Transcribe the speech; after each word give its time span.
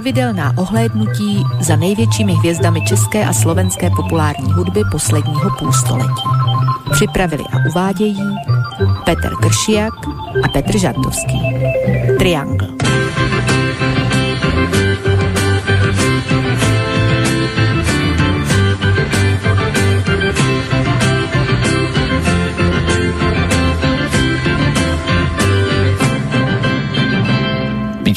Pravidelná 0.00 0.52
ohlédnutí 0.56 1.44
za 1.60 1.76
největšími 1.76 2.32
hvězdami 2.32 2.80
české 2.80 3.24
a 3.24 3.32
slovenské 3.32 3.90
populární 3.90 4.52
hudby 4.52 4.80
posledního 4.90 5.50
půlstoletí. 5.58 6.22
Připravili 6.92 7.42
a 7.52 7.68
uvádějí 7.68 8.36
Petr 9.04 9.30
Kršiak 9.42 9.92
a 10.44 10.48
Petr 10.48 10.78
Žantovský. 10.78 11.40
Triangle. 12.18 12.89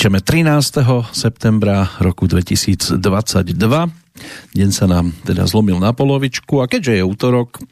Píšeme 0.04 0.20
13. 0.20 0.84
septembra 1.16 1.88
roku 2.04 2.28
2022. 2.28 3.00
Deň 4.52 4.70
sa 4.76 4.84
nám 4.84 5.16
teda 5.24 5.48
zlomil 5.48 5.80
na 5.80 5.96
polovičku 5.96 6.60
a 6.60 6.68
keďže 6.68 7.00
je 7.00 7.04
útorok, 7.08 7.64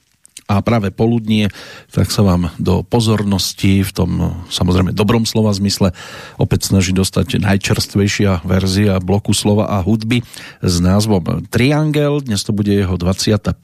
a 0.51 0.59
práve 0.59 0.91
poludnie, 0.91 1.47
tak 1.95 2.11
sa 2.11 2.27
vám 2.27 2.51
do 2.59 2.83
pozornosti 2.83 3.87
v 3.87 3.91
tom 3.95 4.11
samozrejme 4.51 4.91
dobrom 4.91 5.23
slova 5.23 5.55
zmysle 5.55 5.95
opäť 6.35 6.67
snaží 6.67 6.91
dostať 6.91 7.39
najčerstvejšia 7.39 8.43
verzia 8.43 8.99
bloku 8.99 9.31
slova 9.31 9.71
a 9.71 9.79
hudby 9.79 10.19
s 10.59 10.75
názvom 10.83 11.47
Triangel. 11.47 12.19
Dnes 12.19 12.43
to 12.43 12.51
bude 12.51 12.69
jeho 12.69 12.99
25. 12.99 13.55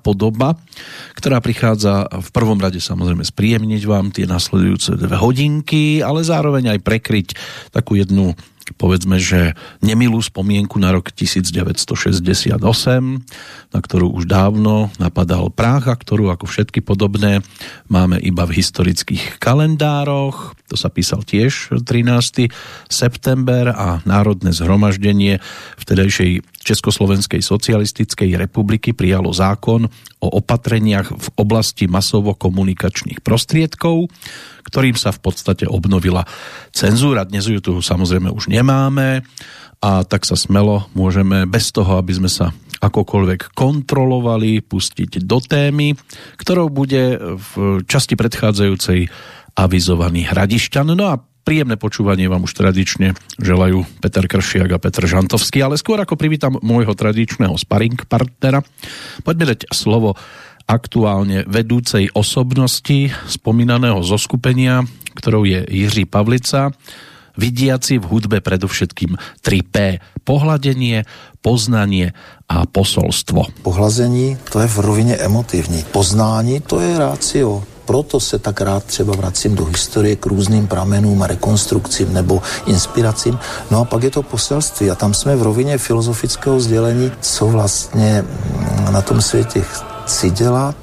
podoba, 0.00 0.56
ktorá 1.12 1.44
prichádza 1.44 2.08
v 2.08 2.28
prvom 2.32 2.56
rade 2.56 2.80
samozrejme 2.80 3.22
spríjemniť 3.22 3.82
vám 3.84 4.08
tie 4.08 4.24
nasledujúce 4.24 4.96
dve 4.96 5.16
hodinky, 5.20 6.00
ale 6.00 6.24
zároveň 6.24 6.76
aj 6.76 6.80
prekryť 6.80 7.28
takú 7.74 8.00
jednu 8.00 8.32
povedzme, 8.76 9.16
že 9.18 9.54
nemilú 9.80 10.20
spomienku 10.20 10.76
na 10.78 10.94
rok 10.94 11.10
1968, 11.14 12.60
na 13.70 13.80
ktorú 13.80 14.06
už 14.14 14.24
dávno 14.26 14.90
napadal 14.98 15.50
Práh 15.50 15.82
a 15.86 15.94
ktorú 15.94 16.30
ako 16.30 16.46
všetky 16.46 16.82
podobné 16.82 17.42
máme 17.90 18.18
iba 18.20 18.46
v 18.46 18.60
historických 18.60 19.38
kalendároch. 19.42 20.54
To 20.70 20.76
sa 20.78 20.90
písal 20.90 21.26
tiež 21.26 21.82
13. 21.82 22.50
september 22.86 23.74
a 23.74 24.02
Národné 24.06 24.54
zhromaždenie 24.54 25.42
vtedajšej 25.78 26.46
Československej 26.60 27.40
socialistickej 27.40 28.36
republiky 28.36 28.92
prijalo 28.92 29.32
zákon 29.32 29.88
o 30.20 30.28
opatreniach 30.28 31.08
v 31.10 31.28
oblasti 31.40 31.88
masovo-komunikačných 31.88 33.24
prostriedkov, 33.24 34.12
ktorým 34.62 34.96
sa 34.96 35.10
v 35.10 35.20
podstate 35.20 35.64
obnovila 35.66 36.24
cenzúra. 36.70 37.28
Dnes 37.28 37.48
ju 37.48 37.60
tu 37.60 37.80
samozrejme 37.80 38.30
už 38.30 38.52
nemáme 38.52 39.24
a 39.80 40.04
tak 40.04 40.28
sa 40.28 40.36
smelo 40.36 40.88
môžeme 40.92 41.48
bez 41.48 41.72
toho, 41.72 41.96
aby 41.96 42.12
sme 42.16 42.28
sa 42.28 42.52
akokoľvek 42.80 43.52
kontrolovali, 43.52 44.64
pustiť 44.64 45.24
do 45.28 45.38
témy, 45.40 45.92
ktorou 46.40 46.72
bude 46.72 47.20
v 47.36 47.84
časti 47.84 48.16
predchádzajúcej 48.16 49.08
avizovaný 49.56 50.24
Hradišťan. 50.24 50.96
No 50.96 51.04
a 51.12 51.20
Príjemné 51.40 51.80
počúvanie 51.80 52.28
vám 52.28 52.44
už 52.44 52.52
tradične 52.52 53.16
želajú 53.40 53.82
Peter 54.04 54.28
Kršiak 54.28 54.76
a 54.76 54.78
Petr 54.78 55.08
Žantovský, 55.08 55.64
ale 55.64 55.80
skôr 55.80 55.96
ako 55.96 56.12
privítam 56.14 56.60
môjho 56.60 56.92
tradičného 56.92 57.56
sparring 57.56 57.96
partnera, 58.04 58.60
poďme 59.24 59.56
dať 59.56 59.72
slovo 59.72 60.20
aktuálne 60.70 61.42
vedúcej 61.50 62.14
osobnosti 62.14 63.10
spomínaného 63.26 63.98
zoskupenia, 64.06 64.86
ktorou 65.18 65.42
je 65.42 65.66
Jiří 65.66 66.06
Pavlica, 66.06 66.70
vidiaci 67.34 67.98
v 67.98 68.06
hudbe 68.06 68.38
predovšetkým 68.38 69.18
3P. 69.42 69.98
Pohladenie, 70.22 71.02
poznanie 71.42 72.14
a 72.46 72.70
posolstvo. 72.70 73.50
Pohlazení 73.66 74.38
to 74.52 74.60
je 74.60 74.68
v 74.68 74.78
rovině 74.78 75.14
emotivní. 75.16 75.82
Poznání 75.90 76.60
to 76.60 76.78
je 76.80 76.98
rácio 76.98 77.66
proto 77.90 78.20
se 78.20 78.38
tak 78.38 78.60
rád 78.60 78.84
třeba 78.84 79.16
vracím 79.16 79.54
do 79.54 79.64
historie 79.64 80.16
k 80.16 80.26
různým 80.26 80.66
pramenům 80.66 81.22
a 81.22 81.26
rekonstrukcím 81.26 82.14
nebo 82.14 82.42
inspiracím. 82.66 83.38
No 83.70 83.80
a 83.80 83.84
pak 83.84 84.02
je 84.02 84.10
to 84.10 84.22
poselství 84.22 84.90
a 84.90 84.94
tam 84.94 85.14
jsme 85.14 85.36
v 85.36 85.42
rovině 85.42 85.78
filozofického 85.78 86.60
sdělení, 86.60 87.10
co 87.20 87.46
vlastně 87.46 88.24
na 88.90 89.02
tom 89.02 89.20
světě 89.20 89.64
chci 90.10 90.30
dělat, 90.30 90.76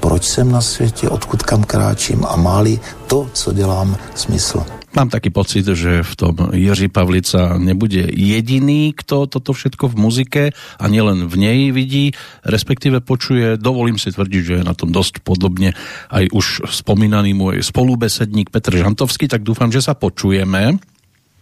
proč 0.00 0.24
jsem 0.24 0.52
na 0.52 0.60
světě, 0.60 1.08
odkud 1.08 1.42
kam 1.42 1.66
kráčím 1.66 2.22
a 2.24 2.36
máli 2.38 2.78
to, 3.10 3.26
co 3.34 3.52
dělám, 3.52 3.98
smysl. 4.14 4.62
Mám 4.94 5.10
taký 5.10 5.30
pocit, 5.30 5.66
že 5.66 6.02
v 6.02 6.14
tom 6.16 6.34
Jiří 6.54 6.88
Pavlica 6.88 7.58
nebude 7.58 8.06
jediný, 8.14 8.94
kto 8.94 9.26
toto 9.26 9.52
všetko 9.52 9.90
v 9.90 9.98
muzike 9.98 10.44
a 10.54 10.84
nielen 10.86 11.26
v 11.26 11.34
nej 11.36 11.58
vidí, 11.74 12.14
respektíve 12.46 13.02
počuje. 13.02 13.58
Dovolím 13.58 13.98
si 13.98 14.14
tvrdiť, 14.14 14.42
že 14.46 14.54
je 14.62 14.64
na 14.64 14.78
tom 14.78 14.94
dosť 14.94 15.26
podobne 15.26 15.74
aj 16.08 16.30
už 16.30 16.70
spomínaný 16.70 17.34
môj 17.34 17.60
spolubesedník 17.66 18.54
Petr 18.54 18.78
Žantovský, 18.78 19.26
tak 19.26 19.42
dúfam, 19.42 19.74
že 19.74 19.82
sa 19.82 19.98
počujeme. 19.98 20.78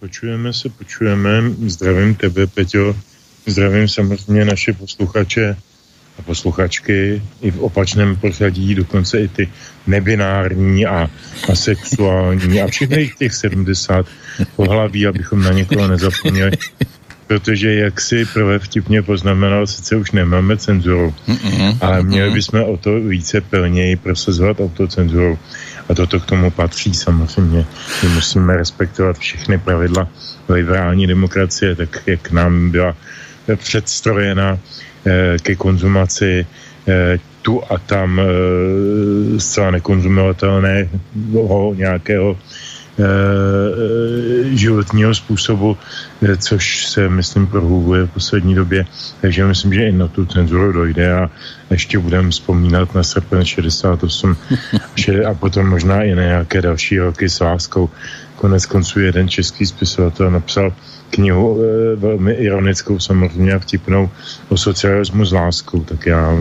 Počujeme 0.00 0.50
se, 0.56 0.72
počujeme. 0.72 1.52
Zdravím 1.68 2.16
tebe, 2.16 2.48
Peťo. 2.48 2.96
Zdravím 3.46 3.88
samozřejmě 3.88 4.44
naše 4.44 4.72
posluchače 4.72 5.56
a 6.18 6.22
posluchačky 6.22 7.22
i 7.42 7.50
v 7.50 7.58
opačném 7.58 8.16
pořadí, 8.16 8.74
dokonce 8.74 9.20
i 9.20 9.28
ty 9.28 9.48
nebinární 9.86 10.86
a, 10.86 11.10
a 11.48 11.54
sexuální 11.54 12.60
a 12.62 12.66
všechny 12.66 13.10
těch 13.18 13.34
70 13.34 14.06
pohlaví, 14.56 15.06
abychom 15.06 15.42
na 15.42 15.52
někoho 15.52 15.88
nezapomněli. 15.88 16.52
Protože 17.26 17.74
jak 17.74 18.00
si 18.00 18.24
prvé 18.24 18.58
vtipně 18.58 19.02
poznamenal, 19.02 19.66
sice 19.66 19.96
už 19.96 20.10
nemáme 20.10 20.56
cenzuru, 20.56 21.14
ale 21.80 22.02
měli 22.02 22.30
bychom 22.30 22.62
o 22.62 22.76
to 22.76 23.00
více 23.00 23.40
plněji 23.40 23.96
prosazovat 23.96 24.60
autocenzuru. 24.60 25.38
A 25.88 25.94
toto 25.94 26.20
k 26.20 26.26
tomu 26.26 26.50
patří 26.50 26.94
samozřejmě. 26.94 27.66
My 28.02 28.08
musíme 28.08 28.56
respektovat 28.56 29.18
všechny 29.18 29.58
pravidla 29.58 30.08
liberální 30.48 31.06
demokracie, 31.06 31.76
tak 31.76 32.02
jak 32.06 32.30
nám 32.30 32.70
byla 32.70 32.96
předstrojena 33.56 34.58
Eh, 34.58 34.58
ke 35.42 35.56
konzumaci 35.56 36.46
eh, 36.88 37.18
tu 37.42 37.62
a 37.70 37.78
tam 37.78 38.20
eh, 38.20 38.24
zcela 39.40 39.70
nekonzumovatelného 39.70 41.74
nějakého 41.74 42.36
životního 44.56 45.14
způsobu, 45.14 45.76
což 46.38 46.86
se, 46.86 47.08
myslím, 47.08 47.46
prohlubuje 47.46 48.04
v 48.04 48.10
poslední 48.10 48.54
době. 48.54 48.86
Takže 49.20 49.46
myslím, 49.46 49.74
že 49.74 49.88
i 49.88 49.92
na 49.92 50.08
tu 50.08 50.26
cenzuru 50.26 50.72
dojde 50.72 51.14
a 51.14 51.30
ještě 51.70 51.98
budeme 51.98 52.30
vzpomínat 52.30 52.94
na 52.94 53.02
srpen 53.02 53.44
68 53.44 54.36
a 55.28 55.34
potom 55.34 55.68
možná 55.68 56.02
i 56.02 56.14
na 56.14 56.22
nějaké 56.22 56.62
další 56.62 56.98
roky 56.98 57.28
s 57.28 57.40
láskou. 57.40 57.90
Konec 58.36 58.66
konců 58.66 59.00
jeden 59.00 59.28
český 59.28 59.66
spisovatel 59.66 60.30
napsal 60.30 60.72
knihu 61.10 61.58
e, 61.62 61.96
velmi 61.96 62.32
ironickou, 62.32 62.98
samozřejmě 62.98 63.52
a 63.54 63.58
vtipnou 63.58 64.10
o 64.48 64.56
socialismu 64.56 65.24
s 65.24 65.32
láskou, 65.32 65.80
tak 65.80 66.06
já 66.06 66.36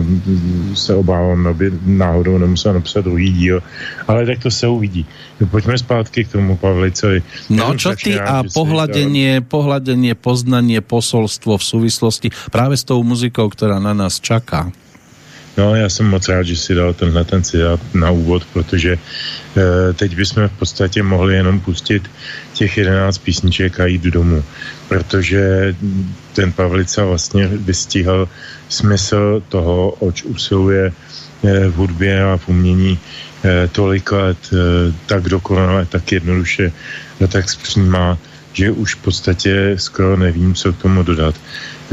se 0.74 0.94
obávám, 0.94 1.46
aby 1.46 1.72
náhodou 1.86 2.38
nemusel 2.38 2.72
napsat 2.72 3.04
druhý 3.04 3.32
díl, 3.32 3.62
ale 4.08 4.26
tak 4.26 4.38
to 4.42 4.50
se 4.50 4.68
uvidí. 4.68 5.06
Pojďme 5.50 5.78
zpátky 5.78 6.24
k 6.24 6.32
tomu 6.32 6.56
Pavlicovi. 6.56 7.22
No 7.52 7.76
čo 7.76 7.92
ty 7.92 8.16
a 8.16 8.40
pohľadenie, 8.40 9.44
pohľadenie, 9.44 10.16
poznanie, 10.16 10.80
posolstvo 10.80 11.60
v 11.60 11.64
souvislosti 11.64 12.28
právě 12.50 12.76
s 12.76 12.84
tou 12.84 13.02
muzikou, 13.04 13.48
která 13.48 13.78
na 13.78 13.92
nás 13.92 14.20
čaká. 14.20 14.72
No, 15.56 15.76
já 15.76 15.88
jsem 15.88 16.06
moc 16.06 16.28
rád, 16.28 16.42
že 16.42 16.56
si 16.56 16.74
dal 16.74 16.94
tenhle 16.94 17.24
ten 17.24 17.42
citát 17.42 17.80
na 17.94 18.10
úvod, 18.10 18.44
protože 18.52 18.92
e, 18.92 19.92
teď 19.92 20.16
bychom 20.16 20.48
v 20.48 20.58
podstatě 20.58 21.02
mohli 21.02 21.34
jenom 21.34 21.60
pustit 21.60 22.10
těch 22.52 22.76
11 22.76 23.18
písniček 23.18 23.80
a 23.80 23.86
jít 23.86 24.02
domů, 24.02 24.44
protože 24.88 25.74
ten 26.32 26.52
Pavlica 26.52 27.04
vlastně 27.04 27.46
vystihl 27.46 28.28
smysl 28.68 29.42
toho, 29.48 29.90
oč 29.90 30.22
usiluje 30.22 30.86
e, 30.86 31.68
v 31.68 31.74
hudbě 31.74 32.24
a 32.24 32.36
v 32.36 32.48
umění 32.48 32.98
e, 33.44 33.68
tolik 33.68 34.12
let 34.12 34.38
e, 34.52 34.56
tak 35.06 35.22
dokonale, 35.22 35.86
tak 35.86 36.12
jednoduše 36.12 36.72
tak 37.28 37.50
zpřímá, 37.50 38.18
že 38.52 38.70
už 38.70 38.94
v 38.94 39.02
podstatě 39.02 39.74
skoro 39.76 40.16
nevím, 40.16 40.54
co 40.54 40.72
k 40.72 40.78
tomu 40.78 41.02
dodat. 41.02 41.34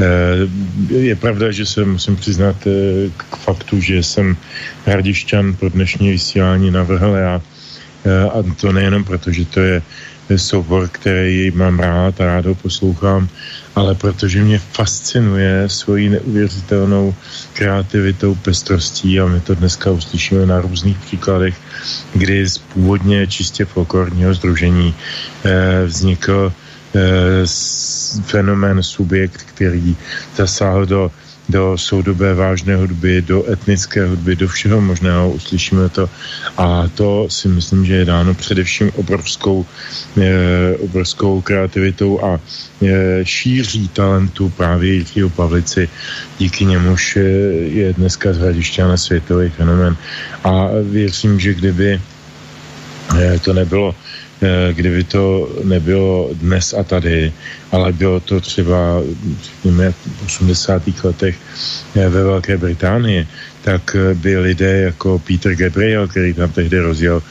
Eh, 0.00 0.50
je 0.90 1.16
pravda, 1.16 1.50
že 1.50 1.66
se 1.66 1.84
musím 1.84 2.16
přiznat 2.16 2.56
eh, 2.66 3.10
k 3.16 3.36
faktu, 3.36 3.80
že 3.80 4.02
jsem 4.02 4.36
Hradišťan 4.86 5.54
pro 5.54 5.68
dnešní 5.70 6.10
vysílání 6.10 6.70
navrhl 6.70 7.14
já. 7.14 7.42
Eh, 8.04 8.30
a 8.30 8.42
to 8.60 8.72
nejenom 8.72 9.04
proto, 9.04 9.30
že 9.30 9.44
to 9.44 9.60
je 9.60 9.82
soubor, 10.36 10.88
který 10.88 11.50
mám 11.54 11.78
rád 11.78 12.20
a 12.20 12.24
rád 12.26 12.46
ho 12.46 12.54
poslouchám, 12.54 13.28
ale 13.76 13.94
protože 13.94 14.42
mě 14.42 14.58
fascinuje 14.58 15.68
svojí 15.68 16.08
neuvěřitelnou 16.08 17.14
kreativitou, 17.52 18.34
pestrostí 18.34 19.20
a 19.20 19.26
my 19.26 19.40
to 19.40 19.54
dneska 19.54 19.90
uslyšíme 19.90 20.46
na 20.46 20.60
různých 20.60 20.98
příkladech, 20.98 21.54
kdy 22.14 22.48
z 22.48 22.58
původně 22.58 23.26
čistě 23.26 23.64
folklorního 23.64 24.34
združení 24.34 24.94
vznikl 25.86 26.52
fenomén, 28.22 28.82
subjekt, 28.82 29.42
který 29.42 29.96
zasáhl 30.36 30.86
do 30.86 31.10
do 31.48 31.78
soudobé 31.78 32.34
vážné 32.34 32.76
hudby, 32.76 33.22
do 33.22 33.44
etnické 33.52 34.06
hudby, 34.06 34.36
do 34.36 34.48
všeho 34.48 34.80
možného, 34.80 35.30
uslyšíme 35.30 35.88
to. 35.88 36.10
A 36.56 36.88
to 36.94 37.26
si 37.30 37.48
myslím, 37.48 37.84
že 37.84 37.94
je 37.94 38.04
dáno 38.04 38.34
především 38.34 38.90
obrovskou, 38.96 39.66
e, 40.16 40.76
obrovskou 40.76 41.40
kreativitou 41.40 42.24
a 42.24 42.40
e, 42.82 43.20
šíří 43.24 43.88
talentu 43.88 44.48
právě 44.56 44.92
Jiřího 44.92 45.30
Pavlici, 45.30 45.88
díky 46.38 46.64
němuž 46.64 47.16
je 47.68 47.92
dneska 47.92 48.32
z 48.32 48.38
Hradišťana 48.38 48.96
světový 48.96 49.50
fenomén. 49.50 49.96
A 50.44 50.68
věřím, 50.82 51.40
že 51.40 51.54
kdyby 51.54 52.00
e, 53.20 53.38
to 53.38 53.52
nebylo 53.52 53.94
Eh, 53.94 54.13
kdyby 54.72 55.04
to 55.04 55.48
nebylo 55.64 56.30
dnes 56.32 56.74
a 56.74 56.82
tady, 56.82 57.32
ale 57.72 57.92
bylo 57.92 58.20
to 58.20 58.40
třeba 58.40 59.02
řekněme, 59.42 59.92
v 59.92 60.24
80. 60.26 60.82
letech 61.04 61.36
eh, 61.96 62.08
ve 62.08 62.22
Velké 62.24 62.56
Británii, 62.56 63.26
tak 63.62 63.96
eh, 63.96 64.14
by 64.14 64.38
lidé 64.38 64.80
jako 64.80 65.18
Peter 65.18 65.54
Gabriel, 65.54 66.08
který 66.08 66.34
tam 66.34 66.52
tehdy 66.52 66.78
rozjel 66.78 67.22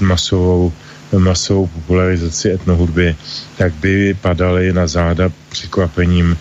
masovou 0.00 0.72
masovou 1.18 1.66
popularizaci 1.66 2.50
etnohudby, 2.50 3.16
tak 3.58 3.72
by 3.72 4.14
padali 4.14 4.72
na 4.72 4.86
záda 4.86 5.32
překvapením, 5.48 6.36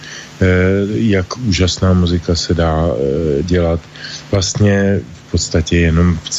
jak 0.94 1.38
úžasná 1.38 1.94
muzika 1.94 2.36
se 2.36 2.54
dá 2.54 2.86
dělat. 3.42 3.80
Vlastně 4.32 5.02
v 5.28 5.32
podstatě 5.32 5.78
jenom 5.78 6.20
v 6.24 6.30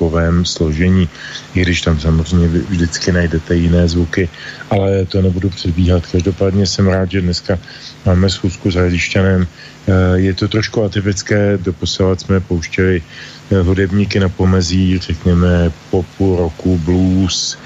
cymbálkovém 0.00 0.44
složení, 0.44 1.08
i 1.54 1.60
když 1.60 1.80
tam 1.80 2.00
samozřejmě 2.00 2.48
vždycky 2.68 3.12
najdete 3.12 3.54
jiné 3.54 3.88
zvuky, 3.88 4.28
ale 4.70 5.04
to 5.04 5.22
nebudu 5.22 5.50
předbíhat. 5.50 6.06
Každopádně 6.06 6.66
jsem 6.66 6.88
rád, 6.88 7.10
že 7.10 7.20
dneska 7.20 7.58
máme 8.06 8.30
schůzku 8.30 8.70
s 8.70 8.74
Hradišťanem. 8.74 9.46
Eh, 9.88 10.20
je 10.20 10.32
to 10.34 10.48
trošku 10.48 10.84
atypické, 10.84 11.58
doposavat 11.60 12.20
jsme 12.20 12.40
pouštěli 12.40 13.02
eh, 13.50 13.60
hudebníky 13.60 14.20
na 14.20 14.28
pomezí, 14.28 14.98
řekněme 14.98 15.72
popu, 15.90 16.36
roku, 16.36 16.78
blues, 16.78 17.58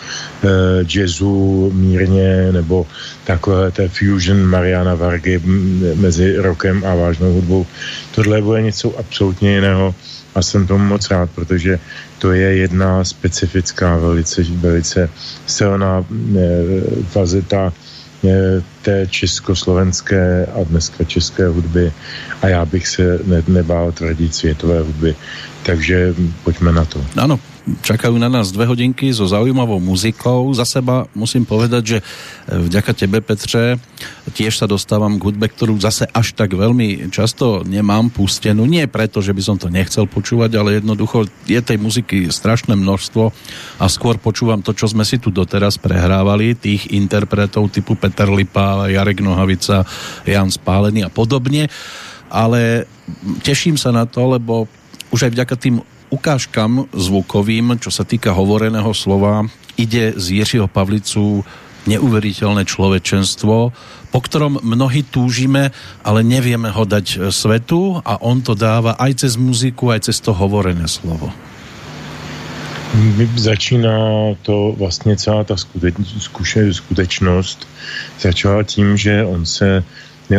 eh, 0.42 0.82
jazzu 0.86 1.70
mírně, 1.74 2.52
nebo 2.52 2.86
takové 3.24 3.70
té 3.70 3.88
fusion 3.88 4.42
Mariana 4.46 4.94
Vargy 4.94 5.42
mezi 5.94 6.36
rokem 6.38 6.82
a 6.86 6.94
vážnou 6.94 7.32
hudbou. 7.32 7.66
Tohle 8.14 8.42
bude 8.42 8.62
něco 8.62 8.98
absolutně 8.98 9.54
jiného 9.54 9.94
a 10.34 10.42
jsem 10.42 10.66
tomu 10.66 10.84
moc 10.84 11.10
rád, 11.10 11.30
protože 11.34 11.78
to 12.24 12.32
je 12.32 12.56
jedna 12.56 13.04
specifická, 13.04 13.96
velice, 14.00 14.42
velice 14.64 15.10
silná 15.46 16.00
fazeta 17.12 17.68
eh, 17.68 18.62
té 18.82 19.06
československé 19.06 20.46
a 20.46 20.64
dneska 20.64 21.04
české 21.04 21.46
hudby 21.46 21.92
a 22.42 22.48
já 22.48 22.64
bych 22.64 22.88
se 22.88 23.18
ne, 23.24 23.44
nebál 23.48 23.92
tvrdit 23.92 24.34
světové 24.34 24.80
hudby. 24.80 25.16
Takže 25.64 26.12
pojďme 26.44 26.76
na 26.76 26.84
to. 26.84 27.00
Ano, 27.16 27.40
čakajú 27.80 28.20
na 28.20 28.28
nás 28.28 28.52
dve 28.52 28.68
hodinky 28.68 29.08
so 29.16 29.24
zaujímavou 29.24 29.80
muzikou. 29.80 30.52
Za 30.52 30.68
seba 30.68 31.08
musím 31.16 31.48
povedať, 31.48 31.82
že 31.82 31.98
eh, 32.00 32.60
vďaka 32.60 32.92
tebe, 32.92 33.24
Petře, 33.24 33.80
tiež 34.36 34.60
sa 34.60 34.68
dostávam 34.68 35.16
k 35.16 35.32
hudbe, 35.32 35.48
ktorú 35.48 35.80
zase 35.80 36.04
až 36.12 36.36
tak 36.36 36.52
veľmi 36.52 37.08
často 37.08 37.64
nemám 37.64 38.12
pustenú. 38.12 38.68
Nie 38.68 38.84
preto, 38.84 39.24
že 39.24 39.32
by 39.32 39.40
som 39.40 39.56
to 39.56 39.72
nechcel 39.72 40.04
počúvať, 40.04 40.52
ale 40.60 40.84
jednoducho 40.84 41.24
je 41.48 41.60
tej 41.64 41.80
muziky 41.80 42.28
strašné 42.28 42.76
množstvo 42.76 43.32
a 43.80 43.84
skôr 43.88 44.20
počúvam 44.20 44.60
to, 44.60 44.76
čo 44.76 44.92
sme 44.92 45.08
si 45.08 45.16
tu 45.16 45.32
doteraz 45.32 45.80
prehrávali, 45.80 46.60
tých 46.60 46.92
interpretov 46.92 47.72
typu 47.72 47.96
Peter 47.96 48.28
Lipa, 48.28 48.92
Jarek 48.92 49.24
Nohavica, 49.24 49.88
Jan 50.28 50.52
Spálený 50.52 51.08
a 51.08 51.10
podobne. 51.10 51.72
Ale 52.28 52.84
teším 53.46 53.78
sa 53.78 53.94
na 53.94 54.04
to, 54.04 54.26
lebo 54.26 54.68
už 55.10 55.28
aj 55.28 55.32
vďaka 55.34 55.54
tým 55.56 55.76
ukážkam 56.12 56.86
zvukovým, 56.94 57.80
čo 57.82 57.90
sa 57.90 58.04
týka 58.06 58.30
hovoreného 58.30 58.94
slova, 58.94 59.48
ide 59.74 60.14
z 60.14 60.40
Jiřího 60.40 60.70
Pavlicu 60.70 61.42
neuveriteľné 61.84 62.64
človečenstvo, 62.64 63.56
po 64.08 64.18
ktorom 64.22 64.62
mnohí 64.62 65.02
túžime, 65.04 65.74
ale 66.00 66.22
nevieme 66.22 66.70
ho 66.70 66.84
dať 66.86 67.28
svetu 67.28 68.00
a 68.00 68.22
on 68.22 68.40
to 68.40 68.54
dáva 68.54 68.96
aj 68.96 69.26
cez 69.26 69.36
muziku, 69.36 69.90
aj 69.90 70.08
cez 70.08 70.22
to 70.22 70.32
hovorené 70.32 70.88
slovo. 70.88 71.34
Začíná 73.34 73.98
to 74.42 74.74
vlastně 74.78 75.16
celá 75.16 75.44
ta 75.44 75.56
skutečnost. 76.70 77.68
Začala 78.20 78.62
tím, 78.62 78.96
že 78.96 79.24
on 79.24 79.46
se 79.46 79.84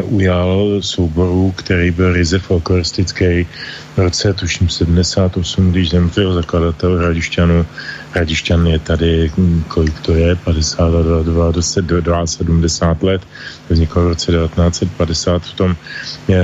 ujal 0.03 0.81
souboru, 0.81 1.51
který 1.51 1.91
byl 1.91 2.13
ryze 2.13 2.39
folkloristický 2.39 3.47
v 3.95 3.97
roce, 3.97 4.33
tuším 4.33 4.69
78, 4.69 5.71
když 5.71 5.89
zemřel 5.89 6.33
zakladatel 6.33 6.97
Hradišťanu. 6.97 7.65
Hradišťan 8.11 8.67
je 8.67 8.79
tady, 8.79 9.31
hm, 9.37 9.63
kolik 9.67 9.99
to 9.99 10.13
je, 10.13 10.35
52, 10.35 12.27
70 12.27 13.03
let, 13.03 13.21
to 13.67 13.73
vzniklo 13.73 14.03
v 14.03 14.07
roce 14.07 14.31
1950 14.31 15.43
v 15.43 15.53
tom, 15.53 15.75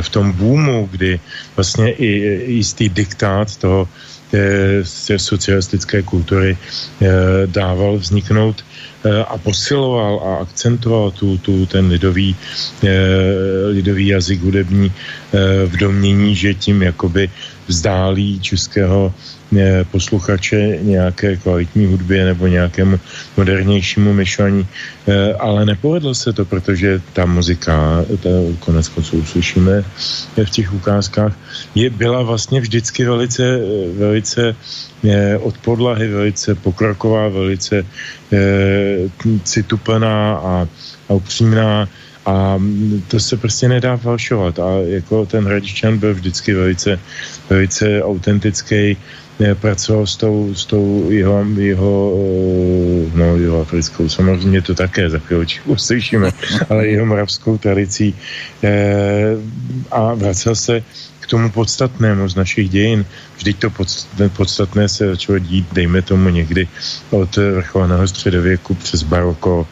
v 0.02 0.10
tom 0.10 0.32
boomu, 0.32 0.90
kdy 0.92 1.20
vlastně 1.56 1.92
i 1.92 2.08
jistý 2.52 2.90
diktát 2.90 3.56
toho 3.56 3.88
z 4.84 5.12
socialistické 5.18 6.04
kultury 6.04 6.58
eh, 6.58 7.08
dával 7.46 7.98
vzniknout 7.98 8.64
Eh, 8.64 8.71
a 9.10 9.38
posiloval 9.38 10.22
a 10.22 10.30
akcentoval 10.46 11.12
tu, 11.12 11.38
tu 11.38 11.66
ten 11.66 11.88
lidový, 11.88 12.36
eh, 12.84 13.68
lidový 13.74 14.08
jazyk 14.08 14.42
hudební 14.42 14.92
eh, 14.94 15.66
v 15.66 15.74
domění, 15.78 16.36
že 16.36 16.54
tím 16.54 16.82
jakoby 16.82 17.30
vzdálí 17.68 18.40
českého 18.42 19.14
posluchače 19.92 20.80
nějaké 20.82 21.38
kvalitní 21.38 21.86
hudbě 21.86 22.26
nebo 22.26 22.48
nějakému 22.48 23.00
modernějšímu 23.38 24.14
myšlení, 24.14 24.68
ale 25.40 25.66
nepovedlo 25.66 26.16
se 26.16 26.34
to, 26.34 26.46
protože 26.46 27.02
ta 27.14 27.26
muzika, 27.26 28.06
ta 28.24 28.30
konec 28.60 28.88
konců 28.88 29.18
uslyšíme 29.18 29.84
v 30.44 30.50
těch 30.50 30.74
ukázkách, 30.74 31.36
je, 31.76 31.90
byla 31.90 32.22
vlastně 32.22 32.62
vždycky 32.62 33.06
velice, 33.06 33.60
velice 33.98 34.56
od 35.40 35.58
podlahy 35.58 36.08
velice 36.08 36.56
pokroková, 36.56 37.28
velice 37.28 37.86
cituplná 39.44 40.36
a, 40.36 40.68
a 41.10 41.14
upřímná. 41.14 41.88
A 42.26 42.62
to 43.08 43.20
se 43.20 43.38
prostě 43.38 43.68
nedá 43.68 43.98
falšovat. 43.98 44.60
A 44.60 44.70
jako 44.86 45.26
ten 45.26 45.46
Hradičan 45.46 45.98
byl 45.98 46.14
vždycky 46.14 46.54
velice, 46.54 47.00
velice 47.50 48.04
autentický, 48.04 48.98
pracoval 49.60 50.08
s 50.08 50.16
tou, 50.16 50.56
s 50.56 50.66
tou 50.66 51.10
jeho, 51.10 51.46
jeho, 51.58 52.14
e, 52.16 53.18
no, 53.18 53.38
jeho 53.38 53.62
africkou, 53.62 54.10
samozřejmě 54.10 54.62
to 54.62 54.76
také 54.76 55.10
za 55.10 55.20
chvíličku 55.20 55.72
uslyšíme, 55.72 56.32
ale 56.70 56.88
jeho 56.88 57.06
moravskou 57.06 57.58
tradicí 57.58 58.16
e, 58.64 58.72
a 59.92 60.14
vracel 60.14 60.56
se 60.56 60.84
tomu 61.32 61.50
podstatnému 61.50 62.28
z 62.28 62.36
našich 62.36 62.70
dějin. 62.70 63.06
Vždyť 63.38 63.56
to 63.60 63.70
podstatné 64.36 64.90
se 64.90 65.16
začalo 65.16 65.40
dít, 65.40 65.66
dejme 65.72 66.02
tomu 66.02 66.30
někdy 66.30 66.68
od 67.10 67.32
vrcholného 67.36 68.08
středověku 68.08 68.76
přes 68.76 69.04
baroko, 69.04 69.68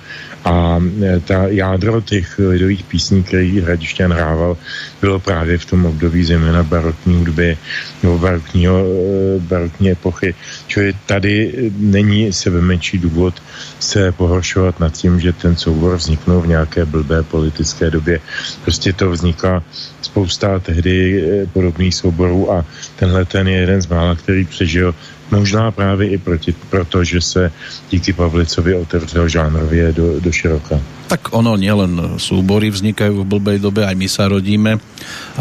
a 0.49 0.81
e, 0.81 1.19
ta 1.19 1.47
jádro 1.47 2.01
těch 2.01 2.39
lidových 2.39 2.83
písní, 2.83 3.23
který 3.23 3.61
Hradišťan 3.61 4.13
hrával, 4.13 4.57
bylo 5.01 5.19
právě 5.19 5.57
v 5.57 5.65
tom 5.65 5.85
období 5.85 6.23
zejména 6.23 6.63
barokní 6.63 7.15
hudby 7.15 7.57
nebo 8.03 8.17
barokního, 8.17 8.77
e, 8.81 9.39
barokní 9.39 9.91
epochy. 9.91 10.35
Čili 10.67 10.93
tady 11.05 11.53
není 11.77 12.33
sebe 12.33 12.61
menší 12.61 12.97
důvod 12.97 13.37
se 13.79 14.11
pohoršovat 14.11 14.79
nad 14.79 14.93
tím, 14.93 15.19
že 15.19 15.33
ten 15.33 15.55
soubor 15.55 15.95
vzniknul 15.95 16.41
v 16.41 16.47
nějaké 16.57 16.85
blbé 16.85 17.23
politické 17.23 17.91
době. 17.91 18.19
Prostě 18.61 18.93
to 18.93 19.11
vzniká 19.11 19.63
spousta 20.01 20.59
tehdy 20.59 20.95
e, 21.21 21.45
podobných 21.45 21.95
souborů 21.95 22.51
a 22.51 22.65
tenhle 22.95 23.25
ten 23.25 23.47
je 23.47 23.57
jeden 23.57 23.81
z 23.81 23.87
mála, 23.87 24.15
který 24.15 24.45
přežil 24.45 24.95
Možná 25.31 25.71
právě 25.71 26.09
i 26.09 26.17
proti, 26.17 26.55
proto, 26.69 27.03
že 27.03 27.21
se 27.21 27.51
díky 27.89 28.13
Pavlicovi 28.13 28.75
otevřel 28.75 29.29
žánrově 29.29 29.93
do, 29.93 30.19
do 30.19 30.31
široka. 30.31 30.79
Tak 31.09 31.33
ono 31.33 31.57
nielen 31.57 32.21
súbory 32.21 32.69
vznikajú 32.69 33.25
v 33.25 33.29
blbej 33.29 33.57
dobe, 33.57 33.81
aj 33.81 33.97
my 33.97 34.05
sa 34.05 34.29
rodíme 34.29 34.77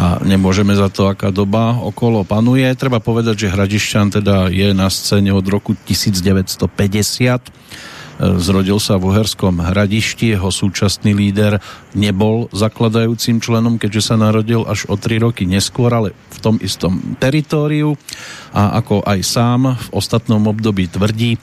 a 0.01 0.17
nemôžeme 0.25 0.73
za 0.73 0.89
to, 0.89 1.13
aká 1.13 1.29
doba 1.29 1.77
okolo 1.77 2.25
panuje. 2.25 2.65
Treba 2.73 3.05
povedať, 3.05 3.45
že 3.45 3.53
Hradišťan 3.53 4.07
teda 4.17 4.49
je 4.49 4.73
na 4.73 4.89
scéne 4.89 5.29
od 5.37 5.45
roku 5.45 5.77
1950 5.85 6.73
Zrodil 8.19 8.83
sa 8.83 8.99
v 8.99 9.15
Uherskom 9.15 9.63
hradišti, 9.63 10.35
jeho 10.35 10.51
súčasný 10.51 11.15
líder 11.15 11.63
nebol 11.95 12.51
zakladajúcim 12.51 13.39
členom, 13.39 13.79
keďže 13.79 14.11
sa 14.11 14.15
narodil 14.19 14.67
až 14.67 14.91
o 14.91 14.99
3 14.99 15.23
roky 15.23 15.47
neskôr, 15.47 15.95
ale 15.95 16.11
v 16.35 16.39
tom 16.43 16.59
istom 16.59 16.99
teritóriu 17.23 17.95
a 18.51 18.83
ako 18.83 19.07
aj 19.07 19.19
sám 19.23 19.79
v 19.79 19.87
ostatnom 19.95 20.43
období 20.51 20.91
tvrdí, 20.91 21.39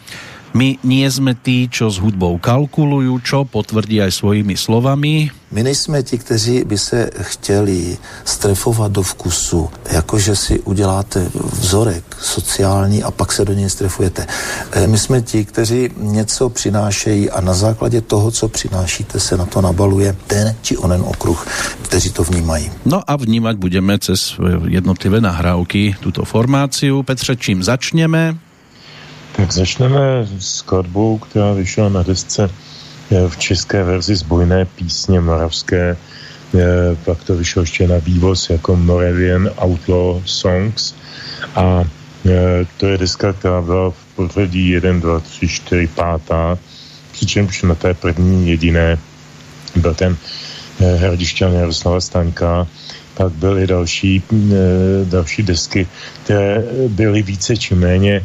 My 0.55 0.79
nie 0.87 1.03
sme 1.11 1.35
tí, 1.35 1.67
čo 1.67 1.91
s 1.91 1.99
hudbou 1.99 2.39
kalkulujú, 2.39 3.19
čo 3.19 3.43
potvrdí 3.43 3.99
aj 3.99 4.15
svojimi 4.15 4.55
slovami. 4.55 5.27
My 5.51 5.67
nejsme 5.67 5.99
ti, 6.03 6.15
kteří 6.15 6.63
by 6.63 6.77
se 6.77 7.11
chtěli 7.21 7.97
strefovat 8.23 8.91
do 8.91 9.03
vkusu, 9.03 9.69
jakože 9.91 10.35
si 10.35 10.59
uděláte 10.59 11.27
vzorek 11.59 12.03
sociální 12.21 13.03
a 13.03 13.11
pak 13.11 13.31
se 13.31 13.45
do 13.45 13.53
něj 13.53 13.69
strefujete. 13.69 14.27
Eh, 14.71 14.87
my 14.87 14.97
jsme 14.97 15.21
ti, 15.21 15.45
kteří 15.45 15.89
něco 15.97 16.49
přinášejí 16.49 17.29
a 17.29 17.41
na 17.41 17.53
základě 17.53 18.01
toho, 18.01 18.31
co 18.31 18.47
přinášíte, 18.47 19.19
se 19.19 19.37
na 19.37 19.45
to 19.45 19.61
nabaluje 19.61 20.15
ten 20.27 20.55
či 20.61 20.77
onen 20.77 21.03
okruh, 21.03 21.47
kteří 21.81 22.11
to 22.11 22.23
vnímají. 22.23 22.71
No 22.85 23.03
a 23.07 23.15
vnímať 23.15 23.55
budeme 23.55 23.99
cez 23.99 24.39
jednotlivé 24.67 25.21
nahrávky 25.21 25.95
tuto 25.99 26.25
formáciu. 26.25 27.03
Petře, 27.03 27.35
čím 27.35 27.63
začneme? 27.63 28.44
Tak 29.35 29.51
začneme 29.51 30.27
s 30.39 30.63
skladbou, 30.63 31.17
která 31.17 31.53
vyšla 31.53 31.89
na 31.89 32.03
desce 32.03 32.49
v 33.27 33.37
české 33.37 33.83
verzi 33.83 34.15
zbojné 34.15 34.65
písně 34.65 35.19
moravské. 35.19 35.97
Pak 37.05 37.23
to 37.23 37.35
vyšlo 37.35 37.61
ještě 37.61 37.87
na 37.87 37.97
vývoz 37.97 38.49
jako 38.49 38.75
Moravian 38.75 39.49
Outlaw 39.63 40.21
Songs. 40.25 40.95
A 41.55 41.83
to 42.77 42.87
je 42.87 42.97
deska, 42.97 43.33
která 43.33 43.61
byla 43.61 43.89
v 43.89 44.05
pořadí 44.15 44.69
1, 44.69 44.93
2, 44.93 45.19
3, 45.19 45.47
4, 45.47 45.87
5. 45.87 45.97
Přičemž 47.11 47.61
na 47.61 47.75
té 47.75 47.93
první 47.93 48.49
jediné 48.49 48.97
byl 49.75 49.93
ten 49.93 50.17
hradišťan 50.97 51.53
Jaroslava 51.53 52.01
Staňka, 52.01 52.67
pak 53.13 53.31
byly 53.31 53.67
další, 53.67 54.23
další 55.03 55.43
desky, 55.43 55.87
které 56.23 56.63
byly 56.87 57.21
více 57.21 57.57
či 57.57 57.75
méně 57.75 58.23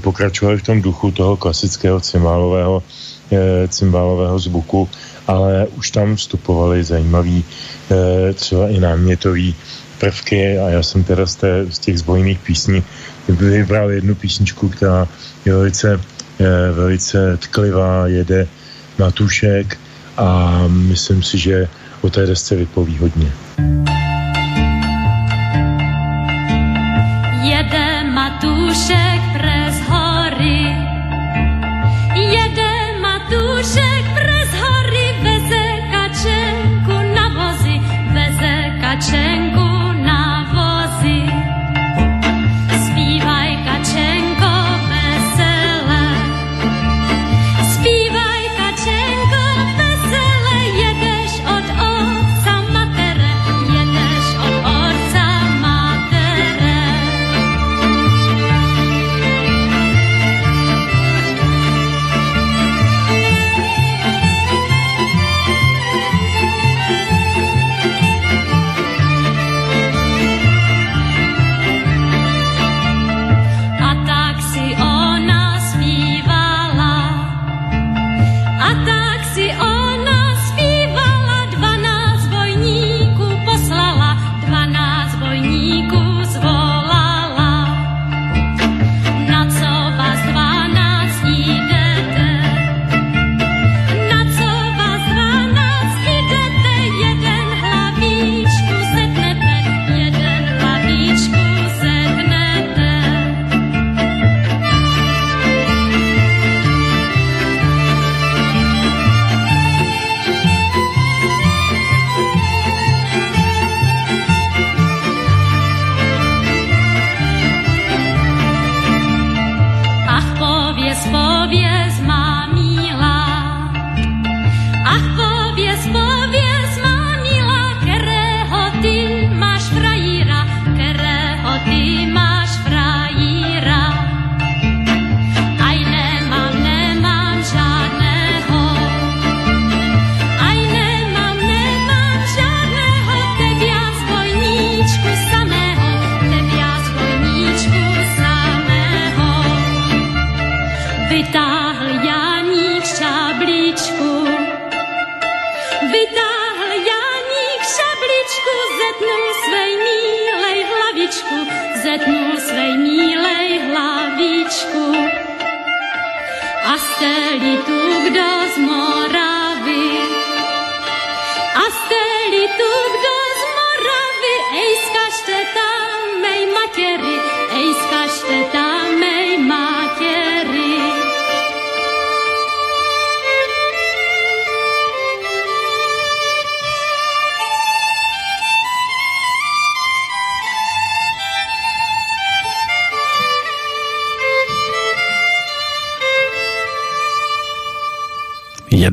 pokračovali 0.00 0.58
v 0.58 0.62
tom 0.62 0.82
duchu 0.82 1.10
toho 1.10 1.36
klasického 1.36 2.00
cymbálového 2.00 2.82
Eh, 3.32 3.68
cymbálového 3.68 4.38
zvuku, 4.38 4.88
ale 5.26 5.66
už 5.66 5.90
tam 5.90 6.16
vstupovaly 6.16 6.84
zajímavý 6.84 7.44
eh, 7.90 8.32
třeba 8.32 8.68
i 8.68 8.80
námětový 8.80 9.54
prvky 9.98 10.58
a 10.58 10.68
já 10.68 10.82
jsem 10.82 11.04
teda 11.04 11.26
z, 11.26 11.34
té, 11.36 11.66
z 11.70 11.78
těch 11.78 11.98
zbojných 11.98 12.38
písní 12.38 12.84
vybral 13.28 13.90
jednu 13.90 14.14
písničku, 14.14 14.68
která 14.68 15.08
je 15.44 15.52
velice, 15.52 16.00
eh, 16.40 16.72
velice 16.72 17.36
tklivá, 17.36 18.06
jede 18.06 18.46
Matušek 18.98 19.78
a 20.16 20.60
myslím 20.68 21.22
si, 21.22 21.38
že 21.38 21.68
o 22.00 22.10
té 22.10 22.26
desce 22.26 22.56
vypoví 22.56 22.98
hodně. 22.98 23.32
Jede 23.58 24.03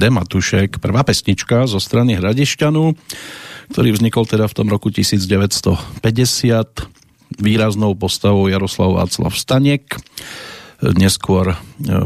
Jede 0.01 0.17
Matušek, 0.17 0.81
prvá 0.81 1.05
pesnička 1.05 1.69
zo 1.69 1.77
strany 1.77 2.17
Hradišťanu, 2.17 2.97
ktorý 3.69 3.93
vznikol 3.93 4.25
teda 4.25 4.49
v 4.49 4.57
tom 4.57 4.65
roku 4.65 4.89
1950 4.89 5.77
výraznou 7.37 7.93
postavou 7.93 8.49
Jaroslav 8.49 8.97
Václav 8.97 9.37
Staněk, 9.37 10.01
neskôr 10.97 11.53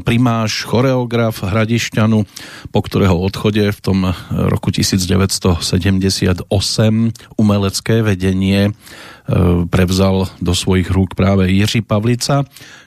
primáš, 0.03 0.67
choreograf 0.67 1.39
Hradišťanu, 1.39 2.27
po 2.75 2.79
ktorého 2.83 3.15
odchode 3.15 3.63
v 3.63 3.79
tom 3.79 4.11
roku 4.27 4.75
1978 4.75 6.51
umelecké 7.39 7.95
vedenie 8.03 8.75
prevzal 9.71 10.27
do 10.43 10.51
svojich 10.51 10.91
rúk 10.91 11.15
práve 11.15 11.47
Jiří 11.47 11.87
Pavlica, 11.87 12.43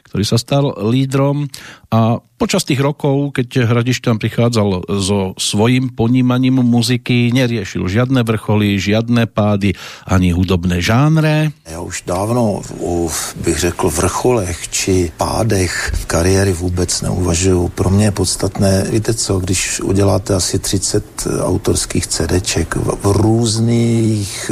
ktorý 0.09 0.25
sa 0.25 0.41
stal 0.41 0.73
lídrom 0.89 1.47
a 1.93 2.21
počas 2.39 2.63
tých 2.63 2.79
rokov, 2.79 3.35
keď 3.35 3.67
Hradišťan 3.67 4.17
prichádzal 4.23 4.69
so 5.03 5.35
svojím 5.35 5.91
ponímaním 5.91 6.63
muziky, 6.63 7.35
neriešil 7.35 7.91
žiadne 7.91 8.23
vrcholy, 8.23 8.79
žiadne 8.79 9.27
pády, 9.27 9.75
ani 10.07 10.31
hudobné 10.33 10.79
žánre. 10.79 11.51
Já 11.67 11.81
už 11.81 12.03
dávno 12.07 12.63
o, 12.81 13.11
bych 13.45 13.59
řekl, 13.59 13.91
vrcholech 13.91 14.69
či 14.69 15.13
pádech 15.17 15.93
kariéry 16.07 16.53
vůbec 16.53 17.03
neuvažuju. 17.03 17.69
Pro 17.69 17.91
mě 17.91 18.05
je 18.05 18.13
podstatné, 18.13 18.85
víte 18.91 19.15
co, 19.15 19.39
když 19.39 19.81
uděláte 19.81 20.35
asi 20.35 20.59
30 20.59 21.27
autorských 21.43 22.07
CDček 22.07 22.77
v, 22.77 22.97
v 23.03 23.07
různých 23.17 24.51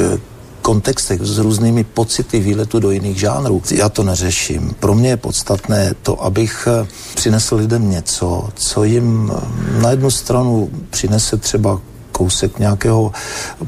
kontextech, 0.67 1.21
s 1.23 1.37
různými 1.37 1.83
pocity 1.83 2.39
výletu 2.39 2.79
do 2.79 2.91
jiných 2.91 3.19
žánrů. 3.19 3.61
Já 3.71 3.89
to 3.89 4.03
neřeším. 4.03 4.75
Pro 4.79 4.95
mě 4.95 5.09
je 5.09 5.17
podstatné 5.17 5.95
to, 6.03 6.23
abych 6.23 6.67
eh, 6.67 6.87
přinesl 7.15 7.55
lidem 7.55 7.89
něco, 7.89 8.49
co 8.55 8.83
jim 8.83 9.31
eh, 9.31 9.81
na 9.81 9.91
jednu 9.91 10.11
stranu 10.11 10.69
přinese 10.89 11.37
třeba 11.37 11.79
kousek 12.11 12.59
nějakého 12.59 13.11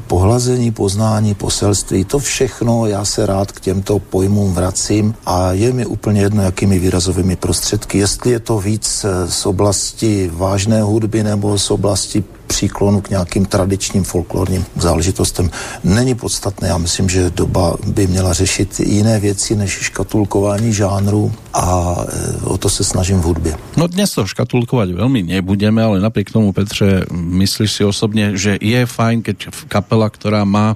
pohlazení, 0.06 0.70
poznání, 0.70 1.34
poselství. 1.34 2.04
To 2.04 2.18
všechno 2.18 2.86
já 2.86 3.04
se 3.04 3.26
rád 3.26 3.52
k 3.52 3.60
těmto 3.60 3.98
pojmům 3.98 4.52
vracím 4.54 5.14
a 5.26 5.52
je 5.52 5.72
mi 5.72 5.86
úplně 5.86 6.20
jedno, 6.20 6.42
jakými 6.42 6.78
výrazovými 6.78 7.36
prostředky. 7.36 7.98
Jestli 7.98 8.30
je 8.30 8.40
to 8.40 8.60
víc 8.60 9.04
eh, 9.04 9.30
z 9.30 9.46
oblasti 9.46 10.30
vážné 10.32 10.82
hudby 10.82 11.22
nebo 11.22 11.58
z 11.58 11.70
oblasti 11.70 12.24
příklonu 12.50 13.00
k 13.00 13.14
nějakým 13.14 13.46
tradičním 13.46 14.02
folklorním 14.02 14.66
záležitostem 14.74 15.50
není 15.86 16.18
podstatné. 16.18 16.68
Já 16.68 16.78
myslím, 16.78 17.06
že 17.08 17.30
doba 17.30 17.78
by 17.86 18.06
měla 18.06 18.32
řešit 18.34 18.80
jiné 18.82 19.20
věci 19.22 19.54
než 19.56 19.70
škatulkování 19.70 20.74
žánru 20.74 21.30
a 21.54 21.96
e, 22.42 22.46
o 22.50 22.58
to 22.58 22.66
se 22.66 22.82
snažím 22.84 23.22
v 23.22 23.30
hudbě. 23.30 23.54
No 23.78 23.86
dnes 23.86 24.10
to 24.10 24.26
škatulkovať 24.26 24.98
veľmi 24.98 25.22
nebudeme, 25.22 25.78
ale 25.78 26.02
napriek 26.02 26.34
tomu, 26.34 26.50
Petře, 26.50 27.06
myslíš 27.14 27.70
si 27.70 27.82
osobně, 27.86 28.34
že 28.34 28.58
je 28.58 28.82
fajn, 28.86 29.22
keď 29.22 29.36
kapela, 29.70 30.10
která 30.10 30.42
má 30.44 30.74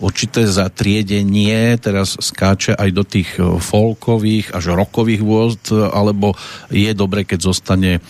určité 0.00 0.44
zatriedenie, 0.44 1.80
teraz 1.80 2.20
skáče 2.20 2.76
aj 2.76 2.90
do 2.92 3.04
tých 3.04 3.40
folkových 3.40 4.52
až 4.52 4.76
rokových 4.76 5.24
vôzd, 5.24 5.72
alebo 5.72 6.36
je 6.68 6.92
dobré, 6.92 7.24
keď 7.24 7.40
zostane 7.48 8.04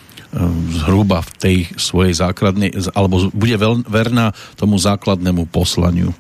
zhruba 0.71 1.23
v 1.23 1.31
tej 1.39 1.57
svojej 1.79 2.15
základnej, 2.15 2.75
alebo 2.95 3.31
bude 3.31 3.57
verná 3.87 4.35
tomu 4.59 4.79
základnému 4.79 5.47
poslaniu? 5.47 6.15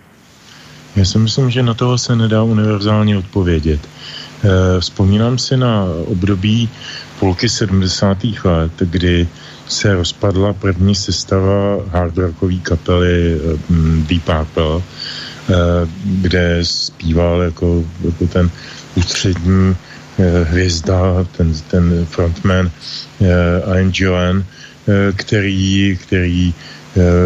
Já 0.96 1.04
si 1.04 1.18
myslím, 1.18 1.50
že 1.50 1.62
na 1.62 1.74
toho 1.74 1.98
se 1.98 2.16
nedá 2.16 2.42
univerzálně 2.42 3.18
odpovědět. 3.18 3.80
Eh, 4.44 4.80
vzpomínám 4.80 5.38
si 5.38 5.56
na 5.56 5.84
období 6.06 6.68
půlky 7.18 7.48
70. 7.48 8.44
let, 8.44 8.72
kdy 8.78 9.28
se 9.68 9.94
rozpadla 9.94 10.52
první 10.52 10.94
sestava 10.94 11.82
hardrockové 11.90 12.54
kapely 12.54 13.34
eh, 13.34 13.58
Deep 14.06 14.22
Purple, 14.22 14.78
eh, 14.78 15.54
kde 16.04 16.58
zpíval 16.62 17.42
jako, 17.42 17.84
jako 18.04 18.26
ten 18.26 18.50
ústřední 18.94 19.76
hvězda, 20.44 21.26
ten, 21.36 21.54
ten 21.70 22.06
frontman 22.10 22.70
Ian 23.20 23.90
Joan, 23.94 24.36
uh, 24.36 24.44
který, 25.16 25.98
který 26.02 26.54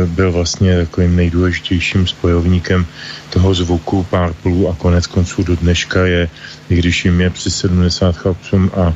byl 0.06 0.32
vlastně 0.32 0.78
takovým 0.78 1.16
nejdůležitějším 1.16 2.06
spojovníkem 2.06 2.86
toho 3.30 3.54
zvuku 3.54 4.06
Purple 4.10 4.70
a 4.70 4.74
konec 4.78 5.06
konců 5.06 5.42
do 5.42 5.56
dneška 5.56 6.06
je, 6.06 6.28
i 6.70 6.76
když 6.76 7.04
jim 7.04 7.20
je 7.20 7.30
přes 7.30 7.56
70 7.56 8.16
chlapcům 8.16 8.70
a 8.76 8.94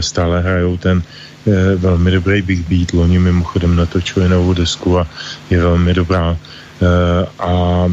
stále 0.00 0.40
hrajou 0.40 0.76
ten 0.76 1.02
velmi 1.76 2.10
dobrý 2.10 2.42
Big 2.42 2.68
Beat, 2.68 2.92
loni 2.92 3.18
mimochodem 3.18 3.76
natočili 3.76 4.28
novou 4.28 4.54
desku 4.54 4.98
a 4.98 5.06
je 5.50 5.60
velmi 5.60 5.94
dobrá. 5.94 6.36
Uh, 6.76 7.28
a 7.38 7.84
uh, 7.84 7.90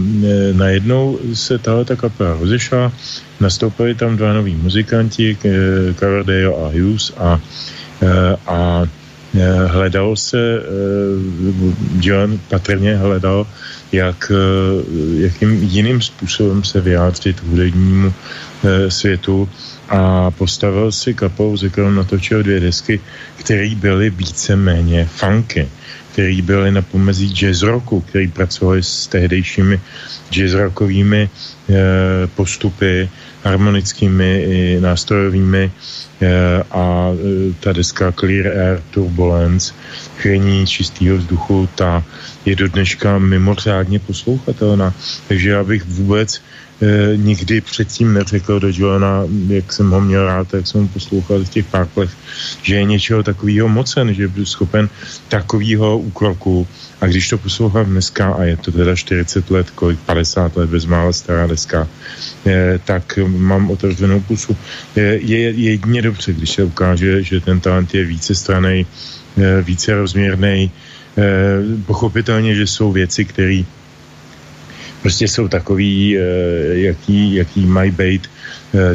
najednou 0.51 1.19
se 1.33 1.57
tahle 1.57 1.85
ta 1.85 1.95
kapela 1.95 2.37
rozešla, 2.39 2.91
nastoupili 3.39 3.95
tam 3.95 4.17
dva 4.17 4.33
noví 4.33 4.55
muzikanti, 4.55 5.37
uh, 5.45 5.51
Coverdale 5.95 6.55
a 6.55 6.67
Hughes 6.67 7.13
a 7.17 7.39
Eh, 8.03 8.35
a 8.47 8.83
eh, 8.83 9.67
hledal 9.67 10.15
se, 10.15 10.37
eh, 10.37 10.63
John 12.01 12.39
patrně 12.49 12.95
hledal, 12.95 13.47
jak, 13.91 14.31
jakým 15.17 15.63
jiným 15.63 16.01
způsobem 16.01 16.63
se 16.63 16.81
vyjádřit 16.81 17.43
hudebnímu 17.43 18.13
světu 18.89 19.49
a 19.89 20.31
postavil 20.31 20.91
si 20.91 21.13
kapou, 21.13 21.57
ze 21.57 21.69
kterou 21.69 21.89
natočil 21.91 22.43
dvě 22.43 22.59
desky, 22.59 22.99
které 23.37 23.75
byly 23.75 24.09
více-méně 24.09 25.05
funky, 25.05 25.69
které 26.13 26.41
byly 26.41 26.71
na 26.71 26.81
pomezí 26.81 27.33
jazz 27.33 27.61
rocku, 27.61 28.01
který 28.01 28.27
pracovali 28.27 28.83
s 28.83 29.07
tehdejšími 29.07 29.81
jazz 30.29 30.53
rockovými 30.53 31.29
postupy, 32.35 33.09
harmonickými 33.43 34.43
i 34.43 34.79
nástrojovými 34.81 35.71
Eh, 36.23 36.63
a 36.71 37.11
eh, 37.11 37.53
ta 37.59 37.73
deska 37.73 38.11
Clear 38.11 38.47
Air 38.47 38.83
Turbulence, 38.91 39.73
chvění 40.17 40.67
čistého 40.67 41.17
vzduchu, 41.17 41.69
ta 41.75 42.03
je 42.45 42.55
do 42.55 42.67
dneška 42.67 43.17
mimořádně 43.17 43.99
poslouchatelná. 43.99 44.93
Takže 45.27 45.49
já 45.49 45.63
bych 45.63 45.83
vůbec 45.83 46.41
eh, 46.83 47.17
nikdy 47.17 47.61
předtím 47.61 48.13
neřekl 48.13 48.59
do 48.59 48.67
Joana, 48.71 49.23
jak 49.47 49.73
jsem 49.73 49.89
ho 49.89 50.01
měl 50.01 50.25
rád, 50.25 50.53
jak 50.53 50.67
jsem 50.67 50.81
ho 50.81 50.87
poslouchal 50.87 51.39
v 51.39 51.49
těch 51.49 51.65
párklech, 51.65 52.11
že 52.61 52.75
je 52.75 52.83
něčeho 52.83 53.23
takového 53.23 53.67
mocen, 53.67 54.13
že 54.13 54.27
byl 54.27 54.45
schopen 54.45 54.89
takového 55.27 55.97
úkroku. 55.97 56.67
A 57.01 57.07
když 57.07 57.29
to 57.29 57.37
poslouchám 57.37 57.85
dneska, 57.85 58.33
a 58.33 58.43
je 58.43 58.57
to 58.57 58.71
teda 58.71 58.95
40 58.95 59.51
let, 59.51 59.69
kolik 59.69 59.99
50 59.99 60.55
let, 60.55 60.69
bezmála 60.69 61.13
stará 61.13 61.47
deska, 61.47 61.87
tak 62.85 63.19
mám 63.27 63.71
otevřenou 63.71 64.19
pusu. 64.19 64.57
Je, 64.95 65.19
je 65.19 65.51
jedině 65.51 66.01
dobře, 66.01 66.33
když 66.33 66.49
se 66.49 66.63
ukáže, 66.63 67.23
že 67.23 67.39
ten 67.39 67.59
talent 67.59 67.93
je 67.93 68.03
více 68.05 68.35
stranej, 68.35 68.85
více 69.61 69.95
rozměrný. 69.95 70.71
Pochopitelně, 71.85 72.55
že 72.55 72.67
jsou 72.67 72.91
věci, 72.91 73.25
které 73.25 73.63
prostě 75.03 75.27
jsou 75.27 75.47
takový, 75.47 76.17
jaký, 76.71 77.35
jaký 77.35 77.65
mají 77.65 77.91
být. 77.91 78.27
Eh, 78.27 78.32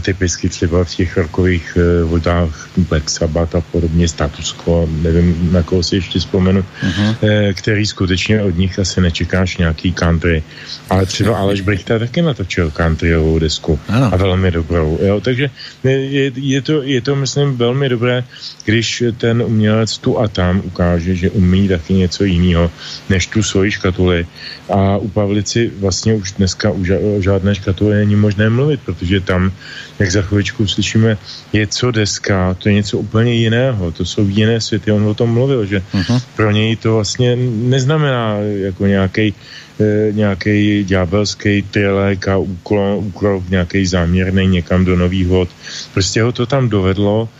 typicky 0.00 0.48
třeba 0.48 0.84
v 0.84 0.94
těch 0.94 1.16
rokových 1.16 1.78
eh, 1.80 2.04
vodách 2.04 2.68
Black 2.76 3.10
Sabbath 3.10 3.54
a 3.54 3.60
podobně 3.60 4.08
status 4.08 4.52
quo, 4.52 4.88
nevím, 5.02 5.52
na 5.52 5.62
koho 5.62 5.82
si 5.82 5.96
ještě 5.96 6.18
vzpomenu, 6.18 6.64
uh-huh. 6.82 7.54
který 7.54 7.86
skutečně 7.86 8.42
od 8.42 8.56
nich 8.56 8.78
asi 8.78 9.00
nečekáš 9.00 9.56
nějaký 9.56 9.92
country, 9.92 10.42
ale 10.90 11.06
třeba 11.06 11.36
Aleš 11.36 11.60
Brichta 11.60 11.98
taky 11.98 12.22
natočil 12.22 12.70
countryovou 12.70 13.38
desku 13.38 13.80
ano. 13.88 14.10
a 14.12 14.16
velmi 14.16 14.50
dobrou, 14.50 14.98
jo, 15.02 15.20
takže 15.20 15.50
je, 15.84 16.32
je, 16.34 16.62
to, 16.62 16.82
je 16.82 17.00
to, 17.00 17.16
myslím, 17.16 17.56
velmi 17.56 17.88
dobré, 17.88 18.24
když 18.64 19.02
ten 19.18 19.42
umělec 19.42 19.98
tu 19.98 20.18
a 20.18 20.28
tam 20.28 20.62
ukáže, 20.64 21.14
že 21.14 21.30
umí 21.30 21.68
taky 21.68 21.94
něco 21.94 22.24
jiného, 22.24 22.70
než 23.08 23.26
tu 23.26 23.42
svoji 23.42 23.70
škatuli 23.70 24.26
a 24.68 24.96
u 24.96 25.08
Pavlici 25.08 25.70
vlastně 25.80 26.14
už 26.14 26.32
dneska 26.32 26.70
už 26.70 26.92
žádné 27.18 27.54
škatuli 27.54 27.96
není 27.96 28.16
možné 28.16 28.50
mluvit, 28.50 28.80
protože 28.84 29.20
tam 29.20 29.52
jak 29.98 30.10
za 30.10 30.22
chvíličku 30.22 30.66
slyšíme, 30.66 31.18
je 31.52 31.66
co 31.66 31.90
deska, 31.90 32.54
to 32.54 32.68
je 32.68 32.74
něco 32.74 32.98
úplně 32.98 33.34
jiného, 33.34 33.92
to 33.92 34.04
jsou 34.04 34.28
jiné 34.28 34.60
světy, 34.60 34.92
on 34.92 35.04
o 35.06 35.14
tom 35.14 35.30
mluvil, 35.30 35.66
že 35.66 35.82
uh-huh. 35.94 36.22
pro 36.36 36.50
něj 36.50 36.76
to 36.76 36.94
vlastně 36.94 37.36
neznamená 37.36 38.36
jako 38.38 38.86
nějaký 38.86 39.34
e, 39.80 40.12
nějaký 40.12 40.84
ďábelský 40.84 41.62
trilek 41.62 42.28
a 42.28 42.36
úklon, 42.36 42.94
úkrok 42.94 43.48
nějaký 43.48 43.86
záměrný 43.86 44.46
někam 44.46 44.84
do 44.84 44.96
nových 44.96 45.26
vod. 45.26 45.48
Prostě 45.94 46.22
ho 46.22 46.32
to 46.32 46.46
tam 46.46 46.68
dovedlo 46.68 47.28
Eh, 47.28 47.34
eh, 47.34 47.37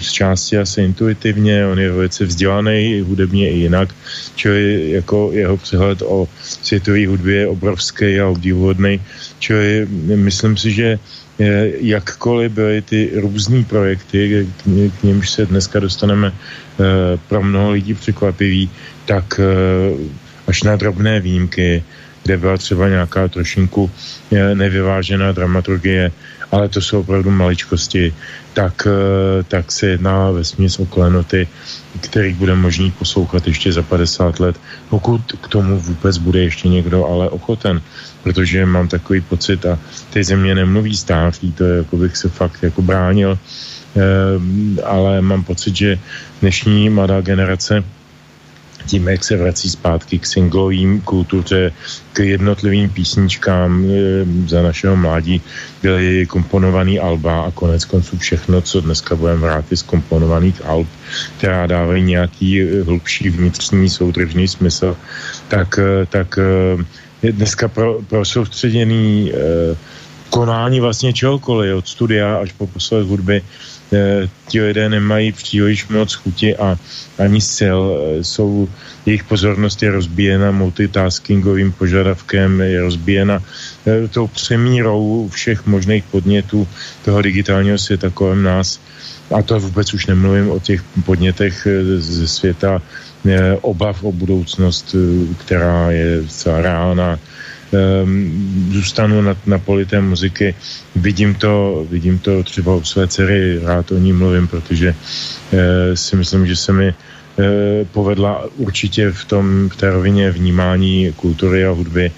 z 0.00 0.10
části 0.12 0.58
asi 0.58 0.82
intuitivně, 0.82 1.66
on 1.66 1.78
je 1.78 1.92
velice 1.92 2.24
vzdělaný 2.24 3.00
hudebně 3.00 3.50
i 3.50 3.58
jinak, 3.58 3.94
čili 4.34 4.90
jako 4.90 5.30
jeho 5.32 5.56
přehled 5.56 6.02
o 6.02 6.28
světové 6.42 7.06
hudbě 7.06 7.36
je 7.36 7.46
obrovský 7.48 8.20
a 8.20 8.28
obdivuhodný, 8.28 9.00
čili 9.38 9.88
myslím 10.14 10.56
si, 10.56 10.70
že 10.70 10.98
eh, 11.40 11.70
jakkoliv 11.80 12.52
byly 12.52 12.82
ty 12.82 13.10
různé 13.14 13.64
projekty, 13.64 14.46
k 15.00 15.02
nímž 15.02 15.30
se 15.30 15.46
dneska 15.46 15.80
dostaneme 15.80 16.32
pro 17.28 17.42
mnoho 17.42 17.70
lidí 17.70 17.94
překvapivý, 17.94 18.70
tak 19.06 19.40
až 20.46 20.62
na 20.62 20.76
drobné 20.76 21.20
výjimky 21.20 21.82
kde 22.24 22.36
byla 22.36 22.56
třeba 22.56 22.88
nějaká 22.88 23.28
trošinku 23.28 23.90
eh, 24.32 24.54
nevyvážená 24.54 25.32
dramaturgie, 25.32 26.12
ale 26.54 26.68
to 26.68 26.80
jsou 26.80 27.00
opravdu 27.00 27.30
maličkosti, 27.30 28.14
tak, 28.54 28.86
eh, 28.86 29.42
tak 29.42 29.72
se 29.72 29.86
jedná 29.98 30.30
ve 30.30 30.44
směs 30.44 30.78
o 30.78 30.86
klenoty, 30.86 31.48
kterých 32.00 32.38
bude 32.38 32.54
možný 32.54 32.90
poslouchat 32.94 33.46
ještě 33.46 33.72
za 33.72 33.82
50 33.82 34.40
let, 34.40 34.56
pokud 34.90 35.20
k 35.42 35.48
tomu 35.48 35.80
vůbec 35.80 36.18
bude 36.18 36.40
ještě 36.46 36.68
někdo 36.68 37.06
ale 37.06 37.28
ochoten, 37.28 37.82
protože 38.22 38.66
mám 38.66 38.88
takový 38.88 39.20
pocit 39.20 39.66
a 39.66 39.78
ty 40.10 40.24
země 40.24 40.54
nemluví 40.54 40.96
stáří, 40.96 41.52
to 41.52 41.64
je, 41.64 41.76
jako 41.76 41.96
bych 41.96 42.16
se 42.16 42.28
fakt 42.28 42.62
jako 42.62 42.82
bránil, 42.82 43.38
Ehm, 43.94 44.78
ale 44.84 45.22
mám 45.22 45.44
pocit, 45.44 45.76
že 45.76 45.98
dnešní 46.40 46.90
mladá 46.90 47.20
generace 47.20 47.84
tím, 48.86 49.08
jak 49.08 49.24
se 49.24 49.36
vrací 49.36 49.70
zpátky 49.70 50.18
k 50.18 50.26
singlovým 50.26 51.00
kultuře, 51.00 51.72
k 52.12 52.18
jednotlivým 52.18 52.90
písničkám 52.90 53.84
ehm, 53.84 54.48
za 54.48 54.62
našeho 54.62 54.96
mládí 54.96 55.42
byly 55.82 56.26
komponovaný 56.26 57.00
alba 57.00 57.42
a 57.42 57.50
konec 57.50 57.84
konců 57.84 58.18
všechno, 58.18 58.60
co 58.60 58.80
dneska 58.80 59.16
budeme 59.16 59.40
vrát 59.40 59.64
z 59.74 59.82
komponovaných 59.82 60.64
alb, 60.64 60.88
která 61.38 61.66
dávají 61.66 62.02
nějaký 62.02 62.62
eh, 62.62 62.82
hlubší 62.82 63.30
vnitřní 63.30 63.90
soudržný 63.90 64.48
smysl, 64.48 64.96
tak, 65.48 65.78
eh, 65.78 66.06
tak 66.06 66.38
je 67.22 67.30
eh, 67.30 67.32
dneska 67.32 67.68
pro, 67.68 68.02
pro 68.08 68.24
soustředěný 68.24 69.32
konání 70.30 70.80
vlastně 70.80 71.12
čehokoliv, 71.12 71.76
od 71.76 71.88
studia 71.88 72.36
až 72.36 72.52
po 72.52 72.66
posled 72.66 73.06
hudby, 73.06 73.38
Eh, 73.38 73.73
ti 74.48 74.60
lidé 74.60 74.88
nemají 74.88 75.32
příliš 75.32 75.88
moc 75.88 76.14
chuti 76.14 76.56
a 76.56 76.78
ani 77.18 77.40
sil. 77.56 77.80
Eh, 77.80 78.24
jsou, 78.24 78.68
jejich 79.06 79.24
pozornost 79.24 79.82
je 79.82 79.90
rozbíjena 79.90 80.50
multitaskingovým 80.50 81.72
požadavkem, 81.72 82.60
je 82.60 82.80
rozbíjena 82.80 83.42
eh, 83.86 84.08
tou 84.08 84.26
přemírou 84.26 85.28
všech 85.32 85.66
možných 85.66 86.04
podnětů 86.04 86.68
toho 87.04 87.22
digitálního 87.22 87.78
světa 87.78 88.10
kolem 88.10 88.42
nás. 88.42 88.80
A 89.30 89.42
to 89.42 89.60
vůbec 89.60 89.94
už 89.94 90.06
nemluvím 90.06 90.50
o 90.50 90.60
těch 90.60 90.82
podnětech 91.04 91.66
ze 91.98 92.28
světa 92.28 92.82
obav 93.60 94.04
o 94.04 94.12
budoucnost, 94.12 94.96
která 95.40 95.90
je 95.90 96.28
celá 96.28 96.60
reálná 96.60 97.18
zůstanu 98.70 99.22
na, 99.22 99.36
na 99.46 99.58
poli 99.58 99.86
té 99.86 100.00
muziky. 100.00 100.54
Vidím 100.96 101.34
to, 101.34 101.86
vidím 101.90 102.18
to 102.18 102.42
třeba 102.42 102.74
u 102.74 102.84
své 102.84 103.08
dcery, 103.08 103.60
rád 103.62 103.92
o 103.92 103.98
ní 103.98 104.12
mluvím, 104.12 104.48
protože 104.48 104.94
uh, 104.94 105.58
si 105.94 106.16
myslím, 106.16 106.46
že 106.46 106.56
se 106.56 106.72
mi 106.72 106.88
uh, 106.88 107.44
povedla 107.92 108.44
určitě 108.56 109.10
v, 109.10 109.24
tom, 109.24 109.68
v 109.68 109.76
té 109.76 109.90
rovině 109.90 110.30
vnímání 110.30 111.12
kultury 111.16 111.66
a 111.66 111.70
hudby. 111.70 112.12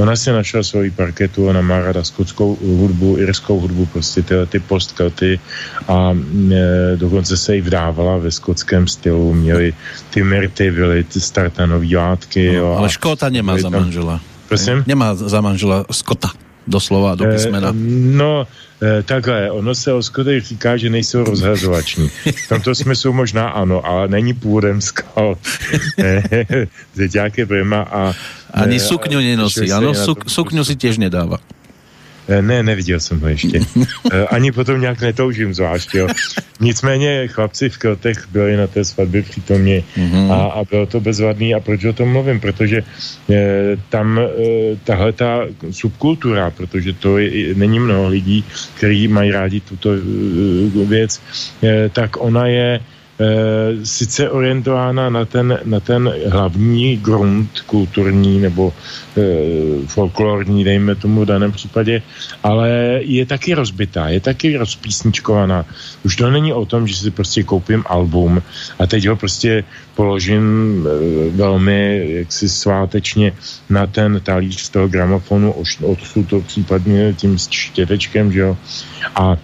Ona 0.00 0.16
si 0.16 0.32
našla 0.32 0.62
svoji 0.62 0.90
parketu, 0.90 1.46
ona 1.46 1.60
má 1.60 1.80
ráda 1.80 2.04
skotskou 2.04 2.56
hudbu, 2.56 3.16
irskou 3.18 3.60
hudbu, 3.60 3.86
prostě 3.86 4.22
tyhle 4.22 4.46
ty 4.46 4.58
postkelty 4.58 5.40
a 5.88 6.16
e, 6.52 6.96
dokonce 6.96 7.36
se 7.36 7.54
jí 7.54 7.60
vdávala 7.60 8.16
ve 8.16 8.30
skotském 8.30 8.88
stylu, 8.88 9.34
měli 9.34 9.74
ty 10.10 10.22
Myrty, 10.22 10.70
byly 10.70 11.04
ty 11.04 11.20
startanové 11.20 11.96
látky. 11.96 12.46
No, 12.46 12.54
jo, 12.54 12.74
ale 12.78 12.88
Škóta 12.88 13.28
nemá 13.28 13.58
za 13.58 13.68
manžela. 13.68 14.20
Prosím? 14.50 14.82
Nemá 14.86 15.14
za 15.14 15.40
manžela 15.40 15.86
Skota 15.90 16.34
doslova 16.66 17.14
do 17.14 17.24
písmena. 17.24 17.70
E, 17.70 17.74
no, 18.18 18.46
e, 18.82 19.02
takhle, 19.02 19.50
ono 19.50 19.74
se 19.74 19.92
o 19.92 20.02
Skotech 20.02 20.44
říká, 20.44 20.76
že 20.76 20.90
nejsou 20.90 21.24
rozhazovační. 21.30 22.10
V 22.44 22.48
tomto 22.48 22.74
smyslu 22.74 23.12
možná 23.12 23.48
ano, 23.48 23.86
ale 23.86 24.08
není 24.08 24.34
původem 24.34 24.80
skal. 24.80 25.38
Zeťák 26.94 27.38
je 27.38 27.46
prima 27.46 27.80
a... 27.82 28.12
Ani 28.50 28.80
sukňu 28.80 29.22
nenosí, 29.22 29.72
ano, 29.72 29.94
suk, 29.94 30.30
sukňu 30.30 30.64
si 30.64 30.76
těž 30.76 30.98
nedává. 30.98 31.38
Eh, 32.30 32.42
ne, 32.42 32.62
neviděl 32.62 33.00
jsem 33.00 33.20
ho 33.20 33.28
ještě. 33.28 33.60
Eh, 34.12 34.26
ani 34.26 34.52
potom 34.52 34.80
nějak 34.80 35.00
netoužím 35.00 35.54
zvlášť, 35.54 35.94
jo. 35.94 36.08
Nicméně 36.60 37.28
chlapci 37.28 37.68
v 37.68 37.78
Keltech 37.78 38.28
byli 38.32 38.56
na 38.56 38.66
té 38.66 38.84
svatbě 38.84 39.22
přítomni 39.22 39.84
mm-hmm. 39.96 40.32
a, 40.32 40.36
a 40.36 40.64
bylo 40.64 40.86
to 40.86 41.00
bezvadný. 41.00 41.54
A 41.54 41.60
proč 41.60 41.84
o 41.84 41.92
tom 41.92 42.08
mluvím? 42.12 42.40
Protože 42.40 42.82
e, 43.30 43.76
tam 43.88 44.18
e, 44.18 44.26
tahle 44.84 45.12
ta 45.12 45.46
subkultura, 45.70 46.50
protože 46.50 46.92
to 46.92 47.18
je, 47.18 47.54
není 47.54 47.78
mnoho 47.78 48.08
lidí, 48.08 48.44
kteří 48.74 49.08
mají 49.08 49.30
rádi 49.30 49.60
tuto 49.60 49.94
e, 49.94 50.00
věc, 50.84 51.20
e, 51.62 51.88
tak 51.88 52.16
ona 52.18 52.46
je 52.46 52.80
sice 53.84 54.30
orientována 54.30 55.10
na 55.10 55.24
ten, 55.24 55.58
na 55.64 55.80
ten 55.80 56.12
hlavní 56.28 56.96
grunt 56.96 57.60
kulturní 57.60 58.40
nebo 58.40 58.72
e, 59.16 59.22
folklorní, 59.86 60.64
dejme 60.64 60.94
tomu 60.94 61.20
v 61.20 61.24
daném 61.24 61.52
případě, 61.52 62.02
ale 62.42 62.70
je 63.02 63.26
taky 63.26 63.54
rozbitá, 63.54 64.08
je 64.08 64.20
taky 64.20 64.56
rozpísničkovaná. 64.56 65.66
Už 66.04 66.16
to 66.16 66.30
není 66.30 66.52
o 66.52 66.66
tom, 66.66 66.86
že 66.86 66.96
si 66.96 67.10
prostě 67.10 67.42
koupím 67.42 67.84
album 67.86 68.42
a 68.78 68.86
teď 68.86 69.06
ho 69.06 69.16
prostě 69.16 69.64
položím 69.94 70.44
e, 70.86 71.30
velmi 71.30 72.06
jaksi 72.08 72.48
svátečně 72.48 73.32
na 73.70 73.86
ten 73.86 74.20
talíř 74.24 74.60
z 74.60 74.70
toho 74.70 74.88
gramofonu, 74.88 75.54
odsud 75.82 76.28
to 76.28 76.40
případně 76.40 77.14
tím 77.14 77.38
štětečkem, 77.38 78.32
že 78.32 78.40
jo, 78.40 78.56
a 79.14 79.36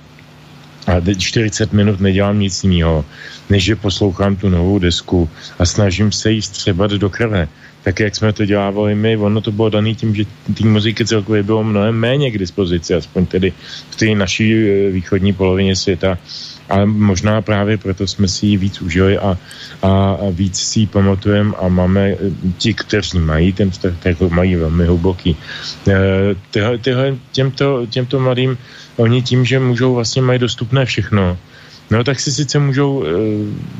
a 0.87 1.01
40 1.19 1.73
minut 1.73 2.01
nedělám 2.01 2.39
nic 2.41 2.65
jiného, 2.65 3.05
než 3.51 3.65
že 3.65 3.77
poslouchám 3.77 4.37
tu 4.37 4.49
novou 4.49 4.79
desku 4.79 5.29
a 5.59 5.67
snažím 5.67 6.13
se 6.13 6.33
jí 6.33 6.43
střebat 6.43 6.91
do 6.91 7.11
krve. 7.11 7.49
Tak 7.83 8.01
jak 8.01 8.17
jsme 8.17 8.33
to 8.33 8.45
dělávali 8.47 8.95
my, 8.95 9.17
ono 9.17 9.41
to 9.41 9.53
bylo 9.53 9.71
daný 9.71 9.95
tím, 9.95 10.15
že 10.15 10.25
té 10.59 10.67
muziky 10.67 11.07
celkově 11.07 11.43
bylo 11.43 11.65
mnohem 11.65 11.95
méně 11.95 12.31
k 12.31 12.39
dispozici, 12.39 12.95
aspoň 12.95 13.27
tedy 13.27 13.53
v 13.91 13.97
té 13.97 14.07
naší 14.15 14.55
e, 14.55 14.91
východní 14.91 15.33
polovině 15.33 15.77
světa. 15.77 16.19
Ale 16.69 16.87
možná 16.87 17.43
právě 17.43 17.79
proto 17.79 18.07
jsme 18.07 18.29
si 18.29 18.47
ji 18.47 18.57
víc 18.57 18.83
užili 18.83 19.19
a, 19.19 19.39
a, 19.83 19.89
a 20.13 20.31
víc 20.31 20.59
si 20.59 20.81
ji 20.81 20.87
pamatujeme 20.87 21.55
a 21.57 21.69
máme 21.69 22.09
e, 22.09 22.17
ti, 22.59 22.75
kteří 22.75 23.19
mají 23.19 23.53
ten 23.53 23.71
vztah, 23.71 23.93
tak 24.03 24.21
ho 24.21 24.31
mají 24.31 24.57
velmi 24.57 24.85
hluboký. 24.85 25.37
E, 25.89 25.95
tyhle, 26.81 27.17
těmto, 27.33 27.87
těmto 27.87 28.21
mladým 28.21 28.59
oni 28.97 29.23
tím, 29.23 29.45
že 29.45 29.59
můžou 29.59 29.95
vlastně 29.95 30.23
mají 30.23 30.39
dostupné 30.39 30.85
všechno, 30.85 31.39
no 31.91 32.05
tak 32.05 32.21
si 32.21 32.33
sice 32.33 32.59
můžou 32.59 33.05
e, 33.05 33.09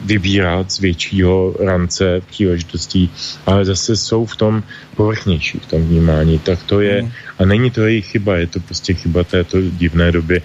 vybírat 0.05 0.73
z 0.73 0.79
většího 0.79 1.55
rance 1.61 2.21
příležitostí, 2.31 3.11
ale 3.47 3.65
zase 3.65 3.97
jsou 3.97 4.27
v 4.27 4.37
tom 4.37 4.63
povrchnější, 4.97 5.59
v 5.59 5.67
tom 5.67 5.83
vnímání. 5.83 6.39
Tak 6.39 6.63
to 6.63 6.81
je, 6.81 7.03
mm. 7.03 7.11
a 7.39 7.45
není 7.45 7.71
to 7.71 7.87
jejich 7.87 8.07
chyba, 8.07 8.37
je 8.37 8.47
to 8.47 8.61
prostě 8.61 8.95
chyba 8.95 9.25
této 9.25 9.61
divné 9.61 10.13
doby, 10.13 10.43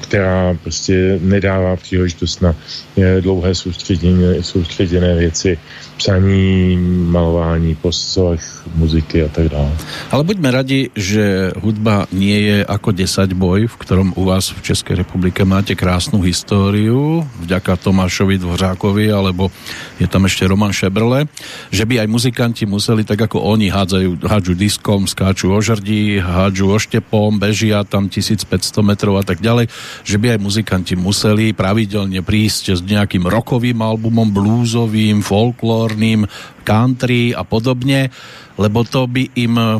která 0.00 0.56
prostě 0.62 1.18
nedává 1.22 1.76
příležitost 1.76 2.42
na 2.42 2.54
e, 2.96 3.20
dlouhé 3.20 3.54
soustředěné, 3.54 4.42
soustředěné 4.42 5.14
věci, 5.14 5.58
psaní, 5.96 6.76
malování, 7.08 7.74
poslech, 7.74 8.62
muziky 8.74 9.22
a 9.22 9.28
tak 9.28 9.48
dále. 9.48 9.70
Ale 10.10 10.24
buďme 10.24 10.50
radi, 10.50 10.90
že 10.96 11.52
hudba 11.60 12.06
nie 12.12 12.40
je 12.40 12.56
ako 12.66 12.90
10 12.92 13.32
boj, 13.36 13.66
v 13.70 13.76
ktorom 13.76 14.08
u 14.16 14.24
vás 14.24 14.50
v 14.50 14.60
České 14.62 14.94
republike 14.94 15.44
máte 15.44 15.76
krásnu 15.76 16.20
históriu, 16.24 17.22
vďaka 17.40 17.76
Tomášovi 17.76 18.38
Dvořákovi, 18.38 19.12
alebo 19.12 19.52
je 20.00 20.08
tam 20.10 20.26
ešte 20.26 20.48
Roman 20.48 20.72
Šebrle, 20.72 21.30
že 21.70 21.84
by 21.86 22.04
aj 22.04 22.08
muzikanti 22.10 22.64
museli, 22.66 23.04
tak 23.04 23.30
ako 23.30 23.44
oni 23.44 23.70
hádzajú, 23.70 24.24
hádžu 24.24 24.54
diskom, 24.58 25.06
skáču 25.06 25.52
o 25.52 25.60
žrdí, 25.60 26.18
hádžu 26.18 26.74
oštepom, 26.74 27.38
bežia 27.38 27.86
tam 27.86 28.10
1500 28.10 28.53
metrov 28.82 29.16
a 29.20 29.24
tak 29.24 29.40
ďalej, 29.40 29.70
že 30.04 30.16
by 30.18 30.36
aj 30.36 30.40
muzikanti 30.40 30.94
museli 30.98 31.54
pravidelne 31.54 32.20
prísť 32.20 32.76
s 32.76 32.80
nejakým 32.84 33.24
rokovým 33.24 33.80
albumom, 33.80 34.32
folklor 34.34 35.54
folklórnym, 35.54 36.26
country 36.64 37.36
a 37.36 37.44
podobne, 37.44 38.08
lebo 38.56 38.82
to 38.82 39.06
by 39.06 39.28
im 39.36 39.54
uh, 39.56 39.78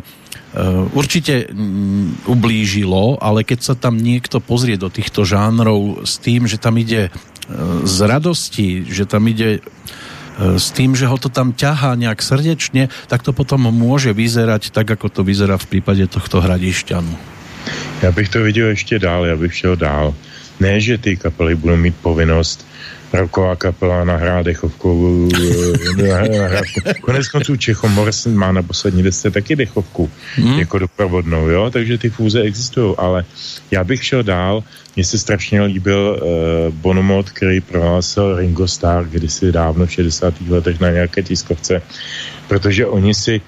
určite 0.93 1.49
mm, 1.49 2.29
ublížilo, 2.29 3.19
ale 3.19 3.43
keď 3.43 3.59
sa 3.61 3.75
tam 3.75 3.97
niekto 3.97 4.39
pozrie 4.39 4.77
do 4.77 4.93
týchto 4.93 5.25
žánrov 5.25 6.05
s 6.05 6.21
tým, 6.21 6.45
že 6.45 6.61
tam 6.61 6.77
ide 6.77 7.09
uh, 7.09 7.83
z 7.89 7.97
radosti, 8.05 8.85
že 8.85 9.09
tam 9.09 9.25
ide 9.27 9.61
uh, 9.61 10.59
s 10.61 10.71
tým, 10.75 10.93
že 10.93 11.09
ho 11.09 11.17
to 11.17 11.33
tam 11.33 11.57
ťahá 11.57 11.97
nejak 11.97 12.21
srdečne, 12.21 12.93
tak 13.09 13.25
to 13.25 13.33
potom 13.33 13.71
môže 13.71 14.13
vyzerať 14.13 14.71
tak, 14.71 14.91
ako 14.91 15.09
to 15.09 15.21
vyzerá 15.25 15.57
v 15.57 15.79
prípade 15.79 16.05
tohto 16.11 16.43
hradišťanu. 16.43 17.35
Já 18.03 18.13
bych 18.13 18.29
to 18.29 18.43
viděl 18.43 18.69
ještě 18.69 18.99
dál, 18.99 19.27
já 19.27 19.37
bych 19.37 19.55
šel 19.55 19.77
dál. 19.77 20.15
Ne, 20.61 20.81
že 20.81 20.99
ty 20.99 21.17
kapely 21.17 21.55
budou 21.55 21.77
mít 21.77 21.95
povinnost 22.03 22.67
roková 23.15 23.57
kapela 23.57 24.05
nahrá 24.05 24.43
dechovku. 24.43 25.29
Eh, 26.05 26.95
Konec 27.01 27.29
konců 27.29 27.57
Čechomors 27.57 28.27
má 28.27 28.53
na 28.53 28.63
poslední 28.63 29.03
desce 29.03 29.31
taky 29.31 29.57
dechovku, 29.57 30.11
hmm. 30.35 30.59
jako 30.59 30.79
doprovodnou, 30.79 31.49
jo, 31.49 31.71
takže 31.71 31.99
ty 31.99 32.11
fúze 32.11 32.41
existují, 32.41 32.95
ale 32.99 33.25
já 33.71 33.85
bych 33.85 34.05
šel 34.05 34.23
dál, 34.23 34.65
mně 34.97 35.05
se 35.05 35.19
strašně 35.19 35.63
líbil 35.63 36.19
uh, 36.19 36.75
Bonomot, 36.75 37.31
který 37.31 37.61
prohlásil 37.61 38.37
Ringo 38.37 38.69
Starr 38.69 39.05
kdysi 39.05 39.53
dávno 39.53 39.87
v 39.87 39.93
60. 39.93 40.35
letech 40.49 40.81
na 40.81 40.91
nějaké 40.91 41.23
tiskovce, 41.23 41.83
protože 42.49 42.87
oni 42.87 43.15
si 43.15 43.41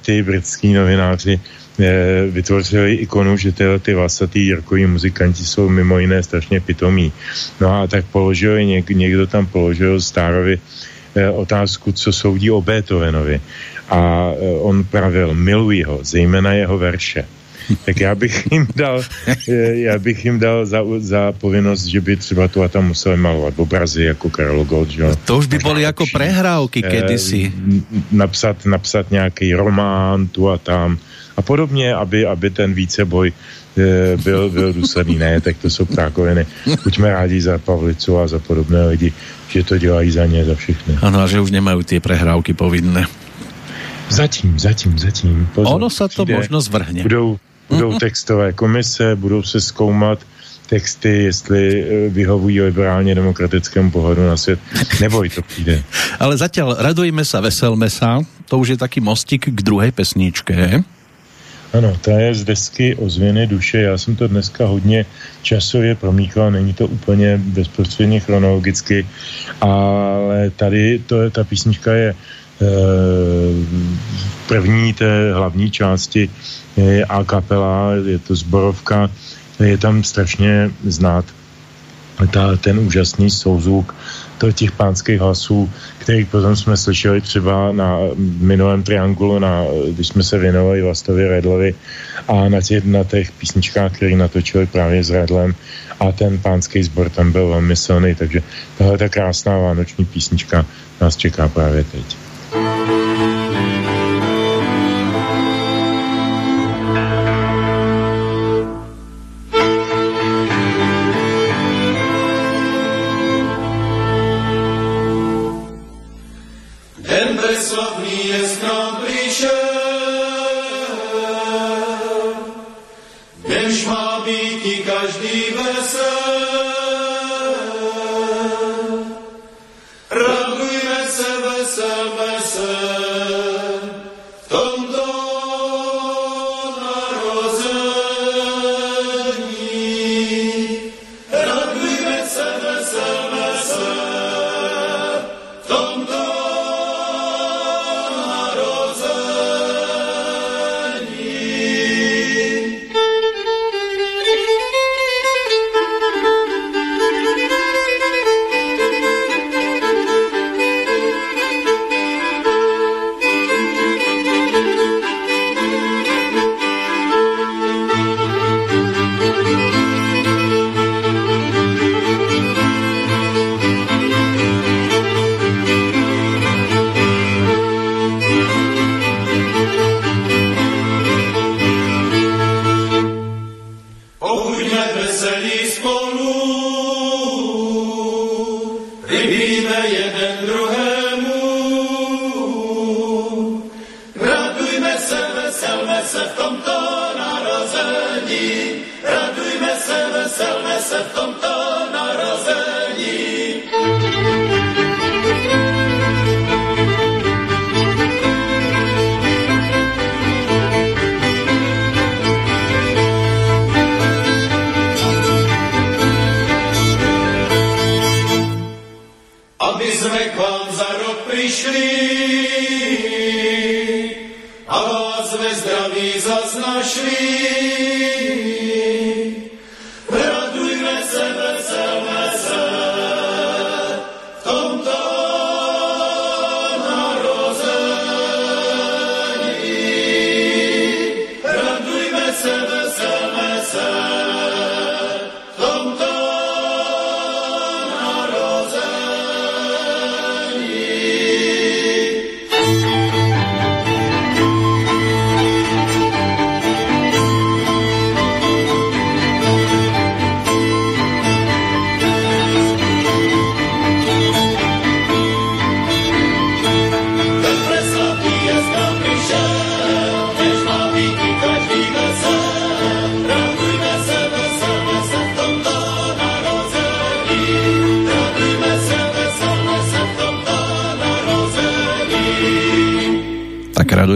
ty 0.00 0.22
britský 0.22 0.72
novináři 0.72 1.40
vytvořili 2.30 2.94
ikonu, 2.94 3.36
že 3.36 3.52
tyhle 3.52 3.78
ty 3.78 3.94
vlasatý 3.94 4.46
Jirkový 4.46 4.86
muzikanti 4.86 5.44
jsou 5.44 5.68
mimo 5.68 5.98
jiné 5.98 6.22
strašně 6.22 6.60
pitomí. 6.60 7.12
No 7.60 7.82
a 7.82 7.86
tak 7.86 8.04
položil, 8.04 8.64
něk, 8.64 8.90
někdo 8.90 9.26
tam 9.26 9.46
položil 9.46 10.00
Stárovi 10.00 10.58
eh, 11.14 11.30
otázku, 11.30 11.92
co 11.92 12.12
soudí 12.12 12.50
o 12.50 12.62
Beethovenovi. 12.62 13.40
A 13.90 14.30
eh, 14.32 14.58
on 14.60 14.84
pravil, 14.84 15.34
miluji 15.34 15.82
ho, 15.82 15.98
zejména 16.02 16.52
jeho 16.52 16.78
verše. 16.78 17.24
Tak 17.84 18.00
já 18.00 18.14
bych 18.14 18.46
jim 18.52 18.66
dal, 18.76 19.02
eh, 19.48 19.52
já 19.74 19.98
bych 19.98 20.24
jim 20.24 20.38
dal 20.38 20.66
za, 20.66 20.82
za 20.98 21.32
povinnost, 21.32 21.84
že 21.84 22.00
by 22.00 22.16
třeba 22.16 22.48
tu 22.48 22.62
a 22.62 22.68
tam 22.68 22.86
museli 22.86 23.16
malovat 23.16 23.54
obrazy 23.56 24.04
jako 24.04 24.30
Karlo 24.30 24.64
Gold. 24.64 24.90
Že? 24.90 25.04
To 25.24 25.38
už 25.38 25.46
by 25.46 25.58
byly 25.58 25.82
jako 25.82 26.04
prehrávky 26.12 26.82
kedysi. 26.82 27.52
Napsat, 28.12 28.66
napsat 28.66 29.10
nějaký 29.10 29.54
román 29.54 30.28
tu 30.28 30.50
a 30.50 30.58
tam 30.58 30.98
a 31.36 31.42
podobně, 31.42 31.94
aby, 31.94 32.26
aby 32.26 32.50
ten 32.50 32.74
víceboj 32.74 33.32
e, 33.32 34.16
byl, 34.16 34.50
byl 34.50 34.72
důsledný. 34.72 35.18
Ne, 35.18 35.40
tak 35.40 35.56
to 35.56 35.70
jsou 35.70 35.84
ptákoviny. 35.84 36.46
Buďme 36.84 37.10
rádi 37.10 37.40
za 37.40 37.58
Pavlicu 37.58 38.18
a 38.18 38.28
za 38.28 38.38
podobné 38.38 38.86
lidi, 38.86 39.12
že 39.48 39.62
to 39.62 39.78
dělají 39.78 40.10
za 40.10 40.26
ně, 40.26 40.44
za 40.44 40.54
všechny. 40.54 40.98
Ano, 41.02 41.20
a 41.20 41.26
že 41.26 41.40
už 41.40 41.50
nemají 41.50 41.84
ty 41.84 42.00
prehrávky 42.00 42.52
povinné. 42.52 43.06
Zatím, 44.08 44.58
zatím, 44.58 44.98
zatím. 44.98 45.48
Pozor, 45.54 45.74
ono 45.74 45.90
se 45.90 46.08
to 46.08 46.26
možno 46.26 46.60
zvrhne. 46.60 47.02
Budou, 47.02 47.38
budou 47.68 47.90
mm-hmm. 47.90 47.98
textové 47.98 48.52
komise, 48.52 49.16
budou 49.16 49.42
se 49.42 49.60
zkoumat 49.60 50.18
texty, 50.66 51.08
jestli 51.08 51.82
e, 51.82 52.08
vyhovují 52.08 52.60
liberálně 52.60 53.14
demokratickému 53.14 53.90
pohledu 53.90 54.26
na 54.26 54.36
svět. 54.36 54.60
Neboj, 55.00 55.28
to 55.28 55.42
přijde. 55.42 55.82
Ale 56.20 56.36
zatím 56.36 56.64
radujme 56.78 57.24
se, 57.24 57.40
veselme 57.40 57.90
se. 57.90 58.06
To 58.48 58.58
už 58.58 58.68
je 58.68 58.76
taký 58.76 59.00
mostik 59.00 59.46
k 59.48 59.62
druhé 59.62 59.92
pesničke. 59.92 60.84
Ano, 61.74 61.90
to 62.00 62.10
je 62.10 62.34
z 62.34 62.44
desky 62.44 62.94
Ozvěny 62.94 63.46
duše. 63.46 63.78
Já 63.78 63.98
jsem 63.98 64.16
to 64.16 64.28
dneska 64.28 64.66
hodně 64.66 65.06
časově 65.42 65.94
promíchal, 65.94 66.50
není 66.50 66.74
to 66.74 66.86
úplně 66.86 67.40
bezprostředně 67.42 68.20
chronologicky, 68.20 69.06
ale 69.60 70.50
tady 70.50 70.98
to 71.06 71.22
je, 71.22 71.30
ta 71.30 71.44
písnička 71.44 71.92
je 71.92 72.08
e, 72.10 72.14
první 74.48 74.92
té 74.92 75.34
hlavní 75.34 75.70
části 75.70 76.30
je 76.76 77.04
a 77.04 77.24
kapela, 77.24 77.90
je 78.06 78.18
to 78.18 78.34
zborovka, 78.34 79.10
je 79.58 79.78
tam 79.78 80.04
strašně 80.04 80.70
znát 80.84 81.24
ta, 82.30 82.56
ten 82.56 82.78
úžasný 82.78 83.30
souzvuk 83.30 83.94
to 84.44 84.52
těch 84.52 84.72
pánských 84.72 85.20
hlasů, 85.20 85.70
který 85.98 86.24
potom 86.24 86.56
jsme 86.56 86.76
slyšeli 86.76 87.20
třeba 87.20 87.72
na 87.72 87.98
minulém 88.38 88.82
triangulu, 88.82 89.38
na, 89.38 89.64
když 89.90 90.08
jsme 90.08 90.22
se 90.22 90.38
věnovali 90.38 90.82
Vlastovi 90.82 91.28
Redlovi 91.28 91.74
a 92.28 92.48
na 92.48 92.60
těch, 92.60 92.84
na 92.84 93.04
těch 93.04 93.32
písničkách, 93.32 93.92
které 93.92 94.16
natočili 94.16 94.66
právě 94.66 95.04
s 95.04 95.10
Redlem 95.10 95.54
a 96.00 96.12
ten 96.12 96.38
pánský 96.38 96.82
sbor 96.82 97.10
tam 97.10 97.32
byl 97.32 97.48
velmi 97.48 97.76
silný, 97.76 98.14
takže 98.14 98.42
tahle 98.78 98.98
ta 98.98 99.08
krásná 99.08 99.58
vánoční 99.58 100.04
písnička 100.04 100.66
nás 101.00 101.16
čeká 101.16 101.48
právě 101.48 101.84
teď. 101.84 102.16
Tak 102.50 103.03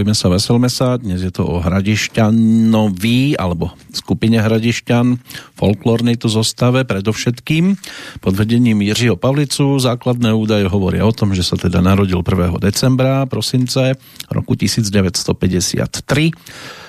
radujme 0.09 0.25
sa, 0.25 0.33
veselme 0.33 0.71
sa. 0.73 0.97
Dnes 0.97 1.21
je 1.21 1.29
to 1.29 1.45
o 1.45 1.61
Hradišťanovi 1.61 3.37
alebo 3.37 3.77
skupine 3.93 4.41
Hradišťan, 4.41 5.21
folklórnej 5.53 6.17
tu 6.17 6.33
zostave 6.33 6.89
predovšetkým 6.89 7.77
pod 8.25 8.33
vedením 8.33 8.81
Jiřího 8.89 9.21
Pavlicu. 9.21 9.77
Základné 9.77 10.33
údaje 10.33 10.65
hovoria 10.65 11.05
o 11.05 11.13
tom, 11.13 11.37
že 11.37 11.45
sa 11.45 11.61
teda 11.61 11.85
narodil 11.85 12.25
1. 12.25 12.57
decembra, 12.57 13.29
prosince 13.29 14.01
roku 14.33 14.57
1953 14.57 15.93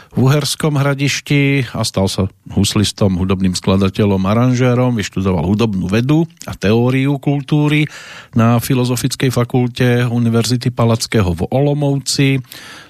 v 0.09 0.25
Uherskom 0.25 0.73
hradišti 0.73 1.69
a 1.69 1.85
stal 1.85 2.09
sa 2.09 2.25
huslistom, 2.49 3.21
hudobným 3.21 3.53
skladateľom, 3.53 4.25
aranžérom, 4.25 4.97
vyštudoval 4.97 5.45
hudobnú 5.45 5.85
vedu 5.85 6.25
a 6.49 6.57
teóriu 6.57 7.21
kultúry 7.21 7.85
na 8.33 8.57
Filozofickej 8.57 9.29
fakulte 9.29 10.09
Univerzity 10.09 10.73
Palackého 10.73 11.29
v 11.29 11.45
Olomouci 11.53 12.41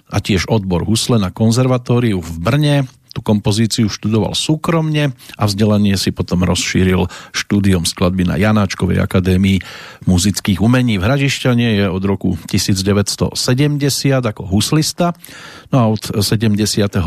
a 0.10 0.18
tiež 0.18 0.50
odbor 0.50 0.84
husle 0.84 1.22
na 1.22 1.30
konzervatóriu 1.30 2.20
v 2.20 2.34
Brne 2.42 2.76
tu 3.10 3.26
kompozíciu 3.26 3.90
študoval 3.90 4.38
súkromne 4.38 5.18
a 5.34 5.44
vzdelanie 5.50 5.98
si 5.98 6.14
potom 6.14 6.46
rozšíril 6.46 7.10
štúdiom 7.34 7.82
skladby 7.82 8.30
na 8.30 8.38
Janáčkovej 8.38 9.02
akadémii 9.02 9.66
muzických 10.06 10.62
umení. 10.62 11.02
V 11.02 11.10
Hradišťane 11.10 11.68
je 11.82 11.86
od 11.90 12.04
roku 12.06 12.38
1970 12.46 13.34
ako 14.22 14.44
huslista, 14.46 15.18
no 15.74 15.76
a 15.82 15.86
od 15.90 16.22
78. 16.22 17.02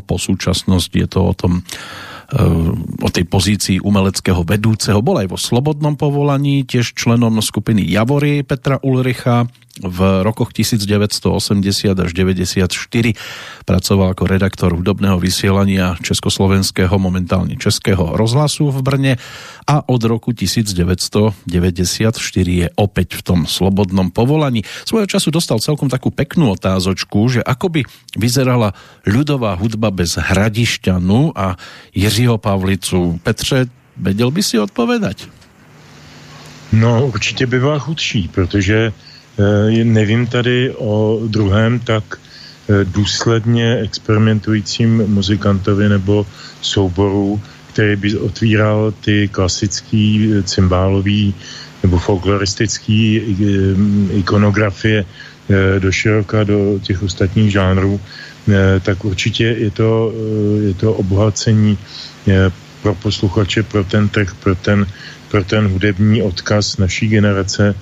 po 0.00 0.16
súčasnosť 0.16 0.90
je 0.96 1.06
to 1.06 1.20
o 1.20 1.32
tom 1.36 1.52
o 2.32 3.08
tej 3.12 3.24
pozícii 3.28 3.76
umeleckého 3.84 4.40
vedúceho. 4.40 5.04
Bol 5.04 5.20
aj 5.20 5.28
vo 5.32 5.38
slobodnom 5.38 6.00
povolaní, 6.00 6.64
tiež 6.64 6.96
členom 6.96 7.36
skupiny 7.44 7.84
Javory 7.84 8.40
Petra 8.40 8.80
Ulricha, 8.80 9.52
v 9.80 10.20
rokoch 10.20 10.52
1980 10.52 11.96
až 11.96 12.10
94 12.12 12.68
pracoval 13.64 14.12
ako 14.12 14.28
redaktor 14.28 14.76
hudobného 14.76 15.16
vysielania 15.16 15.96
Československého, 16.04 16.92
momentálne 17.00 17.56
Českého 17.56 18.12
rozhlasu 18.12 18.68
v 18.68 18.84
Brne 18.84 19.12
a 19.64 19.80
od 19.88 20.02
roku 20.04 20.36
1994 20.36 21.48
je 22.44 22.68
opäť 22.76 23.08
v 23.16 23.22
tom 23.24 23.40
slobodnom 23.48 24.12
povolaní. 24.12 24.60
Svojho 24.84 25.08
času 25.08 25.32
dostal 25.32 25.56
celkom 25.56 25.88
takú 25.88 26.12
peknú 26.12 26.52
otázočku, 26.52 27.24
že 27.32 27.40
ako 27.40 27.72
by 27.72 27.80
vyzerala 28.20 28.76
ľudová 29.08 29.56
hudba 29.56 29.88
bez 29.88 30.20
Hradišťanu 30.20 31.32
a 31.32 31.56
Jiřího 32.22 32.38
Pavlicu. 32.38 33.20
Petře, 33.22 33.66
vedel 33.96 34.30
by 34.30 34.42
si 34.42 34.58
odpovedať? 34.58 35.26
No, 36.72 37.06
určitě 37.06 37.46
by 37.46 37.58
byla 37.58 37.78
chudší, 37.78 38.28
protože 38.28 38.92
Eh, 39.38 39.84
nevím 39.84 40.26
tady 40.26 40.74
o 40.76 41.20
druhém 41.26 41.80
tak 41.80 42.04
eh, 42.14 42.84
důsledně 42.84 43.78
experimentujícím 43.80 45.08
muzikantovi 45.08 45.88
nebo 45.88 46.26
souboru, 46.60 47.40
který 47.72 47.96
by 47.96 48.18
otvíral 48.18 48.92
ty 49.00 49.28
klasický 49.28 50.32
eh, 50.32 50.42
cymbálový 50.42 51.34
nebo 51.82 51.98
folkloristický 51.98 53.20
ikonografie 54.12 55.04
do 55.78 55.92
široka 55.92 56.44
do 56.44 56.78
těch 56.82 57.02
ostatních 57.02 57.52
žánrů, 57.52 58.00
tak 58.82 59.04
určitě 59.04 59.44
je 59.44 59.70
to, 59.70 60.12
je 60.62 60.74
to 60.74 60.94
obohacení 60.94 61.78
pro 62.82 62.94
posluchače, 62.94 63.62
pro 63.62 63.84
ten 63.84 64.08
trh, 64.08 64.34
pro 64.34 64.54
ten, 64.54 64.86
pro 65.28 65.44
ten 65.44 65.68
hudební 65.68 66.22
odkaz 66.22 66.76
naší 66.76 67.08
generace, 67.08 67.74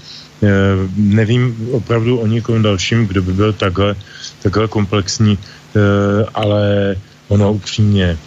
Eh, 0.42 0.48
nevím 0.96 1.68
opravdu 1.72 2.18
o 2.18 2.26
nikom 2.26 2.62
dalším, 2.62 3.07
kdo 3.07 3.22
by 3.22 3.33
byl 3.33 3.53
takhle, 3.53 3.94
takhle 4.42 4.68
komplexní, 4.68 5.38
eh, 5.38 6.24
ale 6.35 6.96
ono 7.29 7.53
upřímně, 7.53 8.18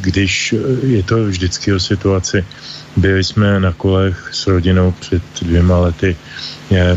když 0.00 0.54
je 0.82 1.02
to 1.02 1.24
vždycky 1.24 1.72
o 1.72 1.80
situaci, 1.80 2.44
byli 2.96 3.24
jsme 3.24 3.60
na 3.60 3.72
kolech 3.72 4.28
s 4.32 4.46
rodinou 4.46 4.90
před 4.90 5.22
dvěma 5.42 5.78
lety, 5.78 6.16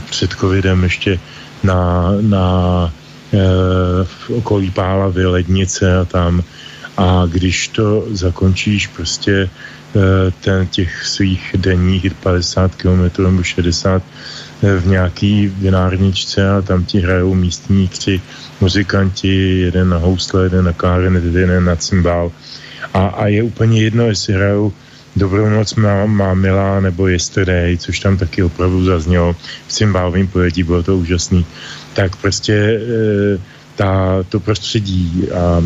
před 0.10 0.32
covidem 0.32 0.84
ještě 0.84 1.20
na, 1.64 2.12
na 2.22 2.46
eh, 3.34 3.38
v 4.04 4.30
okolí 4.30 4.72
Pálavy, 4.72 5.26
Lednice 5.26 5.98
a 5.98 6.06
tam. 6.06 6.44
A 6.98 7.26
když 7.26 7.68
to 7.68 8.06
zakončíš 8.12 8.88
prostě 8.88 9.50
Eh, 9.96 10.32
ten, 10.42 10.68
těch 10.68 11.06
svých 11.06 11.56
denních 11.58 12.14
50 12.14 12.76
km 12.76 13.24
nebo 13.24 13.44
60 13.44 14.04
eh, 14.64 14.80
v 14.80 14.88
nějaký 14.88 15.48
vinárničce 15.48 16.50
a 16.50 16.62
tam 16.62 16.86
ti 16.86 17.00
hrajou 17.00 17.34
místní 17.34 17.88
tři 17.88 18.22
muzikanti, 18.62 19.60
jeden 19.60 19.90
na 19.90 19.98
housle, 19.98 20.44
jeden 20.44 20.66
na 20.66 20.74
klarinet, 20.74 21.24
jeden 21.24 21.66
na 21.66 21.76
cymbál. 21.76 22.32
A, 22.94 23.08
a 23.08 23.28
je 23.28 23.44
úplně 23.44 23.82
jedno, 23.82 24.06
jestli 24.08 24.34
hrajou 24.34 24.74
Dobrou 25.18 25.50
noc 25.50 25.76
má, 25.76 26.06
má 26.06 26.34
milá 26.34 26.80
nebo 26.80 27.08
Yesterday, 27.08 27.78
což 27.78 28.00
tam 28.00 28.18
taky 28.18 28.44
opravdu 28.44 28.86
zaznělo 28.86 29.36
v 29.68 29.72
cymbálovém 29.72 30.28
pojetí, 30.28 30.64
bylo 30.64 30.84
to 30.84 30.98
úžasný. 30.98 31.46
Tak 31.94 32.16
prostě 32.16 32.54
e, 32.54 33.38
ta, 33.78 34.26
to 34.30 34.40
prostředí 34.40 35.30
a 35.30 35.62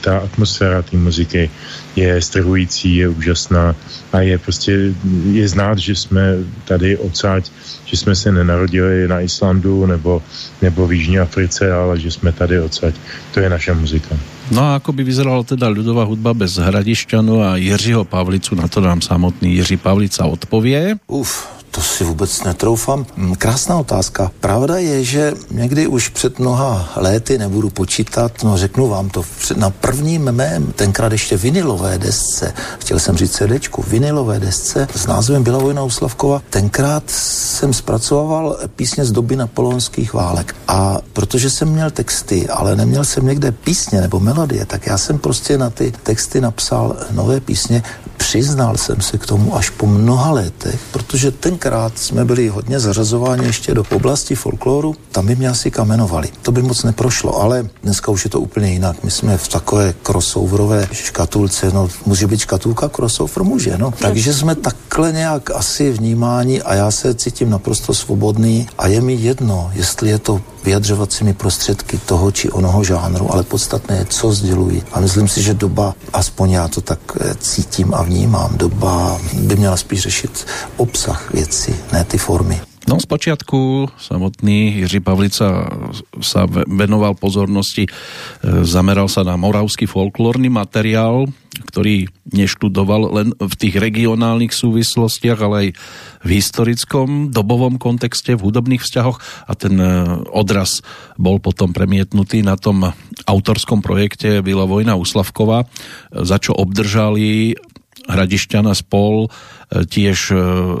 ta 0.00 0.18
atmosféra 0.18 0.82
té 0.82 0.96
muziky 0.96 1.50
je 1.96 2.22
strhující, 2.22 2.96
je 2.96 3.08
úžasná 3.08 3.74
a 4.12 4.20
je 4.20 4.38
prostě, 4.38 4.92
je 5.32 5.48
znát, 5.48 5.78
že 5.78 5.96
jsme 5.96 6.44
tady 6.64 6.96
odsáď, 6.96 7.50
že 7.84 7.96
jsme 7.96 8.14
se 8.14 8.32
nenarodili 8.32 9.08
na 9.08 9.20
Islandu 9.20 9.86
nebo, 9.86 10.22
nebo 10.62 10.86
v 10.86 10.92
Jižní 10.92 11.18
Africe, 11.18 11.72
ale 11.72 12.00
že 12.00 12.10
jsme 12.10 12.32
tady 12.32 12.60
odsaď. 12.60 12.94
To 13.32 13.40
je 13.40 13.48
naša 13.48 13.74
muzika. 13.74 14.12
No 14.52 14.60
a 14.60 14.76
ako 14.76 14.92
by 14.92 15.08
vyzerala 15.08 15.40
teda 15.40 15.72
ľudová 15.72 16.04
hudba 16.04 16.36
bez 16.36 16.60
Hradišťanu 16.60 17.40
a 17.40 17.56
Jiřího 17.56 18.04
Pavlicu, 18.04 18.52
na 18.52 18.68
to 18.68 18.84
nám 18.84 19.00
samotný 19.00 19.56
Jiří 19.56 19.80
Pavlica 19.80 20.28
odpovie. 20.28 21.00
Uf, 21.08 21.48
to 21.74 21.80
si 21.80 22.04
vůbec 22.04 22.44
netroufám. 22.44 23.06
Mm, 23.16 23.34
krásná 23.34 23.78
otázka. 23.78 24.30
Pravda 24.40 24.78
je, 24.78 25.04
že 25.04 25.32
někdy 25.50 25.86
už 25.86 26.08
před 26.08 26.38
mnoha 26.38 26.92
léty, 26.96 27.38
nebudu 27.38 27.70
počítat, 27.70 28.32
no 28.44 28.56
řeknu 28.56 28.88
vám 28.88 29.10
to, 29.10 29.24
na 29.56 29.70
prvním 29.70 30.22
mém, 30.22 30.72
tenkrát 30.72 31.12
ještě 31.12 31.36
vinilové 31.36 31.98
desce, 31.98 32.54
chtěl 32.78 32.98
jsem 32.98 33.16
říct 33.16 33.36
CDčku, 33.36 33.84
vinilové 33.88 34.40
desce 34.40 34.88
s 34.94 35.06
názvem 35.06 35.42
Byla 35.42 35.58
vojna 35.58 35.82
u 35.82 35.90
Slavkova, 35.90 36.42
tenkrát 36.50 37.02
jsem 37.06 37.72
zpracoval 37.72 38.56
písně 38.76 39.04
z 39.04 39.12
doby 39.12 39.36
napoleonských 39.36 40.14
válek. 40.14 40.56
A 40.68 40.98
protože 41.12 41.50
jsem 41.50 41.68
měl 41.68 41.90
texty, 41.90 42.48
ale 42.48 42.76
neměl 42.76 43.04
jsem 43.04 43.26
někde 43.26 43.52
písně 43.52 44.00
nebo 44.00 44.20
melodie, 44.20 44.66
tak 44.66 44.86
já 44.86 44.98
jsem 44.98 45.18
prostě 45.18 45.58
na 45.58 45.70
ty 45.70 45.92
texty 46.02 46.40
napsal 46.40 46.96
nové 47.10 47.40
písně. 47.40 47.82
Přiznal 48.16 48.76
jsem 48.76 49.00
se 49.00 49.18
k 49.18 49.26
tomu 49.26 49.56
až 49.56 49.70
po 49.70 49.86
mnoha 49.86 50.30
letech, 50.30 50.80
protože 50.92 51.30
ten 51.30 51.58
tenkrát 51.64 51.98
jsme 51.98 52.24
byli 52.24 52.48
hodně 52.48 52.80
zařazováni 52.80 53.46
ještě 53.46 53.74
do 53.74 53.84
oblasti 53.94 54.34
folkloru, 54.34 54.94
tam 55.12 55.26
by 55.26 55.36
mě 55.36 55.48
asi 55.48 55.70
kamenovali. 55.70 56.28
To 56.42 56.52
by 56.52 56.62
moc 56.62 56.82
neprošlo, 56.82 57.40
ale 57.40 57.68
dneska 57.82 58.12
už 58.12 58.24
je 58.24 58.30
to 58.30 58.40
úplně 58.40 58.72
jinak. 58.72 59.04
My 59.04 59.10
jsme 59.10 59.38
v 59.38 59.48
takové 59.48 59.94
crossoverové 60.02 60.88
škatulce, 60.92 61.70
no 61.74 61.88
může 62.06 62.26
být 62.26 62.40
škatulka 62.40 62.88
crossover, 62.88 63.42
může, 63.42 63.78
no. 63.78 63.90
Takže 63.98 64.34
jsme 64.34 64.54
takhle 64.54 65.12
nějak 65.12 65.50
asi 65.50 65.92
vnímáni 65.92 66.62
a 66.62 66.74
já 66.74 66.90
se 66.90 67.14
cítím 67.14 67.50
naprosto 67.50 67.94
svobodný 67.94 68.68
a 68.78 68.86
je 68.86 69.00
mi 69.00 69.14
jedno, 69.14 69.70
jestli 69.74 70.10
je 70.10 70.18
to 70.18 70.40
vyjadřovacími 70.64 71.32
prostředky 71.32 71.98
toho 71.98 72.32
či 72.32 72.50
onoho 72.50 72.84
žánru, 72.84 73.32
ale 73.32 73.42
podstatné 73.42 73.96
je, 73.96 74.04
co 74.04 74.32
sdělují. 74.32 74.82
A 74.92 75.00
myslím 75.00 75.28
si, 75.28 75.42
že 75.42 75.54
doba, 75.54 75.94
aspoň 76.12 76.50
já 76.50 76.68
to 76.68 76.80
tak 76.80 76.98
eh, 77.20 77.34
cítím 77.40 77.94
a 77.94 78.02
vnímám, 78.02 78.56
doba 78.56 79.20
by 79.32 79.56
měla 79.56 79.76
spíš 79.76 80.00
řešit 80.00 80.46
obsah 80.76 81.34
věci, 81.54 81.74
ne 81.92 82.04
ty 82.04 82.18
formy. 82.18 82.60
No 82.84 83.00
z 83.00 83.06
počiatku 83.06 83.88
samotný 83.96 84.84
Jiří 84.84 85.00
Pavlica 85.00 85.72
sa 86.20 86.44
venoval 86.68 87.16
pozornosti, 87.16 87.88
e, 87.88 87.90
zameral 88.60 89.08
sa 89.08 89.24
na 89.24 89.40
moravský 89.40 89.88
folklórny 89.88 90.52
materiál, 90.52 91.24
ktorý 91.72 92.12
neštudoval 92.28 93.02
len 93.08 93.28
v 93.40 93.54
tých 93.56 93.80
regionálnych 93.80 94.52
súvislostiach, 94.52 95.38
ale 95.40 95.56
aj 95.56 95.68
v 96.26 96.30
historickom 96.36 97.32
dobovom 97.32 97.80
kontexte, 97.80 98.36
v 98.36 98.52
hudobných 98.52 98.84
vzťahoch 98.84 99.48
a 99.48 99.52
ten 99.56 99.80
e, 99.80 100.20
odraz 100.28 100.84
bol 101.16 101.40
potom 101.40 101.72
premietnutý 101.72 102.44
na 102.44 102.60
tom 102.60 102.92
autorskom 103.24 103.80
projekte 103.80 104.44
Byla 104.44 104.68
vojna 104.68 105.00
u 105.00 105.08
Slavkova, 105.08 105.64
za 106.12 106.36
čo 106.36 106.52
obdržali 106.52 107.56
Hradišťana 108.04 108.76
spol 108.76 109.32
tiež 109.72 110.18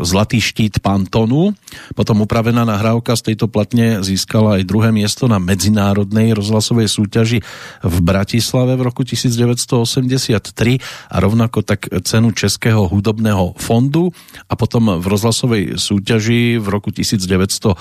Zlatý 0.04 0.38
štít 0.40 0.80
Pantonu 0.84 1.54
Potom 1.94 2.22
upravená 2.24 2.64
nahrávka 2.64 3.16
z 3.16 3.32
tejto 3.32 3.46
platne 3.48 4.02
získala 4.02 4.60
aj 4.60 4.68
druhé 4.68 4.90
miesto 4.90 5.26
na 5.30 5.38
medzinárodnej 5.38 6.34
rozhlasovej 6.34 6.88
súťaži 6.90 7.38
v 7.82 7.96
Bratislave 8.02 8.76
v 8.78 8.82
roku 8.82 9.02
1983 9.06 10.40
a 11.10 11.16
rovnako 11.20 11.62
tak 11.62 11.88
cenu 12.04 12.32
Českého 12.34 12.88
hudobného 12.88 13.54
fondu 13.58 14.10
a 14.48 14.54
potom 14.58 14.98
v 15.00 15.06
rozhlasovej 15.06 15.78
súťaži 15.78 16.58
v 16.58 16.66
roku 16.68 16.90
1987 16.90 17.74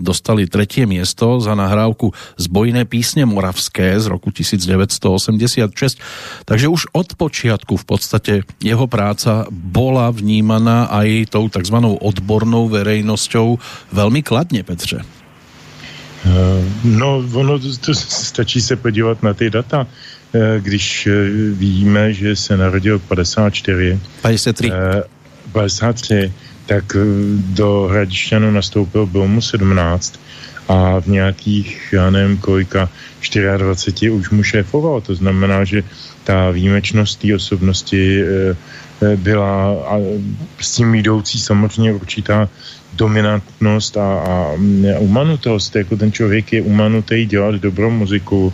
dostali 0.00 0.46
tretie 0.46 0.84
miesto 0.86 1.38
za 1.40 1.54
nahrávku 1.54 2.12
Zbojné 2.38 2.84
písne 2.86 3.24
moravské 3.26 3.98
z 3.98 4.06
roku 4.10 4.30
1986. 4.30 5.98
Takže 6.44 6.66
už 6.68 6.92
od 6.92 7.08
počiatku 7.16 7.76
v 7.80 7.84
podstate 7.84 8.32
jeho 8.60 8.86
práca 8.94 9.50
bola 9.50 10.06
vnímaná 10.14 10.86
aj 10.86 11.34
tou 11.34 11.50
tzv 11.50 11.98
odbornou 11.98 12.70
verejnosťou 12.70 13.58
velmi 13.90 14.22
kladně, 14.22 14.62
Petře. 14.62 15.02
Eh, 16.24 16.64
no, 16.84 17.20
ono 17.32 17.58
to 17.58 17.94
stačí 17.94 18.60
se 18.60 18.76
podívat 18.76 19.22
na 19.22 19.34
ty 19.34 19.50
data. 19.50 19.86
Eh, 20.34 20.60
když 20.60 21.06
eh, 21.06 21.12
víme, 21.52 22.12
že 22.12 22.36
se 22.36 22.56
narodil 22.56 22.98
54, 22.98 24.00
53, 24.22 24.70
53 25.52 26.32
tak 26.66 26.96
do 27.52 27.88
Hradišťanu 27.92 28.50
nastoupil, 28.50 29.06
bylo 29.06 29.28
mu 29.28 29.40
17 29.40 30.20
a 30.68 31.00
v 31.00 31.06
nějakých, 31.06 31.88
já 31.92 32.10
nevím 32.10 32.38
kolika, 32.38 32.88
24 33.56 34.10
už 34.10 34.30
mu 34.30 34.42
šéfoval. 34.42 35.00
To 35.00 35.14
znamená, 35.14 35.64
že 35.64 35.84
ta 36.24 36.50
výjimečnost 36.50 37.20
té 37.20 37.34
osobnosti 37.34 38.24
byla 39.16 39.72
a 39.88 39.98
s 40.60 40.72
tím 40.72 40.94
jdoucí 40.94 41.40
samozřejmě 41.40 41.92
určitá 41.92 42.48
dominantnost 42.94 43.96
a, 43.96 44.18
a 44.22 44.54
umanutost, 44.98 45.76
jako 45.76 45.96
ten 45.96 46.12
člověk 46.12 46.52
je 46.52 46.62
umanutý 46.62 47.26
dělat 47.26 47.54
dobrou 47.54 47.90
muziku 47.90 48.52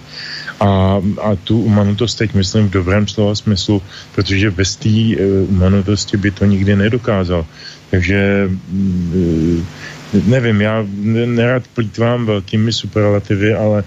a, 0.61 1.01
a 1.23 1.37
tu 1.45 1.61
umanutost 1.61 2.15
teď 2.19 2.35
myslím 2.35 2.69
v 2.69 2.71
dobrém 2.71 3.09
slova 3.09 3.35
smyslu, 3.35 3.83
protože 4.15 4.51
bez 4.51 4.77
té 4.77 4.89
uh, 4.89 5.49
umanutosti 5.49 6.17
by 6.17 6.31
to 6.31 6.45
nikdy 6.45 6.77
nedokázal. 6.77 7.47
Takže 7.91 8.51
uh, 8.73 9.61
nevím, 10.25 10.61
já 10.61 10.87
nerad 11.27 11.63
plítvám 11.75 12.27
velkými 12.27 12.73
superlativy, 12.73 13.55
ale 13.55 13.85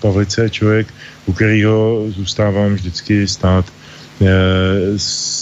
Pavlice 0.00 0.42
je 0.42 0.50
člověk, 0.50 0.86
u 1.26 1.32
kterého 1.32 2.04
zůstávám 2.08 2.74
vždycky 2.74 3.28
stát 3.28 3.64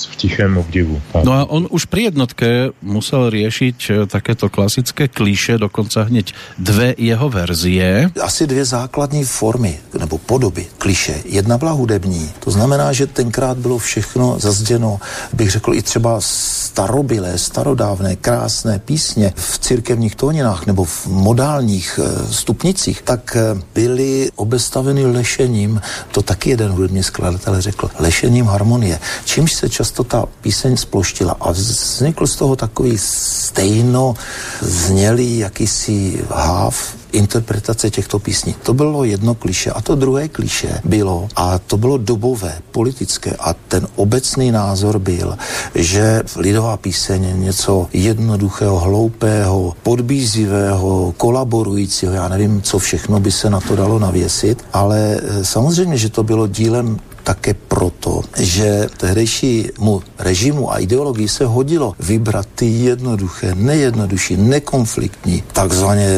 v 0.06 0.16
tichém 0.16 0.58
obdivu. 0.58 1.02
No 1.24 1.32
a 1.32 1.44
on 1.44 1.66
už 1.70 1.84
pri 1.84 2.12
jednotke 2.12 2.70
musel 2.82 3.30
riešiť 3.30 3.78
e, 3.90 3.92
takéto 4.06 4.48
klasické 4.48 5.08
klíše, 5.08 5.58
dokonce 5.58 6.04
hneď 6.04 6.32
dve 6.58 6.94
jeho 6.96 7.28
verzie. 7.28 8.10
Asi 8.20 8.46
dvě 8.46 8.64
základní 8.64 9.24
formy 9.24 9.80
nebo 9.98 10.18
podoby 10.18 10.66
kliše. 10.78 11.22
Jedna 11.24 11.58
byla 11.58 11.72
hudební, 11.72 12.30
to 12.40 12.50
znamená, 12.50 12.92
že 12.92 13.06
tenkrát 13.06 13.58
bylo 13.58 13.78
všechno 13.78 14.38
zazděno, 14.38 15.00
bych 15.32 15.50
řekl 15.50 15.74
i 15.74 15.82
třeba 15.82 16.20
starobilé, 16.20 17.38
starodávné, 17.38 18.16
krásné 18.16 18.78
písně 18.78 19.32
v 19.36 19.58
církevních 19.58 20.16
tóninách 20.16 20.66
nebo 20.66 20.84
v 20.84 21.06
modálních 21.06 22.00
e, 22.02 22.32
stupnicích, 22.32 23.02
tak 23.02 23.36
byly 23.74 24.30
obestaveny 24.36 25.06
lešením, 25.06 25.80
to 26.12 26.22
taky 26.22 26.50
jeden 26.50 26.72
hudební 26.72 27.02
skladatel 27.02 27.60
řekl, 27.60 27.90
lešením 27.98 28.46
harmonie 28.46 28.59
harmonie, 28.60 29.00
čímž 29.24 29.52
se 29.52 29.68
často 29.68 30.04
ta 30.04 30.28
píseň 30.40 30.76
sploštila 30.76 31.36
a 31.40 31.52
vznikl 31.52 32.26
z 32.26 32.36
toho 32.36 32.56
takový 32.56 32.98
stejno 33.00 34.14
znělý 34.60 35.38
jakýsi 35.38 36.20
háv 36.28 37.00
interpretace 37.12 37.90
těchto 37.90 38.18
písní. 38.18 38.54
To 38.62 38.74
bylo 38.74 39.04
jedno 39.04 39.34
kliše. 39.34 39.70
A 39.70 39.80
to 39.80 39.94
druhé 39.94 40.28
kliše 40.28 40.80
bylo, 40.84 41.28
a 41.36 41.58
to 41.58 41.76
bylo 41.76 41.98
dobové, 41.98 42.62
politické. 42.70 43.34
A 43.38 43.54
ten 43.54 43.86
obecný 43.96 44.52
názor 44.52 44.98
byl, 44.98 45.38
že 45.74 46.22
lidová 46.36 46.76
píseň 46.76 47.24
je 47.24 47.32
něco 47.32 47.88
jednoduchého, 47.92 48.78
hloupého, 48.78 49.74
podbízivého, 49.82 51.14
kolaborujícího. 51.16 52.12
Já 52.12 52.28
nevím, 52.28 52.62
co 52.62 52.78
všechno 52.78 53.20
by 53.20 53.32
se 53.32 53.50
na 53.50 53.60
to 53.60 53.76
dalo 53.76 53.98
navěsit, 53.98 54.64
ale 54.72 55.18
eh, 55.18 55.44
samozřejmě, 55.44 55.98
že 55.98 56.08
to 56.08 56.22
bylo 56.22 56.46
dílem 56.46 56.98
také 57.24 57.54
proto, 57.54 58.22
že 58.38 58.88
tehdejšímu 58.96 60.02
režimu 60.18 60.72
a 60.72 60.78
ideologii 60.78 61.28
se 61.28 61.44
hodilo 61.46 61.94
vybrat 61.98 62.46
ty 62.54 62.66
jednoduché, 62.66 63.54
nejednodušší, 63.54 64.36
nekonfliktní, 64.36 65.42
takzvaně 65.52 66.08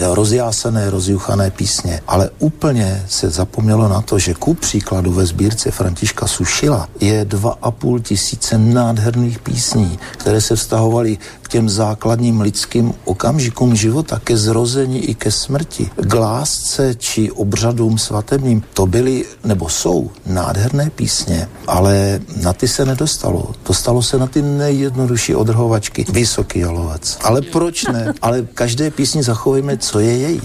rozjásené, 0.00 0.90
rozjuchané 0.90 1.50
písně. 1.50 2.00
Ale 2.06 2.30
úplně 2.38 3.04
se 3.08 3.30
zapomnělo 3.30 3.88
na 3.88 4.00
to, 4.00 4.18
že 4.18 4.34
ku 4.34 4.54
příkladu 4.54 5.12
ve 5.12 5.26
sbírce 5.26 5.70
Františka 5.70 6.26
Sušila 6.26 6.88
je 7.00 7.24
2,5 7.24 8.02
tisíce 8.02 8.58
nádherných 8.58 9.38
písní, 9.38 9.98
které 10.12 10.40
se 10.40 10.56
vztahovaly 10.56 11.18
těm 11.48 11.68
základním 11.68 12.40
lidským 12.40 12.94
okamžikům 13.04 13.76
života, 13.76 14.20
ke 14.24 14.36
zrození 14.36 15.04
i 15.04 15.14
ke 15.14 15.30
smrti, 15.30 15.90
k 15.96 16.14
lásce 16.14 16.94
či 16.94 17.30
obřadům 17.30 17.98
svatebním. 17.98 18.62
To 18.74 18.86
byly, 18.86 19.24
nebo 19.44 19.68
jsou 19.68 20.10
nádherné 20.26 20.90
písně, 20.90 21.48
ale 21.66 22.20
na 22.42 22.52
ty 22.52 22.68
se 22.68 22.84
nedostalo. 22.84 23.52
Dostalo 23.66 24.02
se 24.02 24.18
na 24.18 24.26
ty 24.26 24.42
nejjednodušší 24.42 25.34
odrhovačky. 25.34 26.06
Vysoký 26.12 26.58
jalovec. 26.58 27.18
Ale 27.22 27.42
proč 27.42 27.84
ne? 27.84 28.12
Ale 28.22 28.42
každé 28.54 28.90
písni 28.90 29.22
zachovejme, 29.22 29.76
co 29.78 30.00
je 30.00 30.16
její. 30.18 30.42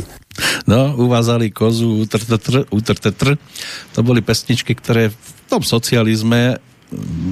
No, 0.68 0.96
uvázali 0.98 1.52
kozu, 1.52 1.96
utrtetr, 1.96 2.66
utrtetr. 2.70 3.38
To 3.96 4.04
byly 4.04 4.22
pesničky, 4.22 4.76
které 4.76 5.10
v 5.10 5.50
tom 5.50 5.64
socializme 5.64 6.56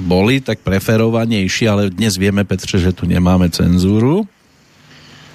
boli 0.06 0.40
tak 0.40 0.58
preferovanější, 0.58 1.68
ale 1.68 1.90
dnes 1.90 2.16
víme, 2.16 2.44
Petře, 2.44 2.78
že 2.78 2.92
tu 2.92 3.06
nemáme 3.06 3.50
cenzuru. 3.50 4.26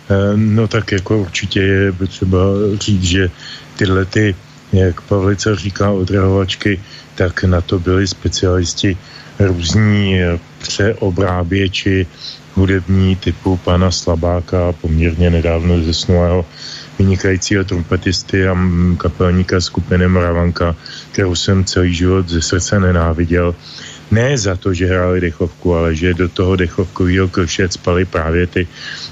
Eh, 0.09 0.37
no 0.37 0.67
tak 0.67 0.91
jako 0.91 1.17
určitě 1.17 1.59
je 1.61 1.91
třeba 2.07 2.39
říct, 2.79 3.03
že 3.03 3.29
tyhle 3.77 4.05
ty, 4.05 4.35
jak 4.73 5.01
Pavlica 5.01 5.55
říká, 5.55 5.91
odrahovačky, 5.91 6.79
tak 7.15 7.43
na 7.43 7.61
to 7.61 7.79
byli 7.79 8.07
specialisti 8.07 8.97
různí 9.39 10.21
eh, 10.21 10.39
přeobráběči 10.57 12.07
hudební 12.55 13.15
typu 13.15 13.57
pana 13.57 13.91
Slabáka, 13.91 14.73
poměrně 14.81 15.29
nedávno 15.29 15.83
zesnulého 15.83 16.45
vynikajícího 16.99 17.63
trumpetisty 17.63 18.47
a 18.47 18.57
kapelníka 18.97 19.61
skupiny 19.61 20.07
Moravanka, 20.07 20.75
kterou 21.11 21.35
jsem 21.35 21.65
celý 21.65 21.93
život 21.93 22.29
ze 22.29 22.41
srdce 22.41 22.79
nenáviděl 22.79 23.55
ne 24.11 24.37
za 24.37 24.55
to, 24.55 24.73
že 24.73 24.87
hráli 24.87 25.21
dechovku, 25.21 25.75
ale 25.75 25.95
že 25.95 26.13
do 26.13 26.29
toho 26.29 26.55
dechovkového 26.55 27.27
klše 27.27 27.69
spali 27.69 28.05
právě 28.05 28.47
ty, 28.47 28.67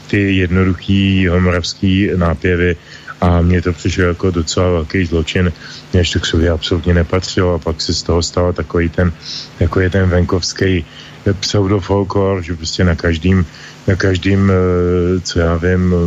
ty 0.08 0.38
jednoduchý 0.38 1.28
homoravský 1.28 2.12
nápěvy. 2.16 2.76
A 3.22 3.42
mně 3.42 3.62
to 3.62 3.74
přišlo 3.74 4.04
jako 4.04 4.32
docela 4.32 4.70
velký 4.70 5.06
zločin, 5.06 5.54
než 5.94 6.10
to 6.12 6.20
k 6.20 6.26
sobě 6.26 6.50
absolutně 6.50 6.94
nepatřilo. 6.94 7.54
A 7.54 7.60
pak 7.60 7.82
se 7.82 7.94
z 7.94 8.04
toho 8.04 8.24
stalo 8.24 8.54
takový 8.54 8.90
ten, 8.90 9.14
jako 9.60 9.80
je 9.80 9.90
ten 9.90 10.10
venkovský 10.10 10.86
pseudofolklor, 11.34 12.44
že 12.44 12.56
prostě 12.56 12.84
na 12.84 12.96
každým 12.96 13.46
na 13.88 13.96
každým, 13.96 14.52
eh, 14.52 14.56
co 15.22 15.40
já 15.40 15.56
vím, 15.58 15.94
eh, 15.94 15.98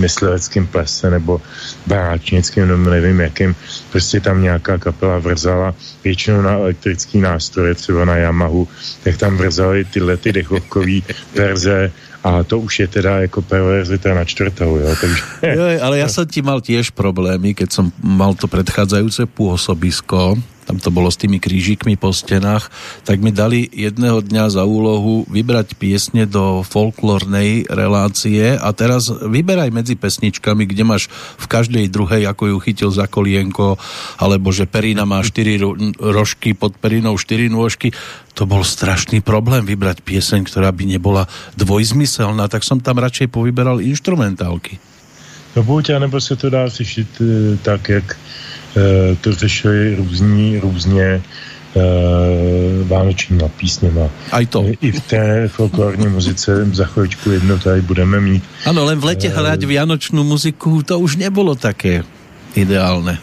mysliveckým 0.00 0.66
plese 0.66 1.10
nebo 1.10 1.40
baráčnickým, 1.86 2.68
nebo 2.68 2.90
nevím 2.90 3.20
jakým, 3.20 3.54
prostě 3.92 4.20
tam 4.20 4.42
nějaká 4.42 4.78
kapela 4.78 5.18
vrzala, 5.18 5.74
většinou 6.04 6.42
na 6.42 6.52
elektrický 6.52 7.20
nástroje, 7.20 7.74
třeba 7.74 8.04
na 8.04 8.16
Yamahu, 8.16 8.68
tak 9.04 9.16
tam 9.16 9.36
vrzali 9.36 9.84
tyhle 9.84 10.16
ty 10.16 10.32
dechovkové 10.32 11.00
verze 11.34 11.92
a 12.24 12.42
to 12.42 12.58
už 12.58 12.80
je 12.80 12.88
teda 12.88 13.20
jako 13.20 13.42
perverzita 13.42 14.14
na 14.14 14.24
čtvrtou, 14.24 14.76
jo, 14.76 14.96
takže... 15.00 15.22
Jo, 15.42 15.64
ale 15.82 15.98
já 15.98 16.08
jsem 16.08 16.26
tím 16.26 16.44
mal 16.44 16.60
tiež 16.60 16.90
problémy, 16.90 17.54
keď 17.54 17.72
jsem 17.72 17.86
mal 18.02 18.34
to 18.34 18.50
predchádzajúce 18.50 19.30
pôsobisko, 19.30 20.34
tam 20.66 20.82
to 20.82 20.90
bolo 20.90 21.06
s 21.06 21.16
tými 21.16 21.38
krížikmi 21.38 21.94
po 21.94 22.10
stenách, 22.10 22.68
tak 23.06 23.22
mi 23.22 23.30
dali 23.30 23.70
jedného 23.70 24.18
dňa 24.18 24.50
za 24.50 24.66
úlohu 24.66 25.22
vybrať 25.30 25.78
piesne 25.78 26.26
do 26.26 26.66
folklornej 26.66 27.70
relácie 27.70 28.58
a 28.58 28.68
teraz 28.74 29.06
vyberaj 29.08 29.70
medzi 29.70 29.94
pesničkami, 29.94 30.66
kde 30.66 30.82
máš 30.82 31.06
v 31.38 31.46
každej 31.46 31.86
druhej, 31.86 32.26
ako 32.26 32.50
ju 32.50 32.56
chytil 32.58 32.90
za 32.90 33.06
kolienko, 33.06 33.78
alebo 34.18 34.50
že 34.50 34.66
Perina 34.66 35.06
má 35.06 35.22
štyri 35.22 35.54
rožky, 36.02 36.58
pod 36.58 36.74
Perinou 36.74 37.14
štyri 37.14 37.46
nôžky, 37.46 37.94
to 38.34 38.44
bol 38.44 38.66
strašný 38.66 39.22
problém 39.22 39.64
vybrať 39.64 40.02
pieseň, 40.02 40.50
ktorá 40.50 40.74
by 40.74 40.84
nebola 40.84 41.30
dvojzmyselná, 41.54 42.50
tak 42.50 42.66
som 42.66 42.82
tam 42.82 42.98
radšej 42.98 43.30
povyberal 43.30 43.78
instrumentálky. 43.80 44.82
No 45.56 45.64
buď, 45.64 45.96
anebo 45.96 46.20
se 46.20 46.36
to 46.36 46.50
dá 46.50 46.68
řešit 46.68 47.08
e, 47.16 47.56
tak, 47.56 47.88
jak 47.88 48.12
Eh, 48.12 48.55
to 49.20 49.32
řešili 49.32 49.94
různí, 49.94 50.58
různě 50.58 51.22
vánočníma 52.84 53.48
písněma. 53.48 54.08
Aj 54.32 54.46
to. 54.46 54.64
I 54.80 54.92
v 54.92 55.00
té 55.00 55.48
folklorní 55.48 56.08
muzice 56.08 56.64
za 56.72 56.84
chvíličku 56.84 57.30
jedno 57.30 57.58
tady 57.58 57.80
budeme 57.80 58.20
mít. 58.20 58.44
Ano, 58.64 58.84
len 58.84 58.98
v 58.98 59.04
lete 59.04 59.28
hrať 59.28 59.68
vianočnú 59.68 60.24
muziku, 60.24 60.80
to 60.82 60.96
už 60.96 61.20
nebylo 61.20 61.52
také 61.52 62.04
ideálne. 62.56 63.20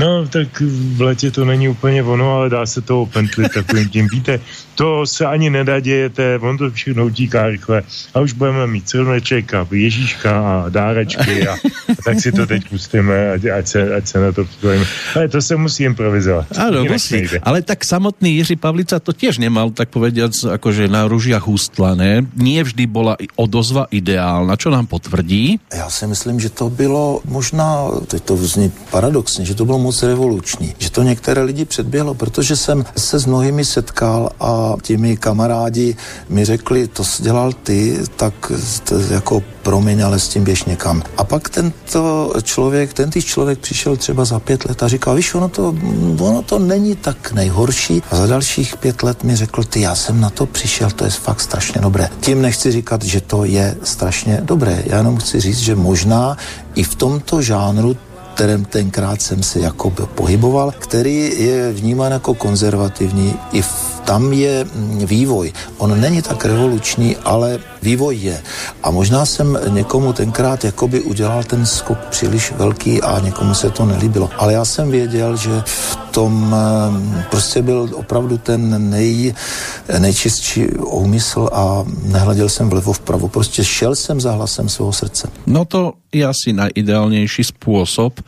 No, 0.00 0.28
tak 0.28 0.60
v 0.96 1.00
letě 1.00 1.30
to 1.30 1.44
není 1.44 1.68
úplně 1.68 2.02
ono, 2.02 2.32
ale 2.32 2.50
dá 2.50 2.66
se 2.66 2.80
to 2.80 3.02
opentlit 3.02 3.52
takovým 3.52 3.88
tím. 3.88 4.08
Víte, 4.12 4.40
to 4.80 5.06
se 5.06 5.26
ani 5.26 5.50
nedá 5.50 5.80
dějete, 5.80 6.38
on 6.40 6.56
to 6.58 6.70
všechno 6.70 7.04
utíká 7.06 7.52
rychle 7.52 7.82
a 8.14 8.20
už 8.20 8.32
budeme 8.32 8.66
mít 8.66 8.88
silneček 8.88 9.54
a 9.54 9.66
Ježíška 9.70 10.32
a 10.40 10.68
dárečky 10.68 11.48
a, 11.48 11.52
a 11.98 12.00
tak 12.04 12.20
si 12.20 12.32
to 12.32 12.46
teď 12.46 12.68
pustíme, 12.68 13.32
ať, 13.36 13.44
ať, 13.44 13.66
se, 13.66 13.80
ať 13.94 14.04
se 14.08 14.16
na 14.20 14.32
to 14.32 14.44
připravíme. 14.44 14.84
Ale 15.16 15.28
to 15.28 15.42
se 15.42 15.56
musí 15.56 15.84
improvizovat. 15.84 16.46
Ano, 16.58 16.84
musí. 16.84 17.14
Nejde. 17.14 17.38
Ale 17.42 17.62
tak 17.62 17.84
samotný 17.84 18.40
Jiří 18.40 18.56
Pavlica 18.56 18.96
to 19.00 19.12
tiež 19.12 19.36
nemal, 19.36 19.70
tak 19.70 19.92
povediac, 19.92 20.32
akože 20.32 20.88
na 20.88 21.04
ružiach 21.04 21.44
ústlané. 21.44 22.24
Nie 22.32 22.64
vždy 22.64 22.88
bola 22.88 23.20
odozva 23.36 23.84
ideálna, 23.92 24.56
čo 24.56 24.72
nám 24.72 24.88
potvrdí. 24.88 25.60
Já 25.76 25.90
si 25.90 26.06
myslím, 26.06 26.40
že 26.40 26.48
to 26.48 26.70
bylo 26.70 27.20
možná, 27.28 27.88
teď 28.06 28.22
to 28.22 28.36
zní 28.36 28.72
paradoxně, 28.90 29.44
že 29.44 29.54
to 29.54 29.64
bylo 29.64 29.78
moc 29.78 30.02
revoluční, 30.02 30.74
že 30.78 30.90
to 30.90 31.02
některé 31.02 31.42
lidi 31.42 31.64
předběhlo, 31.64 32.14
protože 32.14 32.56
jsem 32.56 32.84
se 32.96 33.18
s 33.18 33.26
mnohými 33.26 33.64
setkal 33.64 34.32
a 34.40 34.69
ti 34.82 34.96
mi 34.96 35.16
kamarádi 35.16 35.96
mi 36.28 36.44
řekli, 36.44 36.88
to 36.88 37.04
jsi 37.04 37.22
dělal 37.22 37.52
ty, 37.52 37.98
tak 38.16 38.52
to 38.84 38.98
jako 38.98 39.42
promiň, 39.62 40.04
ale 40.04 40.18
s 40.18 40.28
tím 40.28 40.44
běž 40.44 40.64
někam. 40.64 41.02
A 41.16 41.24
pak 41.24 41.48
tento 41.48 42.32
člověk, 42.42 42.92
tentý 42.92 43.22
člověk 43.22 43.58
přišel 43.58 43.96
třeba 43.96 44.24
za 44.24 44.40
pět 44.40 44.68
let 44.68 44.82
a 44.82 44.88
říkal, 44.88 45.14
víš, 45.16 45.34
ono 45.34 45.48
to, 45.48 45.74
ono 46.18 46.42
to 46.42 46.58
není 46.58 46.96
tak 46.96 47.32
nejhorší. 47.32 48.02
A 48.10 48.16
za 48.16 48.26
dalších 48.26 48.76
pět 48.76 49.02
let 49.02 49.24
mi 49.24 49.36
řekl, 49.36 49.64
ty, 49.64 49.80
já 49.80 49.94
jsem 49.94 50.20
na 50.20 50.30
to 50.30 50.46
přišel, 50.46 50.90
to 50.90 51.04
je 51.04 51.10
fakt 51.10 51.40
strašně 51.40 51.80
dobré. 51.80 52.08
Tím 52.20 52.42
nechci 52.42 52.72
říkat, 52.72 53.02
že 53.02 53.20
to 53.20 53.44
je 53.44 53.76
strašně 53.82 54.40
dobré. 54.42 54.82
Já 54.86 54.96
jenom 54.96 55.16
chci 55.16 55.40
říct, 55.40 55.58
že 55.58 55.74
možná 55.74 56.36
i 56.74 56.82
v 56.82 56.94
tomto 56.94 57.42
žánru 57.42 57.96
kterém 58.40 58.64
tenkrát 58.64 59.22
jsem 59.22 59.42
se 59.42 59.60
jako 59.60 59.90
pohyboval, 59.90 60.72
který 60.78 61.44
je 61.44 61.72
vnímán 61.72 62.12
jako 62.12 62.34
konzervativní. 62.34 63.34
I 63.52 63.62
v, 63.62 63.89
tam 64.04 64.32
je 64.32 64.64
mm, 64.64 65.06
vývoj. 65.06 65.52
On 65.78 66.00
není 66.00 66.22
tak 66.22 66.44
revoluční, 66.44 67.16
ale 67.16 67.58
vývoj 67.82 68.16
je. 68.16 68.42
A 68.82 68.90
možná 68.90 69.26
jsem 69.26 69.58
někomu 69.68 70.12
tenkrát 70.12 70.64
jakoby 70.64 71.00
udělal 71.00 71.44
ten 71.44 71.66
skok 71.66 71.98
příliš 71.98 72.52
velký 72.52 73.02
a 73.02 73.20
někomu 73.20 73.54
se 73.54 73.70
to 73.70 73.86
nelíbilo. 73.86 74.30
Ale 74.38 74.52
já 74.52 74.64
jsem 74.64 74.90
věděl, 74.90 75.36
že 75.36 75.62
v 75.64 75.96
tom 76.10 76.32
mm, 76.32 77.22
prostě 77.30 77.62
byl 77.62 77.88
opravdu 77.94 78.38
ten 78.38 78.90
nej, 78.90 79.34
nejčistší 79.98 80.68
úmysl 80.76 81.48
a 81.52 81.84
nehleděl 82.02 82.48
jsem 82.48 82.70
vlevo 82.70 82.92
vpravo. 82.92 83.28
Prostě 83.28 83.64
šel 83.64 83.94
jsem 83.94 84.20
za 84.20 84.32
hlasem 84.32 84.68
svého 84.68 84.92
srdce. 84.92 85.28
No 85.46 85.64
to 85.64 85.92
je 86.12 86.26
asi 86.26 86.52
najideálnější 86.52 87.44
způsob, 87.44 88.20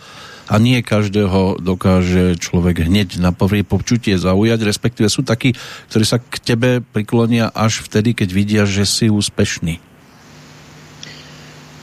a 0.53 0.61
nie 0.61 0.85
každého 0.85 1.65
dokáže 1.65 2.37
človek 2.37 2.85
hneď 2.85 3.17
na 3.17 3.33
prvý 3.33 3.65
počutie 3.65 4.21
zaujať, 4.21 4.61
respektíve 4.69 5.09
sú 5.09 5.25
takí, 5.25 5.57
ktorí 5.89 6.05
sa 6.05 6.21
k 6.21 6.37
tebe 6.45 6.85
priklonia 6.85 7.49
až 7.49 7.81
vtedy, 7.89 8.13
keď 8.13 8.29
vidia, 8.37 8.63
že 8.69 8.85
si 8.85 9.09
úspešný. 9.09 9.81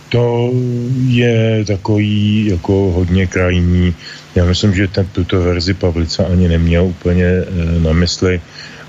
To 0.09 0.53
je 1.09 1.65
takový 1.65 2.45
jako 2.45 2.73
hodně 2.73 3.27
krajní. 3.27 3.93
Já 4.35 4.45
myslím, 4.45 4.73
že 4.73 4.87
ten, 4.87 5.05
tuto 5.05 5.41
verzi 5.41 5.73
Pavlica 5.73 6.25
ani 6.25 6.47
neměl 6.47 6.85
úplně 6.85 7.25
e, 7.25 7.45
na 7.79 7.93
mysli, 7.93 8.41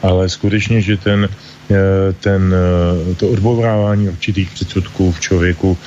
ale 0.02 0.28
skutečně, 0.28 0.80
že 0.80 0.96
ten 0.96 1.28
Eh, 1.70 2.12
ten, 2.20 2.54
eh, 2.54 3.14
to 3.14 3.28
odbourávání 3.28 4.08
určitých 4.08 4.50
předsudků 4.50 5.12
v 5.12 5.20
člověku, 5.20 5.78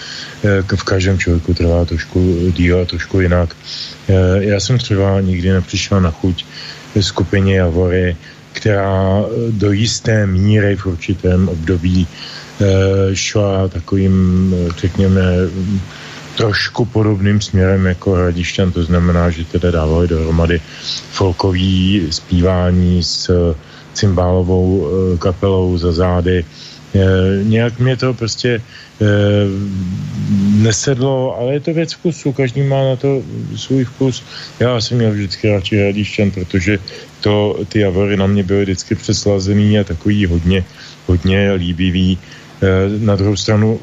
eh, 0.44 0.76
v 0.76 0.84
každém 0.84 1.20
člověku 1.20 1.54
trvá 1.54 1.86
trošku 1.86 2.50
díl 2.56 2.82
a 2.82 2.86
trošku 2.86 3.20
jinak. 3.20 3.56
Já 4.40 4.60
jsem 4.60 4.78
třeba 4.78 5.22
nikdy 5.22 5.50
nepřišel 5.50 6.02
na 6.02 6.12
chuť 6.12 6.46
skupině 7.00 7.58
Javory, 7.58 8.18
která 8.54 9.24
do 9.50 9.72
jisté 9.72 10.28
míry 10.28 10.76
v 10.76 10.86
určitém 10.86 11.50
období 11.50 12.08
šla 13.14 13.68
takovým, 13.68 14.56
řekněme, 14.78 15.22
trošku 16.36 16.86
podobným 16.86 17.42
směrem 17.42 17.86
jako 17.86 18.12
Hradišťan, 18.12 18.72
to 18.72 18.84
znamená, 18.84 19.30
že 19.30 19.46
teda 19.46 19.72
dávali 19.72 20.08
dohromady 20.08 20.62
folkový 21.12 22.08
zpívání 22.10 23.04
s 23.04 23.30
cymbálovou 23.94 24.88
eh, 24.88 25.18
kapelou 25.18 25.78
za 25.78 25.92
zády. 25.92 26.46
Eh, 26.94 27.44
nějak 27.44 27.80
mě 27.80 27.98
to 27.98 28.14
prostě 28.14 28.62
eh, 29.02 29.06
nesedlo, 30.62 31.38
ale 31.40 31.54
je 31.54 31.60
to 31.60 31.74
věc 31.74 31.94
vkusu, 31.94 32.32
každý 32.34 32.62
má 32.62 32.84
na 32.84 32.96
to 32.96 33.24
svůj 33.56 33.84
vkus. 33.84 34.24
Já 34.60 34.82
jsem 34.82 34.98
měl 34.98 35.12
vždycky 35.12 35.50
radši 35.50 35.78
Hradišťan, 35.78 36.32
protože 36.32 36.80
to, 37.22 37.60
ty 37.70 37.80
javory 37.80 38.18
na 38.18 38.28
mě 38.28 38.44
byly 38.44 38.64
vždycky 38.64 38.96
přeslazený 38.96 39.80
a 39.80 39.84
takový 39.84 40.26
hodně, 40.26 40.66
hodně 41.08 41.54
líbivý. 41.54 42.18
Na 43.00 43.16
druhou 43.16 43.36
stranu 43.36 43.80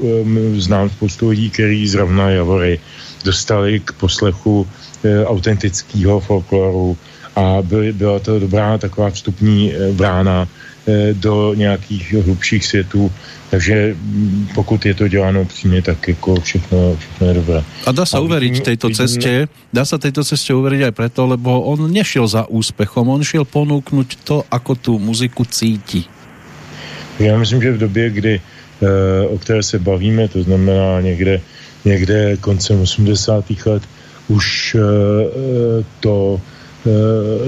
znám 0.57 0.91
spoustu 0.91 1.29
lidí, 1.29 1.51
kteří 1.51 1.89
zrovna 1.89 2.31
javory 2.31 2.81
dostali 3.25 3.81
k 3.81 3.93
poslechu 3.93 4.67
autentického 5.27 6.21
folkloru, 6.21 6.97
a 7.37 7.63
by, 7.63 7.93
byla 7.93 8.19
to 8.19 8.39
dobrá 8.39 8.79
taková 8.79 9.11
vstupní 9.11 9.73
eh, 9.73 9.93
brána 9.93 10.49
eh, 10.49 10.70
do 11.13 11.55
nějakých 11.55 12.15
hlubších 12.15 12.67
světů, 12.67 13.13
takže 13.51 13.95
mm, 13.95 14.49
pokud 14.55 14.87
je 14.87 14.95
to 14.95 15.09
děláno 15.09 15.45
přímě, 15.45 15.83
tak 15.83 16.09
jako 16.09 16.41
všechno, 16.41 16.97
všechno 16.97 17.27
je 17.27 17.35
dobré. 17.35 17.63
A 17.87 17.93
dá 17.93 18.07
se 18.07 18.19
uveriť 18.19 18.63
tejto 18.63 18.91
cestě, 18.91 19.49
dá 19.73 19.85
se 19.85 19.99
tejto 19.99 20.25
cestě 20.25 20.55
uveriť 20.55 20.83
aj 20.83 20.93
preto, 20.93 21.27
lebo 21.27 21.63
on 21.63 21.91
nešel 21.93 22.27
za 22.29 22.47
úspechom, 22.47 23.09
on 23.09 23.23
šel 23.23 23.45
ponúknuť 23.45 24.09
to, 24.25 24.45
ako 24.51 24.75
tu 24.75 24.93
muziku 24.99 25.45
cítí. 25.45 26.07
Já 27.19 27.39
myslím, 27.39 27.63
že 27.63 27.73
v 27.73 27.79
době, 27.79 28.11
kdy, 28.11 28.41
eh, 28.41 29.27
o 29.27 29.39
které 29.39 29.63
se 29.63 29.79
bavíme, 29.79 30.29
to 30.29 30.43
znamená 30.43 31.01
někde, 31.01 31.41
někde 31.85 32.37
koncem 32.37 32.81
80. 32.81 33.67
let, 33.67 33.83
už 34.29 34.77
to 36.01 36.41
Eh, 36.41 36.50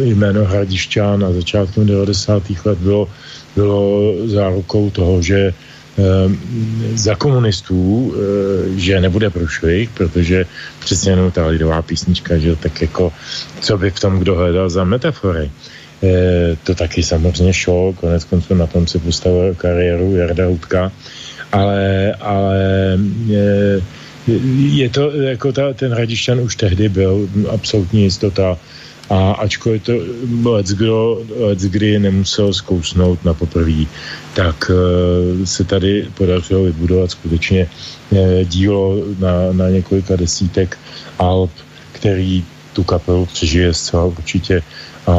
jméno 0.04 0.44
Hradišťan 0.44 1.20
na 1.20 1.32
začátku 1.32 1.84
90. 1.84 2.42
let 2.64 2.78
bylo, 2.78 3.08
bylo 3.56 4.14
zárukou 4.28 4.90
toho, 4.90 5.22
že 5.22 5.40
eh, 5.48 6.02
za 6.94 7.14
komunistů, 7.14 8.14
eh, 8.14 8.78
že 8.78 9.00
nebude 9.00 9.30
průšvih, 9.30 9.90
protože 9.90 10.46
přesně 10.80 11.10
jenom 11.12 11.30
ta 11.30 11.46
lidová 11.46 11.82
písnička, 11.82 12.38
že 12.38 12.56
tak 12.56 12.82
jako, 12.82 13.12
co 13.60 13.78
by 13.78 13.90
v 13.90 14.00
tom 14.00 14.18
kdo 14.18 14.34
hledal 14.34 14.70
za 14.70 14.84
metafory. 14.84 15.50
To 16.64 16.74
taky 16.74 17.02
samozřejmě 17.02 17.54
šlo, 17.54 17.94
konec 17.94 18.24
konců 18.24 18.54
na 18.54 18.66
tom 18.66 18.86
se 18.86 18.98
postavil 18.98 19.54
kariéru 19.54 20.16
Jarda 20.16 20.46
Hudka, 20.50 20.92
ale, 21.52 22.12
ale 22.18 22.58
je, 23.26 23.82
je 24.74 24.88
to, 24.90 25.10
jako 25.10 25.52
ta, 25.52 25.72
ten 25.72 25.92
Hradišťan 25.92 26.40
už 26.40 26.56
tehdy 26.56 26.88
byl 26.88 27.28
absolutní 27.50 28.02
jistota, 28.02 28.58
a 29.12 29.32
ačkoliv 29.44 29.82
to 29.82 29.92
let 30.44 30.66
kdo, 30.66 31.20
let 31.36 31.58
kdy 31.58 31.98
nemusel 31.98 32.52
zkousnout 32.52 33.24
na 33.24 33.34
poprvé, 33.34 33.84
tak 34.34 34.70
uh, 34.70 35.44
se 35.44 35.64
tady 35.64 36.08
podařilo 36.16 36.64
vybudovat 36.64 37.10
skutečně 37.10 37.68
dílo 38.44 38.96
na, 39.18 39.52
na 39.52 39.68
několika 39.68 40.16
desítek 40.16 40.78
alb, 41.18 41.50
který 41.92 42.44
tu 42.72 42.84
kapelu 42.84 43.26
přežije 43.26 43.74
zcela 43.74 44.04
určitě 44.04 44.62
a 45.06 45.12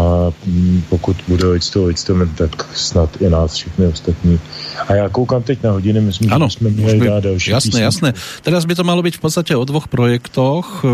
mm, 0.45 0.83
pokud 0.89 1.17
bude 1.27 1.47
lidstvo 1.47 1.85
lidstvem, 1.85 2.33
tak 2.37 2.75
snad 2.75 3.21
i 3.21 3.29
nás 3.29 3.53
všechny 3.53 3.87
ostatní. 3.87 4.39
A 4.87 4.93
já 4.93 5.09
koukám 5.09 5.43
teď 5.43 5.63
na 5.63 5.71
hodiny, 5.71 6.01
myslím, 6.01 6.33
ano, 6.33 6.49
že 6.49 6.57
jsme 6.57 6.69
měli 6.69 6.99
by, 6.99 7.07
dát 7.07 7.23
další 7.23 7.51
Jasné, 7.51 7.67
písničku. 7.67 7.83
jasné. 7.83 8.13
Teraz 8.41 8.65
by 8.65 8.75
to 8.75 8.83
malo 8.83 9.01
být 9.01 9.15
v 9.15 9.19
podstatě 9.19 9.55
o 9.55 9.65
dvoch 9.65 9.87
projektoch, 9.87 10.81
eh, 10.85 10.87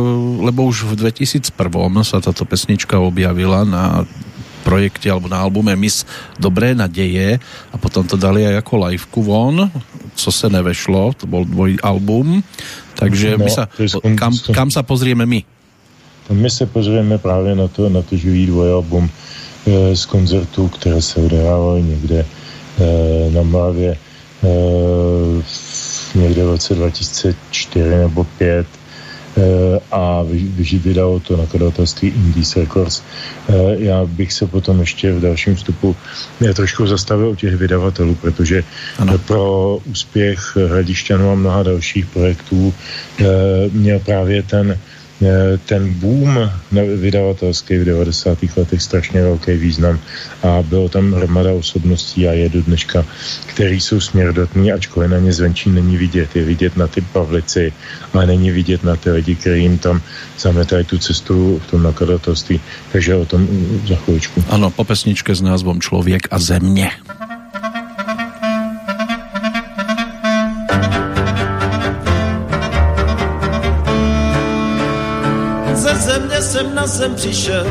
lebo 0.44 0.64
už 0.66 0.84
v 0.84 0.96
2001 0.96 2.04
sa 2.04 2.22
táto 2.22 2.46
pesnička 2.46 3.00
objavila 3.00 3.64
na 3.64 4.06
projekte 4.64 5.08
alebo 5.08 5.32
na 5.32 5.40
albume 5.40 5.76
Mis 5.76 6.06
Dobré 6.40 6.76
naděje 6.76 7.40
a 7.72 7.76
potom 7.80 8.04
to 8.04 8.20
dali 8.20 8.46
aj 8.46 8.54
jako 8.54 8.76
liveku 8.78 9.24
von, 9.24 9.72
co 10.16 10.32
se 10.32 10.50
nevešlo, 10.50 11.14
to 11.18 11.28
byl 11.28 11.46
dvoj 11.46 11.78
album, 11.84 12.44
takže 12.96 13.38
no, 13.38 13.46
my 13.46 13.50
sa, 13.50 13.64
kam, 14.20 14.36
kam 14.54 14.68
sa 14.72 14.84
pozrieme 14.84 15.26
my? 15.26 15.44
My 16.30 16.50
se 16.50 16.66
pozrieme 16.66 17.18
právě 17.18 17.56
na 17.56 17.68
to, 17.68 17.90
na 17.90 18.02
to 18.02 18.18
živý 18.18 18.46
dvojalbum 18.46 19.10
e, 19.10 19.96
z 19.96 20.06
koncertů, 20.06 20.68
které 20.68 21.02
se 21.02 21.20
odehrávaly 21.20 21.84
někde 21.84 22.26
na 23.30 23.42
Mlavě 23.42 23.98
e, 24.44 24.48
někde 26.16 26.46
v 26.46 26.50
roce 26.50 26.76
2004 26.76 27.90
nebo 27.90 28.24
5 28.24 28.68
e, 28.68 29.80
a 29.92 30.26
vydalo 30.84 31.20
to 31.20 31.38
nakladatelství 31.38 32.08
Indies 32.08 32.56
Records. 32.56 33.02
Já 33.78 34.06
bych 34.06 34.34
se 34.34 34.48
potom 34.48 34.80
ještě 34.80 35.12
v 35.12 35.22
dalším 35.22 35.56
vstupu 35.56 35.96
trošku 36.54 36.88
zastavil 36.88 37.30
u 37.30 37.36
těch 37.36 37.56
vydavatelů, 37.56 38.16
protože 38.16 38.64
ano. 38.98 39.18
pro 39.18 39.78
úspěch 39.86 40.58
Hradišťanů 40.68 41.32
a 41.32 41.36
mnoha 41.36 41.64
dalších 41.64 42.06
projektů 42.06 42.74
měl 43.72 44.00
právě 44.00 44.44
ten 44.44 44.72
Eh, 44.72 44.89
ten 45.66 45.94
boom 45.94 46.52
vydavatelský 46.96 47.78
v 47.78 47.86
90. 47.86 48.38
letech 48.58 48.82
strašně 48.82 49.22
velký 49.22 49.52
význam 49.52 50.00
a 50.44 50.64
bylo 50.64 50.90
tam 50.90 51.14
hromada 51.14 51.52
osobností 51.52 52.28
a 52.28 52.32
je 52.32 52.50
do 52.50 52.62
dneška, 52.62 53.06
který 53.46 53.82
jsou 53.82 54.00
směrodotní, 54.00 54.72
ačkoliv 54.72 55.12
na 55.12 55.18
ně 55.18 55.34
zvenčí 55.34 55.70
není 55.70 55.98
vidět. 55.98 56.36
Je 56.36 56.44
vidět 56.44 56.78
na 56.78 56.88
ty 56.88 57.02
pavlici, 57.02 57.74
ale 58.14 58.26
není 58.26 58.52
vidět 58.52 58.84
na 58.84 58.96
ty 58.96 59.12
lidi, 59.12 59.36
kteří 59.36 59.62
jim 59.62 59.78
tam 59.78 60.02
zametají 60.40 60.86
tu 60.86 60.98
cestu 60.98 61.62
v 61.68 61.72
tom 61.72 61.84
nakladatelství. 61.84 62.62
Takže 62.92 63.16
o 63.16 63.26
tom 63.26 63.48
za 63.88 63.96
chvíličku. 63.96 64.44
Ano, 64.50 64.70
po 64.70 64.84
pesničke 64.84 65.36
s 65.36 65.42
názvom 65.42 65.82
Člověk 65.82 66.28
a 66.32 66.40
země. 66.40 66.92
Jsem 76.90 77.16
přišel, 77.16 77.66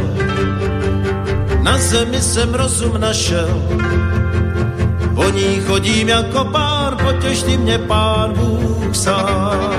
na 1.63 1.79
zemi 1.79 2.21
jsem 2.21 2.55
rozum 2.55 3.01
našel. 3.01 3.49
Po 5.15 5.25
ní 5.25 5.61
chodím 5.67 6.09
jako 6.09 6.45
pán, 6.45 6.97
potěš 6.97 7.43
ty 7.43 7.57
mě 7.57 7.79
pán 7.79 8.33
Bůh 8.33 8.97
sám. 8.97 9.73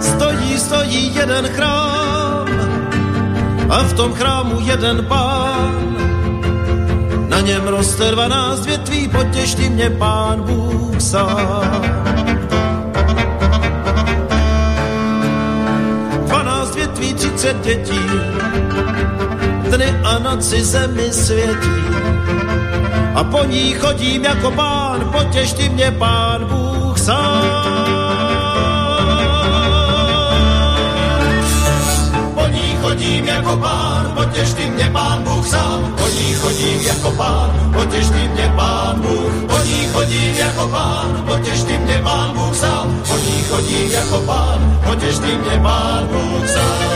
Stojí, 0.00 0.58
stojí 0.58 1.14
jeden 1.14 1.48
chrám 1.48 2.48
a 3.70 3.82
v 3.82 3.92
tom 3.92 4.12
chrámu 4.12 4.60
jeden 4.60 5.04
pán. 5.04 5.96
Na 7.28 7.40
něm 7.40 7.68
roste 7.68 8.10
dvanáct 8.10 8.66
větví, 8.66 9.08
potěš 9.08 9.54
ty 9.54 9.70
mě 9.70 9.90
pán 9.90 10.42
Bůh 10.42 11.00
sám. 11.00 11.99
Větví 17.42 17.60
třicet 17.62 17.64
dětí, 17.64 18.00
dny 19.70 20.00
a 20.04 20.18
noci 20.18 20.64
zemi 20.64 21.12
světí. 21.12 21.80
A 23.14 23.24
po 23.24 23.44
ní 23.44 23.72
chodím 23.72 24.24
jako 24.24 24.50
pán, 24.50 25.10
potěš 25.12 25.52
ty 25.52 25.68
mě 25.68 25.90
pán 25.90 26.44
Bůh 26.44 26.98
sám. 26.98 27.42
Po 32.34 32.46
ní 32.46 32.76
chodím 32.82 33.24
jako 33.24 33.56
pán, 33.56 34.12
potěš 34.14 34.52
ty 34.52 34.70
mě 34.70 34.90
pán 34.92 35.22
Bůh 35.22 35.46
sám. 35.46 35.94
Po 35.98 36.08
ní 36.08 36.34
chodím 36.34 36.80
jako 36.86 37.10
pán, 37.10 37.72
potěš 37.72 38.06
ty 38.06 38.28
mě 38.28 38.52
pán 38.56 39.00
Bůh. 39.00 39.32
Po 39.48 39.58
ní 39.64 39.88
chodím 39.92 40.36
jako 40.36 40.68
pán, 40.68 41.24
potěš 41.26 41.62
ty 41.62 41.78
mě 41.78 42.00
pán 42.02 42.32
Bůh 42.34 42.56
sám. 42.56 43.02
Po 43.08 43.16
ní 43.16 43.42
chodím 43.48 43.90
jako 43.90 44.18
pán, 44.20 44.80
potěš 44.84 45.18
ty 45.18 45.36
mě 45.36 45.60
pán 45.62 46.06
Bůh 46.06 46.48
sám. 46.48 46.89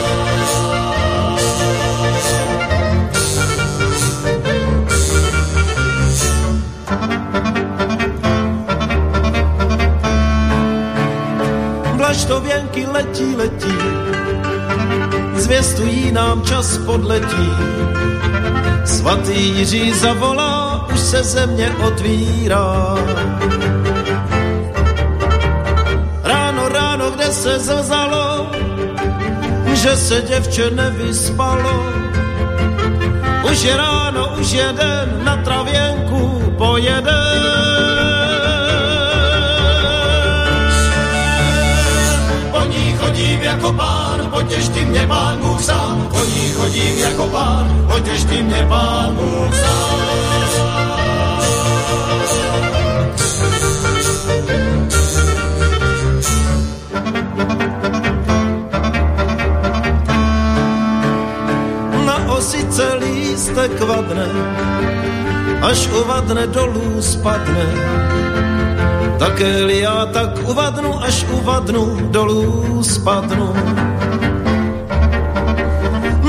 Vlaštověnky 12.25 12.87
letí, 12.87 13.37
letí, 13.37 13.77
zvěstují 15.35 16.13
nám 16.13 16.43
čas 16.43 16.79
podletí. 16.79 17.51
Svatý 18.85 19.49
Jiří 19.49 19.93
zavolá, 19.93 20.87
už 20.93 21.01
se 21.01 21.23
země 21.23 21.71
otvírá. 21.87 22.95
Ráno, 26.23 26.69
ráno, 26.69 27.11
kde 27.11 27.27
se 27.33 27.59
zazalo, 27.59 28.51
že 29.73 29.97
se 29.97 30.23
děvče 30.23 30.71
nevyspalo. 30.71 31.85
Už 33.51 33.63
je 33.63 33.77
ráno, 33.77 34.37
už 34.41 34.53
jeden 34.53 35.21
na 35.25 35.37
travěnku 35.37 36.53
pojede. 36.59 37.64
Chodím 43.15 43.43
jako 43.43 43.73
pán, 43.73 44.31
potěš 44.31 44.69
ty 44.69 44.85
mě 44.85 45.07
pán 45.07 45.39
Bůh 45.39 45.63
sám. 45.63 46.09
Ní 46.35 46.53
chodím 46.53 46.99
jako 46.99 47.27
pán, 47.27 47.87
potěš 47.93 48.25
ty 48.25 48.43
mě 48.43 48.67
pán 48.69 49.15
Bůh 49.15 49.55
sám. 49.57 49.95
celý 62.71 63.31
lístek 63.31 63.81
vadne, 63.81 64.27
až 65.63 65.87
uvadne 65.87 66.47
dolů 66.47 67.03
spadne. 67.03 67.67
Také 69.19 69.73
já 69.81 70.07
tak 70.07 70.49
uvadnu, 70.49 71.03
až 71.03 71.25
uvadnu, 71.31 72.09
dolů 72.11 72.83
spadnu. 72.83 73.55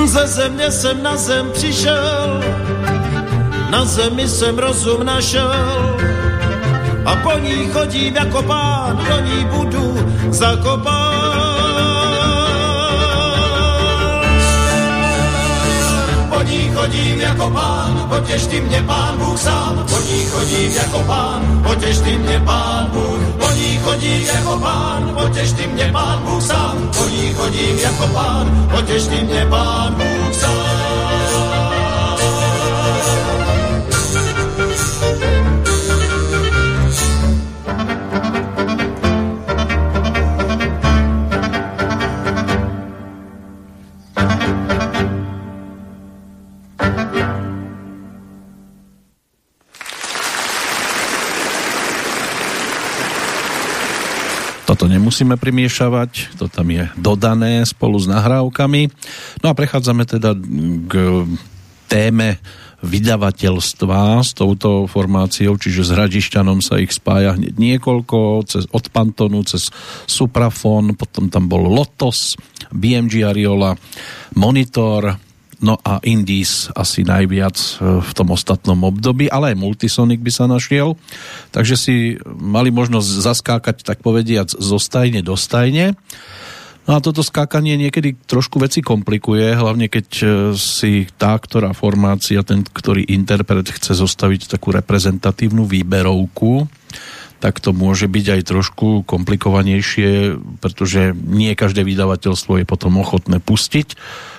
Ze 0.06 0.28
země 0.28 0.72
jsem 0.72 1.04
na 1.04 1.18
zem 1.18 1.52
přišel, 1.52 2.44
na 3.70 3.86
zemi 3.86 4.28
jsem 4.30 4.58
rozum 4.58 5.06
našel 5.06 5.52
a 7.06 7.16
po 7.16 7.38
ní 7.38 7.70
chodím 7.74 8.16
jako 8.16 8.44
pán, 8.44 8.98
do 9.10 9.20
ní 9.20 9.46
budu 9.46 9.98
zakopán. 10.30 11.56
ní 16.46 16.72
chodím 16.76 17.22
jako 17.22 17.50
pán, 18.06 18.22
potěš 18.22 18.48
ty 18.48 18.62
mě 18.62 18.82
pán 18.82 19.18
Bůh 19.18 19.40
sám. 19.40 19.86
Po 19.90 20.00
ní 20.00 20.26
chodím 20.26 20.72
jako 20.72 21.00
pán, 21.00 21.64
potěš 21.68 21.98
ty 22.00 22.18
mě 22.18 22.40
pán 22.40 22.90
Bůh. 22.94 23.20
Po 23.40 23.52
ní 23.52 23.80
chodím 23.84 24.28
jako 24.28 24.60
pán, 24.60 25.12
potěš 25.14 25.52
ty 25.52 25.68
mě 25.68 25.90
pán 25.92 26.20
Bůh 26.24 26.44
sám. 26.44 26.92
Po 26.98 27.08
ní 27.08 27.34
chodím 27.34 27.80
jako 27.80 28.08
pán, 28.08 28.68
potěš 28.72 29.08
ty 29.08 29.22
mě 29.26 29.46
pán 29.50 29.96
Bůh 29.96 30.34
sám. 30.34 30.95
Nemusíme 55.16 55.40
primiešavať, 55.40 56.36
to 56.36 56.52
tam 56.52 56.76
je 56.76 56.92
dodané 57.00 57.64
spolu 57.64 57.96
s 57.96 58.04
nahrávkami. 58.04 58.92
No 59.40 59.48
a 59.48 59.56
prechádzame 59.56 60.04
teda 60.04 60.36
k 60.92 61.24
téme 61.88 62.36
vydavateľstva 62.84 64.20
s 64.20 64.36
touto 64.36 64.92
formáciou, 64.92 65.56
čiže 65.56 65.88
s 65.88 65.96
Hradišťanom 65.96 66.60
sa 66.60 66.84
ich 66.84 66.92
spája 66.92 67.40
hneď 67.40 67.56
niekoľko, 67.56 68.44
cez, 68.44 68.68
od 68.68 68.92
Pantonu 68.92 69.48
cez 69.48 69.72
Suprafon, 70.04 71.00
potom 71.00 71.32
tam 71.32 71.48
bol 71.48 71.64
Lotos, 71.64 72.36
BMG 72.76 73.24
Ariola, 73.24 73.72
Monitor, 74.36 75.16
No 75.64 75.80
a 75.88 76.04
Indies 76.04 76.68
asi 76.76 77.08
najviac 77.08 77.56
e, 77.56 78.04
v 78.04 78.12
tom 78.12 78.36
ostatnom 78.36 78.80
období, 78.84 79.32
ale 79.32 79.56
aj 79.56 79.62
Multisonic 79.62 80.20
by 80.20 80.32
sa 80.32 80.46
našiel. 80.52 81.00
Takže 81.56 81.76
si 81.80 81.96
mali 82.28 82.76
možnosť 82.76 83.10
zaskákať, 83.24 83.88
tak 83.88 84.04
povediac, 84.04 84.52
zo 84.52 84.78
stajne 84.80 85.24
do 85.24 85.40
stajne. 85.40 85.96
No 86.86 86.98
a 86.98 87.00
toto 87.02 87.26
skákanie 87.26 87.82
niekedy 87.82 88.14
trošku 88.30 88.62
veci 88.62 88.86
komplikuje, 88.86 89.58
hlavne 89.58 89.90
keď 89.90 90.08
e, 90.22 90.26
si 90.60 91.10
tá, 91.18 91.34
ktorá 91.40 91.74
formácia, 91.74 92.46
ten, 92.46 92.62
ktorý 92.62 93.08
interpret 93.10 93.66
chce 93.66 93.98
zostaviť 93.98 94.52
takú 94.52 94.76
reprezentatívnu 94.76 95.66
výberovku, 95.66 96.70
tak 97.40 97.62
to 97.62 97.76
môže 97.76 98.06
byť 98.10 98.26
aj 98.38 98.42
trošku 98.48 98.88
komplikovanejšie, 99.06 100.40
pretože 100.62 101.14
nie 101.14 101.54
každé 101.58 101.84
vydavateľstvo 101.84 102.64
je 102.64 102.66
potom 102.66 103.02
ochotné 103.02 103.38
pustiť 103.38 103.98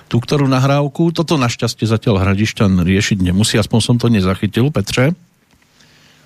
tú 0.09 0.22
ktorú 0.22 0.46
nahrávku. 0.46 1.11
Toto 1.11 1.38
našťastie 1.38 1.86
zatiaľ 1.86 2.22
Hradišťan 2.22 2.82
riešiť 2.82 3.18
nemusí, 3.22 3.59
aspoň 3.59 3.80
som 3.82 3.96
to 3.98 4.09
nezachytil, 4.09 4.70
Petře. 4.70 5.14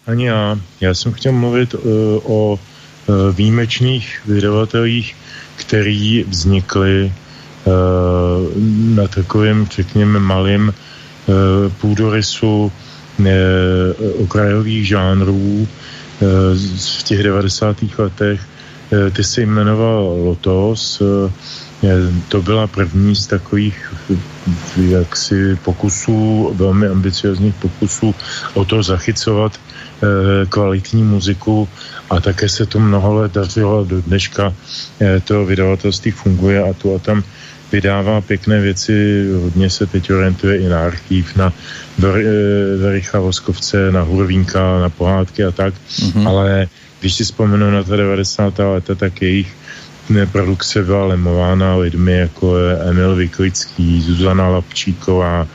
Ani 0.07 0.26
já. 0.26 0.59
Já 0.81 0.95
jsem 0.95 1.12
chtěl 1.12 1.33
mluvit 1.33 1.74
uh, 1.74 1.81
o 2.24 2.53
uh, 2.53 3.35
výjimečných 3.35 4.22
vydavatelích, 4.26 5.16
který 5.57 6.24
vznikly 6.28 7.12
na 8.97 9.09
takovém, 9.09 9.66
řekněme, 9.70 10.18
malém 10.18 10.74
půdorysu 11.81 12.72
okrajových 14.22 14.89
žánrů 14.89 15.68
v 16.99 17.03
těch 17.03 17.22
90. 17.22 17.76
letech. 17.99 18.41
Ty 19.12 19.24
se 19.24 19.43
jmenoval 19.43 20.05
Lotos, 20.24 21.03
to 22.28 22.43
byla 22.43 22.66
první 22.66 23.16
z 23.16 23.26
takových 23.26 23.95
jaksi 24.76 25.57
pokusů, 25.64 26.51
velmi 26.55 26.87
ambiciozních 26.87 27.55
pokusů 27.55 28.14
o 28.55 28.64
to 28.64 28.83
zachycovat 28.83 29.53
eh, 29.57 30.47
kvalitní 30.47 31.03
muziku 31.03 31.68
a 32.11 32.20
také 32.20 32.49
se 32.49 32.66
to 32.66 32.81
mnoho 32.81 33.14
let 33.14 33.33
dařilo 33.33 33.85
do 33.85 34.03
dneška 34.03 34.53
eh, 35.01 35.20
to 35.20 35.45
vydavatelství 35.45 36.11
funguje 36.11 36.62
a 36.62 36.72
tu 36.72 36.95
a 36.95 36.99
tam 36.99 37.22
vydává 37.72 38.20
pěkné 38.20 38.61
věci, 38.61 39.26
hodně 39.43 39.70
se 39.70 39.87
teď 39.87 40.11
orientuje 40.11 40.59
i 40.59 40.68
na 40.68 40.85
archív, 40.85 41.37
na 41.37 41.53
Vericha 42.78 43.18
eh, 43.18 43.20
Voskovce, 43.20 43.93
na 43.93 44.03
Hurvínka, 44.03 44.81
na 44.81 44.89
pohádky 44.89 45.45
a 45.45 45.51
tak, 45.51 45.74
mm-hmm. 45.74 46.28
ale 46.28 46.68
když 47.01 47.14
si 47.14 47.24
vzpomenu 47.24 47.70
na 47.70 47.83
ta 47.83 47.97
90. 47.97 48.59
leta, 48.59 48.95
tak 48.95 49.22
jejich 49.22 49.60
produkce 50.27 50.83
byla 50.83 51.07
lemována 51.07 51.77
lidmi 51.77 52.13
jako 52.13 52.57
Emil 52.89 53.17
Vyklický, 53.17 54.03
Zuzana 54.03 54.49
Lapčíková, 54.49 55.47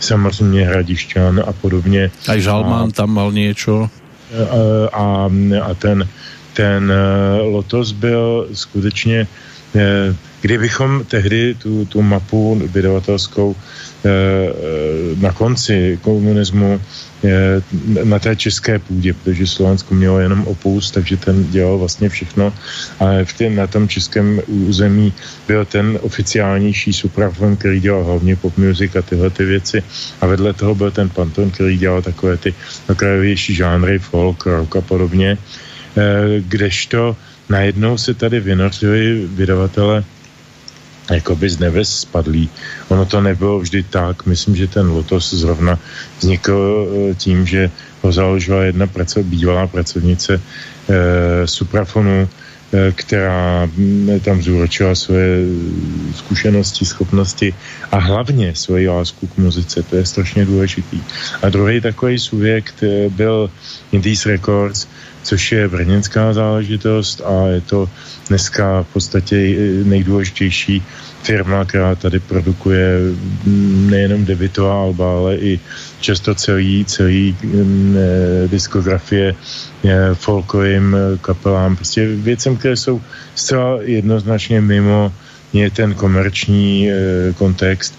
samozřejmě 0.00 0.66
Hradišťan 0.66 1.42
a 1.46 1.52
podobně. 1.52 2.10
A 2.28 2.38
Žalman 2.38 2.88
a, 2.88 2.92
tam 2.92 3.10
mal 3.10 3.32
něco? 3.32 3.90
A, 4.92 4.98
a, 4.98 5.30
a 5.62 5.74
ten, 5.74 6.08
ten 6.52 6.92
eh, 6.92 7.42
Lotos 7.42 7.92
byl 7.92 8.48
skutečně 8.52 9.26
eh, 9.76 10.16
kdybychom 10.40 11.04
tehdy 11.04 11.54
tu, 11.54 11.84
tu 11.84 12.02
mapu 12.02 12.62
vydavatelskou 12.72 13.56
na 15.20 15.32
konci 15.32 15.98
komunismu 16.02 16.80
na 18.04 18.18
té 18.18 18.36
české 18.36 18.78
půdě, 18.78 19.12
protože 19.12 19.46
Slovensko 19.46 19.94
mělo 19.94 20.18
jenom 20.18 20.44
opus, 20.46 20.90
takže 20.90 21.16
ten 21.16 21.46
dělal 21.50 21.78
vlastně 21.78 22.08
všechno. 22.08 22.52
A 23.00 23.04
v 23.24 23.32
tě, 23.32 23.50
na 23.50 23.66
tom 23.66 23.88
českém 23.88 24.40
území 24.46 25.12
byl 25.48 25.64
ten 25.64 25.98
oficiálnější 26.02 26.92
suprafon, 26.92 27.56
který 27.56 27.80
dělal 27.80 28.04
hlavně 28.04 28.36
pop 28.36 28.58
music 28.58 28.96
a 28.96 29.02
tyhle 29.02 29.30
ty 29.30 29.44
věci. 29.44 29.82
A 30.20 30.26
vedle 30.26 30.52
toho 30.52 30.74
byl 30.74 30.90
ten 30.90 31.08
panton, 31.08 31.50
který 31.50 31.78
dělal 31.78 32.02
takové 32.02 32.36
ty 32.36 32.54
okrajovější 32.88 33.54
žánry, 33.54 33.98
folk, 33.98 34.46
rock 34.46 34.76
a 34.76 34.80
podobně. 34.80 35.38
Kdežto 36.38 37.16
najednou 37.48 37.98
se 37.98 38.14
tady 38.14 38.40
vynořili 38.40 39.26
vydavatele 39.26 40.04
jakoby 41.14 41.50
z 41.50 41.58
neves 41.58 42.00
spadlý. 42.00 42.50
Ono 42.88 43.04
to 43.06 43.20
nebylo 43.20 43.58
vždy 43.58 43.82
tak. 43.82 44.26
Myslím, 44.26 44.56
že 44.56 44.66
ten 44.68 44.88
Lotos 44.88 45.34
zrovna 45.34 45.78
vznikl 46.18 46.56
eh, 46.56 47.14
tím, 47.14 47.46
že 47.46 47.70
ho 48.02 48.12
založila 48.12 48.62
jedna 48.62 48.86
praco, 48.86 49.22
bývalá 49.22 49.66
pracovnice 49.66 50.40
eh, 50.40 51.46
Suprafonu, 51.46 52.28
eh, 52.28 52.92
která 52.92 53.66
mm, 53.66 54.20
tam 54.20 54.42
zúročila 54.42 54.94
svoje 54.94 55.46
zkušenosti, 56.14 56.84
schopnosti 56.84 57.54
a 57.90 57.98
hlavně 57.98 58.54
svoji 58.54 58.88
lásku 58.88 59.26
k 59.26 59.38
muzice. 59.38 59.82
To 59.82 59.96
je 59.96 60.06
strašně 60.06 60.44
důležitý. 60.44 60.98
A 61.42 61.48
druhý 61.48 61.80
takový 61.80 62.18
subjekt 62.18 62.82
eh, 62.82 63.08
byl 63.08 63.50
Indies 63.92 64.26
Records, 64.26 64.86
což 65.22 65.52
je 65.52 65.68
brněnská 65.68 66.32
záležitost 66.32 67.20
a 67.20 67.46
je 67.46 67.60
to 67.60 67.88
dneska 68.28 68.82
v 68.82 68.92
podstatě 68.92 69.36
nejdůležitější 69.84 70.82
firma, 71.22 71.64
která 71.64 71.94
tady 71.94 72.18
produkuje 72.20 72.98
nejenom 73.90 74.24
debitová 74.24 74.74
alba, 74.82 75.18
ale 75.18 75.36
i 75.36 75.60
často 76.00 76.34
celý, 76.34 76.84
celý 76.84 77.36
mm, 77.42 77.96
eh, 77.96 78.48
diskografie 78.48 79.34
eh, 79.34 80.14
folkovým 80.14 80.96
kapelám, 81.20 81.76
prostě 81.76 82.06
věcem, 82.06 82.56
které 82.56 82.76
jsou 82.76 83.00
zcela 83.34 83.78
jednoznačně 83.82 84.60
mimo 84.60 85.12
je 85.52 85.70
ten 85.70 85.94
komerční 85.94 86.90
e, 86.90 86.94
kontext 87.32 87.94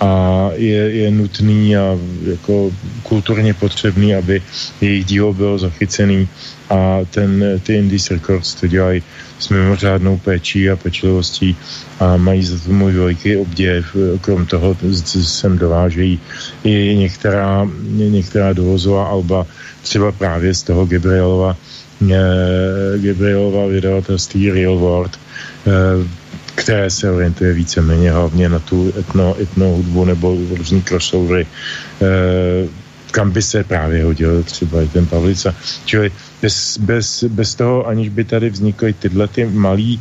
a 0.00 0.50
je, 0.54 0.90
je 0.90 1.10
nutný 1.10 1.76
a 1.76 1.98
jako 2.30 2.70
kulturně 3.02 3.54
potřebný, 3.54 4.14
aby 4.14 4.42
jejich 4.80 5.04
dílo 5.04 5.32
bylo 5.32 5.58
zachycený 5.58 6.28
a 6.70 6.98
ten, 7.10 7.60
ty 7.62 7.74
Indies 7.74 8.10
Records 8.10 8.54
to 8.54 8.66
dělají 8.66 9.02
s 9.38 9.48
mimořádnou 9.48 10.18
péčí 10.18 10.70
a 10.70 10.76
pečlivostí 10.76 11.56
a 12.00 12.16
mají 12.16 12.44
za 12.44 12.58
to 12.58 12.72
můj 12.72 12.92
veliký 12.92 13.36
obdiv. 13.36 13.96
Krom 14.20 14.46
toho 14.46 14.76
sem 15.22 15.58
dovážejí 15.58 16.20
i 16.64 16.96
některá, 16.98 17.68
některá 17.92 18.52
dovozová 18.52 19.06
alba, 19.06 19.46
třeba 19.82 20.12
právě 20.12 20.54
z 20.54 20.62
toho 20.62 20.86
Gabrielova, 20.86 21.56
eh, 22.10 22.98
Gabrielova 22.98 23.66
vydavatelství 23.66 24.50
Real 24.50 24.78
World, 24.78 25.18
eh, 25.66 26.27
které 26.58 26.90
se 26.90 27.10
orientuje 27.10 27.52
víceméně 27.52 28.12
hlavně 28.12 28.48
na 28.48 28.58
tu 28.58 28.92
etno, 28.98 29.36
etno 29.40 29.66
hudbu 29.66 30.04
nebo 30.04 30.36
různý 30.58 30.82
crossovery, 30.82 31.46
eh, 32.02 32.68
kam 33.10 33.30
by 33.30 33.42
se 33.42 33.64
právě 33.64 34.04
hodil 34.04 34.42
třeba 34.42 34.82
i 34.82 34.88
ten 34.88 35.06
Pavlica. 35.06 35.54
Čili 35.84 36.10
bez, 36.42 36.78
bez, 36.78 37.24
bez 37.24 37.54
toho, 37.54 37.86
aniž 37.86 38.08
by 38.08 38.24
tady 38.24 38.50
vznikly 38.50 38.92
tyhle 38.92 39.28
ty 39.28 39.46
malé 39.46 39.96
e, 39.96 39.98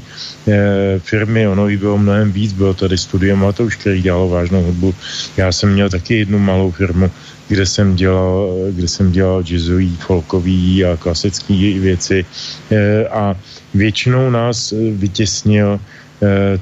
firmy, 1.00 1.48
ono 1.48 1.68
jich 1.68 1.80
bylo 1.80 1.98
mnohem 1.98 2.32
víc, 2.32 2.54
bylo 2.54 2.74
tady 2.74 2.98
Studio 2.98 3.36
Matouš, 3.36 3.76
který 3.76 4.02
dělal 4.02 4.28
vážnou 4.28 4.64
hudbu. 4.64 4.94
Já 5.38 5.52
jsem 5.52 5.74
měl 5.74 5.90
taky 5.90 6.28
jednu 6.28 6.40
malou 6.40 6.72
firmu, 6.72 7.12
kde 7.48 7.66
jsem 7.66 7.96
dělal, 7.96 8.54
kde 8.72 8.88
jsem 8.88 9.12
dělal 9.12 9.44
jazzový, 9.44 9.98
folkový 10.00 10.86
a 10.86 10.98
klasický 10.98 11.80
věci 11.80 12.26
e, 12.72 13.08
a 13.08 13.36
většinou 13.74 14.30
nás 14.30 14.74
vytěsnil 14.92 15.80
e, 15.80 16.07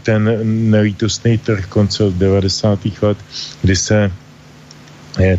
ten 0.04 0.40
nelítostný 0.72 1.38
trh 1.38 1.66
konce 1.66 2.04
90. 2.12 2.80
let, 3.02 3.18
kdy 3.62 3.76
se 3.76 4.12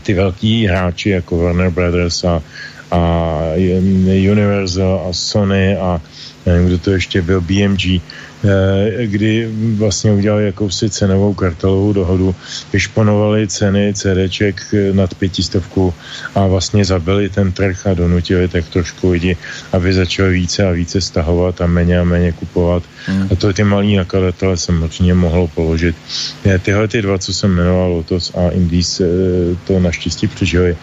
ty 0.02 0.14
velký 0.14 0.66
hráči 0.66 1.10
jako 1.10 1.38
Warner 1.38 1.70
Brothers 1.70 2.24
a 2.24 2.42
a 2.90 3.52
Universal 4.30 5.06
a 5.10 5.12
Sony 5.12 5.76
a 5.76 6.00
nevím, 6.46 6.66
kdo 6.66 6.78
to 6.78 6.90
ještě 6.90 7.22
byl, 7.22 7.40
BMG, 7.40 7.84
Eh, 7.86 8.00
kdy 9.04 9.48
vlastně 9.76 10.12
udělali 10.12 10.46
jakousi 10.46 10.90
cenovou 10.90 11.34
kartelovou 11.34 11.92
dohodu, 11.92 12.34
vyšponovali 12.72 13.48
ceny 13.48 13.94
CDček 13.94 14.74
eh, 14.74 14.92
nad 14.92 15.14
pětistovku 15.14 15.94
a 16.34 16.46
vlastně 16.46 16.84
zabili 16.84 17.28
ten 17.28 17.52
trh 17.52 17.86
a 17.86 17.94
donutili 17.94 18.48
tak 18.48 18.68
trošku 18.68 19.10
lidi, 19.10 19.36
aby 19.72 19.92
začali 19.92 20.32
více 20.32 20.68
a 20.68 20.70
více 20.70 21.00
stahovat 21.00 21.60
a 21.60 21.66
méně 21.66 22.00
a 22.00 22.04
méně 22.04 22.32
kupovat. 22.32 22.82
Hmm. 23.06 23.28
A 23.32 23.34
to 23.34 23.52
ty 23.52 23.64
malí 23.64 23.96
nakladatele 23.96 24.56
samozřejmě 24.56 25.14
mohlo 25.14 25.48
položit. 25.48 25.96
Eh, 26.44 26.58
tyhle 26.58 26.88
ty 26.88 27.02
dva, 27.02 27.18
co 27.18 27.34
jsem 27.34 27.50
jmenoval, 27.50 27.92
Lotos 27.92 28.32
a 28.34 28.50
Indies, 28.50 29.02
to 29.66 29.80
naštěstí 29.80 30.26
přežili 30.26 30.76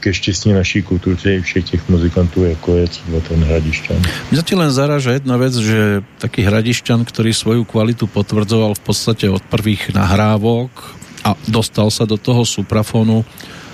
ke 0.00 0.14
štěstí 0.14 0.52
naší 0.52 0.82
kultury 0.82 1.40
všech 1.40 1.64
těch 1.64 1.82
muzikantů, 1.88 2.44
jako 2.44 2.76
je 2.76 2.86
třeba 2.86 3.20
ten 3.20 3.44
Hradišťan. 3.44 3.96
Mě 4.30 4.42
ti 4.42 4.54
len 4.54 4.70
zaraža 4.70 5.12
jedna 5.12 5.36
věc, 5.36 5.54
že 5.56 6.02
taký 6.18 6.42
Hradišťan, 6.42 7.04
ktorý 7.04 7.34
svoju 7.34 7.64
kvalitu 7.64 8.06
potvrdzoval 8.06 8.74
v 8.74 8.82
podstate 8.82 9.28
od 9.28 9.42
prvých 9.46 9.92
nahrávok 9.94 10.70
a 11.24 11.36
dostal 11.48 11.88
sa 11.90 12.04
do 12.04 12.16
toho 12.16 12.44
suprafonu, 12.44 13.24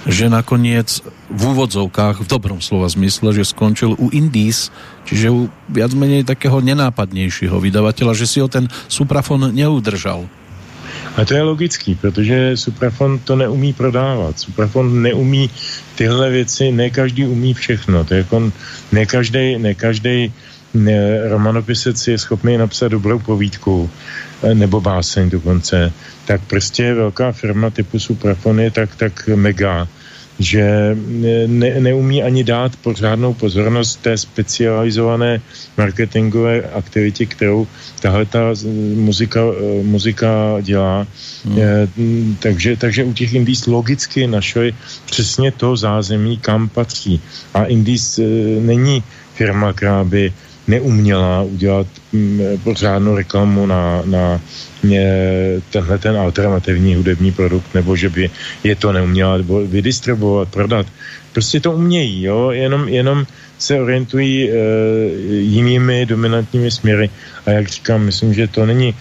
že 0.09 0.33
nakoniec 0.33 1.05
v 1.29 1.43
úvodzovkách, 1.53 2.25
v 2.25 2.31
dobrom 2.31 2.59
slova 2.65 2.89
zmysle, 2.89 3.37
že 3.37 3.45
skončil 3.45 3.93
u 4.01 4.09
Indies, 4.11 4.73
čiže 5.05 5.29
u 5.29 5.53
viac 5.69 5.93
menej 5.93 6.25
takého 6.25 6.65
nenápadnějšího 6.65 7.61
vydavateľa, 7.61 8.13
že 8.17 8.27
si 8.27 8.41
ho 8.41 8.49
ten 8.49 8.67
suprafon 8.89 9.53
neudržal. 9.53 10.25
A 11.17 11.25
to 11.25 11.35
je 11.35 11.43
logický, 11.43 11.95
protože 11.95 12.57
Suprafon 12.57 13.19
to 13.19 13.37
neumí 13.37 13.73
prodávat. 13.73 14.41
Suprafon 14.41 15.03
neumí 15.03 15.51
tyhle 15.95 16.31
věci, 16.31 16.73
ne 16.73 16.91
každý 16.91 17.27
umí 17.27 17.55
všechno. 17.55 18.05
To 18.05 18.15
je 18.15 18.19
jako 18.19 18.53
ne 18.93 19.07
každý, 19.07 19.59
ne 19.59 19.75
každý 19.75 20.33
romanopisec 21.29 22.09
je 22.09 22.19
schopný 22.19 22.59
napsat 22.59 22.89
dobrou 22.89 23.19
povídku 23.19 23.91
eh, 24.43 24.55
nebo 24.55 24.81
báseň 24.81 25.31
dokonce, 25.31 25.93
tak 26.25 26.41
prostě 26.47 26.95
velká 26.95 27.33
firma 27.33 27.71
typu 27.71 27.99
Suprafon 27.99 28.61
je 28.61 28.71
tak, 28.71 28.97
tak 28.97 29.29
mega, 29.35 29.89
že 30.41 30.97
ne, 31.47 31.81
neumí 31.81 32.23
ani 32.23 32.45
dát 32.45 32.77
pořádnou 32.77 33.35
pozornost 33.35 34.01
té 34.01 34.17
specializované 34.17 35.41
marketingové 35.77 36.63
aktivitě, 36.73 37.27
kterou 37.27 37.67
tahle 38.01 38.27
ta 38.27 38.57
muzika, 38.95 39.41
eh, 39.41 39.83
muzika 39.85 40.57
dělá. 40.65 41.07
Hmm. 41.45 41.59
Je, 41.59 41.89
takže, 42.41 42.77
takže 42.77 43.05
u 43.05 43.13
těch 43.13 43.35
Indies 43.35 43.67
logicky 43.67 44.27
našli 44.27 44.75
přesně 45.07 45.53
to 45.53 45.77
zázemí, 45.77 46.39
kam 46.39 46.69
patří. 46.69 47.21
A 47.55 47.65
Indies 47.65 48.19
e, 48.19 48.23
není 48.61 49.03
firma, 49.35 49.73
která 49.73 50.05
by 50.05 50.33
neuměla 50.71 51.43
udělat 51.43 51.87
mm, 52.13 52.41
pořádnou 52.65 53.17
reklamu 53.17 53.67
na, 53.67 54.03
na 54.05 54.41
tenhle 55.71 55.99
ten 55.99 56.17
alternativní 56.17 56.95
hudební 56.95 57.33
produkt, 57.33 57.75
nebo 57.75 57.97
že 57.97 58.09
by 58.09 58.31
je 58.65 58.75
to 58.77 58.93
neuměla 58.93 59.39
vydistribuovat, 59.67 60.49
prodat. 60.49 60.87
Prostě 61.33 61.61
to 61.61 61.73
umějí, 61.73 62.23
jo? 62.23 62.51
Jenom, 62.51 62.89
jenom 62.89 63.27
se 63.59 63.81
orientují 63.81 64.51
e, 64.51 64.55
jinými 65.31 66.07
dominantními 66.07 66.71
směry. 66.71 67.11
A 67.47 67.51
jak 67.51 67.69
říkám, 67.69 68.03
myslím, 68.03 68.35
že 68.35 68.49
to 68.49 68.67
není 68.67 68.95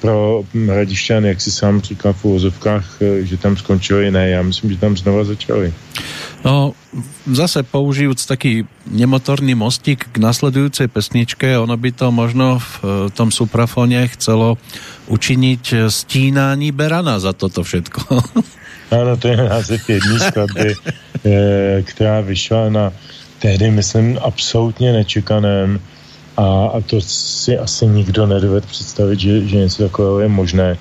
pro 0.00 0.42
Hradišťan, 0.54 1.24
jak 1.24 1.40
si 1.40 1.50
sám 1.50 1.80
říkal 1.80 2.12
v 2.12 2.24
úvozovkách, 2.24 2.86
e, 3.02 3.26
že 3.26 3.36
tam 3.36 3.56
skončili, 3.56 4.10
ne, 4.10 4.28
já 4.28 4.42
myslím, 4.42 4.70
že 4.70 4.78
tam 4.78 4.96
znova 4.96 5.24
začali. 5.24 5.72
No, 6.44 6.72
zase 7.30 7.62
použijúc 7.62 8.26
taký 8.26 8.64
nemotorný 8.90 9.54
mostík 9.54 10.08
k 10.12 10.18
nasledujúcej 10.18 10.88
pesničke, 10.88 11.58
ono 11.58 11.76
by 11.76 11.92
to 11.92 12.10
možno 12.10 12.58
v 12.58 12.72
e, 12.82 13.10
tom 13.14 13.30
suprafone 13.30 14.08
chcelo 14.08 14.58
učiniť 15.06 15.86
stínání 15.88 16.72
Berana 16.72 17.20
za 17.20 17.32
toto 17.32 17.62
všetko. 17.62 18.00
Ano, 18.90 19.14
to 19.16 19.28
je 19.28 19.36
název 19.36 19.86
jedné 19.86 20.18
skladby, 20.18 20.74
která 21.94 22.20
vyšla 22.20 22.70
na 22.74 22.92
tehdy, 23.38 23.70
myslím, 23.70 24.18
absolutně 24.18 24.92
nečekaném 24.92 25.80
a, 26.36 26.66
a 26.66 26.80
to 26.80 27.00
si 27.00 27.58
asi 27.58 27.86
nikdo 27.86 28.26
nedoved 28.26 28.66
představit, 28.66 29.20
že, 29.20 29.46
že 29.46 29.56
něco 29.56 29.82
takového 29.82 30.20
je 30.20 30.28
možné. 30.28 30.78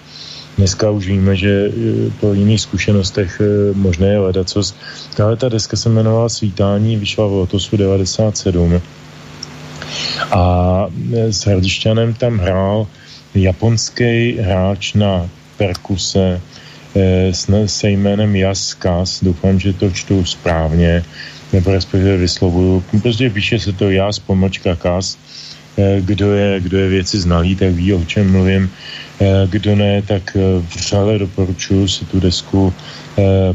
Dneska 0.58 0.90
už 0.90 1.08
víme, 1.08 1.36
že 1.36 1.50
e, 1.50 1.72
po 2.20 2.34
jiných 2.34 2.62
zkušenostech 2.62 3.42
e, 3.42 3.74
možné 3.74 4.08
je 4.08 4.20
ledacos. 4.20 4.76
Tahle 5.16 5.36
ta 5.36 5.50
deska 5.50 5.78
se 5.78 5.90
jmenovala 5.90 6.30
Svítání, 6.30 6.98
vyšla 6.98 7.28
v 7.28 7.32
Lotosu 7.32 7.78
97 7.78 8.82
a 10.32 10.86
e, 11.14 11.34
s 11.34 11.46
Hrdišťanem 11.46 12.14
tam 12.14 12.38
hrál 12.40 12.88
japonský 13.36 14.38
hráč 14.42 14.94
na 14.94 15.30
perkuse 15.58 16.42
se 17.66 17.90
jménem 17.90 18.36
Jaskas, 18.36 19.24
doufám, 19.24 19.60
že 19.60 19.74
to 19.74 19.92
čtu 19.92 20.26
správně, 20.26 21.04
nebo 21.54 21.72
respektive 21.72 22.18
vyslovuju. 22.18 22.84
Prostě 23.02 23.30
píše 23.30 23.60
se 23.60 23.74
to 23.74 23.86
z 24.12 24.20
pomlčka 24.20 24.76
kas. 24.76 25.18
Eh, 25.78 26.02
kdo 26.02 26.34
je, 26.34 26.60
kdo 26.60 26.78
je 26.78 26.90
věci 26.90 27.20
znalý, 27.20 27.56
tak 27.56 27.72
ví, 27.72 27.94
o 27.94 28.06
čem 28.06 28.32
mluvím. 28.32 28.72
Eh, 29.22 29.48
kdo 29.50 29.76
ne, 29.76 30.02
tak 30.02 30.36
eh, 30.36 30.60
vřele 30.76 31.20
doporučuji 31.20 31.88
si 31.88 32.06
tu 32.06 32.20
desku 32.20 32.74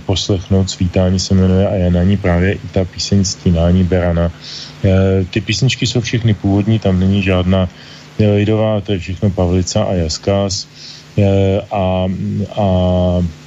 poslechnout. 0.06 0.70
Svítání 0.70 1.18
se 1.20 1.34
jmenuje 1.34 1.68
a 1.68 1.74
je 1.74 1.90
na 1.90 2.02
ní 2.02 2.16
právě 2.16 2.52
i 2.52 2.68
ta 2.72 2.84
píseň 2.84 3.24
Stínání 3.24 3.84
Berana. 3.84 4.32
Ty 5.30 5.40
písničky 5.40 5.86
jsou 5.86 6.00
všechny 6.00 6.34
původní, 6.34 6.78
tam 6.78 7.00
není 7.00 7.22
žádná 7.22 7.68
lidová, 8.18 8.80
to 8.80 8.92
je 8.92 8.98
všechno 8.98 9.30
Pavlica 9.30 9.84
a 9.84 9.92
Jaskas. 9.92 10.68
A, 11.70 12.06
a 12.60 12.66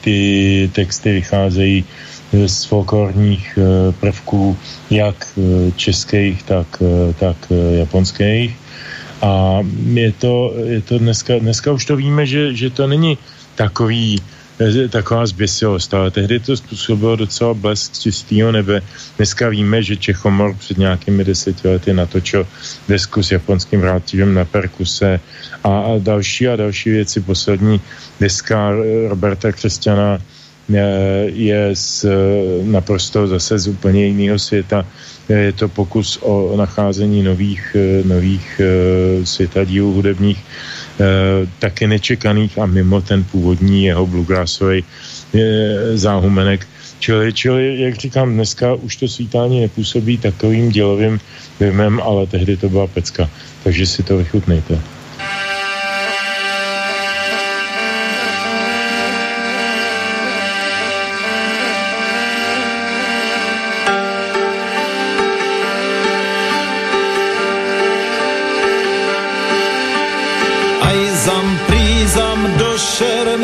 ty 0.02 0.70
texty 0.74 1.12
vycházejí 1.12 1.86
z 2.34 2.66
folklorních 2.66 3.58
eh, 3.58 3.92
prvků, 3.92 4.58
jak 4.90 5.16
eh, 5.38 5.72
českých, 5.76 6.44
tak, 6.44 6.68
eh, 6.82 7.14
tak 7.14 7.38
japonských. 7.72 8.56
A 9.22 9.60
je 9.94 10.12
to, 10.12 10.54
je 10.66 10.82
to 10.82 11.00
dneska, 11.00 11.40
dneska 11.40 11.72
už 11.72 11.86
to 11.86 11.96
víme, 11.96 12.26
že, 12.26 12.54
že 12.54 12.70
to 12.70 12.88
není 12.88 13.18
takový, 13.56 14.22
taková 14.90 15.26
zběsilost, 15.26 15.94
ale 15.94 16.12
tehdy 16.12 16.40
to 16.40 16.58
způsobilo 16.58 17.16
docela 17.16 17.54
blesk 17.54 18.00
čistého 18.00 18.52
nebe. 18.52 18.82
Dneska 19.18 19.50
víme, 19.50 19.84
že 19.84 19.98
Čechomor 19.98 20.54
před 20.54 20.78
nějakými 20.78 21.24
deseti 21.24 21.68
lety 21.68 21.94
natočil 21.94 22.48
desku 22.88 23.24
s 23.24 23.32
japonským 23.32 23.82
vrátivem 23.82 24.34
na 24.34 24.46
perkuse 24.46 25.20
a, 25.64 25.70
a 25.70 25.98
další 25.98 26.48
a 26.48 26.56
další 26.56 26.90
věci. 26.90 27.22
Poslední 27.22 27.82
deska 28.20 28.72
Roberta 29.10 29.52
Křesťana 29.52 30.22
je 31.26 31.70
z 31.74 32.06
naprosto 32.64 33.28
zase 33.28 33.60
z 33.60 33.68
úplně 33.68 34.06
jiného 34.06 34.40
světa. 34.40 34.86
Je 35.30 35.52
to 35.52 35.68
pokus 35.68 36.20
o 36.22 36.58
nacházení 36.58 37.24
nových, 37.24 37.76
nových 38.04 38.62
eh, 38.64 39.26
světadílů 39.26 39.94
hudebních, 39.94 40.40
eh, 40.40 41.04
taky 41.60 41.88
nečekaných 41.88 42.60
a 42.60 42.66
mimo 42.66 43.02
ten 43.02 43.24
původní 43.24 43.86
jeho 43.86 44.08
bluegrassový 44.08 44.84
eh, 44.84 45.98
záhumenek. 45.98 46.68
Čili, 47.00 47.34
čili, 47.34 47.82
jak 47.82 47.96
říkám, 47.96 48.34
dneska 48.34 48.74
už 48.74 48.96
to 48.96 49.08
svítání 49.08 49.62
nepůsobí 49.62 50.18
takovým 50.18 50.70
dělovým 50.70 51.20
dojmem, 51.60 52.02
ale 52.04 52.28
tehdy 52.28 52.58
to 52.58 52.70
byla 52.70 52.88
pecka. 52.88 53.30
Takže 53.64 53.86
si 53.86 54.04
to 54.04 54.18
vychutnejte. 54.18 54.97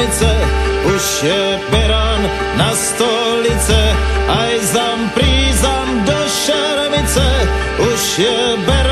Už 0.04 1.24
je 1.24 1.60
beran 1.72 2.22
na 2.58 2.76
stolice, 2.76 3.80
aj 4.28 4.54
zam 4.76 5.00
prízam 5.16 5.88
do 6.04 6.20
šermice, 6.28 7.28
už 7.80 8.02
je 8.20 8.38
beran 8.68 8.83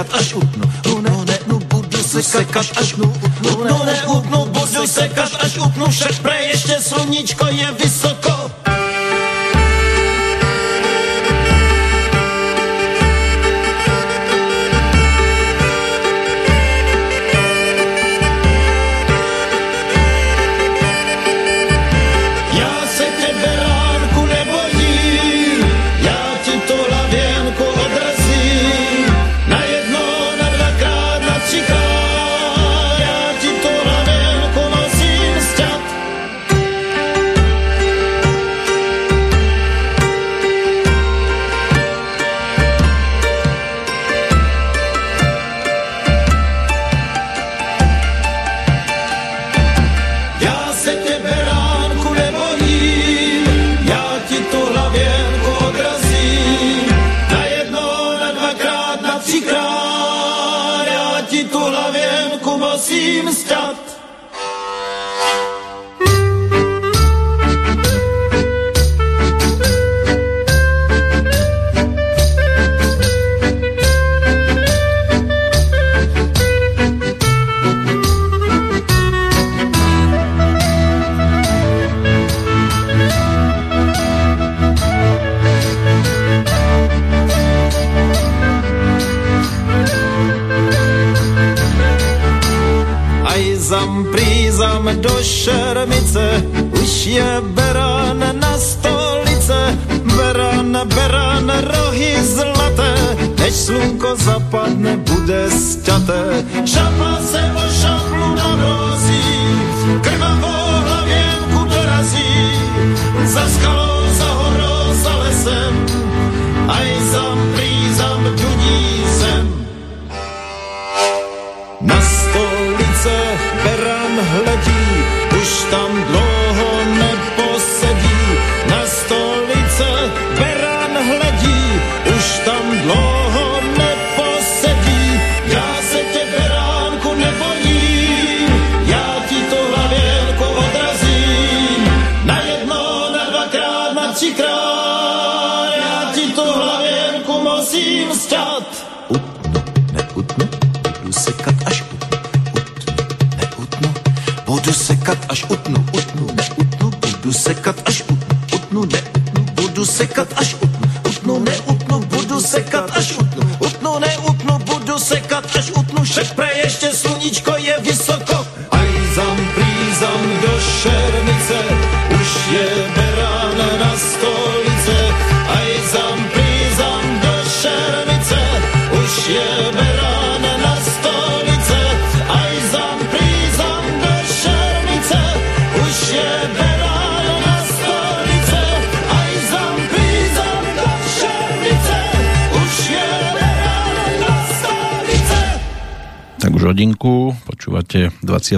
sekat, 0.00 0.16
až 0.16 0.34
utnu, 0.34 0.64
utnu, 0.92 1.24
neutnu, 1.24 1.58
budu 1.58 1.98
sekat, 2.22 2.66
až 2.80 2.94
utnu, 2.94 3.12
utnu, 3.52 3.84
neutnu, 3.84 4.44
budu 4.44 4.86
sekat, 4.86 5.30
až 5.40 5.58
utnu, 5.58 5.86
však 5.86 6.18
pre 6.18 6.36
ještě 6.42 6.80
sluníčko 6.80 7.46
je 7.46 7.68
vysoko. 7.84 8.19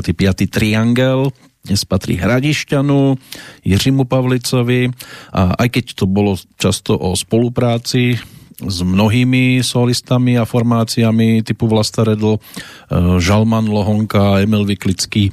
25. 0.01 0.49
Triangel, 0.49 1.29
dnes 1.69 1.85
patrí 1.85 2.17
Hradišťanu, 2.17 3.21
Jiřimu 3.61 4.09
Pavlicovi 4.09 4.89
a 5.37 5.53
aj 5.53 5.69
keď 5.69 5.85
to 6.01 6.05
bolo 6.09 6.41
často 6.57 6.97
o 6.97 7.13
spolupráci 7.13 8.17
s 8.63 8.79
mnohými 8.81 9.61
solistami 9.61 10.41
a 10.41 10.49
formáciami 10.49 11.45
typu 11.45 11.69
Vlasta 11.69 12.09
Redl, 12.09 12.39
eh, 12.39 13.21
Žalman 13.21 13.69
Lohonka, 13.69 14.41
Emil 14.41 14.65
Vyklický, 14.65 15.29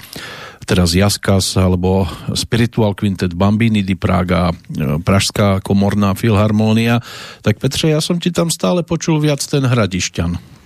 teraz 0.68 0.92
Jaskas 0.92 1.56
alebo 1.56 2.06
Spiritual 2.36 2.94
Quintet 2.94 3.34
Bambini 3.34 3.80
di 3.82 3.96
Praga, 3.96 4.52
eh, 4.52 5.00
Pražská 5.00 5.64
komorná 5.64 6.14
filharmónia. 6.14 7.00
Tak 7.42 7.64
Petře, 7.64 7.90
já 7.90 8.02
jsem 8.02 8.20
ti 8.20 8.32
tam 8.32 8.52
stále 8.52 8.84
počul 8.84 9.20
viac 9.24 9.40
ten 9.48 9.64
Hradišťan. 9.64 10.59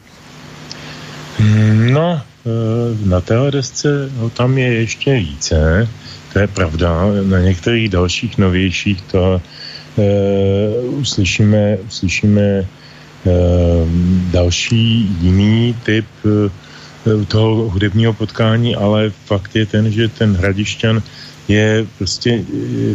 No, 1.92 2.22
eh, 2.46 3.10
na 3.10 3.22
téhle 3.22 3.52
desce 3.52 4.10
no, 4.18 4.30
tam 4.30 4.58
je 4.58 4.74
ještě 4.74 5.14
více, 5.14 5.90
to 6.34 6.40
je 6.40 6.48
pravda. 6.48 7.06
Na 7.24 7.40
některých 7.40 7.90
dalších 7.90 8.38
novějších 8.38 9.02
to 9.02 9.42
uh, 9.96 11.00
uslyšíme, 11.00 11.78
uslyšíme 11.88 12.60
uh, 12.62 13.90
další 14.32 15.10
jiný 15.22 15.76
typ 15.84 16.06
uh, 16.24 17.26
toho 17.26 17.70
hudebního 17.70 18.14
potkání, 18.14 18.76
ale 18.76 19.12
fakt 19.26 19.56
je 19.56 19.66
ten, 19.66 19.92
že 19.92 20.08
ten 20.08 20.36
Hradišťan 20.36 21.02
je 21.48 21.86
prostě 21.98 22.44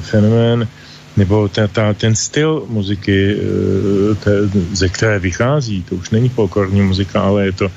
fenomén, 0.01 0.69
nebo 1.17 1.49
ta, 1.49 1.69
ta, 1.69 1.95
ten 1.95 2.15
styl 2.15 2.65
muziky, 2.69 3.37
te, 4.25 4.31
ze 4.73 4.89
které 4.89 5.19
vychází, 5.19 5.83
to 5.83 5.95
už 5.95 6.11
není 6.11 6.29
folklorní 6.29 6.83
muzika, 6.83 7.21
ale 7.21 7.45
je 7.45 7.53
to 7.53 7.69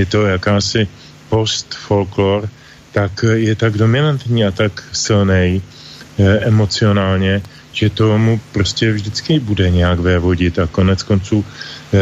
je 0.00 0.06
to 0.06 0.26
jakási 0.26 0.88
post-folklor, 1.28 2.48
tak 2.92 3.24
je 3.36 3.54
tak 3.54 3.76
dominantní 3.76 4.44
a 4.44 4.50
tak 4.50 4.72
silný 4.92 5.60
eh, 5.60 6.38
emocionálně, 6.48 7.42
že 7.72 7.90
tomu 7.92 8.40
prostě 8.52 8.92
vždycky 8.92 9.38
bude 9.38 9.70
nějak 9.70 10.00
vévodit 10.00 10.58
a 10.58 10.66
konec 10.66 11.02
konců 11.02 11.44
eh, 11.44 11.98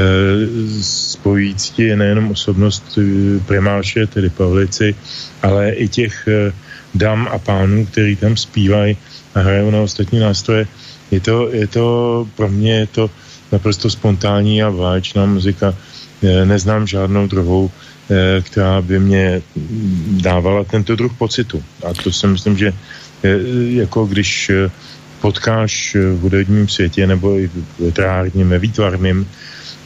spojující 0.81 1.83
je 1.83 1.97
nejenom 1.97 2.31
osobnost 2.31 2.87
eh, 2.97 3.03
primáše, 3.47 4.07
tedy 4.07 4.31
Pavlici, 4.31 4.95
ale 5.43 5.75
i 5.75 5.89
těch 5.89 6.15
eh, 6.29 6.53
dam 6.95 7.29
a 7.31 7.39
pánů, 7.39 7.87
který 7.87 8.17
tam 8.17 8.37
zpívají 8.37 8.97
a 9.35 9.39
hrajou 9.41 9.71
na 9.71 9.81
ostatní 9.83 10.23
nástroje. 10.23 10.67
Je 11.11 11.21
to, 11.21 11.51
je 11.53 11.67
to 11.67 11.85
pro 12.37 12.49
mě 12.49 12.75
je 12.79 12.87
to 12.87 13.11
naprosto 13.53 13.91
spontánní 13.91 14.63
a 14.63 14.71
vážná 14.71 15.27
muzika. 15.27 15.75
Eh, 16.23 16.47
neznám 16.47 16.87
žádnou 16.87 17.27
druhou, 17.27 17.71
která 18.43 18.83
by 18.83 18.99
mě 18.99 19.43
dávala 20.23 20.65
tento 20.65 20.97
druh 20.97 21.13
pocitu. 21.19 21.63
A 21.85 21.95
to 21.95 22.13
si 22.13 22.27
myslím, 22.27 22.59
že 22.59 22.73
eh, 23.23 23.39
jako 23.69 24.07
když 24.07 24.51
eh, 24.51 24.71
potkáš 25.21 25.95
eh, 25.95 25.99
v 25.99 26.21
hudebním 26.21 26.69
světě 26.69 27.07
nebo 27.07 27.39
i 27.39 27.49
v 27.49 27.65
literárním, 27.79 28.55
výtvarným 28.59 29.29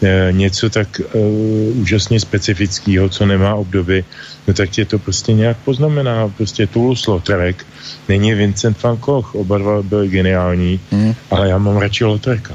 eh, 0.02 0.28
něco 0.30 0.70
tak 0.70 1.00
úžasně 1.74 2.20
specifického, 2.20 3.08
co 3.08 3.26
nemá 3.26 3.54
obdoby, 3.54 4.04
no 4.46 4.54
tak 4.54 4.70
tě 4.70 4.84
to 4.84 4.98
prostě 4.98 5.32
nějak 5.32 5.56
poznamená. 5.64 6.28
Prostě 6.28 6.66
Toulouse-Lautrec 6.66 7.56
není 8.08 8.34
Vincent 8.34 8.82
van 8.82 8.96
Gogh, 8.96 9.34
oba 9.34 9.58
dva 9.58 9.82
byli 9.82 10.08
geniální, 10.08 10.80
mm. 10.90 11.14
ale 11.30 11.48
já 11.48 11.58
mám 11.58 11.76
radši 11.76 12.04
Lautreka. 12.04 12.54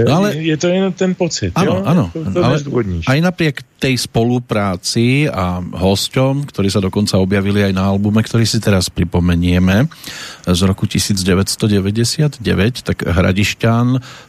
No 0.00 0.22
ale- 0.22 0.36
je, 0.40 0.56
to 0.56 0.66
jen 0.68 0.92
ten 0.92 1.12
pocit. 1.12 1.52
Áno, 1.54 1.80
jo? 1.80 1.84
áno. 1.84 2.04
To, 2.12 2.18
to 2.32 2.38
ale 2.40 2.56
aj 3.06 3.18
napriek 3.20 3.56
tej 3.82 3.98
spolupráci 3.98 5.26
a 5.26 5.58
hosťom, 5.58 6.46
ktorí 6.46 6.70
sa 6.70 6.78
dokonca 6.78 7.18
objavili 7.18 7.66
aj 7.66 7.72
na 7.74 7.90
albume, 7.90 8.22
ktorý 8.22 8.46
si 8.46 8.62
teraz 8.62 8.86
pripomenieme 8.86 9.90
z 10.46 10.60
roku 10.62 10.86
1999, 10.86 12.38
tak 12.86 12.96
Hradišťan 13.02 13.86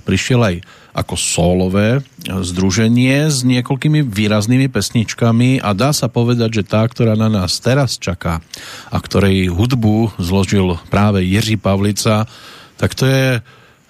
prišiel 0.10 0.42
aj 0.42 0.56
ako 0.94 1.18
solové 1.18 2.06
združenie 2.30 3.30
s 3.30 3.42
niekoľkými 3.42 4.06
výraznými 4.06 4.70
pesničkami 4.70 5.62
a 5.62 5.74
dá 5.74 5.90
sa 5.90 6.06
povedať, 6.06 6.62
že 6.62 6.70
tá, 6.70 6.86
ktorá 6.86 7.18
na 7.18 7.30
nás 7.34 7.58
teraz 7.58 7.98
čaká 7.98 8.46
a 8.94 8.98
ktorej 9.02 9.50
hudbu 9.50 10.18
zložil 10.22 10.78
práve 10.94 11.26
Jiří 11.26 11.58
Pavlica, 11.58 12.30
tak 12.78 12.94
to 12.94 13.10
je 13.10 13.42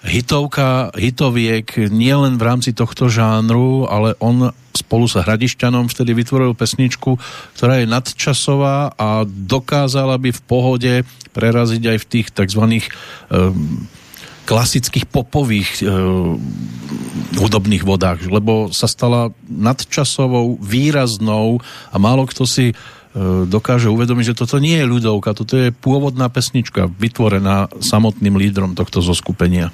hitovka, 0.04 0.92
hitoviek 0.92 1.88
nielen 1.88 2.36
v 2.36 2.46
rámci 2.46 2.76
tohto 2.76 3.08
žánru, 3.08 3.88
ale 3.88 4.12
on 4.20 4.52
spolu 4.76 5.08
s 5.08 5.16
Hradišťanom 5.16 5.88
vtedy 5.88 6.12
vytvoril 6.12 6.52
pesničku, 6.52 7.16
ktorá 7.56 7.80
je 7.80 7.88
nadčasová 7.88 8.92
a 8.94 9.24
dokázala 9.24 10.20
by 10.20 10.30
v 10.34 10.44
pohode 10.44 10.92
preraziť 11.32 11.82
aj 11.94 11.98
v 11.98 12.08
tých 12.10 12.26
tzv. 12.34 12.62
Um, 13.32 13.88
klasických 14.44 15.08
popových 15.08 15.80
e, 15.80 15.88
hudobných 17.40 17.80
vodách, 17.80 18.28
lebo 18.28 18.68
sa 18.76 18.84
stala 18.84 19.32
nadčasovou, 19.48 20.60
výraznou 20.60 21.64
a 21.88 21.96
málo 21.96 22.28
kto 22.28 22.44
si 22.44 22.66
e, 22.70 22.74
dokáže 23.48 23.88
uvedomiť, 23.88 24.36
že 24.36 24.38
toto 24.44 24.60
nie 24.60 24.76
je 24.76 24.84
ľudovka, 24.84 25.32
toto 25.32 25.56
je 25.56 25.72
pôvodná 25.72 26.28
pesnička, 26.28 26.92
vytvorená 26.92 27.72
samotným 27.80 28.36
lídrom 28.36 28.76
tohto 28.76 29.00
zoskupenia. 29.00 29.72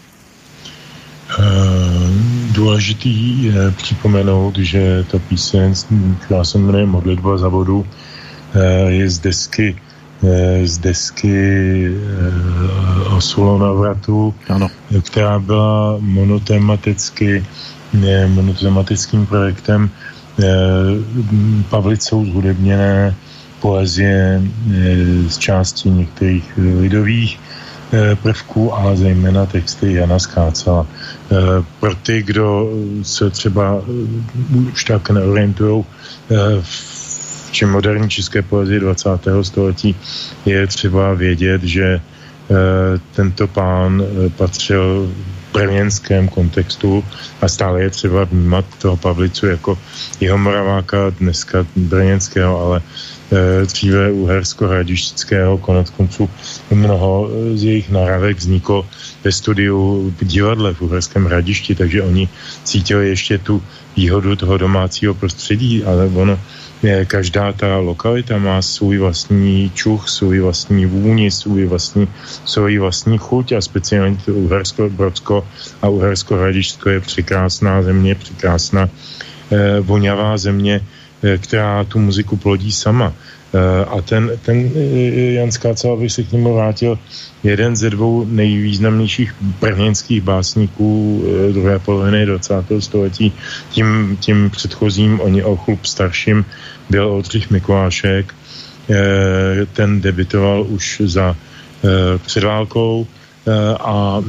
Eh, 1.39 2.31
Důležitý 2.53 3.45
je 3.45 3.71
připomenout, 3.71 4.59
že 4.59 5.05
ta 5.11 5.19
píseň, 5.19 5.75
která 6.21 6.45
se 6.45 6.59
jmenuje 6.59 6.87
Modlitba 6.87 7.39
za 7.39 7.49
vodu, 7.49 7.87
eh, 8.55 8.91
je 8.91 9.11
z 9.11 9.19
desky 9.19 9.77
eh, 10.25 10.67
z 10.67 10.79
desky 10.79 11.39
o 13.17 13.21
Sulonavratu, 13.21 14.35
Ano. 14.49 14.69
která 15.03 15.39
byla 15.39 15.97
monotematicky 16.01 17.45
ne, 17.93 18.27
monotematickým 18.27 19.27
projektem 19.27 19.91
Pavlicou 21.71 22.25
zhudebněné 22.25 23.15
poezie 23.61 24.43
z 25.29 25.39
části 25.39 25.91
některých 25.91 26.45
lidových 26.81 27.41
prvků 28.23 28.75
a 28.75 28.97
zejména 28.97 29.47
texty 29.47 29.95
Jana 29.95 30.19
Skácela. 30.19 30.87
Pro 31.81 31.95
ty, 31.95 32.23
kdo 32.23 32.71
se 33.03 33.31
třeba 33.31 33.83
už 34.73 34.85
tak 34.85 35.11
neorientují 35.11 35.85
v 36.61 37.53
čem 37.53 37.71
moderní 37.71 38.11
české 38.11 38.43
poezie 38.43 38.81
20. 38.81 39.09
století, 39.43 39.97
je 40.47 40.67
třeba 40.67 41.15
vědět, 41.15 41.63
že 41.63 42.01
tento 43.13 43.47
pán 43.47 44.03
patřil 44.37 45.13
brněnském 45.53 46.29
kontextu 46.29 47.05
a 47.41 47.49
stále 47.49 47.83
je 47.83 47.91
třeba 47.91 48.25
vnímat 48.25 48.65
toho 48.79 48.97
Pavlicu 48.97 49.47
jako 49.47 49.79
jeho 50.21 50.39
moraváka, 50.39 51.11
dneska 51.21 51.67
brněnského, 51.77 52.61
ale 52.61 52.83
dříve 53.67 54.13
uhersko-hradištického, 54.13 55.59
konec 55.59 55.91
konců 55.91 56.31
mnoho 56.71 57.31
z 57.55 57.63
jejich 57.65 57.91
naravek 57.91 58.37
vzniklo 58.37 58.87
ve 59.25 59.33
studiu 59.33 60.11
v 60.19 60.25
divadle 60.25 60.75
v 60.75 60.83
Uherském 60.83 61.25
hradišti, 61.25 61.75
takže 61.75 62.03
oni 62.03 62.29
cítili 62.65 63.09
ještě 63.09 63.39
tu 63.39 63.63
výhodu 63.97 64.37
toho 64.37 64.59
domácího 64.59 65.15
prostředí, 65.15 65.85
ale 65.85 66.07
ono 66.07 66.39
každá 67.07 67.53
ta 67.53 67.77
lokalita 67.77 68.39
má 68.39 68.63
svůj 68.63 68.99
vlastní 68.99 69.71
čuch, 69.75 70.09
svůj 70.09 70.41
vlastní 70.41 70.87
vůni, 70.87 71.31
svůj 71.31 71.67
vlastní, 71.67 72.09
svůj 72.45 72.79
vlastní 72.79 73.19
chuť 73.19 73.53
a 73.53 73.61
speciálně 73.61 74.17
to 74.25 74.33
Uhersko, 74.33 74.89
Brodsko 74.89 75.47
a 75.83 75.89
Uhersko 75.89 76.37
Hradišsko 76.37 76.89
je 76.89 77.01
překrásná 77.01 77.83
země, 77.83 78.15
překrásná 78.15 78.89
eh, 78.89 79.81
voňavá 79.81 80.39
země, 80.39 80.81
eh, 80.81 81.00
která 81.39 81.85
tu 81.85 81.99
muziku 81.99 82.37
plodí 82.37 82.73
sama. 82.73 83.13
Eh, 83.55 83.85
a 83.85 84.03
ten, 84.03 84.31
ten 84.43 84.71
eh, 84.77 85.33
Jan 85.33 85.53
Skácel, 85.53 85.93
aby 85.93 86.11
se 86.11 86.23
k 86.23 86.33
němu 86.33 86.55
vrátil, 86.55 86.99
jeden 87.43 87.77
ze 87.77 87.91
dvou 87.91 88.25
nejvýznamnějších 88.25 89.35
brněnských 89.61 90.23
básníků 90.23 91.25
eh, 91.27 91.53
druhé 91.53 91.79
poloviny 91.79 92.27
20. 92.27 92.55
století. 92.79 93.33
Tím, 93.71 94.17
tím 94.21 94.51
předchozím, 94.51 95.21
oni 95.21 95.43
o 95.43 95.57
chlup 95.57 95.87
starším, 95.87 96.45
byl 96.91 97.09
Oldřich 97.09 97.51
Mikulášek. 97.51 98.35
Ten 99.73 100.01
debitoval 100.01 100.67
už 100.69 101.03
za 101.05 101.37
před 102.27 102.45
válkou 102.45 103.07
a 103.81 104.23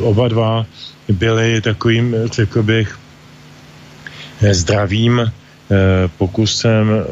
oba 0.00 0.28
dva 0.28 0.66
byli 1.08 1.60
takovým, 1.60 2.16
řekl 2.32 2.62
bych, 2.62 2.98
zdravým 4.50 5.20
Eh, 5.20 5.30
pokusem 6.18 6.90
eh, 6.90 7.04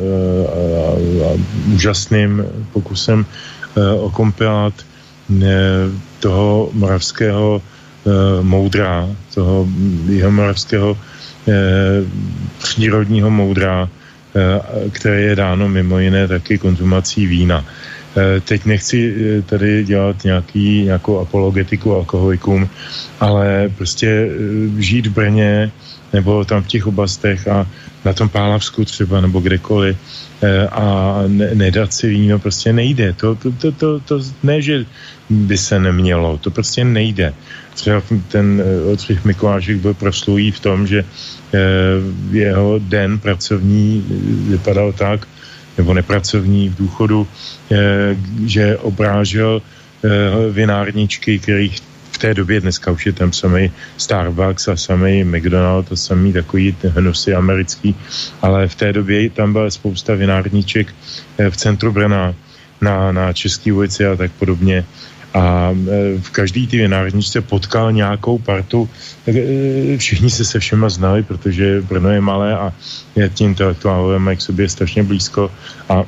úžasným 1.75 2.45
pokusem 2.73 3.27
eh, 3.27 3.81
o 4.01 4.11
kompilát 4.11 4.75
toho 6.21 6.71
moravského 6.73 7.63
moudra, 8.43 9.09
toho 9.35 9.69
jeho 10.09 10.31
moravského 10.31 10.97
přírodního 12.59 13.31
moudra, 13.31 13.89
které 14.93 15.21
je 15.21 15.37
dáno 15.37 15.69
mimo 15.69 15.99
jiné 15.99 16.29
taky 16.29 16.59
konzumací 16.59 17.27
vína. 17.27 17.65
Teď 18.45 18.65
nechci 18.65 19.15
tady 19.47 19.85
dělat 19.85 20.25
nějaký, 20.25 20.83
nějakou 20.83 21.19
apologetiku 21.19 21.95
alkoholikům, 21.95 22.69
ale 23.21 23.69
prostě 23.77 24.29
žít 24.79 25.07
v 25.07 25.13
Brně 25.13 25.71
nebo 26.13 26.45
tam 26.45 26.63
v 26.63 26.67
těch 26.67 26.87
oblastech 26.87 27.49
a 27.49 27.67
na 28.05 28.13
tom 28.13 28.29
Pálavsku 28.29 28.85
třeba 28.85 29.21
nebo 29.21 29.41
kdekoliv 29.41 29.97
eh, 30.43 30.69
a 30.69 31.23
ne, 31.27 31.55
nedat 31.55 31.93
si 31.93 32.09
víno 32.09 32.39
prostě 32.39 32.73
nejde. 32.73 33.13
To, 33.13 33.35
to, 33.35 33.53
to, 33.53 33.73
to, 33.73 34.01
to 34.01 34.21
ne, 34.43 34.63
že 34.63 34.85
by 35.31 35.59
se 35.59 35.79
nemělo, 35.79 36.39
to 36.39 36.51
prostě 36.51 36.85
nejde. 36.85 37.35
Třeba 37.75 38.03
ten 38.29 38.63
eh, 38.65 38.91
Oldřich 38.91 39.25
Mikulášek 39.25 39.77
byl 39.77 39.95
proslulý 39.95 40.51
v 40.51 40.61
tom, 40.61 40.87
že 40.87 41.05
eh, 41.05 41.59
jeho 42.31 42.79
den 42.79 43.19
pracovní 43.19 44.05
vypadal 44.49 44.93
tak, 44.93 45.29
nebo 45.79 45.95
nepracovní 45.95 46.69
v 46.69 46.77
důchodu, 46.77 47.27
že 48.47 48.79
obrážel 48.79 49.63
vinárničky, 50.51 51.39
kterých 51.39 51.81
v 52.19 52.21
té 52.21 52.35
době 52.35 52.61
dneska 52.61 52.91
už 52.91 53.07
je 53.07 53.12
tam 53.12 53.33
samý 53.33 53.71
Starbucks 53.97 54.69
a 54.69 54.77
samý 54.77 55.25
McDonald 55.25 55.93
a 55.93 55.97
samý 55.97 56.33
takový 56.33 56.75
hnusy 56.83 57.35
americký, 57.35 57.95
ale 58.43 58.66
v 58.69 58.75
té 58.75 58.93
době 58.93 59.31
tam 59.31 59.53
byla 59.53 59.71
spousta 59.71 60.14
vinárníček 60.14 60.91
eh, 61.39 61.51
v 61.51 61.57
centru 61.57 61.93
Brna 61.93 62.35
na, 62.81 63.12
na 63.12 63.33
České 63.33 63.73
ulici 63.73 64.07
a 64.07 64.16
tak 64.16 64.35
podobně 64.35 64.85
a 65.35 65.71
eh, 65.71 66.19
v 66.19 66.31
každý 66.31 66.66
ty 66.66 66.83
vinárničce 66.83 67.39
potkal 67.41 67.95
nějakou 67.95 68.39
partu. 68.43 68.91
Eh, 69.31 69.95
všichni 69.95 70.31
se 70.31 70.43
se 70.45 70.59
všema 70.59 70.91
znali, 70.91 71.23
protože 71.23 71.87
Brno 71.87 72.11
je 72.11 72.21
malé 72.21 72.51
a 72.59 72.75
je 73.14 73.31
tím 73.31 73.55
intelektuálové 73.55 74.19
mají 74.19 74.37
k 74.37 74.51
sobě 74.51 74.69
strašně 74.69 75.07
blízko 75.07 75.55
a 75.89 76.03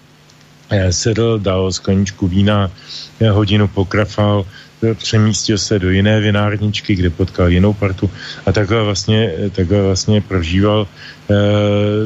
sedl, 0.94 1.42
dal 1.42 1.72
skleničku 1.74 2.30
vína, 2.30 2.70
hodinu 3.18 3.66
pokrafal, 3.68 4.46
přemístil 4.94 5.58
se 5.58 5.78
do 5.78 5.90
jiné 5.90 6.20
vinárničky, 6.20 6.94
kde 6.94 7.10
potkal 7.10 7.48
jinou 7.48 7.72
partu 7.72 8.10
a 8.46 8.52
takhle 8.52 8.82
vlastně, 8.82 9.32
takhle 9.52 9.82
vlastně 9.82 10.20
prožíval 10.20 10.86
e, 10.86 11.34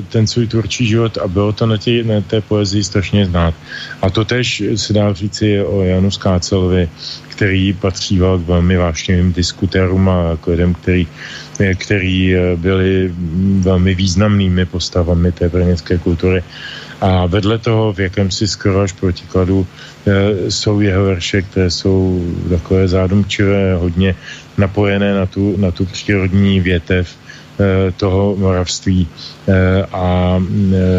ten 0.02 0.26
svůj 0.26 0.46
tvůrčí 0.46 0.86
život 0.86 1.18
a 1.18 1.28
bylo 1.28 1.52
to 1.52 1.66
na, 1.66 1.76
tě, 1.76 2.04
na 2.04 2.20
té 2.20 2.40
poezii 2.40 2.84
strašně 2.84 3.26
znát. 3.26 3.54
A 4.02 4.10
to 4.10 4.24
tež 4.24 4.62
se 4.76 4.92
dá 4.92 5.12
říci 5.12 5.62
o 5.62 5.82
Janu 5.82 6.10
Skácelovi, 6.10 6.88
který 7.28 7.72
patříval 7.72 8.38
k 8.38 8.46
velmi 8.46 8.76
vášnivým 8.76 9.32
diskutérům 9.32 10.08
a 10.08 10.36
k 10.40 10.46
lidem, 10.46 10.74
který, 10.74 11.06
který 11.74 12.34
eh, 12.34 12.56
byli 12.56 13.14
velmi 13.60 13.94
významnými 13.94 14.66
postavami 14.66 15.32
té 15.32 15.48
brněnské 15.48 15.98
kultury. 15.98 16.42
A 17.04 17.26
vedle 17.26 17.58
toho 17.58 17.92
v 17.92 18.00
jakémsi 18.00 18.48
skoro 18.48 18.80
až 18.80 18.92
protikladu 18.92 19.66
e, 20.06 20.50
jsou 20.50 20.80
jeho 20.80 21.04
verše, 21.04 21.42
které 21.42 21.70
jsou 21.70 22.24
takové 22.48 22.88
zádomčivé, 22.88 23.76
hodně 23.76 24.14
napojené 24.58 25.14
na 25.14 25.26
tu, 25.26 25.56
na 25.56 25.70
tu 25.70 25.84
přírodní 25.84 26.60
větev 26.60 27.08
e, 27.60 27.92
toho 27.92 28.36
moravství 28.36 29.08
e, 29.48 29.82
a 29.92 30.40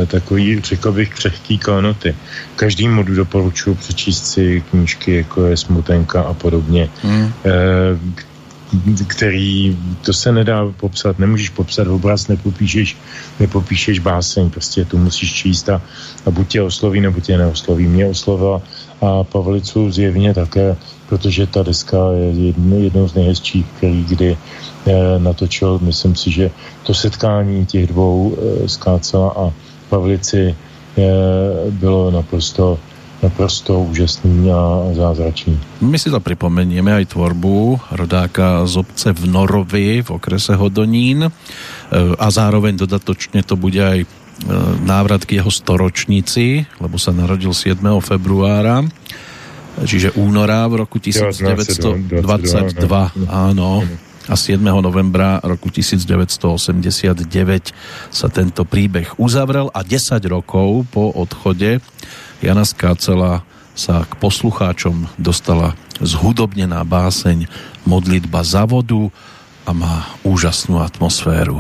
takový, 0.08 0.62
řekl 0.62 0.92
bych, 0.92 1.10
křehký 1.10 1.58
klenoty. 1.58 2.16
Každému 2.56 3.04
doporučuji 3.04 3.76
přečíst 3.76 4.26
si 4.28 4.64
knížky, 4.70 5.16
jako 5.16 5.46
je 5.46 5.58
Smutenka 5.58 6.22
a 6.22 6.34
podobně, 6.34 6.90
hmm. 7.02 7.34
E, 8.74 9.04
který, 9.08 9.78
to 10.02 10.14
se 10.14 10.32
nedá 10.32 10.74
popsat, 10.78 11.20
nemůžeš 11.20 11.50
popsat 11.50 11.88
obraz, 11.88 12.28
nepopíšeš, 12.28 12.98
nepopíšeš 13.40 14.00
báseň, 14.00 14.50
prostě 14.50 14.86
to 14.86 14.98
musíš 14.98 15.34
číst 15.34 15.70
a, 15.70 15.82
a 16.26 16.32
buď 16.32 16.48
tě 16.48 16.62
osloví, 16.62 17.02
nebo 17.02 17.20
tě 17.20 17.38
neosloví. 17.38 17.88
Mě 17.88 18.06
oslovila 18.06 18.62
a 19.02 19.24
Pavlicu 19.24 19.92
zjevně 19.92 20.34
také, 20.34 20.76
protože 21.10 21.48
ta 21.48 21.64
deska 21.64 21.98
je 22.12 22.30
jedno, 22.46 22.78
jednou 22.78 23.08
z 23.08 23.14
nejhezčích, 23.14 23.66
který 23.78 24.04
kdy 24.04 24.38
eh, 24.88 25.20
natočil. 25.20 25.80
Myslím 25.82 26.16
si, 26.16 26.32
že 26.32 26.52
to 26.84 26.94
setkání 26.94 27.66
těch 27.66 27.88
dvou 27.88 28.38
eh, 28.38 28.70
Skácela 28.70 29.34
a 29.36 29.54
Pavlici 29.90 30.56
eh, 30.56 31.02
bylo 31.72 32.12
naprosto 32.12 32.80
naprosto 33.24 33.80
úžasný 33.80 34.52
a 34.52 34.92
zázračný. 34.92 35.56
My 35.84 35.96
si 35.96 36.12
to 36.12 36.20
pripomenieme 36.20 36.92
aj 36.92 37.16
tvorbu 37.16 37.80
rodáka 37.96 38.68
z 38.68 38.82
obce 38.84 39.16
v 39.16 39.24
Norovi 39.30 40.04
v 40.04 40.10
okrese 40.12 40.56
Hodonín 40.56 41.28
e, 41.28 41.32
a 42.16 42.28
zároveň 42.28 42.76
dodatočne 42.76 43.44
to 43.48 43.56
bude 43.56 43.80
aj 43.80 44.00
e, 44.04 44.08
návrat 44.84 45.24
k 45.24 45.40
jeho 45.40 45.52
storočnici, 45.52 46.68
lebo 46.84 47.00
sa 47.00 47.16
narodil 47.16 47.56
7. 47.56 47.80
februára, 48.04 48.84
čiže 49.84 50.16
února 50.20 50.68
v 50.68 50.84
roku 50.84 51.00
1922, 51.00 52.12
áno, 53.32 53.84
a 54.26 54.34
7. 54.34 54.58
novembra 54.62 55.38
roku 55.46 55.70
1989 55.70 57.26
sa 58.10 58.28
tento 58.28 58.66
príbeh 58.66 59.14
uzavrel 59.22 59.70
a 59.70 59.86
10 59.86 60.18
rokov 60.26 60.90
po 60.90 61.14
odchode 61.14 61.78
Jana 62.42 62.66
Skácela 62.66 63.46
sa 63.76 64.08
k 64.08 64.12
poslucháčom 64.18 65.12
dostala 65.20 65.76
zhudobnená 66.00 66.82
báseň 66.88 67.46
Modlitba 67.84 68.42
za 68.42 68.64
vodu 68.66 69.12
a 69.68 69.72
má 69.76 70.10
úžasnú 70.24 70.80
atmosféru. 70.80 71.60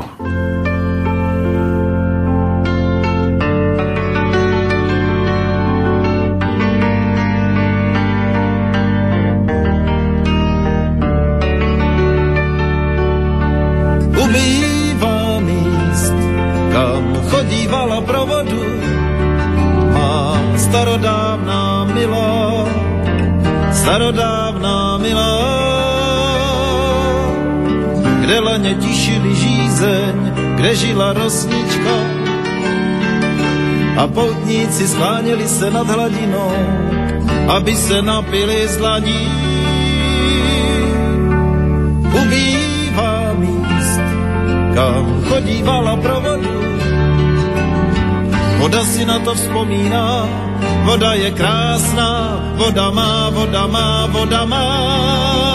Laně 28.65 28.81
tišili 28.81 29.35
žízeň, 29.35 30.15
kde 30.55 30.75
žila 30.75 31.13
rosnička. 31.13 31.95
A 33.97 34.07
poutníci 34.07 34.87
skláněli 34.87 35.47
se 35.47 35.71
nad 35.71 35.87
hladinou, 35.87 36.51
aby 37.47 37.75
se 37.75 38.01
napili 38.01 38.67
z 38.67 38.77
dlaní. 38.77 39.21
Ubývá 42.09 43.33
míst, 43.37 44.01
kam 44.73 45.21
chodívala 45.29 45.95
provodu, 45.95 46.57
voda 48.57 48.85
si 48.85 49.05
na 49.05 49.19
to 49.19 49.35
vzpomíná, 49.35 50.25
voda 50.83 51.13
je 51.13 51.31
krásná, 51.31 52.41
voda 52.57 52.89
má, 52.89 53.29
voda 53.29 53.67
má, 53.67 54.05
voda 54.05 54.45
má, 54.45 55.54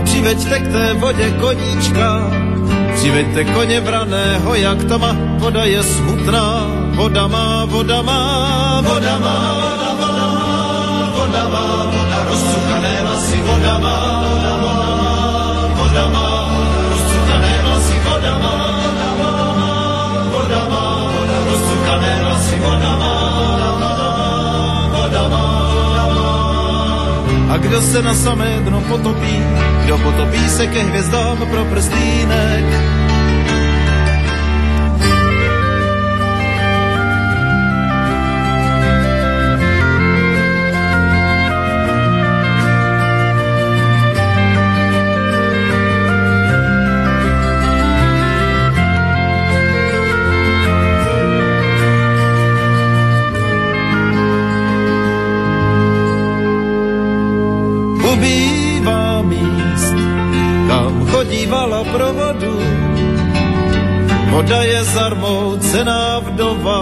A 0.00 0.02
přiveďte 0.02 0.58
k 0.60 0.72
té 0.72 0.94
vodě 0.94 1.30
koníčka, 1.30 2.30
přiveďte 2.94 3.44
koně 3.44 3.80
vraného, 3.80 4.54
jak 4.54 4.84
ta 4.84 4.96
má, 4.96 5.16
voda 5.38 5.64
je 5.64 5.82
smutná, 5.82 6.66
voda 6.94 7.26
má, 7.26 7.64
voda 7.64 8.02
má, 8.02 8.80
voda 8.80 9.18
má, 9.18 9.36
voda 9.76 9.94
má, 10.00 11.12
voda 11.16 11.48
má, 11.48 11.90
voda 11.92 12.24
rozcukané 12.30 12.98
vlasy, 13.02 13.36
voda 13.44 13.78
má, 13.78 14.24
voda 14.32 14.56
má, 14.56 14.59
kdo 27.60 27.82
se 27.82 28.02
na 28.02 28.14
samé 28.14 28.60
dno 28.64 28.80
potopí, 28.80 29.42
kdo 29.84 29.98
potopí 29.98 30.48
se 30.48 30.66
ke 30.66 30.82
hvězdám 30.82 31.38
pro 31.50 31.64
prstínek. 31.64 32.99
Voda 64.40 64.64
je 64.64 64.80
zarmoucená 64.96 66.24
vdova, 66.24 66.80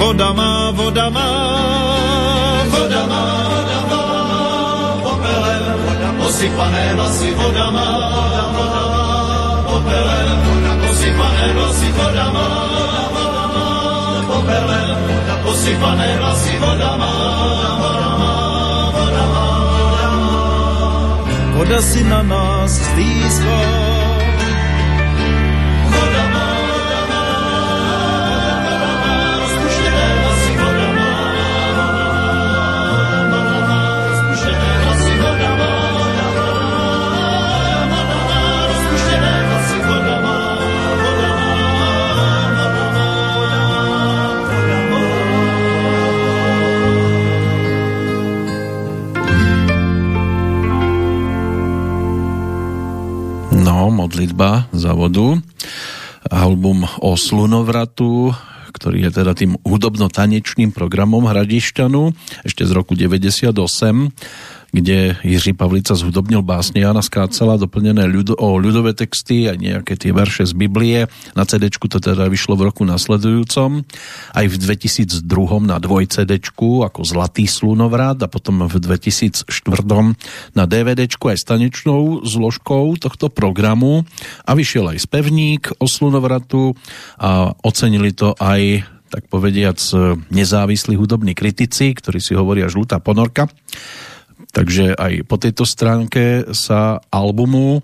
voda 0.00 0.32
má, 0.32 0.72
voda 0.72 1.12
má, 1.12 1.28
voda 2.72 3.02
má, 3.04 3.24
voda 3.52 3.80
má, 3.84 4.02
popelem, 5.04 5.76
posypané 6.16 6.84
vlasy, 6.96 7.36
voda 7.36 7.68
má, 7.68 7.88
voda 8.56 8.82
má, 8.96 9.06
popelem, 9.68 10.38
posypané 10.80 11.44
vlasy, 11.52 11.88
voda 11.92 12.26
má, 12.32 12.48
voda 13.12 13.44
má, 13.52 13.68
popelem, 14.24 14.96
posypané 15.44 16.08
vlasy, 16.16 16.52
voda 16.64 16.92
má, 16.96 17.12
voda 17.84 18.10
má, 18.16 18.34
voda 18.96 19.24
má, 19.36 19.46
voda 21.60 21.78
si 21.84 22.00
na 22.08 22.24
nás 22.24 22.72
stýská. 22.72 23.89
Modlitba 53.92 54.70
za 54.72 54.96
vodu. 54.96 55.38
Album 56.30 56.86
o 57.02 57.16
slunovratu, 57.18 58.32
ktorý 58.70 59.08
je 59.08 59.10
teda 59.22 59.32
tým 59.34 59.58
hudobno-tanečným 59.66 60.70
programom 60.70 61.26
Hradišťanu 61.26 62.14
ešte 62.46 62.62
z 62.64 62.70
roku 62.72 62.94
98 62.94 63.52
kde 64.72 65.16
Jiří 65.22 65.52
Pavlica 65.52 65.94
zhudobnil 65.94 66.42
básně 66.42 66.80
Jana 66.80 67.02
Skácela, 67.02 67.56
doplněné 67.56 68.06
ľudo, 68.06 68.38
o 68.38 68.58
ľudové 68.58 68.94
texty 68.94 69.50
a 69.50 69.54
nějaké 69.54 69.96
ty 69.96 70.12
verše 70.12 70.46
z 70.46 70.52
Biblie. 70.52 71.06
Na 71.36 71.44
CD 71.44 71.70
to 71.70 72.00
teda 72.00 72.28
vyšlo 72.30 72.56
v 72.56 72.70
roku 72.70 72.84
nasledujúcom. 72.86 73.82
Aj 74.34 74.46
v 74.46 74.56
2002 74.56 75.26
na 75.66 75.78
dvoj 75.78 76.06
CD 76.06 76.38
ako 76.60 77.00
Zlatý 77.02 77.46
slunovrat 77.50 78.22
a 78.22 78.28
potom 78.30 78.66
v 78.68 78.76
2004 78.78 79.46
na 80.54 80.64
DVD 80.66 81.06
aj 81.06 81.36
s 81.36 81.44
tanečnou 81.44 82.22
zložkou 82.22 82.94
tohto 82.96 83.28
programu 83.28 84.06
a 84.46 84.54
vyšiel 84.54 84.94
aj 84.94 84.98
spevník 85.06 85.62
o 85.78 85.86
slunovratu 85.90 86.74
a 87.18 87.50
ocenili 87.66 88.12
to 88.14 88.34
aj 88.38 88.86
tak 89.10 89.26
povediac 89.26 89.74
nezávislí 90.30 90.94
hudobní 90.94 91.34
kritici, 91.34 91.90
ktorí 91.90 92.22
si 92.22 92.38
hovoria 92.38 92.70
žlutá 92.70 93.02
ponorka 93.02 93.50
takže 94.50 94.94
aj 94.94 95.26
po 95.26 95.36
tejto 95.38 95.64
stránke 95.66 96.50
sa 96.54 96.98
albumu 97.08 97.78
e, 97.78 97.80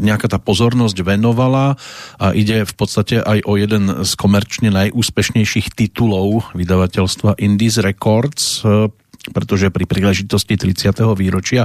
nejaká 0.00 0.28
tá 0.28 0.38
pozornosť 0.38 1.00
venovala 1.04 1.76
a 2.20 2.26
ide 2.36 2.64
v 2.64 2.74
podstate 2.76 3.20
aj 3.20 3.44
o 3.48 3.56
jeden 3.56 4.04
z 4.04 4.12
komerčne 4.16 4.68
najúspešnejších 4.72 5.72
titulov 5.72 6.52
vydavateľstva 6.52 7.40
Indies 7.40 7.80
Records, 7.80 8.60
e, 8.62 8.88
pretože 9.32 9.72
pri 9.72 9.88
príležitosti 9.88 10.60
30. 10.60 11.00
výročia 11.16 11.64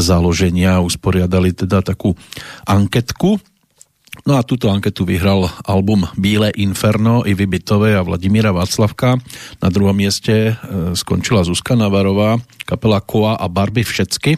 založenia 0.00 0.80
usporiadali 0.80 1.52
teda 1.52 1.84
takú 1.84 2.16
anketku 2.64 3.36
No 4.26 4.34
a 4.34 4.42
túto 4.42 4.66
anketu 4.74 5.06
vyhral 5.06 5.46
album 5.62 6.02
Bílé 6.18 6.50
inferno 6.58 7.22
i 7.22 7.38
Bytové 7.38 7.94
a 7.94 8.02
Vladimíra 8.02 8.50
Václavka. 8.50 9.22
Na 9.62 9.70
druhom 9.70 9.94
mieste 9.94 10.50
e, 10.50 10.54
skončila 10.98 11.46
Zuzka 11.46 11.78
Navarová, 11.78 12.34
kapela 12.66 12.98
Koa 12.98 13.38
a 13.38 13.46
Barby 13.46 13.86
Všecky. 13.86 14.34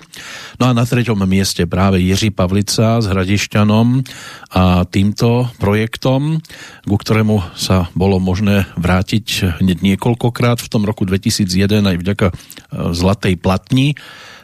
No 0.60 0.68
a 0.68 0.76
na 0.76 0.84
treťom 0.84 1.24
mieste 1.24 1.64
práve 1.64 2.04
Jiří 2.04 2.36
Pavlica 2.36 3.00
s 3.00 3.08
Hradišťanom 3.08 4.04
a 4.52 4.84
týmto 4.84 5.48
projektom, 5.56 6.44
ku 6.84 6.96
ktorému 7.00 7.56
sa 7.56 7.88
bolo 7.96 8.20
možné 8.20 8.68
vrátiť 8.76 9.56
hneď 9.64 9.80
niekoľkokrát 9.80 10.60
v 10.60 10.68
tom 10.68 10.84
roku 10.84 11.08
2001 11.08 11.48
aj 11.64 11.96
vďaka 11.96 12.26
e, 12.28 12.34
Zlatej 12.92 13.40
platni 13.40 13.96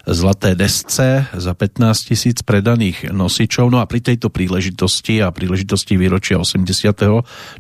zlaté 0.07 0.53
desce 0.53 1.27
za 1.33 1.53
15 1.57 2.09
tisíc 2.13 2.39
predaných 2.45 3.11
nosičov. 3.11 3.73
No 3.73 3.81
a 3.81 3.89
pri 3.89 4.05
tejto 4.05 4.29
príležitosti 4.29 5.25
a 5.25 5.33
príležitosti 5.33 5.97
výročia 5.97 6.37
80. 6.37 6.65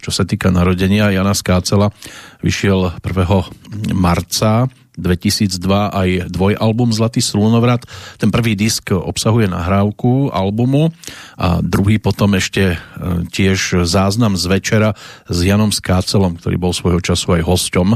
čo 0.01 0.11
sa 0.12 0.23
týka 0.29 0.53
narodenia 0.53 1.09
Jana 1.09 1.33
Skácela, 1.33 1.89
vyšiel 2.45 3.01
1. 3.01 3.97
marca 3.97 4.69
2002 4.95 5.59
aj 5.91 6.09
dvojalbum 6.31 6.95
Zlatý 6.95 7.19
slunovrat. 7.19 7.83
Ten 8.19 8.31
prvý 8.31 8.55
disk 8.55 8.95
obsahuje 8.95 9.51
nahrávku 9.51 10.31
albumu 10.31 10.95
a 11.35 11.59
druhý 11.59 11.99
potom 11.99 12.39
ešte 12.39 12.75
e, 12.75 12.77
tiež 13.27 13.83
záznam 13.83 14.39
z 14.39 14.45
večera 14.47 14.91
s 15.27 15.39
Janom 15.43 15.75
Skácelom, 15.75 16.39
ktorý 16.39 16.57
bol 16.59 16.71
svojho 16.71 17.03
času 17.03 17.41
aj 17.41 17.43
hosťom 17.43 17.89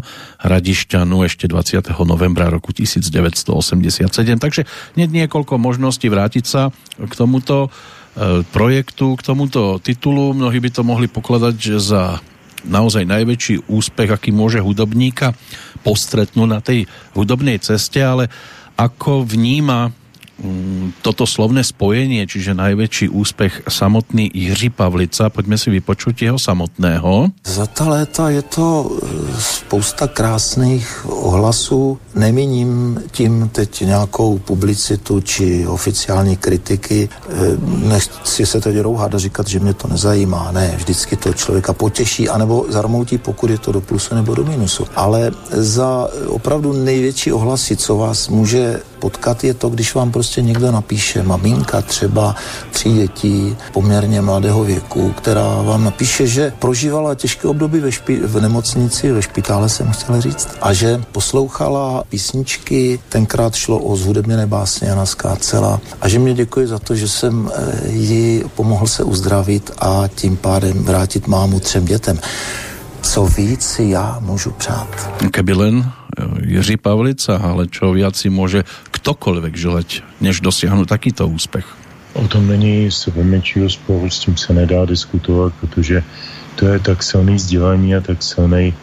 Hradišťanu 0.43 1.17
ešte 1.23 1.47
20. 1.47 1.87
novembra 2.03 2.51
roku 2.51 2.75
1987. 2.75 4.11
Takže 4.39 4.67
nie 4.99 5.07
niekoľko 5.07 5.55
možností 5.59 6.11
vrátiť 6.11 6.45
sa 6.45 6.75
k 6.99 7.13
tomuto 7.15 7.71
e, 8.19 8.43
projektu, 8.51 9.15
k 9.15 9.23
tomuto 9.23 9.79
titulu. 9.79 10.35
Mnohí 10.35 10.59
by 10.59 10.71
to 10.75 10.83
mohli 10.83 11.07
pokladať 11.07 11.57
za 11.79 12.19
naozaj 12.67 13.07
najväčší 13.07 13.71
úspech, 13.71 14.11
aký 14.11 14.31
môže 14.35 14.59
hudobníka 14.59 15.37
postretnúť 15.87 16.49
na 16.49 16.61
tej 16.65 16.91
hudobnej 17.15 17.63
ceste, 17.63 18.03
ale 18.03 18.27
ako 18.79 19.27
vníma 19.27 19.91
toto 21.03 21.27
slovné 21.27 21.67
spojenie, 21.67 22.23
čiže 22.23 22.55
najväčší 22.55 23.11
úspech 23.11 23.67
samotný 23.67 24.31
Jiří 24.31 24.71
Pavlica. 24.71 25.31
Pojďme 25.35 25.59
si 25.59 25.69
vypočuť 25.75 26.15
jeho 26.31 26.39
samotného. 26.39 27.35
Za 27.43 27.67
ta 27.67 27.89
léta 27.89 28.31
je 28.31 28.43
to 28.43 28.67
e, 28.87 28.87
spousta 29.41 30.07
krásných 30.07 31.07
ohlasů. 31.07 31.99
Nemíním 32.15 33.03
tím 33.11 33.51
teď 33.53 33.81
nějakou 33.81 34.39
publicitu 34.39 35.21
či 35.21 35.67
oficiální 35.67 36.37
kritiky. 36.37 37.09
E, 37.09 37.29
nechci 37.89 38.47
se 38.47 38.61
teď 38.61 38.77
rouhat 38.79 39.15
a 39.15 39.19
říkat, 39.19 39.49
že 39.49 39.61
mě 39.61 39.75
to 39.75 39.89
nezajímá. 39.89 40.51
Ne, 40.53 40.75
vždycky 40.77 41.17
to 41.17 41.35
člověka 41.35 41.73
potěší, 41.73 42.29
anebo 42.29 42.67
zarmoutí, 42.69 43.19
pokud 43.19 43.51
je 43.51 43.59
to 43.59 43.73
do 43.73 43.81
plusu 43.81 44.15
nebo 44.15 44.35
do 44.35 44.45
minusu. 44.45 44.87
Ale 44.97 45.31
za 45.51 46.09
opravdu 46.27 46.73
největší 46.73 47.33
ohlasy, 47.33 47.77
co 47.77 47.97
vás 47.97 48.29
může 48.29 48.81
potkat, 48.99 49.45
je 49.45 49.55
to, 49.55 49.69
když 49.69 49.95
vám 49.95 50.13
prostě 50.13 50.43
někdo 50.43 50.73
napíše, 50.73 51.23
maminka 51.23 51.83
třeba 51.83 52.37
tří 52.73 52.95
dětí 52.95 53.57
poměrně 53.73 54.21
mladého 54.21 54.65
věku, 54.65 55.13
která 55.13 55.63
vám 55.63 55.85
napíše, 55.85 56.27
že 56.27 56.53
prožívala 56.59 57.15
těžké 57.15 57.49
období 57.49 57.81
ve, 57.81 57.91
špi- 57.91 58.21
v 58.25 58.41
nemocnici, 58.41 59.13
ve 59.13 59.23
špitále 59.23 59.69
jsem 59.69 59.93
chtěl 59.93 60.21
říct, 60.21 60.49
a 60.61 60.73
že 60.73 61.01
poslouchala 61.13 62.05
písničky, 62.09 63.01
tenkrát 63.09 63.55
šlo 63.55 63.79
o 63.79 63.97
zhudebněné 63.97 64.47
básně 64.47 64.89
Jana 64.89 65.07
Skácela. 65.07 65.81
A 66.01 66.09
že 66.09 66.19
mě 66.19 66.35
děkuje 66.35 66.67
za 66.67 66.79
to, 66.79 66.95
že 66.95 67.09
jsem 67.09 67.51
eh, 67.55 67.89
ji 67.89 68.45
pomohl 68.55 68.87
se 68.87 69.03
uzdravit 69.03 69.71
a 69.79 70.09
tím 70.15 70.37
pádem 70.37 70.85
vrátit 70.85 71.27
mámu 71.27 71.61
třem 71.61 71.85
dětem. 71.85 72.21
Co 73.03 73.27
víc 73.27 73.63
si 73.63 73.85
já 73.85 74.19
můžu 74.21 74.51
přát? 74.51 75.11
Keby 75.31 75.53
len 75.53 75.77
e, 75.85 76.47
Jiří 76.47 76.77
Pavlica, 76.77 77.37
ale 77.39 77.67
čo 77.67 77.93
viac 77.93 78.17
si 78.17 78.29
môže 78.31 78.65
ktokoľvek 78.91 79.55
želať, 79.55 79.89
než 80.21 80.43
dosiahnuť 80.43 80.89
takýto 80.89 81.29
úspech. 81.29 81.67
O 82.15 82.29
tom 82.29 82.49
není 82.49 82.91
sebe 82.91 83.23
menšího 83.25 83.71
sporu, 83.71 84.11
s 84.11 84.19
tím 84.19 84.37
se 84.37 84.53
nedá 84.53 84.85
diskutovat, 84.85 85.53
protože 85.61 86.03
to 86.55 86.67
je 86.67 86.79
tak 86.79 87.03
silný 87.03 87.39
sdělení 87.39 87.95
a 87.95 88.01
tak 88.01 88.23
silný 88.23 88.75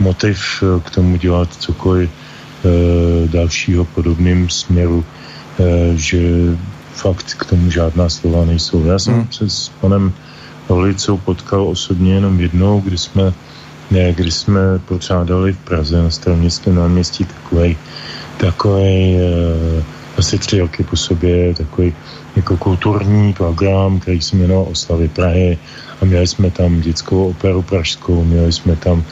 motiv 0.00 0.38
eh, 0.62 0.80
k 0.80 0.90
tomu 0.90 1.16
dělat 1.16 1.48
cokoliv 1.58 2.10
e, 2.10 3.28
dalšího 3.28 3.84
podobným 3.84 4.48
směru, 4.48 5.04
e, 5.04 5.96
že 5.96 6.20
fakt 6.92 7.34
k 7.34 7.44
tomu 7.44 7.70
žádná 7.70 8.08
slova 8.08 8.44
nejsou. 8.44 8.84
Já 8.84 8.98
jsem 8.98 9.14
hmm. 9.14 9.28
se 9.32 9.50
s 9.50 9.68
panem 9.80 10.12
Pavlicou 10.66 11.16
potkal 11.16 11.68
osobně 11.68 12.14
jenom 12.14 12.40
jednou, 12.40 12.80
kdy 12.80 12.98
jsme 12.98 13.32
ne, 13.90 14.12
kdy 14.12 14.30
jsme 14.30 14.60
pořádali 14.78 15.52
v 15.52 15.58
Praze 15.58 16.02
na 16.02 16.10
staroměstském 16.10 16.74
náměstí 16.74 17.24
takový 17.24 17.76
takový 18.40 19.16
e, 19.16 19.20
asi 20.16 20.38
tři 20.38 20.60
roky 20.60 20.84
po 20.84 20.96
sobě 20.96 21.54
takový 21.54 21.92
jako 22.36 22.56
kulturní 22.56 23.32
program, 23.32 24.00
který 24.00 24.20
se 24.20 24.36
jmenoval 24.36 24.66
Oslavy 24.70 25.08
Prahy 25.08 25.58
a 26.00 26.04
měli 26.04 26.26
jsme 26.26 26.50
tam 26.50 26.80
dětskou 26.80 27.30
operu 27.30 27.62
pražskou, 27.62 28.24
měli 28.24 28.52
jsme 28.52 28.76
tam 28.76 29.04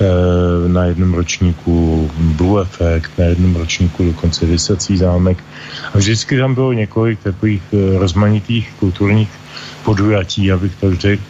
e, 0.00 0.68
na 0.68 0.84
jednom 0.84 1.14
ročníku 1.14 2.10
Blue 2.18 2.62
Effect, 2.62 3.18
na 3.18 3.24
jednom 3.24 3.56
ročníku 3.56 4.04
dokonce 4.04 4.46
Vysací 4.46 4.96
zámek. 4.96 5.44
A 5.94 5.98
vždycky 5.98 6.38
tam 6.38 6.54
bylo 6.54 6.72
několik 6.72 7.22
takových 7.22 7.62
e, 7.72 7.98
rozmanitých 7.98 8.72
kulturních 8.78 9.30
podujatí, 9.84 10.52
abych 10.52 10.72
tak 10.80 10.94
řekl, 10.94 11.22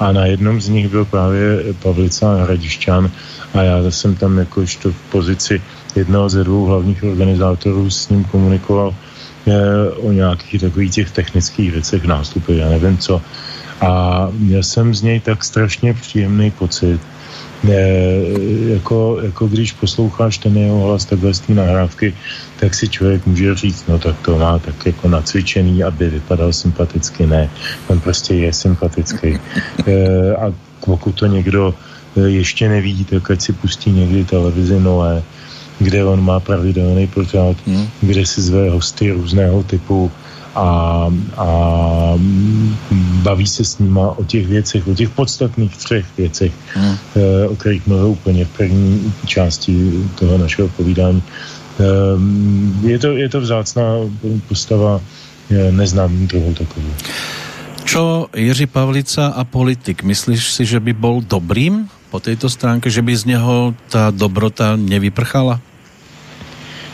a 0.00 0.12
na 0.12 0.26
jednom 0.26 0.60
z 0.60 0.68
nich 0.68 0.88
byl 0.88 1.04
právě 1.04 1.74
Pavlica 1.82 2.34
Hradišťan 2.34 3.10
a 3.54 3.62
já 3.62 3.90
jsem 3.90 4.14
tam 4.14 4.38
jakožto 4.38 4.92
v 4.92 5.00
pozici 5.10 5.62
jednoho 5.96 6.28
ze 6.28 6.44
dvou 6.44 6.64
hlavních 6.64 7.04
organizátorů 7.04 7.90
s 7.90 8.08
ním 8.08 8.24
komunikoval 8.24 8.94
eh, 9.46 9.90
o 9.90 10.12
nějakých 10.12 10.60
takových 10.60 10.90
těch 10.90 11.10
technických 11.10 11.72
věcech 11.72 12.04
nástupy, 12.04 12.56
já 12.56 12.68
nevím 12.68 12.98
co. 12.98 13.22
A 13.80 14.28
měl 14.32 14.62
jsem 14.62 14.94
z 14.94 15.02
něj 15.02 15.20
tak 15.20 15.44
strašně 15.44 15.94
příjemný 15.94 16.50
pocit, 16.50 17.00
jako, 18.66 19.18
jako 19.22 19.48
když 19.48 19.72
posloucháš 19.72 20.38
ten 20.38 20.56
jeho 20.56 20.80
hlas 20.80 21.04
takhle 21.04 21.34
z 21.34 21.40
té 21.40 21.54
nahrávky, 21.54 22.14
tak 22.60 22.74
si 22.74 22.88
člověk 22.88 23.26
může 23.26 23.54
říct, 23.54 23.84
no 23.88 23.98
tak 23.98 24.16
to 24.22 24.38
má 24.38 24.58
tak 24.58 24.86
jako 24.86 25.08
nacvičený, 25.08 25.84
aby 25.84 26.10
vypadal 26.10 26.52
sympaticky. 26.52 27.26
Ne, 27.26 27.50
on 27.88 28.00
prostě 28.00 28.34
je 28.34 28.52
sympatický. 28.52 29.38
E, 29.86 30.36
a 30.36 30.52
pokud 30.84 31.12
to 31.12 31.26
někdo 31.26 31.74
e, 32.16 32.20
ještě 32.20 32.68
neví, 32.68 33.04
tak 33.04 33.30
ať 33.30 33.40
si 33.40 33.52
pustí 33.52 33.90
někdy 33.90 34.24
televizi 34.24 34.80
Noé, 34.80 35.22
kde 35.78 36.04
on 36.04 36.24
má 36.24 36.40
pravidelný 36.40 37.06
pořád, 37.06 37.56
hmm. 37.66 37.88
kde 38.00 38.26
si 38.26 38.42
zve 38.42 38.70
hosty 38.70 39.10
různého 39.10 39.62
typu, 39.62 40.12
a, 40.54 41.08
a 41.36 41.48
baví 43.22 43.46
se 43.46 43.64
s 43.64 43.78
nima 43.78 44.18
o 44.18 44.24
těch 44.24 44.46
věcech, 44.46 44.88
o 44.88 44.94
těch 44.94 45.10
podstatných 45.10 45.76
třech 45.76 46.06
věcech, 46.16 46.52
hmm. 46.74 46.96
e, 47.16 47.48
o 47.48 47.56
kterých 47.56 47.86
mluvil 47.86 48.06
úplně 48.06 48.44
v 48.44 48.48
první 48.48 49.12
části 49.26 49.92
toho 50.14 50.38
našeho 50.38 50.68
povídání. 50.68 51.22
E, 51.22 52.88
je, 52.88 52.98
to, 52.98 53.06
je 53.06 53.28
to 53.28 53.40
vzácná 53.40 53.84
postava, 54.48 55.00
neznám 55.70 56.26
druhou 56.26 56.54
takovou. 56.54 56.92
Čo 57.84 58.26
Jiří 58.36 58.66
Pavlica 58.66 59.26
a 59.26 59.44
politik, 59.44 60.02
myslíš 60.02 60.52
si, 60.52 60.64
že 60.64 60.80
by 60.80 60.92
bol 60.92 61.20
dobrým 61.20 61.86
po 62.10 62.20
této 62.20 62.48
stránke, 62.50 62.90
že 62.90 63.02
by 63.02 63.12
z 63.16 63.24
něho 63.24 63.74
ta 63.88 64.10
dobrota 64.10 64.76
nevyprchala? 64.76 65.60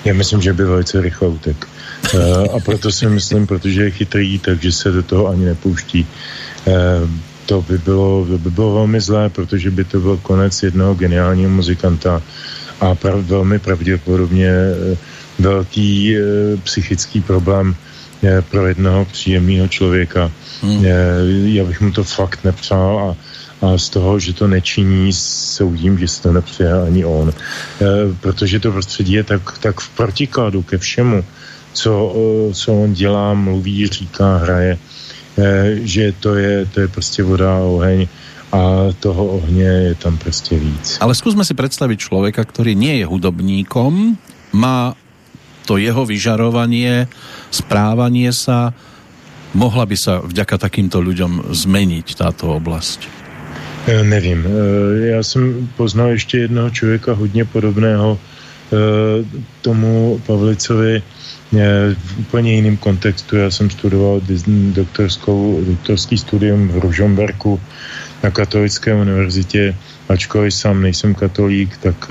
Já 0.04 0.14
myslím, 0.14 0.42
že 0.42 0.52
by 0.52 0.64
velice 0.64 1.00
rychle 1.00 1.28
utek. 1.28 1.68
Eh, 2.14 2.48
a 2.56 2.60
proto 2.60 2.92
si 2.92 3.06
myslím, 3.06 3.46
protože 3.46 3.82
je 3.82 3.90
chytrý, 3.90 4.38
takže 4.38 4.72
se 4.72 4.90
do 4.90 5.02
toho 5.02 5.28
ani 5.28 5.44
nepouští. 5.44 6.06
Eh, 6.66 6.72
to 7.46 7.62
by 7.62 7.78
bylo, 7.78 8.24
by 8.24 8.50
bylo 8.50 8.74
velmi 8.74 9.00
zlé, 9.00 9.28
protože 9.28 9.70
by 9.70 9.84
to 9.84 10.00
byl 10.00 10.16
konec 10.22 10.62
jednoho 10.62 10.94
geniálního 10.94 11.50
muzikanta 11.50 12.22
a 12.80 12.94
prav, 12.94 13.20
velmi 13.20 13.58
pravděpodobně 13.58 14.48
eh, 14.48 14.96
velký 15.38 16.16
psychický 16.64 17.20
problém 17.20 17.76
pro 18.50 18.66
jednoho 18.66 19.04
příjemného 19.04 19.68
člověka. 19.68 20.30
Hmm. 20.62 20.84
Já 21.44 21.64
bych 21.64 21.80
mu 21.80 21.92
to 21.92 22.04
fakt 22.04 22.44
nepřál 22.44 22.98
a, 22.98 23.16
a 23.66 23.78
z 23.78 23.88
toho, 23.88 24.18
že 24.18 24.32
to 24.32 24.46
nečiní, 24.46 25.12
soudím, 25.12 25.98
že 25.98 26.08
se 26.08 26.22
to 26.22 26.32
nepřeje 26.32 26.72
ani 26.82 27.04
on. 27.04 27.32
Protože 28.20 28.60
to 28.60 28.72
prostředí 28.72 29.12
je 29.12 29.24
tak, 29.24 29.58
tak 29.58 29.80
v 29.80 29.88
protikladu 29.88 30.62
ke 30.62 30.78
všemu, 30.78 31.24
co, 31.72 32.14
co 32.52 32.74
on 32.74 32.92
dělá, 32.92 33.34
mluví, 33.34 33.86
říká, 33.86 34.36
hraje, 34.36 34.78
eh, 35.38 35.76
že 35.82 36.12
to 36.20 36.34
je, 36.34 36.66
to 36.66 36.80
je 36.80 36.88
prostě 36.88 37.22
voda 37.22 37.56
a 37.56 37.58
oheň 37.58 38.06
a 38.52 38.90
toho 39.00 39.26
ohně 39.26 39.62
je 39.62 39.94
tam 39.94 40.18
prostě 40.18 40.58
víc. 40.58 40.98
Ale 41.00 41.14
zkusme 41.14 41.44
si 41.44 41.54
představit 41.54 42.00
člověka, 42.00 42.44
který 42.44 42.74
nie 42.74 42.98
je 42.98 43.06
hudobníkom, 43.06 44.18
má 44.52 44.94
to 45.66 45.78
jeho 45.78 46.02
vyžarovanie, 46.02 47.06
správanie 47.54 48.34
sa, 48.34 48.74
mohla 49.54 49.86
by 49.86 49.94
sa 49.94 50.18
vďaka 50.18 50.58
takýmto 50.58 50.98
ľuďom 50.98 51.54
zmeniť 51.54 52.06
táto 52.18 52.50
oblasť? 52.58 53.06
Já 53.86 54.02
nevím. 54.02 54.44
Eh, 54.46 55.06
já 55.14 55.22
jsem 55.22 55.68
poznal 55.76 56.08
ještě 56.08 56.38
jednoho 56.38 56.70
člověka 56.70 57.12
hodně 57.12 57.44
podobného 57.44 58.18
tomu 59.62 60.20
Pavlicovi, 60.26 61.02
v 61.94 62.18
úplně 62.18 62.54
jiném 62.54 62.76
kontextu. 62.76 63.36
Já 63.36 63.50
jsem 63.50 63.70
studoval 63.70 64.20
doktorskou, 64.48 65.60
doktorský 65.66 66.18
studium 66.18 66.68
v 66.68 66.78
Ružomberku 66.78 67.60
na 68.22 68.30
katolické 68.30 68.94
univerzitě, 68.94 69.74
ačkoliv 70.08 70.54
sám 70.54 70.82
nejsem 70.82 71.14
katolík, 71.14 71.76
tak, 71.76 72.10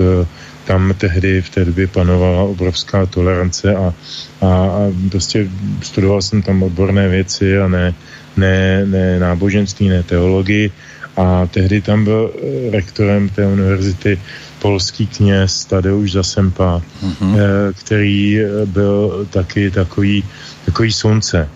tam 0.64 0.94
tehdy 0.98 1.42
v 1.42 1.50
té 1.50 1.64
době 1.64 1.86
panovala 1.86 2.42
obrovská 2.42 3.06
tolerance 3.06 3.74
a, 3.74 3.94
a, 4.40 4.46
a 4.46 4.80
prostě 5.10 5.48
studoval 5.82 6.22
jsem 6.22 6.42
tam 6.42 6.62
odborné 6.62 7.08
věci 7.08 7.58
a 7.58 7.68
ne, 7.68 7.94
ne, 8.36 8.86
ne 8.86 9.18
náboženství, 9.18 9.88
ne 9.88 10.02
teologii 10.02 10.70
a 11.16 11.46
tehdy 11.46 11.80
tam 11.80 12.04
byl 12.04 12.30
eh, 12.30 12.70
rektorem 12.70 13.28
té 13.28 13.46
univerzity 13.46 14.18
polský 14.62 15.06
kněz 15.06 15.64
Tadeusz 15.64 16.12
Zasempa, 16.12 16.82
mm-hmm. 17.02 17.36
který 17.72 18.38
byl 18.64 19.26
taky 19.30 19.70
takový, 19.70 20.24
takový 20.64 20.92
slunce. 20.92 21.48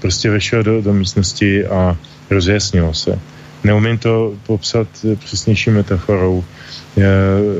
Prostě 0.00 0.30
vešel 0.30 0.62
do, 0.62 0.82
do 0.82 0.92
místnosti 0.94 1.66
a 1.66 1.96
rozjasnilo 2.30 2.94
se. 2.94 3.18
Neumím 3.64 3.98
to 3.98 4.34
popsat 4.46 4.88
přesnější 5.24 5.70
metaforou. 5.70 6.44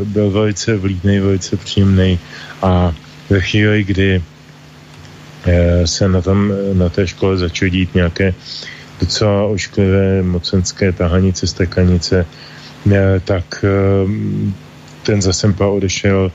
Byl 0.05 0.31
velice 0.31 0.77
vlídný, 0.77 1.19
velice 1.19 1.57
příjemný 1.57 2.19
a 2.63 2.93
ve 3.31 3.41
chvíli, 3.41 3.85
kdy 3.85 4.23
se 5.85 6.09
na, 6.09 6.21
tom, 6.21 6.53
na 6.73 6.89
té 6.89 7.07
škole 7.07 7.37
začaly 7.37 7.71
dít 7.71 7.95
nějaké 7.95 8.35
docela 9.01 9.43
ošklivé 9.45 10.23
mocenské 10.23 10.93
tahanice, 10.93 11.47
stekanice, 11.47 12.27
tak 13.25 13.65
ten 15.03 15.23
Zasempa 15.23 15.67
odešel 15.67 16.33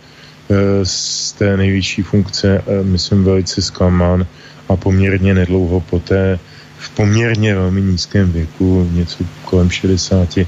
z 0.83 1.31
té 1.31 1.57
nejvyšší 1.57 2.01
funkce, 2.01 2.63
myslím, 2.83 3.23
velice 3.23 3.61
zklamán 3.61 4.25
a 4.69 4.75
poměrně 4.75 5.33
nedlouho 5.33 5.81
poté 5.81 6.39
v 6.77 6.89
poměrně 6.89 7.55
velmi 7.55 7.81
nízkém 7.81 8.31
věku, 8.31 8.89
něco 8.93 9.23
kolem 9.45 9.69
60, 9.69 10.39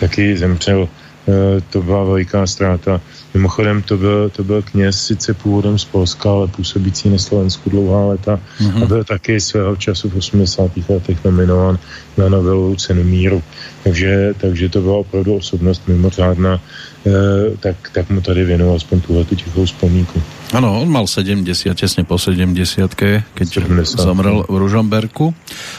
taky 0.00 0.36
zemřel. 0.38 0.88
To 1.70 1.82
byla 1.82 2.04
veliká 2.04 2.46
ztráta. 2.46 3.00
Mimochodem 3.34 3.82
to 3.82 3.96
byl, 3.96 4.30
to 4.30 4.44
byl 4.44 4.62
kněz 4.62 5.06
sice 5.06 5.34
původem 5.34 5.78
z 5.78 5.84
Polska, 5.84 6.30
ale 6.30 6.48
působící 6.48 7.10
na 7.10 7.18
Slovensku 7.18 7.70
dlouhá 7.70 8.04
léta 8.06 8.40
mm-hmm. 8.60 8.82
a 8.82 8.86
byl 8.86 9.04
taky 9.04 9.40
svého 9.40 9.76
času 9.76 10.10
v 10.10 10.16
80. 10.16 10.70
letech 10.88 11.24
nominován 11.24 11.78
na 12.16 12.28
novelovou 12.28 12.74
cenu 12.74 13.04
míru. 13.04 13.42
Takže, 13.84 14.34
takže 14.40 14.68
to 14.68 14.80
byla 14.80 14.96
opravdu 14.96 15.34
osobnost 15.34 15.82
mimořádná, 15.88 16.60
tak, 17.60 17.76
tak 17.92 18.10
mu 18.10 18.20
tady 18.20 18.44
věnoval 18.44 18.76
aspoň 18.76 19.00
tuhle 19.00 19.24
tu 19.24 19.34
tichou 19.34 19.64
vzpomínku. 19.64 20.22
Ano, 20.52 20.82
on 20.82 20.90
mal 20.90 21.06
70, 21.06 21.78
tesne 21.78 22.02
po 22.02 22.18
70 22.18 22.90
keď 23.34 23.46
70. 23.48 24.02
zomrel 24.02 24.42
v 24.50 24.56
Ružomberku. 24.58 25.30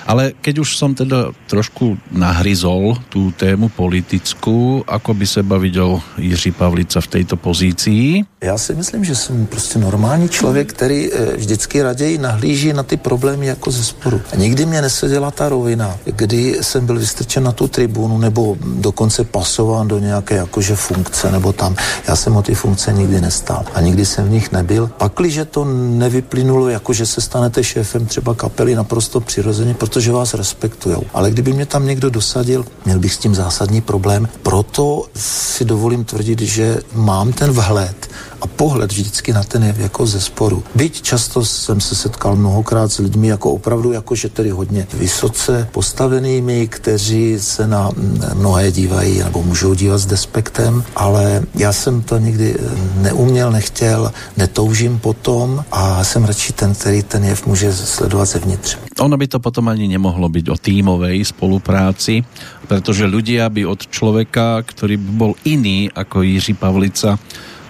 Ale 0.07 0.31
keď 0.39 0.63
už 0.63 0.79
som 0.79 0.95
teda 0.95 1.35
trošku 1.51 1.99
nahryzol 2.15 2.95
tú 3.11 3.35
tému 3.35 3.67
politickú, 3.67 4.87
ako 4.87 5.11
by 5.13 5.25
seba 5.27 5.57
viděl 5.59 5.99
Jiří 6.17 6.51
Pavlica 6.51 7.01
v 7.01 7.07
této 7.07 7.35
pozícii? 7.35 8.23
Já 8.43 8.57
si 8.57 8.75
myslím, 8.75 9.05
že 9.05 9.15
jsem 9.15 9.45
prostě 9.45 9.79
normální 9.79 10.29
člověk, 10.29 10.73
který 10.73 11.13
eh, 11.13 11.37
vždycky 11.37 11.81
raději 11.81 12.17
nahlíží 12.17 12.73
na 12.73 12.83
ty 12.83 12.97
problémy 12.97 13.47
jako 13.47 13.71
ze 13.71 13.83
sporu. 13.83 14.21
A 14.33 14.35
nikdy 14.35 14.65
mě 14.65 14.81
neseděla 14.81 15.31
ta 15.31 15.49
rovina, 15.49 15.97
kdy 16.05 16.57
jsem 16.61 16.85
byl 16.85 16.99
vystrčen 16.99 17.43
na 17.43 17.51
tu 17.51 17.67
tribunu 17.67 18.17
nebo 18.17 18.57
dokonce 18.61 19.23
pasován 19.23 19.87
do 19.87 19.99
nějaké 19.99 20.35
jakože 20.35 20.75
funkce 20.75 21.31
nebo 21.31 21.53
tam. 21.53 21.75
Já 22.07 22.15
jsem 22.15 22.35
o 22.35 22.41
ty 22.41 22.55
funkce 22.55 22.93
nikdy 22.93 23.21
nestál 23.21 23.65
a 23.73 23.81
nikdy 23.81 24.05
jsem 24.05 24.25
v 24.25 24.31
nich 24.31 24.51
nebyl. 24.51 24.89
Pakliže 24.97 25.45
to 25.45 25.65
nevyplynulo, 25.89 26.69
jako 26.69 26.93
že 26.93 27.05
se 27.05 27.21
stanete 27.21 27.63
šéfem 27.63 28.05
třeba 28.05 28.35
kapely 28.35 28.75
naprosto 28.75 29.19
přirozeně, 29.19 29.73
protože 29.73 30.11
vás 30.11 30.33
respektujou. 30.33 31.03
Ale 31.13 31.31
kdyby 31.31 31.53
mě 31.53 31.65
tam 31.65 31.85
někdo 31.85 32.09
dosadil, 32.09 32.65
měl 32.85 32.99
bych 32.99 33.13
s 33.13 33.17
tím 33.17 33.35
zásadní 33.35 33.81
problém. 33.81 34.27
Proto 34.43 35.05
si 35.15 35.65
dovolím 35.65 36.05
tvrdit, 36.05 36.41
že 36.41 36.77
mám 36.93 37.33
ten 37.33 37.51
vhled 37.51 38.09
a 38.41 38.47
pohled 38.47 38.91
vždycky 38.91 39.33
na 39.33 39.43
ten 39.43 39.63
jev 39.63 39.79
jako 39.79 40.05
ze 40.05 40.21
sporu. 40.21 40.63
Byť 40.75 41.01
často 41.01 41.45
jsem 41.45 41.81
se 41.81 41.95
setkal 41.95 42.35
mnohokrát 42.35 42.91
s 42.91 42.97
lidmi 42.97 43.27
jako 43.27 43.51
opravdu 43.51 43.91
jakože 43.91 44.29
tedy 44.29 44.49
hodně 44.49 44.87
vysoce 44.93 45.67
postavenými, 45.71 46.67
kteří 46.67 47.39
se 47.39 47.67
na 47.67 47.91
mnohé 48.33 48.71
dívají 48.71 49.19
nebo 49.19 49.43
můžou 49.43 49.73
dívat 49.73 49.97
s 49.97 50.05
despektem, 50.05 50.83
ale 50.95 51.43
já 51.55 51.73
jsem 51.73 52.01
to 52.01 52.17
nikdy 52.17 52.55
neuměl, 52.95 53.51
nechtěl, 53.51 54.11
netoužím 54.37 54.99
potom 54.99 55.63
a 55.71 56.03
jsem 56.03 56.23
radši 56.23 56.53
ten, 56.53 56.73
který 56.73 57.03
ten 57.03 57.23
jev 57.23 57.45
může 57.45 57.73
sledovat 57.73 58.25
zevnitř. 58.25 58.77
Ono 58.99 59.17
by 59.17 59.27
to 59.27 59.39
potom 59.39 59.67
ani 59.67 59.87
nemohlo 59.87 60.29
být 60.29 60.49
o 60.49 60.57
týmovej 60.57 61.25
spolupráci, 61.25 62.23
protože 62.67 63.05
ľudia 63.05 63.49
by 63.49 63.65
od 63.65 63.87
člověka, 63.87 64.61
který 64.65 64.97
by 64.97 65.11
byl 65.11 65.33
iný 65.43 65.89
jako 65.97 66.21
Jiří 66.21 66.53
Pavlica, 66.53 67.19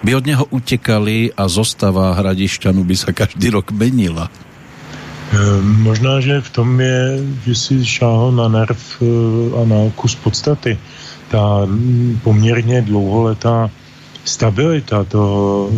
by 0.04 0.16
od 0.16 0.26
něho 0.26 0.46
utekali 0.46 1.32
a 1.38 1.48
zostava 1.48 2.14
Hradišťanu 2.14 2.84
by 2.84 2.96
se 2.98 3.14
každý 3.14 3.50
rok 3.50 3.72
menila. 3.72 4.30
Ehm, 5.32 5.88
možná, 5.88 6.20
že 6.20 6.42
v 6.42 6.50
tom 6.50 6.80
je, 6.80 7.24
že 7.48 7.56
si 7.56 7.76
šáhl 7.86 8.36
na 8.36 8.48
nerv 8.52 8.76
eh, 8.76 9.06
a 9.56 9.62
na 9.64 9.80
kus 9.96 10.16
podstaty. 10.16 10.78
Ta 11.32 11.64
mm, 11.66 12.20
poměrně 12.24 12.82
dlouholetá 12.82 13.70
stabilita 14.26 15.04
toho 15.04 15.70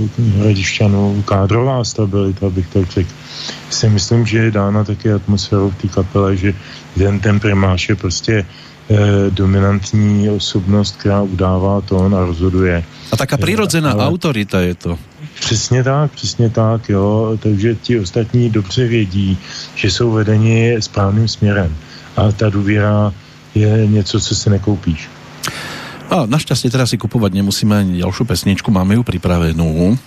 Hradišťanu, 0.42 1.24
kádrová 1.24 1.84
stabilita, 1.84 2.50
bych 2.50 2.68
tak 2.68 2.92
řekl, 2.92 3.14
si 3.70 3.90
myslím, 3.90 4.26
že 4.26 4.38
je 4.38 4.52
dána 4.52 4.84
taky 4.84 5.12
atmosférou 5.12 5.70
v 5.70 5.76
té 5.76 5.88
kapele, 5.88 6.38
že 6.38 6.54
ten, 6.98 7.20
ten 7.20 7.40
primáš 7.40 7.90
je 7.90 7.96
prostě 7.96 8.34
eh, 8.42 8.73
dominantní 9.30 10.30
osobnost, 10.30 10.96
která 10.98 11.22
udává 11.22 11.82
tón 11.82 12.16
a 12.16 12.26
rozhoduje. 12.26 12.84
A 13.12 13.18
taká 13.18 13.38
přirozená 13.38 13.92
Ale... 13.92 14.08
autorita 14.08 14.62
je 14.62 14.76
to. 14.76 15.00
Přesně 15.40 15.84
tak, 15.84 16.12
přesně 16.12 16.50
tak, 16.50 16.90
jo. 16.90 17.38
Takže 17.44 17.76
ti 17.76 18.00
ostatní 18.00 18.50
dobře 18.50 18.88
vědí, 18.88 19.38
že 19.76 19.92
jsou 19.92 20.12
vedeni 20.12 20.76
správným 20.80 21.28
směrem. 21.28 21.76
A 22.16 22.32
ta 22.32 22.50
důvěra 22.50 23.14
je 23.56 23.88
něco, 23.88 24.20
co 24.20 24.36
si 24.36 24.50
nekoupíš. 24.50 25.10
A 26.10 26.26
naštěstí 26.26 26.70
teda 26.70 26.86
si 26.86 26.98
kupovat 26.98 27.34
nemusíme 27.34 27.80
ani 27.80 28.00
další 28.00 28.24
pesničku, 28.24 28.72
máme 28.72 28.96
ju 28.96 29.04
připravenou. 29.04 29.98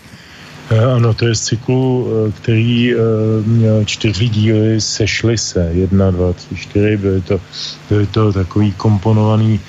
Eh, 0.71 0.85
ano, 0.85 1.15
to 1.15 1.27
je 1.27 1.35
z 1.35 1.41
cyklu, 1.41 2.07
eh, 2.11 2.33
který 2.33 2.95
eh, 2.95 2.99
měl 3.47 3.85
čtyři 3.85 4.29
díly, 4.29 4.81
sešly 4.81 5.39
se, 5.39 5.71
jedna, 5.73 6.11
dva, 6.11 6.33
tři, 6.33 6.57
čtyři, 6.57 6.97
byly 6.97 7.21
to, 7.21 7.41
byly 7.89 8.07
to 8.07 8.33
takový 8.33 8.73
komponovaný 8.73 9.61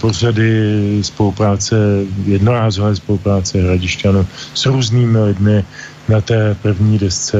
pořady 0.00 0.52
spolupráce, 1.00 1.76
jednorázové 2.24 2.96
spolupráce 2.96 3.62
Hradišťanu 3.62 4.26
s 4.54 4.66
různými 4.66 5.18
lidmi. 5.18 5.64
Na 6.08 6.20
té 6.20 6.56
první 6.62 6.98
desce 6.98 7.38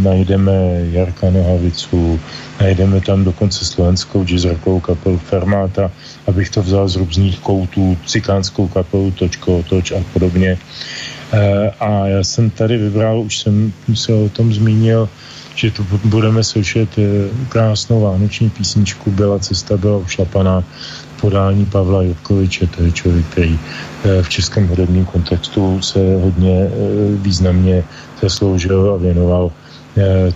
najdeme 0.00 0.52
Jarka 0.92 1.30
Nohavicu, 1.30 2.20
najdeme 2.60 3.00
tam 3.00 3.24
dokonce 3.24 3.64
slovenskou 3.64 4.24
jazzrockovou 4.24 4.80
kapelu 4.80 5.18
Fermáta, 5.18 5.90
abych 6.26 6.50
to 6.50 6.62
vzal 6.62 6.88
z 6.88 6.96
různých 6.96 7.38
koutů, 7.38 7.98
cikánskou 8.06 8.68
kapelu 8.68 9.10
Točko, 9.10 9.64
Toč 9.68 9.92
a 9.92 10.04
podobně. 10.12 10.58
Eh, 11.34 11.70
a 11.80 12.06
já 12.06 12.24
jsem 12.24 12.50
tady 12.50 12.76
vybral, 12.76 13.20
už 13.20 13.38
jsem 13.38 13.72
se 13.94 14.12
o 14.12 14.28
tom 14.28 14.54
zmínil, 14.54 15.08
že 15.54 15.70
tu 15.70 15.86
budeme 16.04 16.44
slyšet 16.44 16.88
eh, 16.98 17.28
krásnou 17.48 18.00
vánoční 18.00 18.50
písničku 18.50 19.10
Byla 19.10 19.38
cesta, 19.38 19.76
byla 19.76 19.98
ušlapaná 19.98 20.64
podání 21.20 21.66
Pavla 21.66 22.02
Jurkoviče, 22.02 22.66
to 22.66 22.82
je 22.82 22.92
člověk, 22.92 23.26
který 23.26 23.58
eh, 23.58 24.22
v 24.22 24.28
českém 24.28 24.68
hudebním 24.68 25.04
kontextu 25.04 25.82
se 25.82 25.98
hodně 25.98 26.70
významně 27.22 27.84
zasloužil 28.22 28.94
a 28.94 28.96
věnoval 28.96 29.52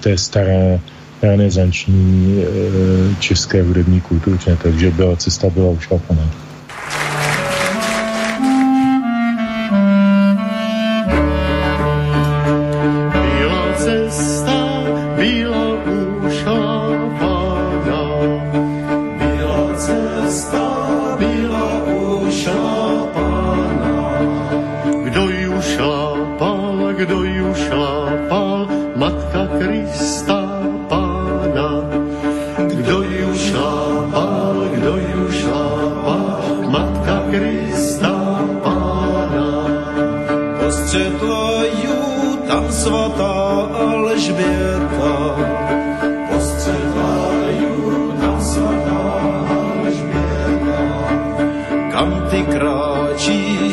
té 0.01 0.19
staré 0.19 0.81
renesanční 1.23 2.45
české 3.19 3.63
hudební 3.63 4.01
kultuře, 4.01 4.59
takže 4.63 4.91
byla 4.91 5.17
cesta, 5.17 5.51
byla 5.51 5.71
ušlapaná. 5.71 6.31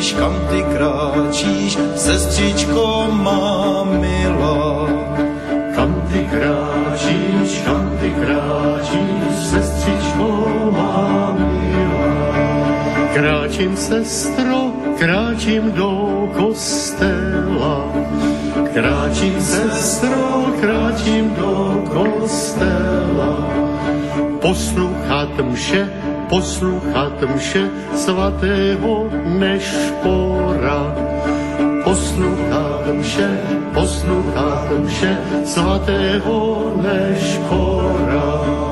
Kráčíš, 0.06 0.12
kam 0.12 0.34
ty 0.50 0.62
kráčíš, 0.62 1.78
sestřičko 1.96 3.06
má 3.10 3.84
milá. 3.84 4.88
Kam 5.74 6.02
ty 6.12 6.28
kráčíš, 6.30 7.62
kam 7.64 7.90
ty 8.00 8.10
kráčíš, 8.10 9.34
sestřičko 9.50 10.28
má 10.72 11.34
milá. 11.34 12.06
Kráčím, 13.14 13.76
sestro, 13.76 14.72
kráčím 14.98 15.72
do 15.72 15.90
kostela. 16.36 17.84
Kráčím, 18.74 19.40
sestro, 19.40 20.52
kráčím 20.60 21.34
do 21.34 21.82
kostela. 21.90 23.32
Poslouchat 24.40 25.32
mše, 25.42 25.88
poslouchat 26.28 27.22
mše 27.34 27.70
svatého 27.94 29.10
Nešpora. 29.38 30.94
Poslouchat 31.84 32.82
mše, 32.98 33.30
poslouchat 33.74 34.66
mše 34.82 35.18
svatého 35.44 36.72
Nešpora. 36.82 38.65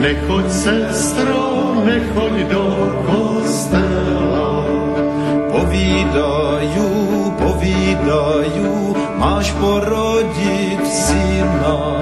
Nechoď, 0.00 0.48
sestro, 0.48 1.76
nechoď 1.84 2.48
do 2.48 2.64
kostela. 3.04 4.64
Povídajú, 5.52 6.88
povídajú, 7.36 8.96
máš 9.20 9.52
porodit 9.60 10.80
syna. 10.88 12.00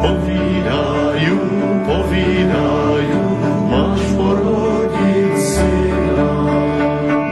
Povídajú, 0.00 1.40
povídajú, 1.84 3.24
máš 3.68 4.00
porodit 4.16 5.36
syna. 5.36 6.32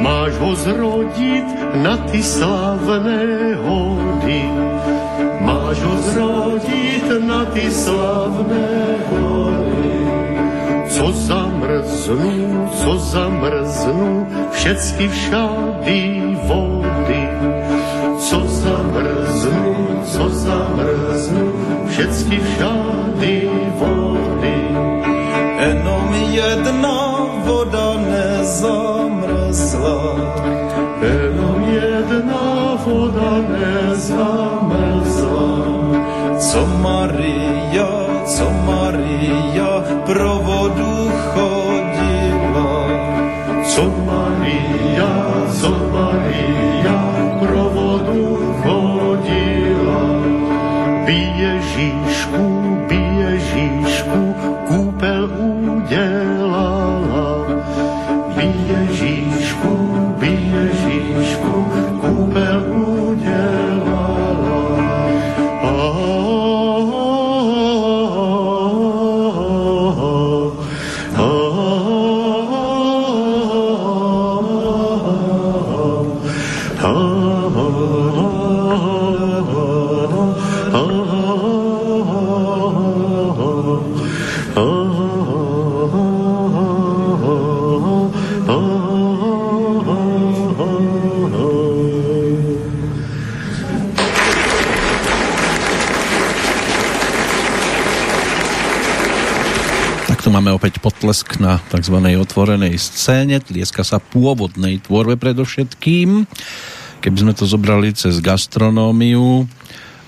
Máš 0.05 0.33
ho 0.45 0.51
zrodit 0.61 1.49
na 1.81 1.97
ty 2.05 2.21
slavné 2.21 3.57
hody. 3.65 4.45
Máš 5.41 5.81
ho 5.81 5.95
zrodit 6.13 7.09
na 7.25 7.49
ty 7.49 7.65
slavné 7.73 8.69
hody. 9.09 9.20
Co 11.81 12.17
zamrznu, 12.17 12.69
co 12.85 12.99
zamrznu, 12.99 14.27
všecky 14.53 15.09
všady 15.09 16.23
vody. 16.45 17.29
Co 18.19 18.47
zamrznu, 18.47 19.77
co 20.05 20.29
zamrznu, 20.29 21.53
všecky 21.89 22.41
všady 22.41 23.51
vody. 23.81 24.61
Jenom 25.61 26.15
jedna 26.31 27.27
voda 27.45 27.97
nezamrzla. 27.97 30.01
Jenom 31.01 31.65
jedna 31.65 32.77
voda 32.85 33.41
nezamrzla. 33.49 35.51
Co 36.39 36.67
Maria, 36.67 37.40
potlesk 101.01 101.41
na 101.41 101.57
tzv. 101.73 101.97
otvorenej 101.97 102.77
scéne, 102.77 103.41
tlieska 103.41 103.89
sa 103.89 103.97
pôvodnej 103.97 104.85
tvorbe 104.85 105.17
predovšetkým. 105.17 106.29
Keby 107.01 107.17
sme 107.17 107.33
to 107.33 107.49
zobrali 107.49 107.97
cez 107.97 108.21
gastronómiu, 108.21 109.49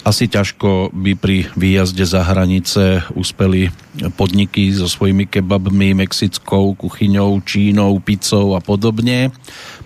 asi 0.05 0.29
ťažko 0.29 0.93
by 0.93 1.17
pri 1.17 1.49
výjazde 1.57 2.05
za 2.05 2.21
hranice 2.29 3.09
uspeli 3.17 3.73
podniky 4.21 4.69
so 4.69 4.85
svojimi 4.85 5.25
kebabmi, 5.33 5.97
mexickou 5.97 6.77
kuchyňou, 6.77 7.41
čínou, 7.41 7.97
pizzou 7.97 8.53
a 8.53 8.61
podobne. 8.61 9.33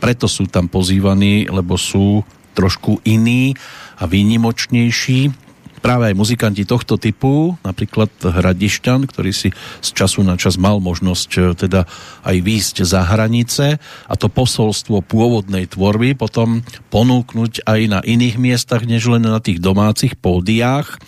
Preto 0.03 0.27
sú 0.27 0.51
tam 0.51 0.67
pozývaní, 0.67 1.47
lebo 1.47 1.79
sú 1.79 2.27
trošku 2.59 2.99
iní 3.07 3.55
a 4.03 4.11
výnimočnejší 4.11 5.46
práve 5.81 6.13
aj 6.13 6.19
muzikanti 6.19 6.65
tohto 6.65 6.97
typu, 6.97 7.55
napríklad 7.63 8.11
Hradišťan, 8.21 9.07
ktorý 9.09 9.33
si 9.33 9.49
z 9.81 9.89
času 9.93 10.25
na 10.27 10.35
čas 10.35 10.57
mal 10.57 10.83
možnosť 10.83 11.31
e, 11.37 11.41
teda 11.57 11.85
aj 12.25 12.37
výjsť 12.43 12.77
za 12.83 13.05
hranice 13.07 13.79
a 13.81 14.15
to 14.15 14.27
posolstvo 14.27 15.05
pôvodnej 15.05 15.71
tvorby 15.71 16.17
potom 16.17 16.65
ponúknuť 16.91 17.67
aj 17.67 17.81
na 17.89 18.01
iných 18.03 18.37
miestach, 18.41 18.83
než 18.85 19.07
len 19.11 19.25
na 19.25 19.39
tých 19.39 19.63
domácich 19.63 20.17
pódiách 20.19 20.99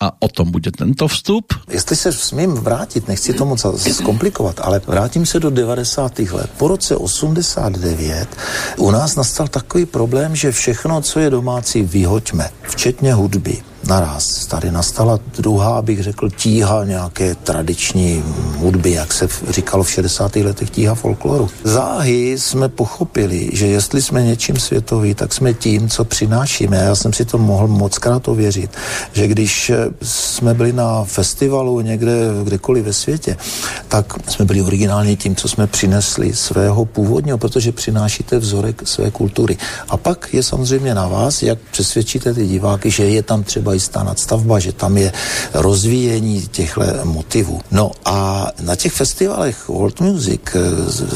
a 0.00 0.12
o 0.20 0.28
tom 0.28 0.52
bude 0.52 0.70
tento 0.72 1.08
vstup. 1.08 1.54
Jestli 1.70 1.96
se 1.96 2.12
smím 2.12 2.54
vrátit, 2.54 3.08
nechci 3.08 3.34
to 3.34 3.44
moc 3.44 3.66
zkomplikovat, 3.92 4.60
ale 4.60 4.80
vrátím 4.86 5.26
se 5.26 5.40
do 5.40 5.50
90. 5.50 6.18
let. 6.18 6.50
Po 6.56 6.68
roce 6.68 6.96
89 6.96 8.28
u 8.76 8.90
nás 8.90 9.16
nastal 9.16 9.48
takový 9.48 9.86
problém, 9.86 10.36
že 10.36 10.52
všechno, 10.52 11.00
co 11.00 11.20
je 11.20 11.30
domácí, 11.30 11.82
vyhoďme, 11.82 12.50
včetně 12.62 13.14
hudby 13.14 13.75
naraz. 13.86 14.46
Tady 14.46 14.70
nastala 14.70 15.18
druhá, 15.38 15.82
bych 15.82 16.02
řekl, 16.02 16.30
tíha 16.30 16.84
nějaké 16.84 17.34
tradiční 17.34 18.24
hudby, 18.56 18.92
jak 18.92 19.12
se 19.12 19.28
říkalo 19.48 19.82
v 19.82 19.90
60. 19.90 20.36
letech, 20.36 20.70
tíha 20.70 20.94
folkloru. 20.94 21.50
Záhy 21.64 22.38
jsme 22.38 22.68
pochopili, 22.68 23.50
že 23.52 23.66
jestli 23.66 24.02
jsme 24.02 24.22
něčím 24.22 24.56
světový, 24.56 25.14
tak 25.14 25.34
jsme 25.34 25.54
tím, 25.54 25.88
co 25.88 26.04
přinášíme. 26.04 26.76
Já 26.76 26.94
jsem 26.94 27.12
si 27.12 27.24
to 27.24 27.38
mohl 27.38 27.68
moc 27.68 27.98
krát 27.98 28.28
ověřit, 28.28 28.70
že 29.12 29.26
když 29.26 29.72
jsme 30.02 30.54
byli 30.54 30.72
na 30.72 31.04
festivalu 31.04 31.80
někde, 31.80 32.12
kdekoliv 32.44 32.84
ve 32.84 32.92
světě, 32.92 33.36
tak 33.88 34.30
jsme 34.30 34.44
byli 34.44 34.62
originální 34.62 35.16
tím, 35.16 35.36
co 35.36 35.48
jsme 35.48 35.66
přinesli 35.66 36.34
svého 36.34 36.84
původního, 36.84 37.38
protože 37.38 37.72
přinášíte 37.72 38.38
vzorek 38.38 38.82
své 38.88 39.10
kultury. 39.10 39.56
A 39.88 39.96
pak 39.96 40.34
je 40.34 40.42
samozřejmě 40.42 40.94
na 40.94 41.08
vás, 41.08 41.42
jak 41.42 41.58
přesvědčíte 41.70 42.34
ty 42.34 42.46
diváky, 42.46 42.90
že 42.90 43.04
je 43.04 43.22
tam 43.22 43.44
třeba 43.44 43.75
jistá 43.76 44.02
nadstavba, 44.02 44.58
že 44.58 44.72
tam 44.72 44.96
je 44.96 45.12
rozvíjení 45.54 46.48
těchto 46.48 46.82
motivů. 47.04 47.60
No 47.70 47.92
a 48.04 48.48
na 48.60 48.76
těch 48.76 48.92
festivalech 48.92 49.68
World 49.68 50.00
Music 50.00 50.40
eh, 50.54 50.60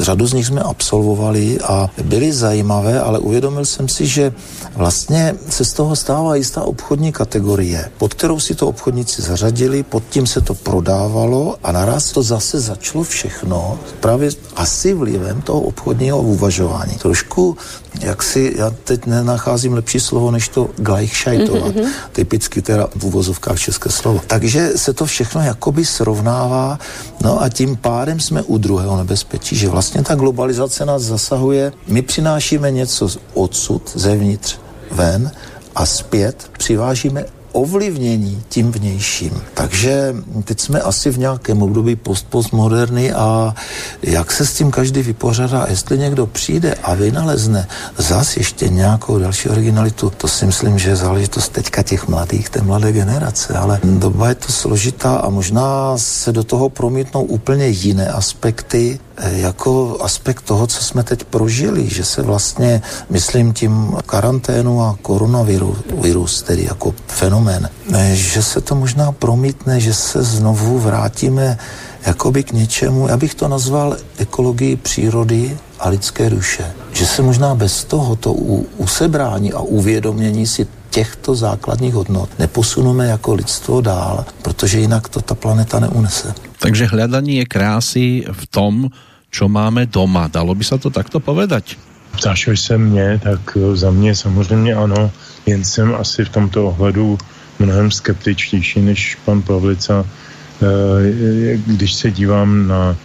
řadu 0.04 0.26
z 0.26 0.32
nich 0.32 0.46
jsme 0.46 0.60
absolvovali 0.60 1.60
a 1.60 1.90
byly 2.02 2.32
zajímavé, 2.32 3.00
ale 3.00 3.18
uvědomil 3.18 3.64
jsem 3.64 3.88
si, 3.88 4.06
že 4.06 4.32
vlastně 4.76 5.34
se 5.48 5.64
z 5.64 5.72
toho 5.72 5.96
stává 5.96 6.34
jistá 6.34 6.62
obchodní 6.62 7.12
kategorie, 7.12 7.90
pod 7.98 8.14
kterou 8.14 8.40
si 8.40 8.54
to 8.54 8.68
obchodníci 8.68 9.22
zařadili, 9.22 9.82
pod 9.82 10.02
tím 10.10 10.26
se 10.26 10.40
to 10.40 10.54
prodávalo 10.54 11.56
a 11.62 11.72
naraz 11.72 12.12
to 12.12 12.22
zase 12.22 12.60
začalo 12.60 13.04
všechno 13.04 13.78
právě 14.00 14.30
asi 14.56 14.94
vlivem 14.94 15.42
toho 15.42 15.60
obchodního 15.60 16.18
uvažování. 16.22 16.94
Trošku 16.94 17.56
jak 18.00 18.22
si, 18.22 18.54
já 18.56 18.70
teď 18.70 19.06
nenacházím 19.06 19.72
lepší 19.72 20.00
slovo, 20.00 20.30
než 20.30 20.48
to 20.48 20.70
gleichscheitovat, 20.76 21.74
mm-hmm. 21.74 21.88
typicky 22.12 22.62
teda 22.62 22.88
v 22.96 23.04
uvozovkách 23.04 23.58
české 23.60 23.90
slovo. 23.90 24.20
Takže 24.26 24.72
se 24.76 24.92
to 24.92 25.06
všechno 25.06 25.40
jakoby 25.42 25.84
srovnává, 25.84 26.78
no 27.22 27.42
a 27.42 27.48
tím 27.48 27.76
pádem 27.76 28.20
jsme 28.20 28.42
u 28.42 28.58
druhého 28.58 28.96
nebezpečí, 28.96 29.56
že 29.56 29.68
vlastně 29.68 30.02
ta 30.02 30.14
globalizace 30.14 30.86
nás 30.86 31.02
zasahuje, 31.02 31.72
my 31.86 32.02
přinášíme 32.02 32.70
něco 32.70 33.08
odsud, 33.34 33.92
zevnitř, 33.94 34.58
ven 34.90 35.30
a 35.74 35.86
zpět 35.86 36.50
přivážíme 36.58 37.24
ovlivnění 37.52 38.42
tím 38.48 38.72
vnějším. 38.72 39.42
Takže 39.54 40.14
teď 40.44 40.60
jsme 40.60 40.80
asi 40.80 41.10
v 41.10 41.18
nějakém 41.18 41.62
období 41.62 41.96
post-postmoderny 41.96 43.12
a 43.12 43.54
jak 44.02 44.32
se 44.32 44.46
s 44.46 44.54
tím 44.54 44.70
každý 44.70 45.02
vypořádá, 45.02 45.66
jestli 45.68 45.98
někdo 45.98 46.26
přijde 46.26 46.74
a 46.74 46.94
vynalezne 46.94 47.68
zas 47.96 48.36
ještě 48.36 48.68
nějakou 48.68 49.18
další 49.18 49.48
originalitu, 49.48 50.10
to 50.10 50.28
si 50.28 50.46
myslím, 50.46 50.78
že 50.78 50.90
je 50.90 50.96
záležitost 50.96 51.48
teďka 51.48 51.82
těch 51.82 52.08
mladých, 52.08 52.50
té 52.50 52.62
mladé 52.62 52.92
generace, 52.92 53.54
ale 53.54 53.80
doba 53.84 54.28
je 54.28 54.34
to 54.34 54.52
složitá 54.52 55.16
a 55.16 55.28
možná 55.28 55.98
se 55.98 56.32
do 56.32 56.44
toho 56.44 56.68
promítnou 56.68 57.22
úplně 57.22 57.66
jiné 57.66 58.08
aspekty, 58.08 58.98
jako 59.22 59.98
aspekt 60.00 60.42
toho, 60.42 60.66
co 60.66 60.84
jsme 60.84 61.02
teď 61.02 61.24
prožili, 61.24 61.88
že 61.88 62.04
se 62.04 62.22
vlastně, 62.22 62.82
myslím 63.10 63.52
tím 63.52 63.96
karanténu 64.06 64.82
a 64.82 64.98
koronavirus, 65.02 66.42
tedy 66.42 66.64
jako 66.64 66.94
fenomén, 67.06 67.70
že 68.12 68.42
se 68.42 68.60
to 68.60 68.74
možná 68.74 69.12
promítne, 69.12 69.80
že 69.80 69.94
se 69.94 70.22
znovu 70.22 70.78
vrátíme 70.78 71.58
jakoby 72.06 72.42
k 72.42 72.52
něčemu, 72.52 73.08
já 73.08 73.16
bych 73.16 73.34
to 73.34 73.48
nazval 73.48 73.96
ekologii 74.18 74.76
přírody 74.76 75.58
a 75.80 75.88
lidské 75.88 76.30
duše. 76.30 76.72
Že 76.92 77.06
se 77.06 77.22
možná 77.22 77.54
bez 77.54 77.84
tohoto 77.84 78.32
usebrání 78.76 79.52
a 79.52 79.60
uvědomění 79.60 80.46
si 80.46 80.66
těchto 80.90 81.34
základních 81.34 81.94
hodnot 81.94 82.28
neposuneme 82.38 83.06
jako 83.06 83.34
lidstvo 83.34 83.80
dál, 83.80 84.24
protože 84.42 84.80
jinak 84.80 85.08
to 85.08 85.20
ta 85.20 85.34
planeta 85.34 85.80
neunese. 85.80 86.34
Takže 86.58 86.86
hledání 86.86 87.36
je 87.36 87.44
krásy 87.46 88.24
v 88.32 88.46
tom, 88.46 88.88
čo 89.30 89.48
máme 89.48 89.86
doma. 89.86 90.28
Dalo 90.28 90.54
by 90.54 90.64
se 90.64 90.78
to 90.78 90.90
takto 90.90 91.20
povedať? 91.22 91.78
Ptáš 92.10 92.50
se 92.54 92.78
mě, 92.78 93.20
tak 93.22 93.56
eh, 93.56 93.76
za 93.76 93.90
mě 93.90 94.14
samozřejmě 94.14 94.74
ano, 94.74 95.10
jen 95.46 95.64
jsem 95.64 95.94
asi 95.94 96.24
v 96.24 96.28
tomto 96.28 96.66
ohledu 96.66 97.18
mnohem 97.58 97.90
skeptičtější 97.90 98.80
než 98.80 99.16
pan 99.24 99.42
Pavlica. 99.42 100.02
Eh, 100.02 101.56
když 101.66 101.94
se 101.94 102.10
dívám 102.10 102.68
na 102.68 102.96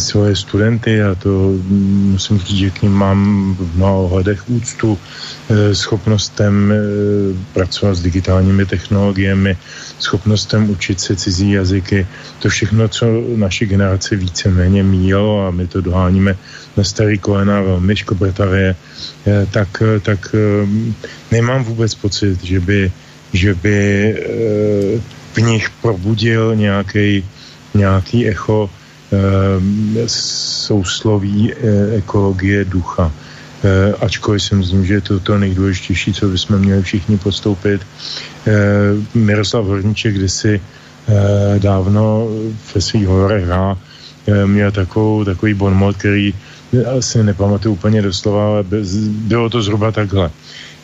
svoje 0.00 0.36
studenty 0.36 1.02
a 1.02 1.14
to 1.14 1.54
musím 2.14 2.38
říct, 2.38 2.58
že 2.58 2.70
k 2.70 2.82
ním 2.82 2.92
mám 2.92 3.20
v 3.58 3.76
mnoha 3.76 3.92
ohledech 3.92 4.50
úctu, 4.50 4.98
eh, 5.50 5.74
schopnostem 5.74 6.72
pracovat 7.52 7.94
s 7.94 8.02
digitálními 8.02 8.66
technologiemi, 8.66 9.56
schopnostem 9.98 10.70
učit 10.70 11.00
se 11.00 11.16
cizí 11.16 11.50
jazyky, 11.50 12.06
to 12.38 12.48
všechno, 12.48 12.88
co 12.88 13.06
naše 13.36 13.66
generace 13.66 14.16
víceméně 14.16 14.82
míjelo 14.82 15.46
a 15.46 15.50
my 15.50 15.66
to 15.66 15.80
doháníme 15.80 16.36
na 16.78 16.84
starý 16.84 17.18
kolena 17.18 17.60
velmi 17.60 17.96
škobrtavě, 17.96 18.76
eh, 19.26 19.46
tak, 19.50 19.82
eh, 19.82 20.00
tak 20.00 20.30
eh, 20.34 20.66
nemám 21.34 21.64
vůbec 21.64 21.94
pocit, 21.94 22.38
že 22.44 22.60
by, 22.60 22.92
že 23.32 23.54
by 23.54 23.78
v 25.34 25.38
nich 25.42 25.70
probudil 25.82 26.56
nějaký, 26.56 27.24
nějaký 27.74 28.28
echo 28.28 28.70
sousloví 30.06 31.52
ekologie 31.96 32.64
ducha. 32.64 33.12
E, 33.64 33.94
ačkoliv 33.94 34.42
si 34.42 34.54
myslím, 34.54 34.86
že 34.86 34.94
je 34.94 35.00
to 35.00 35.20
to 35.20 35.38
nejdůležitější, 35.38 36.12
co 36.12 36.28
bychom 36.28 36.58
měli 36.58 36.82
všichni 36.82 37.18
podstoupit. 37.18 37.80
E, 37.82 38.52
Miroslav 39.14 39.64
Horníček 39.64 40.14
kdysi 40.14 40.60
e, 40.60 41.58
dávno 41.58 42.28
ve 42.74 42.80
svých 42.80 43.08
e, 43.08 44.46
měl 44.46 44.70
takovou, 44.72 45.24
takový 45.24 45.54
bonmot, 45.54 45.96
který 45.96 46.34
asi 46.96 47.22
nepamatuju 47.22 47.74
úplně 47.74 48.02
doslova, 48.02 48.46
ale 48.46 48.64
bylo 49.08 49.50
to 49.50 49.62
zhruba 49.62 49.92
takhle. 49.92 50.30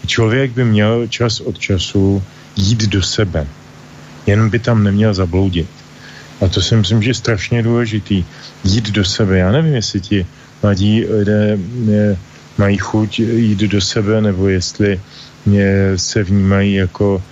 Člověk 0.06 0.50
by 0.52 0.64
měl 0.64 1.06
čas 1.06 1.40
od 1.40 1.58
času 1.58 2.22
jít 2.56 2.88
do 2.88 3.02
sebe. 3.02 3.46
Jen 4.26 4.50
by 4.50 4.58
tam 4.58 4.82
neměl 4.82 5.14
zabloudit. 5.14 5.83
A 6.40 6.48
to 6.48 6.62
si 6.62 6.76
myslím, 6.76 7.02
že 7.02 7.10
je 7.10 7.14
strašně 7.14 7.62
důležitý. 7.62 8.24
Jít 8.64 8.90
do 8.90 9.04
sebe. 9.04 9.38
Já 9.38 9.52
nevím, 9.52 9.74
jestli 9.74 10.00
ti 10.00 10.26
mladí 10.62 11.04
lidé 11.04 11.58
mají 12.58 12.78
chuť 12.78 13.18
jít 13.18 13.60
do 13.60 13.80
sebe, 13.80 14.20
nebo 14.20 14.48
jestli 14.48 15.00
se 15.96 16.22
vnímají 16.22 16.74
jako 16.74 17.22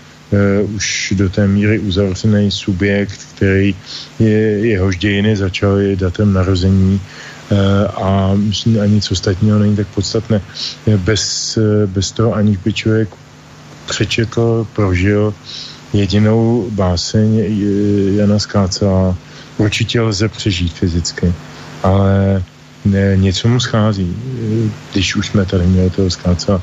uh, 0.63 0.75
už 0.75 1.13
do 1.17 1.29
té 1.29 1.47
míry 1.47 1.79
uzavřený 1.79 2.51
subjekt, 2.51 3.21
který 3.35 3.75
je, 4.19 4.39
jehož 4.77 4.97
dějiny 4.97 5.37
začaly 5.37 5.97
datem 5.97 6.33
narození 6.33 7.01
uh, 7.01 7.59
a 8.05 8.35
myslím, 8.35 8.81
ani 8.81 8.95
nic 8.95 9.11
ostatního 9.11 9.59
není 9.59 9.77
tak 9.77 9.87
podstatné. 9.89 10.41
Bez, 10.97 11.57
uh, 11.57 11.91
bez 11.91 12.13
toho, 12.13 12.35
aniž 12.35 12.57
by 12.57 12.73
člověk 12.73 13.09
přečetl, 13.87 14.67
prožil 14.73 15.35
jedinou 15.93 16.67
báseň 16.71 17.45
Jana 18.17 18.39
Skácela, 18.39 19.17
určitě 19.59 20.01
lze 20.01 20.29
přežít 20.29 20.73
fyzicky, 20.73 21.33
ale 21.83 22.43
ne, 22.85 23.17
něco 23.17 23.49
mu 23.49 23.61
schází, 23.61 24.17
když 24.93 25.17
už 25.17 25.27
jsme 25.27 25.45
tady 25.45 25.67
měli 25.67 25.91
toho 25.91 26.11
skáca. 26.11 26.63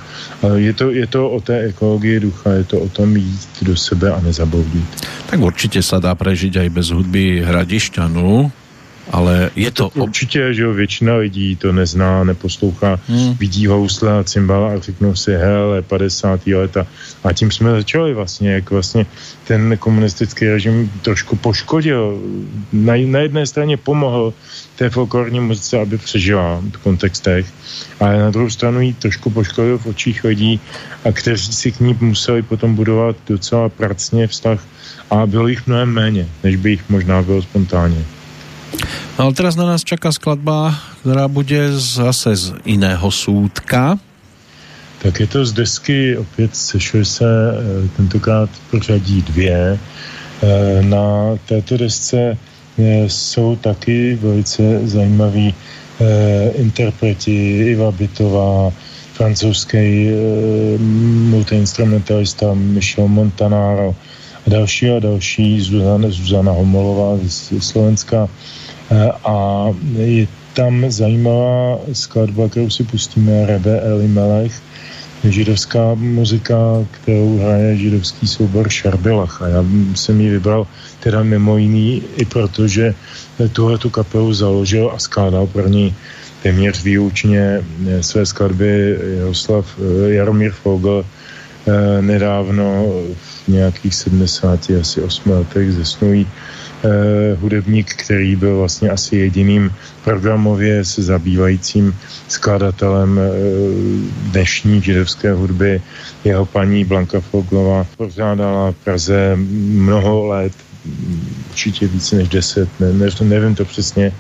Je 0.55 0.73
to, 0.73 0.91
je 0.91 1.07
to 1.07 1.29
o 1.29 1.41
té 1.41 1.59
ekologii 1.59 2.19
ducha, 2.19 2.51
je 2.51 2.63
to 2.63 2.79
o 2.79 2.89
tom 2.89 3.17
jít 3.17 3.49
do 3.61 3.75
sebe 3.77 4.11
a 4.11 4.21
nezabloudit. 4.21 5.07
Tak 5.29 5.39
určitě 5.39 5.83
se 5.83 5.95
dá 5.99 6.15
prežít 6.15 6.55
i 6.55 6.69
bez 6.69 6.89
hudby 6.89 7.43
Hradišťanu, 7.45 8.51
ale 9.09 9.51
je 9.55 9.71
to... 9.71 9.89
Určitě, 9.89 10.53
že 10.53 10.63
jo, 10.63 10.73
většina 10.73 11.15
lidí 11.15 11.55
to 11.55 11.71
nezná, 11.71 12.23
neposlouchá, 12.23 12.99
hmm. 13.07 13.33
vidí 13.33 13.67
housle 13.67 14.19
a 14.19 14.23
cymbala 14.23 14.73
a 14.73 14.79
řeknou 14.79 15.15
si, 15.15 15.31
hele, 15.31 15.81
50. 15.81 16.47
leta. 16.47 16.87
A 17.23 17.33
tím 17.33 17.51
jsme 17.51 17.71
začali 17.71 18.13
vlastně, 18.13 18.51
jak 18.51 18.71
vlastně 18.71 19.05
ten 19.47 19.77
komunistický 19.77 20.47
režim 20.47 20.91
trošku 21.01 21.35
poškodil. 21.35 22.21
Na, 22.73 22.93
na 23.05 23.19
jedné 23.19 23.45
straně 23.45 23.77
pomohl 23.77 24.33
té 24.75 24.89
folklorní 24.89 25.39
muzice, 25.39 25.79
aby 25.79 25.97
přežila 25.97 26.61
v 26.73 26.77
kontextech, 26.77 27.45
ale 27.99 28.19
na 28.19 28.31
druhou 28.31 28.49
stranu 28.49 28.81
ji 28.81 28.93
trošku 28.93 29.29
poškodil 29.29 29.77
v 29.77 29.85
očích 29.85 30.23
lidí, 30.23 30.59
a 31.05 31.11
kteří 31.11 31.53
si 31.53 31.71
k 31.71 31.79
ní 31.79 31.97
museli 32.01 32.41
potom 32.41 32.75
budovat 32.75 33.15
docela 33.27 33.69
pracně 33.69 34.27
vztah 34.27 34.59
a 35.09 35.25
bylo 35.25 35.47
jich 35.47 35.67
mnohem 35.67 35.89
méně, 35.89 36.27
než 36.43 36.55
by 36.55 36.69
jich 36.69 36.89
možná 36.89 37.21
bylo 37.21 37.41
spontánně. 37.41 38.18
No 39.19 39.25
ale 39.25 39.33
teraz 39.33 39.55
na 39.55 39.65
nás 39.65 39.83
čaká 39.83 40.11
skladba, 40.11 40.75
která 41.01 41.27
bude 41.27 41.79
zase 41.79 42.35
z 42.35 42.53
jiného 42.65 43.11
súdka. 43.11 43.99
Tak 45.01 45.19
je 45.19 45.27
to 45.27 45.45
z 45.45 45.53
desky, 45.53 46.17
opět 46.17 46.55
sešly 46.55 47.05
se 47.05 47.25
eh, 47.25 47.87
tentokrát 47.97 48.49
pořadí 48.71 49.21
dvě. 49.21 49.79
Eh, 49.79 50.81
na 50.81 51.35
této 51.45 51.77
desce 51.77 52.37
eh, 52.77 53.09
jsou 53.09 53.55
taky 53.55 54.15
velice 54.21 54.87
zajímaví 54.87 55.55
interpreti 56.55 57.59
Iva 57.75 57.91
Bitová, 57.91 58.71
francouzský 59.13 60.07
multiinstrumentalista 61.27 62.53
Michel 62.53 63.07
Montanaro 63.07 63.95
a 64.47 64.49
další 64.49 64.89
a 64.89 64.99
další, 64.99 65.61
Zuzana, 65.61 66.09
Zuzana 66.09 66.51
Homolová 66.51 67.19
z 67.27 67.53
Slovenska, 67.59 68.29
a 69.25 69.65
je 69.95 70.27
tam 70.53 70.91
zajímavá 70.91 71.79
skladba, 71.93 72.49
kterou 72.49 72.69
si 72.69 72.83
pustíme, 72.83 73.45
Rebe 73.45 73.81
Eli 73.81 74.07
Melech, 74.07 74.61
židovská 75.23 75.93
muzika, 75.95 76.55
kterou 76.91 77.37
hraje 77.37 77.77
židovský 77.77 78.27
soubor 78.27 78.69
Šarbilach. 78.69 79.41
A 79.41 79.47
já 79.47 79.65
jsem 79.95 80.21
ji 80.21 80.29
vybral 80.29 80.67
teda 80.99 81.23
mimo 81.23 81.57
jiný 81.57 82.03
i 82.17 82.25
proto, 82.25 82.67
že 82.67 82.95
tuhle 83.53 83.77
tu 83.77 83.89
kapelu 83.89 84.33
založil 84.33 84.91
a 84.95 84.99
skládal 84.99 85.47
pro 85.47 85.67
ní 85.67 85.95
téměř 86.43 86.83
výučně 86.83 87.63
své 88.01 88.25
skladby 88.25 88.97
Jaroslav, 89.17 89.65
Jaromír 90.07 90.51
Fogl 90.51 91.05
nedávno 92.01 92.93
nějakých 93.51 93.95
70, 93.95 94.59
asi 94.81 95.01
8 95.01 95.31
letech 95.31 95.73
zesnulý 95.73 96.27
eh, 96.27 97.35
hudebník, 97.35 97.93
který 97.93 98.35
byl 98.35 98.57
vlastně 98.57 98.89
asi 98.89 99.15
jediným 99.15 99.71
programově 100.03 100.85
se 100.85 101.03
zabývajícím 101.03 101.95
skladatelem 102.27 103.19
eh, 103.19 103.31
dnešní 104.31 104.81
židovské 104.81 105.33
hudby. 105.33 105.81
Jeho 106.23 106.45
paní 106.45 106.85
Blanka 106.85 107.19
Foglová 107.19 107.85
pořádala 107.97 108.71
v 108.71 108.75
Praze 108.75 109.35
mnoho 109.35 110.25
let, 110.25 110.53
určitě 111.49 111.87
více 111.87 112.15
než 112.15 112.27
deset, 112.27 112.69
ne, 112.79 112.93
ne, 112.93 113.07
nevím 113.21 113.55
to 113.55 113.65
přesně, 113.65 114.11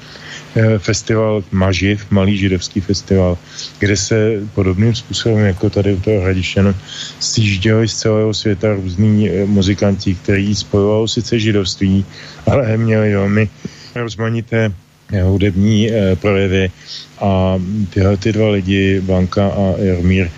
festival 0.77 1.43
Maživ, 1.51 2.11
malý 2.11 2.37
židovský 2.37 2.81
festival, 2.81 3.37
kde 3.79 3.97
se 3.97 4.41
podobným 4.55 4.95
způsobem 4.95 5.45
jako 5.45 5.69
tady 5.69 5.93
u 5.93 5.99
toho 5.99 6.21
Hradišťanu 6.21 6.75
sjížděli 7.19 7.87
z 7.87 7.95
celého 7.95 8.33
světa 8.33 8.73
různí 8.73 9.29
eh, 9.29 9.45
muzikanti, 9.45 10.15
kteří 10.15 10.55
spojovali 10.55 11.07
sice 11.07 11.39
židovství, 11.39 12.05
ale 12.47 12.77
měli 12.77 13.13
velmi 13.13 13.49
rozmanité 13.95 14.73
eh, 15.13 15.23
hudební 15.23 15.91
eh, 15.91 16.15
projevy. 16.15 16.71
A 17.19 17.59
tyhle 17.89 18.17
ty 18.17 18.31
dva 18.31 18.49
lidi, 18.49 19.01
Blanka 19.01 19.47
a 19.47 19.75
Jarmír, 19.77 20.29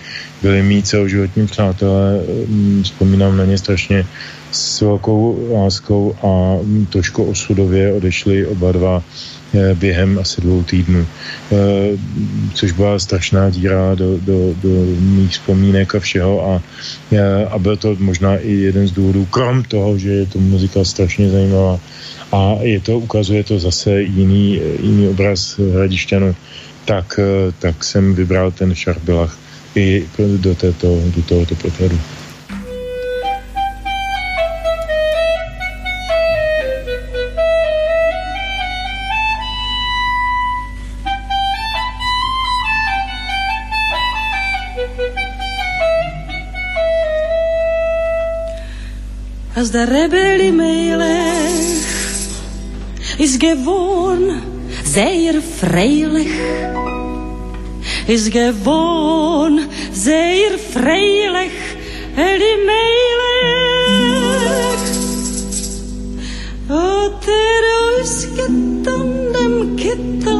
byli 0.42 0.62
mý 0.62 0.82
celoživotní 0.82 1.46
přátelé, 1.46 2.20
mm, 2.46 2.82
vzpomínám 2.82 3.36
na 3.36 3.44
ně 3.44 3.58
strašně 3.58 4.06
s 4.50 4.80
velkou 4.80 5.48
láskou 5.52 6.16
a 6.22 6.62
mm, 6.62 6.86
trošku 6.86 7.24
osudově 7.24 7.92
odešli 7.92 8.46
oba 8.46 8.72
dva 8.72 9.02
eh, 9.02 9.41
během 9.74 10.18
asi 10.18 10.40
dvou 10.40 10.62
týdnů, 10.62 11.06
Eh, 11.52 11.98
což 12.54 12.72
byla 12.72 12.98
strašná 12.98 13.50
díra 13.50 13.94
do, 13.94 14.16
do, 14.18 14.54
do 14.62 14.68
mých 15.00 15.30
vzpomínek 15.30 15.94
a 15.94 16.00
všeho 16.00 16.34
a, 16.48 16.62
eh, 17.12 17.44
a 17.44 17.58
byl 17.58 17.76
to 17.76 17.96
možná 17.98 18.36
i 18.36 18.52
jeden 18.52 18.88
z 18.88 18.92
důvodů, 18.92 19.24
krom 19.28 19.62
toho, 19.62 19.98
že 19.98 20.10
je 20.10 20.26
to 20.26 20.38
muzika 20.38 20.84
strašně 20.84 21.30
zajímavá. 21.30 21.80
A 22.32 22.56
je 22.64 22.80
to, 22.80 22.98
ukazuje 22.98 23.44
to 23.44 23.58
zase 23.58 24.02
jiný, 24.02 24.60
jiný 24.80 25.08
obraz 25.08 25.60
Hradišťanu, 25.60 26.34
tak, 26.84 27.20
eh, 27.20 27.52
tak 27.58 27.84
jsem 27.84 28.14
vybral 28.14 28.50
ten 28.50 28.74
Šarbilach 28.74 29.36
i 29.76 30.08
do, 30.40 30.54
této, 30.54 30.88
do 31.16 31.22
tohoto 31.22 31.54
pořadu. 31.54 32.00
der 49.72 49.88
Rebel 49.88 50.40
im 50.48 50.56
Melech 50.58 51.06
ist 53.18 53.40
gewohn 53.40 54.42
sehr 54.84 55.40
freilich 55.40 56.28
ist 58.06 58.30
gewohn 58.30 59.60
sehr 59.92 60.58
freilich 60.72 61.56
Eli 62.16 62.54
Melech 62.68 63.62
hat 66.68 67.26
er 67.26 67.64
ausgetan 68.02 69.10
dem 69.34 69.76
Kitta 69.76 70.36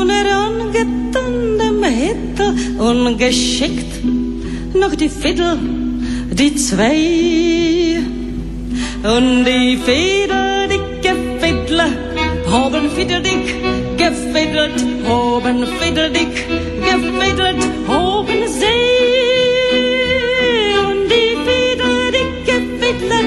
und 0.00 0.08
er 0.08 0.28
angetan 0.46 1.58
dem 1.58 1.84
Hitta 1.84 2.54
und 2.78 3.18
geschickt 3.18 4.02
noch 4.72 4.94
die 4.94 5.10
Fiddle 5.10 5.58
die 6.32 6.54
zwei 6.54 7.49
Und 9.02 9.46
die 9.46 9.78
fiddledicke 9.78 11.16
Fiddle 11.38 11.84
haben 12.52 12.90
fiddledick 12.90 13.46
gefiddelt, 13.96 14.84
undi 15.08 15.66
fiddledick 15.78 16.34
dick, 16.84 17.64
haben 17.88 18.46
sie. 18.46 18.66
Und 20.84 21.08
die 21.10 21.34
fiddledicke 21.46 22.56
Fiddle 22.78 23.20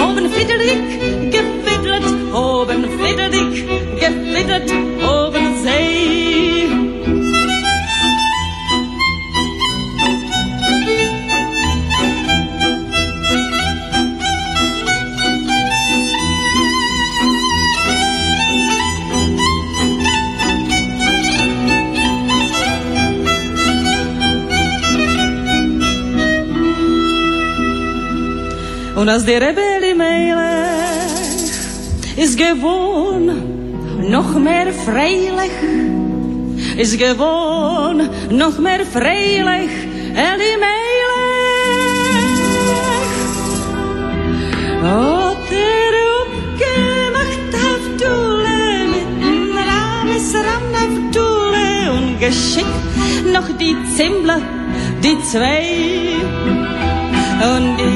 haben 0.00 0.28
fiddledick 0.30 1.30
gefiddelt, 1.30 2.06
dick, 2.32 2.84
fiddledick 2.98 3.54
gefiddelt, 4.00 4.83
Und 29.04 29.10
als 29.10 29.26
die 29.26 29.34
Rebelle 29.34 29.94
Melech 29.94 31.52
ist 32.16 32.38
gewohnt, 32.38 34.08
noch 34.08 34.38
mehr 34.38 34.72
freilich, 34.72 35.56
ist 36.78 36.98
gewohnt, 36.98 38.08
noch 38.30 38.58
mehr 38.58 38.82
freilich, 38.86 39.72
Eli 40.28 40.52
Melech. 40.62 40.94
Hat 44.84 45.50
er 45.50 45.94
aufgemacht 46.14 47.52
auf 47.68 47.84
Dule, 48.00 48.58
mit 48.94 49.66
Rames 49.68 50.34
ran 50.46 50.66
auf 50.82 50.96
Dule 51.12 51.68
und 51.92 52.20
geschickt 52.20 52.86
noch 53.34 53.48
die 53.58 53.76
Zimbler, 53.98 54.40
die 55.02 55.16
zwei. 55.30 55.62
Und 57.44 57.76
die 57.76 57.93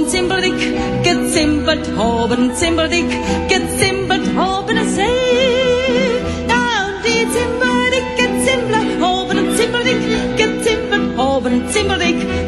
hoben, 0.00 0.08
Zimberdick, 0.08 0.54
gezimbert 1.02 1.86
hoben, 1.96 2.54
Zimberdick, 2.54 3.10
gezimbert 3.48 4.26
hoben 4.36 4.88
See. 4.88 4.96
zee. 4.96 6.20
Nou, 6.48 6.92
die 7.04 7.26
Zimberdick, 7.30 8.16
gezimbert 8.16 9.00
hoben, 9.00 9.56
Zimberdick, 9.56 10.00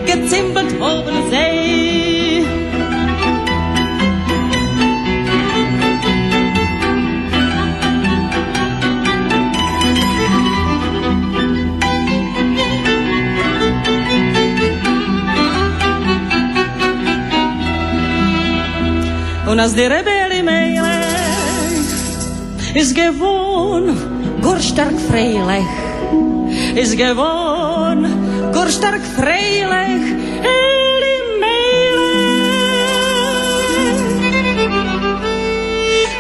gezimbert 0.07 0.73
hoben, 0.81 1.02
Und 19.53 19.61
als 19.61 19.74
die 19.74 19.83
Rebelle 19.83 20.43
Melech 20.43 20.81
ist 22.73 22.95
gewohnt, 22.95 23.99
gar 24.41 24.59
stark 24.59 24.99
freilich, 25.11 25.66
ist 26.74 26.97
gewohnt, 26.97 28.07
gar 28.51 28.70
stark 28.70 29.03
freilich, 29.15 30.05
Eli 30.55 31.19
Melech. 31.43 32.33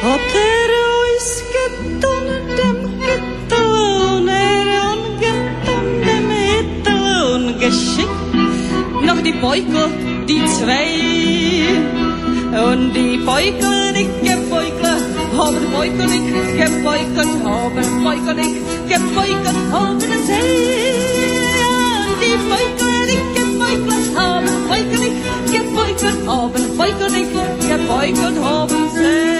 Hat 0.02 0.32
er 0.52 0.70
ausgetan 0.92 2.26
dem 2.58 2.80
Gittel 3.00 3.66
und 4.18 4.28
er 4.28 4.66
angetan 4.92 5.86
dem 6.06 6.28
und 7.34 7.48
geschickt 7.60 9.06
noch 9.06 9.20
die 9.22 9.32
Beutel, 9.40 9.88
die 10.28 10.44
zwei. 10.44 12.01
poikon 13.24 13.94
ik 13.94 14.08
heb 14.22 14.48
poikon, 14.48 15.02
over 15.40 15.60
poikon 15.72 16.12
ik 16.12 16.58
heb 16.58 16.82
poikon, 16.82 17.46
over 17.46 17.84
poikon 18.02 18.38
ik 18.38 18.56
heb 18.86 19.02
poikon, 19.14 19.74
over 19.74 20.08
de 20.08 20.22
zee. 20.26 21.00
Die 22.20 22.38
poikon 22.48 23.08
ik 23.08 23.36
heb 23.36 23.58
poikon, 23.58 24.16
over 24.16 24.54
poikon 24.66 25.02
ik 25.04 25.52
heb 25.52 25.72
poikon, 25.72 26.28
over 26.28 26.60
poikon 26.76 27.14
ik 27.14 27.26
heb 27.62 27.86
poikon, 27.86 28.44
over 28.44 28.88
zee. 28.94 29.31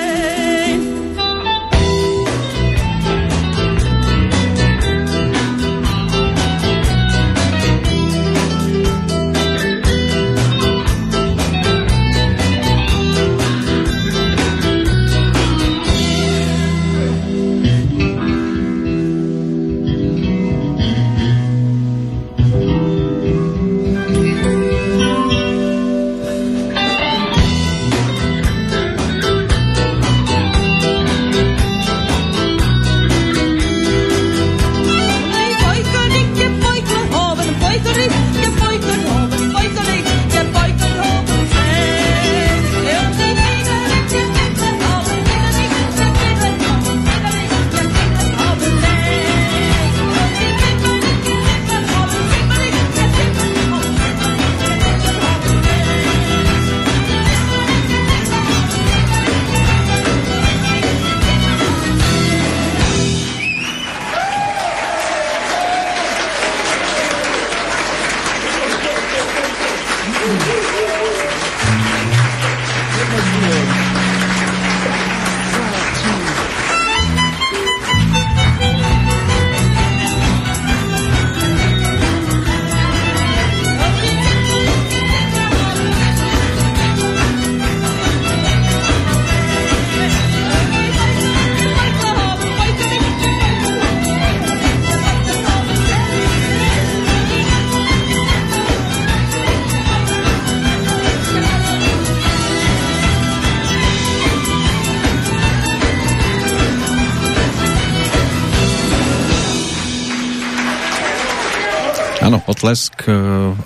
Potlesk, 112.62 113.10
eh, 113.10 113.14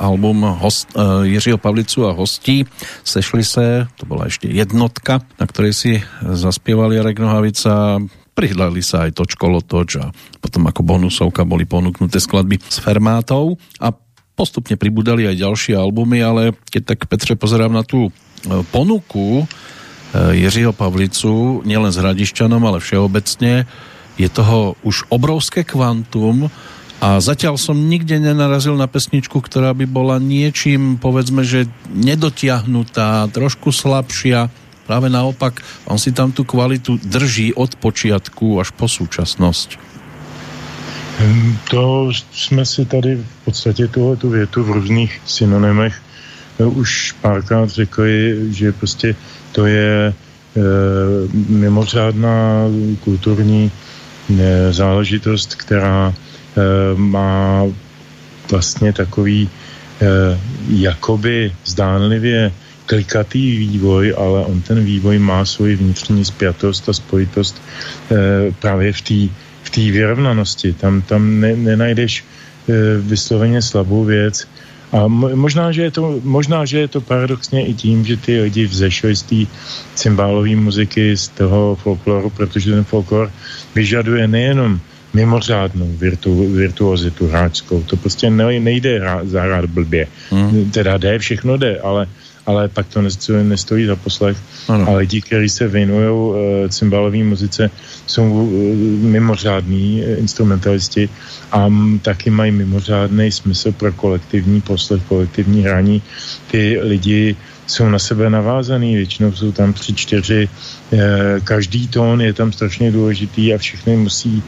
album 0.01 0.41
host, 0.57 0.89
uh, 0.97 1.21
Jiřího 1.21 1.61
Pavlicu 1.61 2.09
a 2.09 2.17
hostí. 2.17 2.65
Sešli 3.05 3.45
se, 3.45 3.87
to 4.01 4.07
byla 4.07 4.25
ještě 4.25 4.49
jednotka, 4.49 5.21
na 5.41 5.47
ktorej 5.47 5.73
si 5.77 5.93
zaspievali 6.33 6.97
Jarek 6.97 7.21
Nohavica, 7.21 8.01
prihľadli 8.33 8.81
sa 8.81 9.05
aj 9.05 9.21
Točko 9.21 9.53
Lotoč 9.53 10.01
a 10.01 10.09
potom 10.41 10.65
ako 10.65 10.81
bonusovka 10.81 11.45
boli 11.45 11.69
ponúknuté 11.69 12.25
skladby 12.25 12.57
s 12.57 12.81
Fermátou 12.81 13.61
a 13.85 13.93
postupne 14.33 14.81
pribudali 14.81 15.29
aj 15.29 15.45
ďalšie 15.45 15.77
albumy, 15.77 16.25
ale 16.25 16.57
keď 16.73 16.97
tak 16.97 17.05
Petře 17.05 17.37
pozerám 17.37 17.77
na 17.77 17.85
tú 17.85 18.09
eh, 18.09 18.65
ponuku 18.73 19.45
Jiřího 20.17 20.73
Pavlicu, 20.73 21.61
nielen 21.69 21.93
s 21.93 22.01
Hradišťanom, 22.01 22.65
ale 22.65 22.81
všeobecne, 22.81 23.69
je 24.17 24.29
toho 24.33 24.81
už 24.81 25.05
obrovské 25.13 25.61
kvantum, 25.61 26.49
a 26.97 27.21
zatiaľ 27.21 27.61
som 27.61 27.77
nikde 27.77 28.17
nenarazil 28.17 28.73
na 28.73 28.89
pesničku, 28.89 29.45
ktorá 29.45 29.77
by 29.77 29.85
bola 29.85 30.17
niečím, 30.17 30.97
povedzme, 30.97 31.45
že 31.45 31.69
nedotiahnutá, 31.93 33.29
trošku 33.29 33.69
slabšia. 33.69 34.49
Práve 34.89 35.11
naopak, 35.13 35.61
on 35.85 35.99
si 36.01 36.15
tam 36.15 36.33
tú 36.33 36.47
kvalitu 36.47 36.97
drží 37.03 37.53
od 37.53 37.77
počiatku 37.77 38.63
až 38.63 38.73
po 38.73 38.87
súčasnosť. 38.89 39.77
Hm, 41.17 41.57
to 41.71 42.13
jsme 42.33 42.65
si 42.65 42.85
tady 42.85 43.17
v 43.17 43.45
podstatě 43.45 43.89
tu 43.89 44.29
větu 44.31 44.65
v 44.65 44.71
různých 44.71 45.21
synonymech 45.27 45.95
eh, 46.61 46.65
už 46.65 47.13
párkrát 47.21 47.71
řekli, 47.71 48.37
že 48.53 48.73
prostě 48.73 49.17
to 49.57 49.67
je 49.67 50.13
e, 50.13 50.13
mimořádná 51.49 52.69
kulturní 53.05 53.71
e, 53.73 54.73
záležitost, 54.73 55.55
která 55.55 56.13
má 56.97 57.63
vlastně 58.51 58.93
takový 58.93 59.49
eh, 60.01 60.07
jakoby 60.69 61.53
zdánlivě 61.65 62.53
klikatý 62.87 63.59
vývoj, 63.59 64.15
ale 64.17 64.45
on 64.45 64.61
ten 64.61 64.85
vývoj 64.85 65.19
má 65.19 65.45
svoji 65.45 65.77
vnitřní 65.77 66.25
spjatost 66.25 66.89
a 66.89 66.93
spojitost 66.93 67.63
eh, 68.11 68.53
právě 68.61 68.93
v 68.93 69.01
té 69.01 69.21
v 69.67 69.71
té 69.71 69.81
vyrovnanosti. 69.81 70.73
Tam, 70.73 71.03
tam 71.03 71.41
ne, 71.41 71.57
nenajdeš 71.57 72.25
vysloveně 73.01 73.63
slabou 73.63 74.05
věc. 74.05 74.47
A 74.93 75.07
možná 75.11 75.73
že, 75.73 75.83
je 75.83 75.91
to, 75.91 76.21
možná, 76.23 76.65
že 76.65 76.79
je 76.79 76.89
to 76.89 77.01
paradoxně 77.01 77.67
i 77.67 77.75
tím, 77.75 78.05
že 78.05 78.17
ty 78.17 78.41
lidi 78.41 78.67
vzešli 78.67 79.17
z 79.17 79.23
té 79.23 79.41
cymbálové 79.95 80.57
muziky, 80.57 81.17
z 81.17 81.29
toho 81.29 81.77
folkloru, 81.77 82.31
protože 82.31 82.71
ten 82.71 82.85
folklor 82.85 83.31
vyžaduje 83.75 84.29
nejenom 84.29 84.81
mimořádnou 85.17 85.89
virtu, 85.97 86.53
virtuozitu 86.53 87.29
hráčskou. 87.29 87.83
To 87.89 87.97
prostě 87.97 88.31
ne, 88.31 88.61
nejde 88.61 89.01
zahrát 89.25 89.65
blbě. 89.65 90.07
Hmm. 90.31 90.71
Teda 90.71 91.01
jde, 91.01 91.19
všechno 91.19 91.57
jde, 91.57 91.81
ale, 91.81 92.07
ale 92.47 92.69
pak 92.69 92.87
to 92.93 93.03
nestojí, 93.03 93.41
nestojí 93.49 93.87
za 93.89 93.97
poslech. 93.97 94.37
Ano. 94.69 94.89
A 94.89 95.01
lidi, 95.01 95.21
kteří 95.25 95.49
se 95.49 95.65
věnují 95.69 96.09
uh, 96.13 96.37
cymbalové 96.69 97.25
muzice, 97.25 97.71
jsou 98.07 98.25
uh, 98.29 98.51
mimořádní 99.17 100.05
uh, 100.05 100.21
instrumentalisti 100.21 101.09
a 101.53 101.67
m, 101.67 101.99
taky 102.03 102.31
mají 102.31 102.53
mimořádný 102.53 103.33
smysl 103.33 103.73
pro 103.73 103.93
kolektivní 103.93 104.61
poslech, 104.61 105.03
kolektivní 105.09 105.65
hraní. 105.65 106.03
Ty 106.51 106.79
lidi 106.83 107.37
jsou 107.67 107.89
na 107.89 107.99
sebe 107.99 108.31
navázaný, 108.31 108.97
většinou 108.97 109.33
jsou 109.33 109.53
tam 109.53 109.73
tři, 109.73 109.95
čtyři, 109.95 110.49
eh, 110.93 110.99
každý 111.45 111.89
tón 111.89 112.23
je 112.23 112.33
tam 112.33 112.53
strašně 112.53 112.93
důležitý 112.93 113.55
a 113.55 113.59
všechny 113.59 113.97
musí 113.97 114.43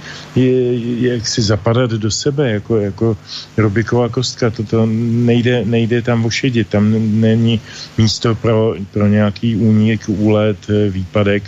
jak 1.01 1.27
si 1.27 1.43
zapadat 1.43 1.91
do 1.91 2.11
sebe, 2.11 2.51
jako, 2.51 2.77
jako 2.77 3.17
Rubiková 3.57 4.09
kostka, 4.09 4.51
toto 4.51 4.87
nejde, 4.87 5.65
nejde 5.65 6.03
tam 6.03 6.25
ošedit, 6.25 6.69
tam 6.69 6.95
není 7.21 7.61
místo 7.99 8.35
pro, 8.35 8.75
pro 8.93 9.07
nějaký 9.07 9.57
únik, 9.57 10.09
úlet, 10.09 10.59
eh, 10.71 10.91
výpadek, 10.91 11.43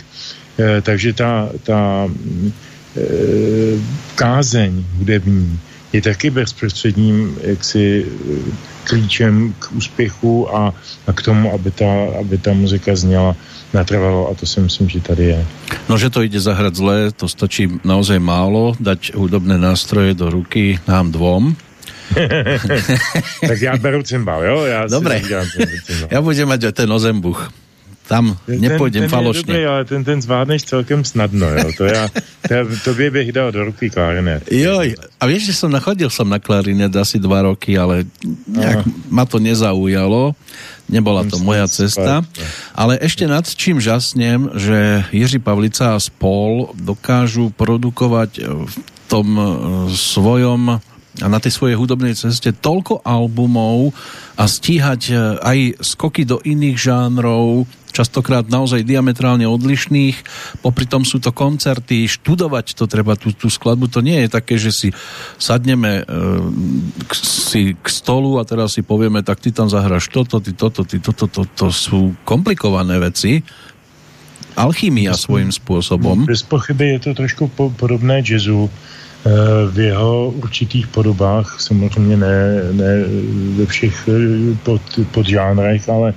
eh, 0.59 0.81
takže 0.81 1.13
ta, 1.13 1.49
ta 1.63 2.09
kázeň 4.15 4.83
hudební 4.99 5.59
je 5.93 6.01
taky 6.01 6.29
bezprostředním 6.29 7.37
jaksi 7.41 8.05
klíčem 8.83 9.53
k 9.59 9.71
úspěchu 9.71 10.55
a, 10.55 10.73
a 11.07 11.13
k 11.13 11.21
tomu, 11.21 11.53
aby 11.53 11.71
ta, 11.71 11.91
aby 12.19 12.37
ta 12.37 12.53
muzika 12.53 12.95
zněla 12.95 13.35
natrvalo 13.73 14.29
a 14.29 14.33
to 14.33 14.45
si 14.45 14.59
myslím, 14.59 14.89
že 14.89 14.99
tady 14.99 15.23
je. 15.23 15.45
No, 15.89 15.97
že 15.97 16.09
to 16.09 16.23
ide 16.23 16.39
zahrať 16.39 16.75
zle, 16.75 16.97
to 17.11 17.27
stačí 17.27 17.67
naozaj 17.83 18.19
málo, 18.19 18.75
dať 18.79 19.15
hudobné 19.15 19.55
nástroje 19.55 20.13
do 20.13 20.29
ruky 20.29 20.79
nám 20.87 21.11
dvom. 21.11 21.55
tak 23.47 23.61
já 23.61 23.77
beru 23.77 24.03
cymbal, 24.03 24.43
jo? 24.43 24.65
Já 24.65 24.87
Dobre, 24.87 25.21
já 26.11 26.21
budem 26.21 26.47
mať 26.47 26.61
ten 26.75 26.91
ozembuch 26.91 27.60
tam 28.11 28.35
ten, 28.45 28.59
nepůjdem 28.59 29.07
ten 29.07 29.09
falošně. 29.09 29.47
Dobrý, 29.47 29.65
ale 29.65 29.85
ten, 29.87 30.03
ten 30.03 30.19
zvládneš 30.21 30.63
celkem 30.63 30.99
snadno, 31.07 31.47
jo. 31.47 31.71
To 31.77 31.83
já, 31.87 32.09
to, 32.83 32.93
by 32.93 33.11
bych 33.11 33.31
dal 33.31 33.51
do 33.51 33.63
ruky 33.71 33.89
klarinet. 33.89 34.51
Joj, 34.51 34.95
a 35.19 35.23
víš, 35.25 35.45
že 35.45 35.53
jsem 35.53 35.71
nachodil 35.71 36.09
jsem 36.09 36.29
na 36.29 36.39
klarinet 36.39 36.95
asi 36.95 37.19
dva 37.19 37.41
roky, 37.41 37.77
ale 37.77 38.03
nějak 38.47 38.83
ma 39.09 39.25
to 39.25 39.39
nezaujalo. 39.39 40.35
Nebola 40.91 41.23
to 41.23 41.39
moja 41.39 41.71
cesta. 41.71 42.19
Ale 42.75 42.99
ešte 42.99 43.23
nad 43.23 43.47
čím 43.47 43.79
žasnem, 43.79 44.51
že 44.59 45.07
Jiří 45.15 45.39
Pavlica 45.39 45.95
a 45.95 46.03
spol 46.03 46.75
dokážu 46.75 47.47
produkovať 47.55 48.43
v 48.43 48.75
tom 49.07 49.27
eh, 49.39 49.45
svojom 49.95 50.83
a 51.19 51.27
na 51.27 51.39
tej 51.43 51.51
svojej 51.51 51.75
hudobnej 51.75 52.15
ceste 52.15 52.51
toľko 52.55 53.03
albumov 53.07 53.95
a 54.35 54.43
stíhať 54.47 55.01
eh, 55.11 55.15
aj 55.39 55.57
skoky 55.79 56.27
do 56.27 56.43
iných 56.43 56.75
žánrov, 56.75 57.71
častokrát 57.91 58.47
naozaj 58.47 58.87
diametrálne 58.87 59.45
odlišných, 59.45 60.15
popri 60.63 60.87
tom 60.87 61.03
sú 61.03 61.19
to 61.19 61.35
koncerty, 61.35 62.07
študovať 62.07 62.79
to 62.79 62.87
treba, 62.87 63.19
tú, 63.19 63.35
tú 63.35 63.51
skladbu, 63.51 63.91
to 63.91 63.99
nie 63.99 64.25
je 64.25 64.29
také, 64.31 64.55
že 64.55 64.71
si 64.71 64.89
sadneme 65.37 66.01
e, 66.01 66.03
k, 67.05 67.11
si 67.15 67.61
k 67.75 67.87
stolu 67.87 68.39
a 68.39 68.47
teraz 68.47 68.79
si 68.79 68.81
povieme, 68.81 69.21
tak 69.21 69.43
ty 69.43 69.51
tam 69.51 69.67
zahraš 69.67 70.09
toto, 70.09 70.39
ty 70.39 70.55
toto, 70.55 70.87
ty 70.87 70.97
toto, 70.97 71.27
to, 71.27 71.43
to, 71.45 71.67
to 71.67 71.67
sú 71.69 72.15
komplikované 72.23 72.97
veci, 72.97 73.43
alchymia 74.55 75.15
svojím 75.15 75.51
spôsobom. 75.51 76.27
Bez 76.27 76.43
pochyby 76.43 76.97
je 76.97 76.99
to 77.07 77.11
trošku 77.15 77.47
po, 77.51 77.71
podobné 77.71 78.23
jazzu, 78.23 78.67
v 79.71 79.79
jeho 79.79 80.29
určitých 80.29 80.87
podobách, 80.87 81.61
samozřejmě 81.61 82.17
ne, 82.17 82.63
ne 82.71 82.93
ve 83.55 83.65
všech 83.65 84.09
eh, 84.09 84.57
pod, 84.63 84.81
podžánrech, 85.11 85.89
ale 85.89 86.13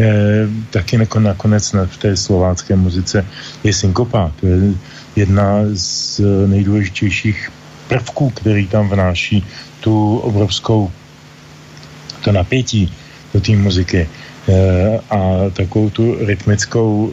eh, 0.00 0.48
taky 0.70 0.98
nakonec 1.18 1.74
v 1.86 1.96
té 1.96 2.16
slovácké 2.16 2.76
muzice 2.76 3.26
je 3.64 3.72
synkopa. 3.72 4.32
To 4.40 4.46
je 4.46 4.74
jedna 5.16 5.62
z 5.72 6.20
nejdůležitějších 6.46 7.50
prvků, 7.88 8.30
který 8.30 8.66
tam 8.66 8.88
vnáší 8.88 9.46
tu 9.80 10.18
obrovskou 10.18 10.90
to 12.24 12.32
napětí 12.32 12.92
do 13.34 13.40
té 13.40 13.56
muziky 13.56 14.08
a 15.10 15.50
takovou 15.52 15.90
tu 15.90 16.26
rytmickou, 16.26 17.12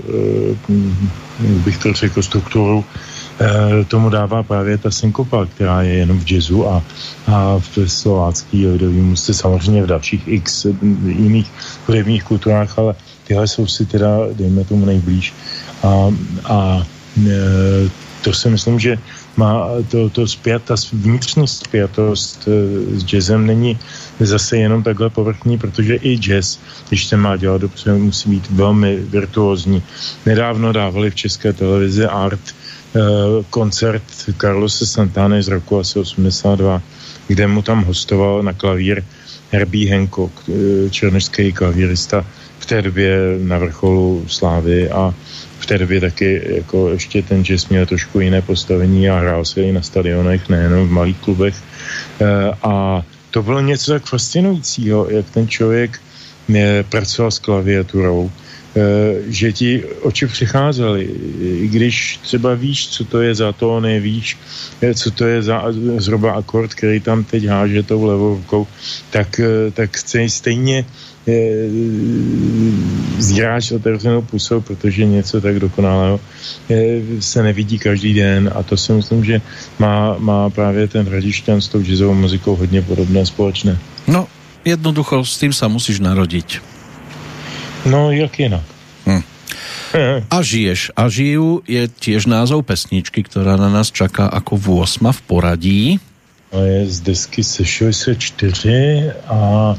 bych 1.39 1.77
to 1.77 1.93
řekl, 1.93 2.21
strukturu, 2.21 2.85
Eh, 2.85 3.16
tomu 3.87 4.09
dává 4.09 4.43
právě 4.43 4.77
ta 4.77 4.91
synkopa, 4.91 5.45
která 5.45 5.81
je 5.81 5.93
jenom 5.93 6.19
v 6.19 6.31
jazzu 6.31 6.67
a, 6.67 6.83
a 7.27 7.59
v 7.59 7.89
slovácký 7.89 8.67
lidový 8.67 9.01
muzice, 9.01 9.33
samozřejmě 9.33 9.83
v 9.83 9.87
dalších 9.87 10.27
x 10.27 10.65
jiných 11.05 11.51
hudebních 11.87 12.23
kulturách, 12.23 12.79
ale 12.79 12.95
tyhle 13.27 13.47
jsou 13.47 13.67
si 13.67 13.85
teda, 13.85 14.17
dejme 14.33 14.63
tomu, 14.63 14.85
nejblíž. 14.85 15.33
A, 15.83 16.13
a 16.45 16.83
e, 17.27 17.89
to 18.21 18.33
si 18.33 18.49
myslím, 18.49 18.79
že 18.79 18.97
má 19.37 19.69
to, 19.91 20.09
to 20.09 20.27
zpět, 20.27 20.63
ta 20.63 20.75
vnitřní 20.93 21.47
zpětost 21.47 22.47
s 22.93 23.03
jazzem 23.03 23.45
není 23.45 23.79
zase 24.19 24.57
jenom 24.57 24.83
takhle 24.83 25.09
povrchní, 25.09 25.57
protože 25.57 25.95
i 25.95 26.17
jazz, 26.17 26.59
když 26.89 27.05
se 27.05 27.17
má 27.17 27.37
dělat 27.37 27.61
dobře, 27.61 27.93
musí 27.93 28.29
být 28.29 28.49
velmi 28.49 28.95
virtuózní. 28.95 29.83
Nedávno 30.25 30.73
dávali 30.73 31.09
v 31.09 31.15
české 31.15 31.53
televizi 31.53 32.05
Art 32.05 32.56
koncert 33.49 34.03
Carlose 34.41 34.85
Santana 34.85 35.41
z 35.41 35.47
roku 35.47 35.79
asi 35.79 35.99
82, 35.99 36.81
kde 37.27 37.47
mu 37.47 37.61
tam 37.61 37.83
hostoval 37.83 38.43
na 38.43 38.53
klavír 38.53 39.03
Herbie 39.51 39.91
Hancock, 39.91 40.31
černožský 40.89 41.53
klavírista, 41.53 42.25
v 42.59 42.65
té 42.65 42.81
době 42.81 43.17
na 43.41 43.57
vrcholu 43.57 44.25
slávy 44.27 44.89
a 44.89 45.13
v 45.59 45.65
té 45.65 45.77
době 45.77 46.01
taky 46.01 46.41
jako 46.55 46.89
ještě 46.89 47.21
ten 47.21 47.43
jazz 47.43 47.67
měl 47.69 47.85
trošku 47.85 48.19
jiné 48.19 48.41
postavení 48.41 49.09
a 49.09 49.19
hrál 49.19 49.45
se 49.45 49.61
i 49.61 49.71
na 49.71 49.81
stadionech, 49.81 50.49
nejenom 50.49 50.87
v 50.87 50.91
malých 50.91 51.17
klubech. 51.17 51.55
A 52.63 53.01
to 53.31 53.43
bylo 53.43 53.61
něco 53.61 53.91
tak 53.91 54.05
fascinujícího, 54.05 55.07
jak 55.09 55.29
ten 55.29 55.47
člověk 55.47 55.99
pracoval 56.89 57.31
s 57.31 57.39
klaviaturou, 57.39 58.31
že 59.27 59.53
ti 59.53 59.83
oči 60.01 60.27
přicházely. 60.27 61.09
I 61.41 61.67
když 61.67 62.19
třeba 62.21 62.53
víš, 62.53 62.89
co 62.89 63.05
to 63.05 63.21
je 63.21 63.35
za 63.35 63.51
to, 63.51 63.79
nevíš, 63.79 64.37
co 64.93 65.11
to 65.11 65.25
je 65.25 65.43
za 65.43 65.63
zhruba 65.97 66.31
akord, 66.31 66.73
který 66.73 66.99
tam 66.99 67.23
teď 67.23 67.45
háže 67.45 67.83
tou 67.83 68.03
levou 68.03 68.35
rukou, 68.35 68.67
tak, 69.09 69.41
tak 69.73 69.97
stejně 70.27 70.85
zíráš 73.17 73.71
otevřenou 73.71 74.21
pusou, 74.21 74.61
protože 74.61 75.05
něco 75.05 75.41
tak 75.41 75.59
dokonalého 75.59 76.19
se 77.19 77.43
nevidí 77.43 77.79
každý 77.79 78.13
den 78.13 78.51
a 78.55 78.63
to 78.63 78.77
si 78.77 78.93
myslím, 78.93 79.23
že 79.23 79.41
má, 79.79 80.15
má 80.19 80.49
právě 80.49 80.87
ten 80.87 81.07
Radišťan 81.07 81.61
s 81.61 81.67
tou 81.67 81.81
jazzovou 81.81 82.13
muzikou 82.13 82.55
hodně 82.55 82.81
podobné 82.81 83.25
společné. 83.25 83.77
No, 84.07 84.27
jednoducho 84.65 85.25
s 85.25 85.37
tím 85.37 85.53
se 85.53 85.67
musíš 85.67 85.99
narodit. 85.99 86.45
No, 87.85 88.11
jak 88.11 88.39
jinak. 88.39 88.63
Hm. 89.05 89.23
A 90.29 90.41
žiješ. 90.41 90.91
A 90.95 91.09
žiju 91.09 91.63
je 91.67 91.87
tiež 91.87 92.27
názov 92.27 92.67
pesničky, 92.67 93.23
která 93.23 93.55
na 93.55 93.69
nás 93.69 93.91
čaká 93.91 94.29
jako 94.33 94.59
8 94.83 95.11
v 95.11 95.21
poradí. 95.21 95.99
A 96.51 96.57
je 96.57 96.87
z 96.87 96.99
desky 96.99 97.43
se 97.43 97.65
64 97.65 99.11
a 99.27 99.75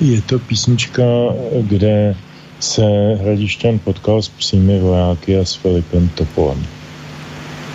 je 0.00 0.20
to 0.22 0.38
písnička, 0.38 1.02
kde 1.62 2.16
se 2.60 2.82
Hradišťan 3.20 3.78
potkal 3.78 4.22
s 4.22 4.28
psími 4.28 4.80
vojáky 4.80 5.38
a 5.38 5.44
s 5.44 5.54
Filipem 5.54 6.08
Topolem. 6.08 6.66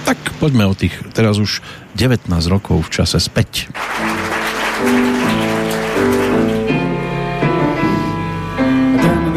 Tak 0.05 0.17
pojďme 0.39 0.65
o 0.65 0.73
těch 0.73 1.03
teraz 1.13 1.37
už 1.37 1.61
19 1.95 2.29
rokov 2.49 2.89
v 2.89 2.89
čase 2.89 3.19
späť. 3.21 3.69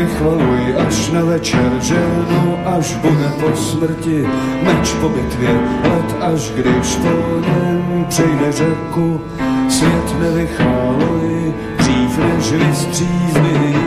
Vychvaluj 0.05 0.75
až 0.87 1.11
na 1.11 1.23
večer 1.25 1.73
ženu, 1.81 2.59
až 2.65 2.95
bude 2.95 3.29
po 3.41 3.57
smrti, 3.57 4.29
meč 4.63 4.93
po 5.01 5.09
bitvě, 5.09 5.55
let 5.85 6.17
až 6.21 6.51
když 6.51 6.97
po 6.97 7.41
něm 7.41 8.05
přejde 8.09 8.53
řeku, 8.53 9.21
svět 9.69 10.21
nevychvaluj, 10.21 11.55
dřív 11.79 12.19
než 12.19 12.53
vystřízlíš. 12.53 13.84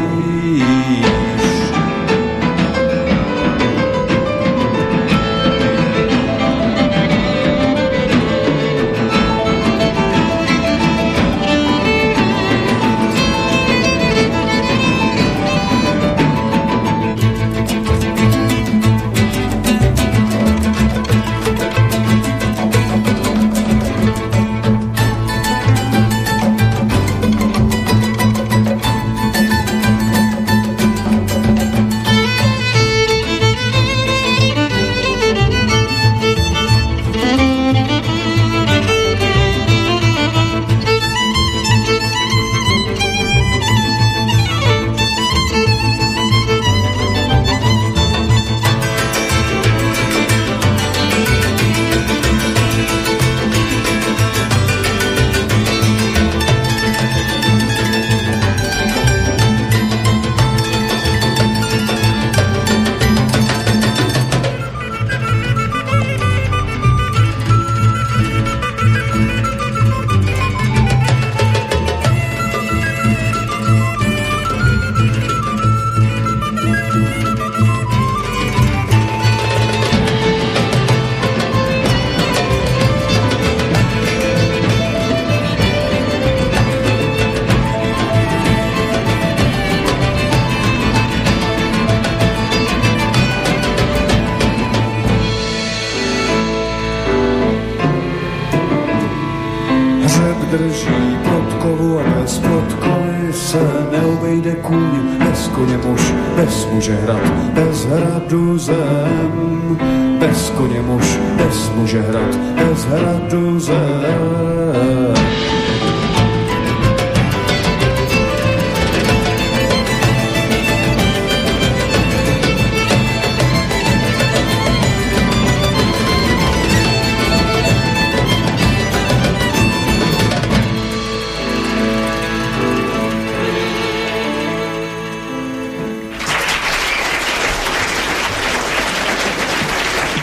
drží 100.52 101.18
protkovu 101.24 102.00
a 102.00 102.04
bez 102.20 102.40
protkovy 102.40 103.34
se 103.34 103.60
neobejde 103.92 104.56
kůň, 104.56 105.20
bez 105.20 105.48
koně 105.48 105.78
muž, 105.78 106.14
bez 106.36 106.68
muže 106.74 106.96
hrad, 106.96 107.30
bez 107.54 107.86
hradu 107.86 108.58
zem. 108.58 109.78
Bez 110.20 110.50
koně 110.50 110.82
muž, 110.82 111.20
bez 111.38 111.72
muže 111.76 112.02
hrad, 112.02 112.36
bez 112.36 112.86
hradu 112.86 113.60
zem. 113.60 115.47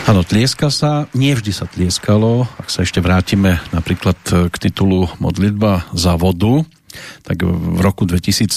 Tlieska 0.05 0.69
sa, 0.69 1.09
nie 1.17 1.33
vždy 1.33 1.49
sa 1.49 1.65
tlieskalo, 1.65 2.45
ak 2.61 2.69
sa 2.69 2.85
ešte 2.85 3.01
vrátime 3.01 3.57
napríklad 3.73 4.17
k 4.53 4.55
titulu 4.57 5.09
Modlitba 5.17 5.89
za 5.97 6.13
vodu, 6.13 6.61
tak 7.25 7.41
v 7.41 7.77
roku 7.81 8.05
2013 8.05 8.53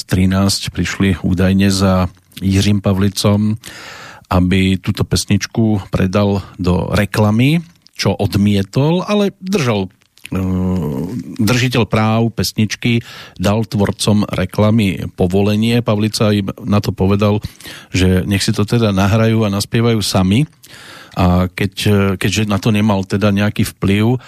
prišli 0.68 1.20
údajne 1.24 1.72
za 1.72 2.12
Jiřím 2.44 2.84
Pavlicom, 2.84 3.56
aby 4.28 4.76
túto 4.76 5.08
pesničku 5.08 5.88
predal 5.88 6.44
do 6.60 6.92
reklamy, 6.92 7.64
čo 7.96 8.12
odmietol, 8.12 9.00
ale 9.08 9.32
držal 9.40 9.88
e, 9.88 10.40
držiteľ 11.40 11.88
práv 11.88 12.28
pesničky 12.36 13.00
dal 13.40 13.64
tvorcom 13.64 14.28
reklamy 14.28 15.08
povolenie. 15.16 15.80
Pavlica 15.80 16.28
im 16.28 16.52
na 16.60 16.84
to 16.84 16.92
povedal, 16.92 17.40
že 17.88 18.28
nech 18.28 18.44
si 18.44 18.52
to 18.52 18.68
teda 18.68 18.92
nahrajú 18.92 19.48
a 19.48 19.52
naspievajú 19.52 20.04
sami 20.04 20.44
a 21.16 21.48
keď, 21.48 21.72
keďže 22.18 22.42
na 22.50 22.58
to 22.60 22.74
nemal 22.74 23.04
teda 23.06 23.32
nejaký 23.32 23.64
vplyv, 23.76 24.16
e, 24.16 24.18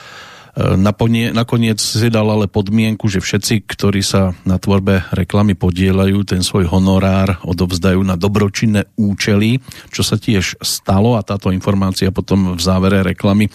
Naponie, 0.61 1.31
nakoniec 1.31 1.79
si 1.79 2.09
dal 2.11 2.27
ale 2.27 2.51
podmienku, 2.51 3.07
že 3.07 3.23
všetci, 3.23 3.65
ktorí 3.65 4.03
sa 4.03 4.35
na 4.43 4.59
tvorbe 4.59 5.07
reklamy 5.15 5.55
podielajú, 5.55 6.27
ten 6.27 6.43
svoj 6.43 6.67
honorár 6.67 7.39
odovzdajú 7.47 8.03
na 8.03 8.19
dobročinné 8.19 8.91
účely, 8.99 9.63
čo 9.95 10.03
sa 10.03 10.19
tiež 10.19 10.59
stalo 10.59 11.15
a 11.15 11.23
táto 11.23 11.55
informácia 11.55 12.11
potom 12.11 12.59
v 12.59 12.61
závere 12.61 13.07
reklamy 13.07 13.47
e, 13.47 13.53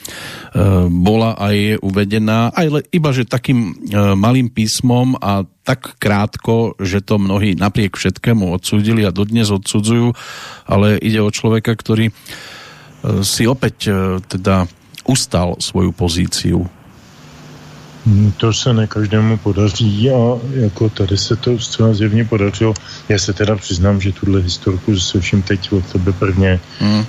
bola 0.88 1.35
aj 1.35 1.84
uvedená, 1.84 2.56
aj 2.56 2.88
iba 2.95 3.10
že 3.11 3.27
takým 3.27 3.76
malým 4.15 4.52
písmom 4.52 5.19
a 5.19 5.43
tak 5.65 5.97
krátko, 5.97 6.77
že 6.77 7.02
to 7.02 7.18
mnohí 7.18 7.57
napriek 7.57 7.97
všetkému 7.97 8.53
odsúdili 8.53 9.02
a 9.02 9.11
dodnes 9.11 9.49
odsudzujú, 9.49 10.14
ale 10.69 11.02
ide 11.02 11.19
o 11.26 11.34
človeka, 11.34 11.73
ktorý 11.73 12.14
si 13.22 13.44
opäť 13.45 13.90
teda 14.27 14.65
ustal 15.06 15.61
svoju 15.61 15.94
pozíciu 15.94 16.65
Hmm, 18.06 18.32
to 18.38 18.53
se 18.53 18.73
ne 18.73 18.88
každému 18.88 19.38
podaří 19.38 20.11
a 20.11 20.38
jako 20.53 20.90
tady 20.90 21.18
se 21.18 21.36
to 21.36 21.60
zcela 21.60 21.94
zjevně 21.94 22.26
podařilo. 22.26 22.73
Já 23.10 23.18
se 23.19 23.34
teda 23.34 23.56
přiznám, 23.56 24.02
že 24.02 24.11
tuhle 24.11 24.41
historku 24.41 24.94
vším 25.19 25.41
teď 25.41 25.72
od 25.72 25.86
tebe 25.86 26.14
prvně, 26.14 26.60
mm. 26.82 27.06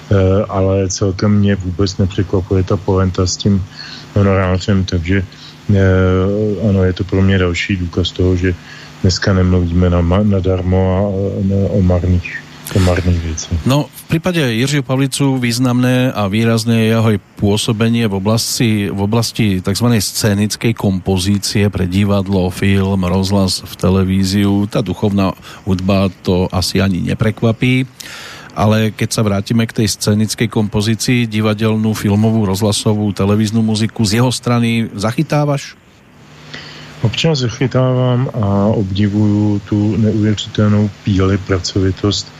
ale 0.48 0.88
celkem 0.88 1.38
mě 1.38 1.56
vůbec 1.56 1.96
nepřekvapuje 1.96 2.62
ta 2.62 2.76
poenta 2.76 3.26
s 3.26 3.36
tím 3.36 3.64
honorářem, 4.14 4.84
takže 4.84 5.22
eh, 5.74 6.68
ano, 6.68 6.84
je 6.84 6.92
to 6.92 7.04
pro 7.04 7.22
mě 7.22 7.38
další 7.38 7.76
důkaz 7.76 8.10
toho, 8.10 8.36
že 8.36 8.54
dneska 9.02 9.32
nemluvíme 9.32 9.90
na, 9.90 10.00
nadarmo 10.22 10.80
a 10.96 11.00
na, 11.44 11.56
o 11.70 11.82
marných 11.82 12.45
marných 12.74 13.20
věcí. 13.22 13.48
No, 13.66 13.86
v 13.94 14.04
prípade 14.08 14.52
Jiřího 14.52 14.82
Pavlicu 14.82 15.38
významné 15.38 16.12
a 16.12 16.26
výrazné 16.26 16.82
je 16.82 16.92
jeho 16.92 17.10
pôsobenie 17.38 18.08
v 18.10 18.14
oblasti, 18.18 18.70
v 18.90 19.00
oblasti 19.00 19.46
tzv. 19.62 19.86
scénickej 20.02 20.72
kompozície 20.74 21.70
pre 21.70 21.86
divadlo, 21.86 22.50
film, 22.50 23.06
rozhlas 23.06 23.62
v 23.62 23.74
televíziu. 23.76 24.66
Ta 24.66 24.80
duchovná 24.82 25.32
hudba 25.64 26.10
to 26.26 26.50
asi 26.50 26.82
ani 26.82 27.00
neprekvapí. 27.06 27.86
Ale 28.56 28.88
keď 28.88 29.08
sa 29.12 29.20
vrátime 29.20 29.68
k 29.68 29.84
tej 29.84 29.88
scénickej 29.92 30.48
kompozícii, 30.48 31.28
divadelnú, 31.28 31.92
filmovú, 31.92 32.48
rozhlasovú, 32.48 33.12
televíznu 33.12 33.60
muziku, 33.60 34.00
z 34.08 34.24
jeho 34.24 34.32
strany 34.32 34.88
zachytávaš? 34.96 35.76
Občas 37.02 37.38
zachytávám 37.38 38.30
a 38.34 38.66
obdivuju 38.66 39.58
tu 39.68 39.96
neuvěřitelnou 39.96 40.90
píli, 41.04 41.38
pracovitost 41.38 42.32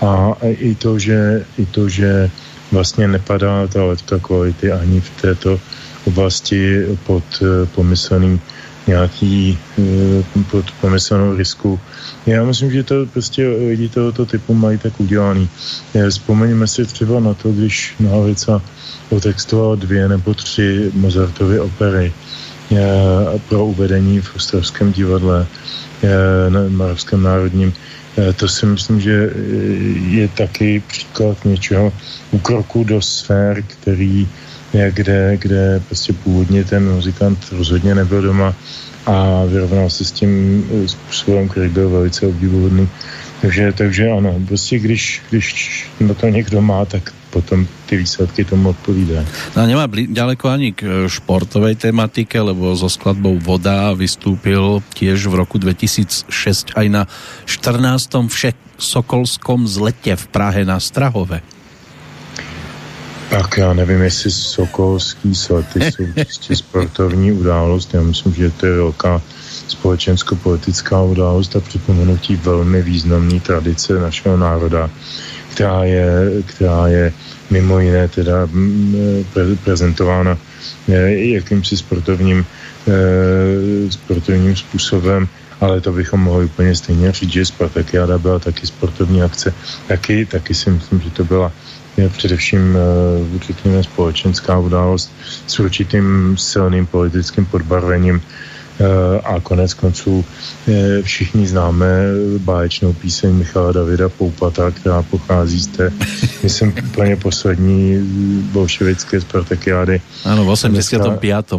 a 0.00 0.32
i 0.42 0.74
to, 0.74 0.98
že, 0.98 1.44
i 1.58 1.66
to, 1.66 1.88
že 1.88 2.30
vlastně 2.72 3.08
nepadá 3.08 3.66
ta 3.66 3.84
letka 3.84 4.18
kvality 4.18 4.72
ani 4.72 5.00
v 5.00 5.10
této 5.20 5.60
oblasti 6.06 6.86
pod 7.06 7.24
eh, 7.42 7.66
pomyslný 7.66 8.40
nějaký 8.86 9.58
eh, 9.78 10.42
pod 10.50 10.64
pomyslnou 10.80 11.36
risku. 11.36 11.80
Já 12.26 12.44
myslím, 12.44 12.70
že 12.70 12.82
to 12.82 13.06
prostě 13.06 13.48
lidi 13.48 13.88
tohoto 13.88 14.26
typu 14.26 14.54
mají 14.54 14.78
tak 14.78 15.00
udělaný. 15.00 15.48
Eh, 15.94 16.10
vzpomeňme 16.10 16.66
si 16.66 16.84
třeba 16.84 17.20
na 17.20 17.34
to, 17.34 17.52
když 17.52 17.94
Nohavica 18.00 18.62
otextoval 19.10 19.76
dvě 19.76 20.08
nebo 20.08 20.34
tři 20.34 20.90
Mozartovy 20.94 21.60
opery 21.60 22.12
pro 23.48 23.64
uvedení 23.66 24.20
v 24.20 24.36
Ostravském 24.36 24.92
divadle, 24.92 25.46
na 26.48 26.60
Marovském 26.68 27.22
národním 27.22 27.72
Eh, 28.16 28.32
to 28.32 28.48
si 28.48 28.66
myslím, 28.66 29.00
že 29.00 29.14
eh, 29.26 29.34
je 30.22 30.28
taky 30.28 30.82
příklad 30.86 31.44
něčeho 31.44 31.92
úkroku 32.30 32.84
do 32.84 33.02
sfér, 33.02 33.62
který 33.62 34.28
kde, 34.90 35.36
kde 35.36 35.82
prostě 35.86 36.12
původně 36.12 36.64
ten 36.64 36.94
muzikant 36.94 37.38
rozhodně 37.52 37.94
nebyl 37.94 38.22
doma 38.22 38.54
a 39.06 39.44
vyrovnal 39.44 39.90
se 39.90 40.04
s 40.04 40.12
tím 40.12 40.30
eh, 40.70 40.88
způsobem, 40.88 41.48
který 41.48 41.68
byl 41.68 41.90
velice 41.90 42.26
obdivuhodný. 42.26 42.88
Takže, 43.44 43.72
takže 43.72 44.08
ano, 44.08 44.40
prostě 44.48 44.78
když, 44.78 45.22
když 45.30 45.46
na 46.00 46.14
to 46.14 46.28
někdo 46.28 46.62
má, 46.64 46.84
tak 46.84 47.12
potom 47.30 47.66
ty 47.86 47.96
výsledky 47.96 48.44
tomu 48.44 48.72
odpovídají. 48.72 49.26
No 49.52 49.66
nemá 49.68 49.84
ďaleko 49.92 50.48
ani 50.48 50.72
k 50.72 50.80
e, 50.80 50.88
športovej 51.12 51.76
tematike, 51.76 52.40
lebo 52.40 52.72
so 52.72 52.88
skladbou 52.88 53.36
Voda 53.36 53.92
vystúpil 53.92 54.80
tiež 54.96 55.28
v 55.28 55.44
roku 55.44 55.60
2006 55.60 56.72
aj 56.72 56.86
na 56.88 57.02
14. 57.44 58.32
všech 58.32 58.56
Sokolskom 58.80 59.68
zlete 59.68 60.16
v 60.16 60.24
Prahe 60.32 60.64
na 60.64 60.80
Strahove. 60.80 61.44
Tak 63.28 63.58
já 63.60 63.74
nevím, 63.76 64.00
jestli 64.08 64.30
Sokolský 64.30 65.34
slety 65.34 65.80
jsou 65.92 66.04
čistě 66.16 66.56
sportovní 66.64 67.32
událost. 67.32 67.94
Já 67.94 68.02
myslím, 68.02 68.34
že 68.34 68.50
to 68.50 68.66
je 68.66 68.72
velká 68.72 69.22
společensko-politická 69.68 71.02
událost 71.02 71.56
a 71.56 71.60
připomenutí 71.60 72.36
velmi 72.36 72.82
významné 72.82 73.40
tradice 73.40 73.98
našeho 74.00 74.36
národa, 74.36 74.90
která 75.50 75.84
je, 75.84 76.06
která 76.46 76.88
je 76.88 77.12
mimo 77.50 77.80
jiné 77.80 78.08
teda 78.08 78.48
pre, 79.32 79.44
prezentována 79.64 80.38
eh, 80.88 81.12
jakýmsi 81.12 81.76
sportovním, 81.76 82.46
eh, 82.88 83.90
sportovním 83.90 84.56
způsobem, 84.56 85.28
ale 85.60 85.80
to 85.80 85.92
bychom 85.92 86.20
mohli 86.20 86.44
úplně 86.44 86.74
stejně 86.74 87.12
říct, 87.12 87.32
že 87.32 87.46
Spartakiáda 87.46 88.18
byla 88.18 88.38
taky 88.38 88.66
sportovní 88.66 89.22
akce. 89.22 89.54
Taky, 89.88 90.26
taky 90.26 90.54
si 90.54 90.70
myslím, 90.70 91.00
že 91.00 91.10
to 91.10 91.24
byla 91.24 91.52
je 91.96 92.08
především, 92.08 92.78
řekněme, 93.46 93.84
společenská 93.84 94.58
událost 94.58 95.12
s 95.46 95.60
určitým 95.60 96.36
silným 96.38 96.86
politickým 96.86 97.46
podbarvením 97.46 98.22
a 99.24 99.40
konec 99.40 99.74
konců 99.74 100.24
eh, 100.68 101.02
všichni 101.02 101.46
známe 101.46 101.86
báječnou 102.38 102.92
píseň 102.92 103.34
Michala 103.34 103.72
Davida 103.72 104.08
Poupata, 104.08 104.70
která 104.70 105.02
pochází 105.02 105.60
z 105.60 105.66
té, 105.66 105.92
myslím, 106.42 106.74
úplně 106.84 107.16
poslední 107.16 107.98
bolševické 108.52 109.20
Spartakiády. 109.20 110.00
Ano, 110.24 110.44
v 110.44 110.48
85. 110.48 111.52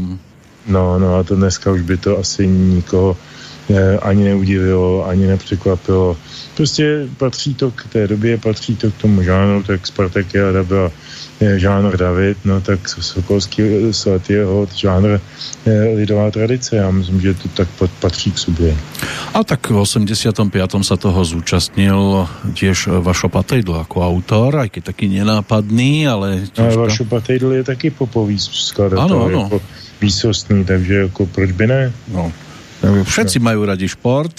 No, 0.67 0.99
no 0.99 1.15
a 1.15 1.23
to 1.23 1.35
dneska 1.35 1.71
už 1.71 1.81
by 1.81 1.97
to 1.97 2.19
asi 2.19 2.47
nikoho 2.47 3.17
eh, 3.19 3.34
ani 4.01 4.23
neudivilo, 4.23 5.07
ani 5.07 5.27
nepřekvapilo. 5.27 6.17
Prostě 6.55 7.07
patří 7.17 7.53
to 7.53 7.71
k 7.71 7.83
té 7.93 8.07
době, 8.07 8.37
patří 8.37 8.75
to 8.75 8.91
k 8.91 8.97
tomu 8.97 9.23
žánru, 9.23 9.63
tak 9.63 9.87
Spartakiáda 9.87 10.63
byla 10.63 10.91
žánr 11.55 11.97
David, 11.97 12.37
no 12.45 12.61
tak 12.61 12.89
Sokolský 12.89 13.61
slet 13.91 14.29
je 14.29 14.37
jeho 14.37 14.67
žánr 14.75 15.19
lidová 15.95 16.31
tradice. 16.31 16.75
Já 16.75 16.91
myslím, 16.91 17.21
že 17.21 17.33
to 17.33 17.47
tak 17.49 17.67
patří 17.99 18.31
k 18.31 18.37
sobě. 18.37 18.77
A 19.33 19.43
tak 19.43 19.69
v 19.69 19.83
85. 19.83 20.47
sa 20.79 20.95
toho 20.95 21.19
zúčastnil 21.27 22.23
tiež 22.55 22.87
Vašo 23.03 23.27
Patejdl 23.27 23.75
jako 23.83 24.07
autor, 24.07 24.63
aj 24.63 24.69
keď 24.71 24.83
taký 24.95 25.11
nenápadný, 25.11 26.07
ale... 26.07 26.47
Tiež 26.55 26.79
ale 26.79 26.87
Vašo 26.87 27.03
Patejdl 27.03 27.51
je 27.51 27.63
taky 27.63 27.91
popový 27.91 28.39
skladatel, 28.39 29.29
jako 29.29 29.61
výsostný, 30.01 30.63
takže 30.65 30.93
jako 30.95 31.25
proč 31.25 31.51
by 31.51 31.67
ne? 31.67 31.93
No. 32.07 32.31
Všetci 32.85 33.37
majú 33.41 33.65
radi 33.65 33.89
šport, 33.89 34.33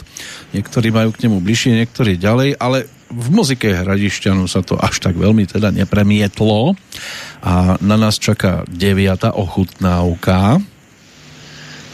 niektorí 0.54 0.94
majú 0.94 1.10
k 1.10 1.26
nemu 1.26 1.42
bližšie, 1.42 1.82
niektorí 1.82 2.14
ďalej, 2.20 2.56
ale 2.60 2.86
v 3.06 3.26
muzike 3.30 3.70
Hradišťanu 3.70 4.50
sa 4.50 4.66
to 4.66 4.74
až 4.74 4.98
tak 4.98 5.14
veľmi 5.14 5.46
teda 5.46 5.70
nepremietlo 5.70 6.74
a 7.42 7.78
na 7.78 7.96
nás 7.96 8.18
čaká 8.18 8.66
deviata 8.66 9.30
ochutnávka. 9.30 10.58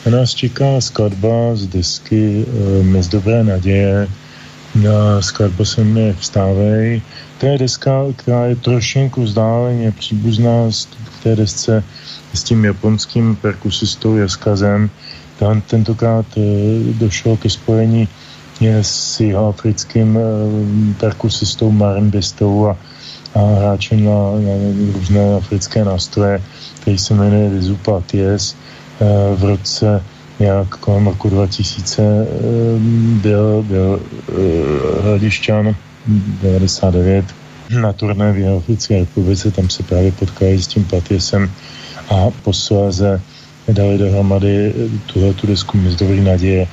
Na 0.03 0.11
nás 0.11 0.35
čeká 0.35 0.81
skladba 0.83 1.55
z 1.55 1.71
desky 1.71 2.43
e, 2.43 3.03
z 3.03 3.09
dobré 3.09 3.45
naděje. 3.45 4.09
Na 4.75 5.23
skladba 5.23 5.65
se 5.65 5.85
jmenuje 5.85 6.17
Vstávej. 6.19 7.03
To 7.39 7.47
je 7.47 7.59
deska, 7.59 8.03
která 8.17 8.47
je 8.47 8.57
trošinku 8.57 9.23
vzdáleně 9.23 9.93
příbuzná 9.93 10.71
k 11.05 11.23
té 11.23 11.37
desce 11.37 11.85
s 12.35 12.43
tím 12.43 12.65
japonským 12.65 13.37
perkusistou 13.37 14.17
Jaskazem. 14.17 14.91
Tam 15.39 15.61
tentokrát 15.61 16.27
e, 16.37 16.41
došlo 16.99 17.37
ke 17.37 17.51
spojení 17.51 18.09
s 18.83 19.21
africkým 19.49 20.19
eh, 20.19 20.23
perkusistou 21.01 21.71
Marimbistou 21.71 22.69
a, 22.69 22.77
a 23.35 23.41
hráčem 23.41 24.05
na, 24.05 24.39
na 24.39 24.55
různé 24.93 25.35
africké 25.37 25.85
nástroje, 25.85 26.43
který 26.81 26.99
se 26.99 27.15
jmenuje 27.15 27.51
Rizupa 27.51 28.03
Ties. 28.07 28.57
Eh, 29.01 29.05
v 29.37 29.45
roce 29.45 30.05
nějak 30.39 30.69
kolem 30.69 31.07
roku 31.07 31.29
2000 31.29 32.03
eh, 32.03 32.27
byl, 33.23 33.63
byl 33.63 34.01
Hladišťan 35.03 35.75
99 36.43 37.25
na 37.81 37.93
turné 37.93 38.33
v 38.33 38.57
Africké 38.57 38.99
republice, 38.99 39.51
tam 39.51 39.71
se 39.71 39.83
právě 39.83 40.13
potkali 40.13 40.63
s 40.63 40.67
tím 40.67 40.85
Patiesem 40.85 41.51
a 42.11 42.31
posléze 42.43 43.21
dali 43.69 43.99
dohromady 43.99 44.75
tuhle 45.07 45.35
tu 45.35 45.47
desku 45.47 45.79
Mzdový 45.79 46.21
naděje 46.21 46.67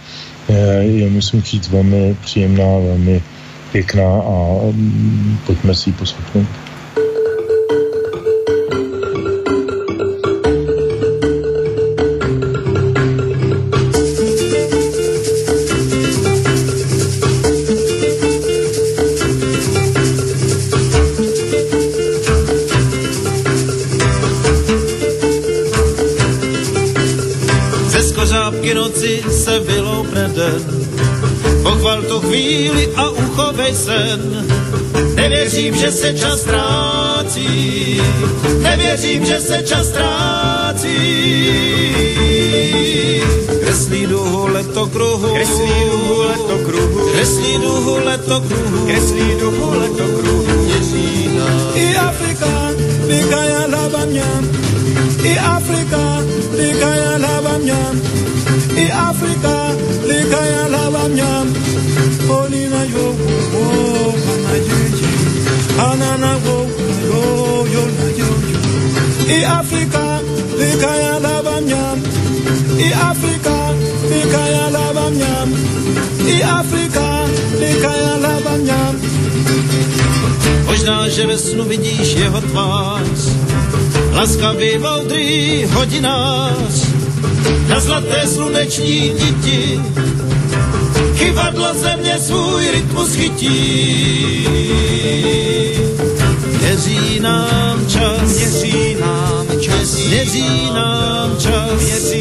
je, 0.79 1.09
musím 1.09 1.41
říct, 1.41 1.69
velmi 1.69 2.17
příjemná, 2.21 2.63
velmi 2.63 3.21
pěkná 3.71 4.21
a 4.21 4.59
mm, 4.71 5.37
pojďme 5.45 5.75
si 5.75 5.89
ji 5.89 5.93
poslechnout. 5.93 6.47
Čas 36.19 36.39
ztrácí. 36.39 38.01
Nevěřím, 38.61 39.25
že 39.25 39.39
se 39.39 39.63
čas 39.63 39.87
ztrácí. 39.87 40.97
Kreslí 43.63 44.05
duhu 44.05 44.47
letokruhu. 44.47 45.33
Kreslí 45.33 45.73
duhu 45.91 46.21
letokruhu. 46.21 47.11
Kreslí 47.13 47.57
duhu 47.61 47.97
letokruhu. 48.05 48.85
Kreslí 48.85 49.35
duhu 49.39 49.79
letokruhu. 49.79 50.59
I 51.75 51.95
Afrika, 51.95 52.71
likaya 53.07 53.67
labamnyam. 53.67 54.43
I 55.23 55.37
Afrika, 55.39 56.23
likaya 56.57 57.17
labamnyam. 57.17 58.01
I 58.75 58.91
Afrika, 58.91 59.71
likaya 60.07 60.67
labamnyam. 60.67 61.47
Olina 62.29 62.83
yo 62.83 63.13
wo 63.19 63.29
hana 63.29 63.39
jeje. 63.39 63.48
Hanana 65.79 66.31
wo 66.43 66.57
yo 67.09 67.21
yo 67.73 67.83
na 67.97 68.07
yo 68.19 68.29
yo. 68.51 68.59
I 69.37 69.39
Afrika, 69.59 70.03
likaya 70.59 71.13
labamnyam. 71.25 71.97
I 72.87 72.89
Afrika, 73.11 73.55
likaya 74.11 74.65
labamnyam. 74.75 75.49
I 76.35 76.37
Afrika, 76.59 77.05
likaya 77.61 78.13
labamnyam. 78.25 78.95
Možná, 80.65 81.09
že 81.09 81.27
ve 81.27 81.37
snu 81.37 81.63
vidíš 81.63 82.13
jeho 82.13 82.41
tvář, 82.41 83.19
laskavý 84.13 84.77
moudrý 84.77 85.65
hodinář, 85.71 86.75
na 87.67 87.79
zlaté 87.79 88.27
sluneční 88.27 89.13
diti, 89.19 89.81
chyvadlo 91.15 91.73
země 91.73 92.19
svůj 92.19 92.71
rytmus 92.71 93.15
chytí. 93.15 93.59
Měří 96.79 97.19
nám 97.19 97.87
čas, 97.87 98.53
měří 100.07 100.71
nám 100.73 101.37
čas, 101.37 102.13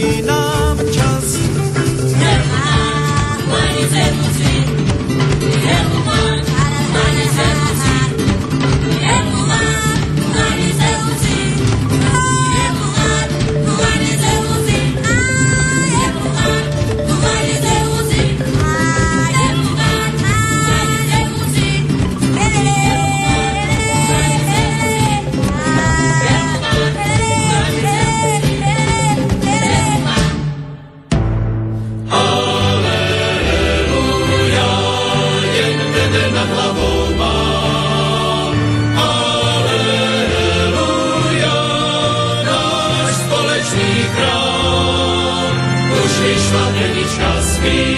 be. 47.61 47.98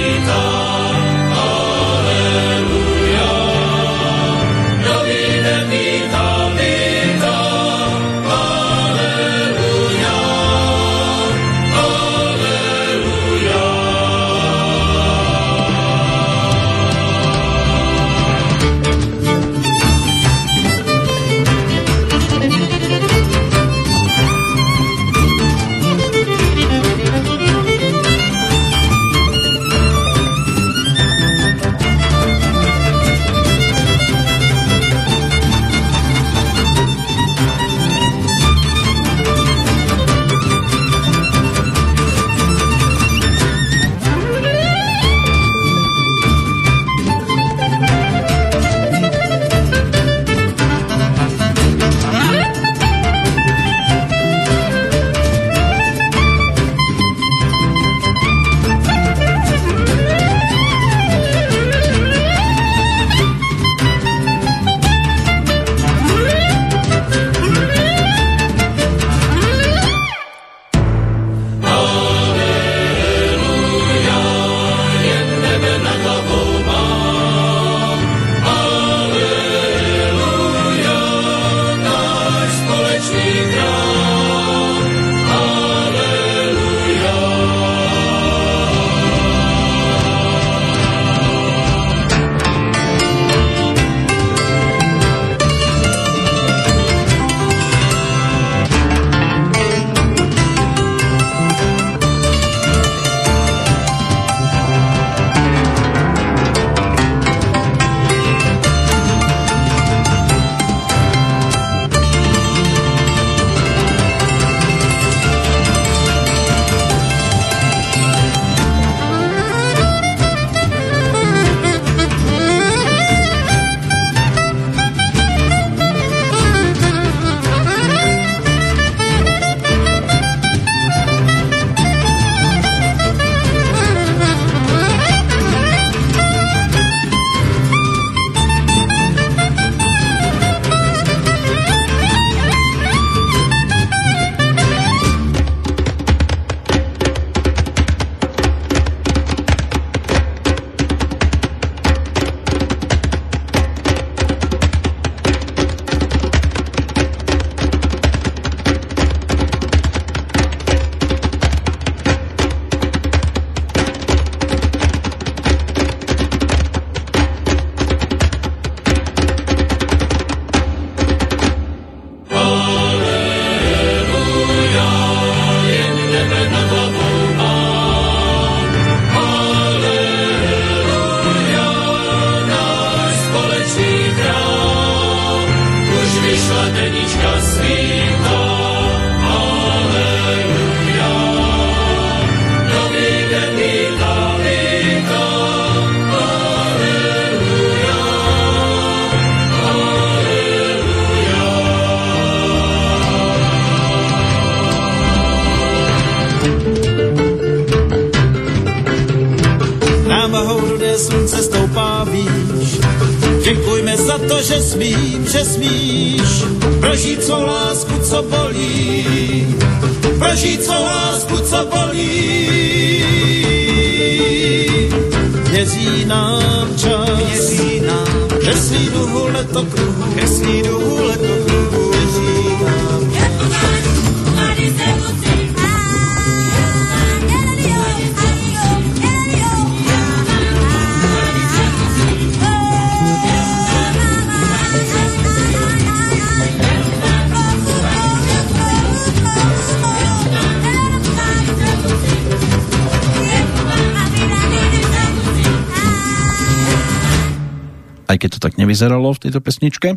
Nevyzeralo 258.81 259.13
v 259.13 259.23
tejto 259.29 259.45
pesničke, 259.45 259.89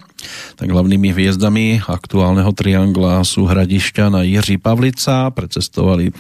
tak 0.59 0.67
hlavnými 0.67 1.15
hviezdami 1.15 1.87
aktuálneho 1.87 2.51
triangla 2.51 3.23
sú 3.23 3.47
hradišťa 3.47 4.11
na 4.11 4.27
Jiří 4.27 4.59
Pavlica, 4.59 5.31
precestovali 5.31 6.11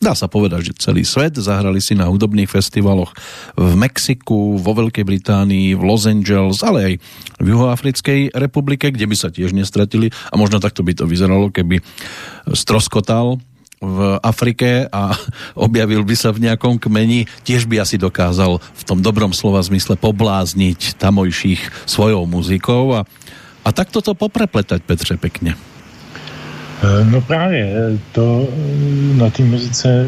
Dá 0.00 0.16
sa 0.16 0.32
povedať, 0.32 0.72
že 0.72 0.80
celý 0.80 1.04
svet. 1.04 1.36
Zahrali 1.36 1.76
si 1.76 1.92
na 1.92 2.08
hudobných 2.08 2.48
festivaloch 2.48 3.12
v 3.52 3.76
Mexiku, 3.76 4.56
vo 4.56 4.72
Veľkej 4.72 5.04
Británii, 5.04 5.76
v 5.76 5.82
Los 5.84 6.08
Angeles, 6.08 6.64
ale 6.64 6.78
aj 6.80 6.94
v 7.36 7.46
Juhoafrickej 7.52 8.32
republike, 8.32 8.88
kde 8.88 9.04
by 9.04 9.12
sa 9.12 9.28
tiež 9.28 9.52
nestratili. 9.52 10.08
A 10.32 10.40
možno 10.40 10.56
takto 10.56 10.80
by 10.80 10.96
to 10.96 11.04
vyzeralo, 11.04 11.52
keby 11.52 11.84
stroskotal 12.56 13.44
v 13.80 14.20
Afrike 14.20 14.84
a 14.92 15.16
objavil 15.66 16.04
by 16.04 16.14
sa 16.14 16.30
v 16.36 16.44
nejakom 16.44 16.76
kmeni, 16.76 17.24
tiež 17.48 17.64
by 17.64 17.80
asi 17.80 17.96
dokázal 17.96 18.60
v 18.60 18.82
tom 18.84 19.00
dobrom 19.00 19.32
slova 19.32 19.64
zmysle 19.64 19.96
poblázniť 19.96 21.00
tamojších 21.00 21.88
svojou 21.88 22.28
muzikou 22.28 22.92
a, 22.92 23.08
a 23.64 23.68
takto 23.72 24.04
to 24.04 24.12
poprepletať, 24.12 24.84
Petře, 24.84 25.16
pekne. 25.16 25.56
Eh, 25.56 27.04
No 27.04 27.20
právě 27.20 27.96
to 28.12 28.48
eh, 28.48 29.16
na 29.16 29.30
té 29.30 29.42
muzice, 29.42 30.06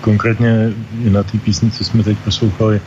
konkrétně 0.00 0.74
na 1.10 1.22
té 1.22 1.38
písni, 1.38 1.70
co 1.70 1.84
jsme 1.84 2.02
teď 2.02 2.18
poslouchali, 2.18 2.80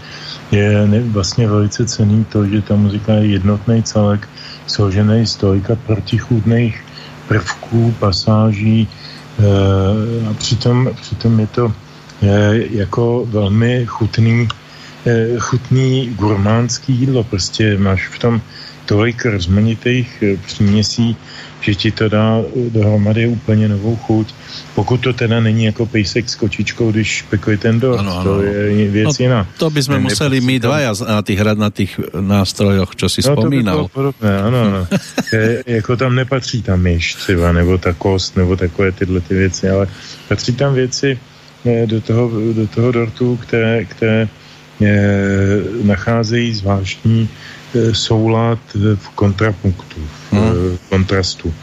je 0.52 0.88
vlastně 1.16 1.48
velice 1.48 1.86
cený 1.86 2.26
to, 2.26 2.46
že 2.46 2.62
ta 2.62 2.76
muzika 2.76 3.14
je 3.14 3.26
jednotný 3.40 3.84
celek, 3.84 4.30
složený 4.68 5.26
z 5.26 5.36
tolika 5.36 5.76
protichůdných 5.76 6.84
prvků, 7.28 7.96
pasáží 8.00 8.88
eh, 8.88 9.05
a 10.30 10.34
přitom, 10.34 10.90
přitom 11.02 11.40
je 11.40 11.48
to 11.48 11.74
eh, 12.24 12.52
jako 12.72 13.26
velmi 13.30 13.86
chutný, 13.86 14.48
eh, 15.06 15.28
chutný 15.40 16.10
gurmánský 16.16 16.94
jídlo. 16.94 17.24
Prostě 17.24 17.78
máš 17.78 18.08
v 18.08 18.20
tom 18.20 18.42
tolik 18.86 19.26
rozmanitých 19.26 20.24
eh, 20.24 20.38
příměsí, 20.38 21.18
že 21.62 21.76
ti 21.76 21.92
to 21.92 22.10
dá 22.10 22.40
eh, 22.42 22.70
dohromady 22.70 23.28
úplně 23.28 23.68
novou 23.68 23.96
chuť. 23.96 24.28
Pokud 24.76 24.98
to 24.98 25.14
teda 25.14 25.40
není 25.40 25.64
jako 25.66 25.86
pejsek 25.86 26.30
s 26.30 26.36
kočičkou, 26.36 26.92
když 26.92 27.22
pekuje 27.30 27.58
ten 27.58 27.80
dort, 27.80 28.00
Ano, 28.00 28.18
ano, 28.20 28.24
to 28.24 28.42
je 28.44 28.90
věc 28.92 29.20
jiná. 29.20 29.38
No, 29.44 29.48
to 29.58 29.70
by 29.70 29.82
sme 29.84 29.98
Ne- 29.98 30.04
museli 30.12 30.38
my 30.42 30.60
dvaja 30.60 30.92
na 31.08 31.22
tých 31.22 31.40
hrať 31.40 31.58
na 31.58 31.70
tých 31.72 31.92
nástrojoch, 32.20 32.96
čo 32.96 33.08
si 33.10 33.22
No, 33.24 33.36
to 33.36 33.36
by 33.36 33.42
spomínal. 33.42 33.76
bylo 33.76 33.88
podobné, 33.88 34.32
ano, 34.42 34.60
ano. 34.62 34.82
Je, 35.34 35.64
jako 35.80 35.96
tam 35.98 36.16
nepatří 36.16 36.62
ta 36.62 36.76
myš 36.76 37.14
třeba, 37.16 37.52
nebo 37.52 37.78
ta 37.78 37.94
kost, 37.94 38.36
nebo 38.38 38.56
takové 38.56 38.92
tyhle 38.92 39.22
ty 39.22 39.34
věci, 39.36 39.70
ale 39.70 39.88
patří 40.28 40.54
tam 40.54 40.74
věci 40.74 41.20
eh, 41.66 41.88
do 41.88 42.02
toho, 42.02 42.32
do 42.54 42.68
toho 42.68 42.92
dortu, 42.92 43.38
které, 43.42 43.86
které 43.86 44.28
eh, 44.82 45.60
nacházejí 45.84 46.54
zvláštní 46.54 47.30
soulad 47.92 48.60
eh, 48.76 48.96
v 48.96 49.08
kontrapunktu, 49.16 50.00
v 50.00 50.34
hmm. 50.34 50.78
kontrastu. 50.90 51.54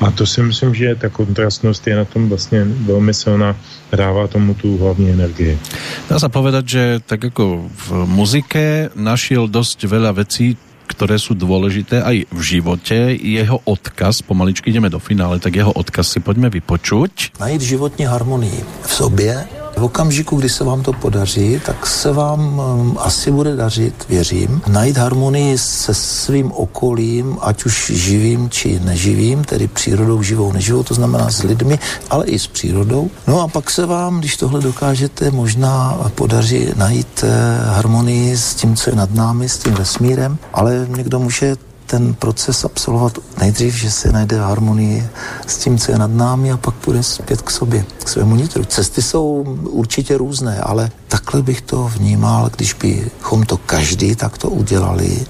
A 0.00 0.08
to 0.10 0.24
si 0.24 0.40
myslím, 0.40 0.72
že 0.74 0.96
ta 0.96 1.08
kontrastnost 1.12 1.86
je 1.86 1.96
na 1.96 2.04
tom 2.04 2.28
vlastně 2.28 2.64
velmi 2.64 3.14
silná 3.14 3.56
a 3.92 3.96
dává 3.96 4.26
tomu 4.26 4.54
tu 4.54 4.78
hlavní 4.78 5.10
energii. 5.10 5.60
Dá 6.08 6.16
sa 6.16 6.32
povedať, 6.32 6.64
že 6.64 6.82
tak 7.04 7.20
ako 7.20 7.68
v 7.68 7.88
muzike 8.08 8.88
našiel 8.96 9.44
dosť 9.44 9.84
veľa 9.84 10.16
vecí, 10.16 10.56
ktoré 10.88 11.20
sú 11.20 11.36
dôležité 11.36 12.00
aj 12.00 12.32
v 12.32 12.40
živote. 12.40 12.96
Jeho 13.20 13.60
odkaz, 13.68 14.24
pomaličky 14.24 14.72
ideme 14.72 14.88
do 14.88 14.98
finále, 14.98 15.36
tak 15.36 15.60
jeho 15.60 15.70
odkaz 15.70 16.16
si 16.16 16.24
poďme 16.24 16.48
vypočuť. 16.48 17.36
Najít 17.36 17.62
životní 17.62 18.08
harmonii 18.08 18.64
v 18.82 18.92
sobě. 18.92 19.59
V 19.80 19.84
okamžiku, 19.84 20.36
kdy 20.36 20.48
se 20.48 20.64
vám 20.64 20.82
to 20.82 20.92
podaří, 20.92 21.60
tak 21.66 21.86
se 21.86 22.12
vám 22.12 22.58
um, 22.58 22.98
asi 23.00 23.30
bude 23.30 23.56
dařit, 23.56 23.94
věřím, 24.08 24.62
najít 24.66 24.96
harmonii 24.96 25.58
se 25.58 25.94
svým 25.94 26.52
okolím, 26.52 27.38
ať 27.40 27.64
už 27.64 27.92
živým 27.94 28.50
či 28.50 28.80
neživým, 28.80 29.44
tedy 29.44 29.68
přírodou 29.68 30.22
živou, 30.22 30.52
neživou, 30.52 30.82
to 30.82 30.94
znamená 30.94 31.30
s 31.30 31.42
lidmi, 31.42 31.78
ale 32.10 32.26
i 32.26 32.38
s 32.38 32.46
přírodou. 32.46 33.10
No 33.26 33.40
a 33.40 33.48
pak 33.48 33.70
se 33.70 33.86
vám, 33.86 34.18
když 34.18 34.36
tohle 34.36 34.60
dokážete, 34.60 35.30
možná 35.30 35.98
podaří 36.14 36.68
najít 36.76 37.24
eh, 37.24 37.30
harmonii 37.64 38.36
s 38.36 38.54
tím, 38.54 38.76
co 38.76 38.90
je 38.90 38.96
nad 38.96 39.14
námi, 39.14 39.48
s 39.48 39.58
tím 39.58 39.74
vesmírem, 39.74 40.38
ale 40.52 40.86
někdo 40.96 41.18
může 41.18 41.56
ten 41.90 42.14
proces 42.14 42.64
absolvovat 42.64 43.18
nejdřív, 43.38 43.74
že 43.74 43.90
se 43.90 44.12
najde 44.12 44.40
harmonii 44.40 45.08
s 45.46 45.56
tím, 45.56 45.78
co 45.78 45.92
je 45.92 45.98
nad 45.98 46.10
námi 46.10 46.52
a 46.52 46.56
pak 46.56 46.74
půjde 46.74 47.02
zpět 47.02 47.42
k 47.42 47.50
sobě, 47.50 47.84
k 48.04 48.08
svému 48.08 48.36
nitru. 48.36 48.64
Cesty 48.64 49.02
jsou 49.02 49.42
určitě 49.62 50.18
různé, 50.18 50.60
ale 50.60 50.90
takhle 51.08 51.42
bych 51.42 51.60
to 51.60 51.90
vnímal, 51.94 52.50
když 52.56 52.74
bychom 52.74 53.42
to 53.42 53.56
každý 53.56 54.14
takto 54.14 54.50
udělali, 54.50 55.26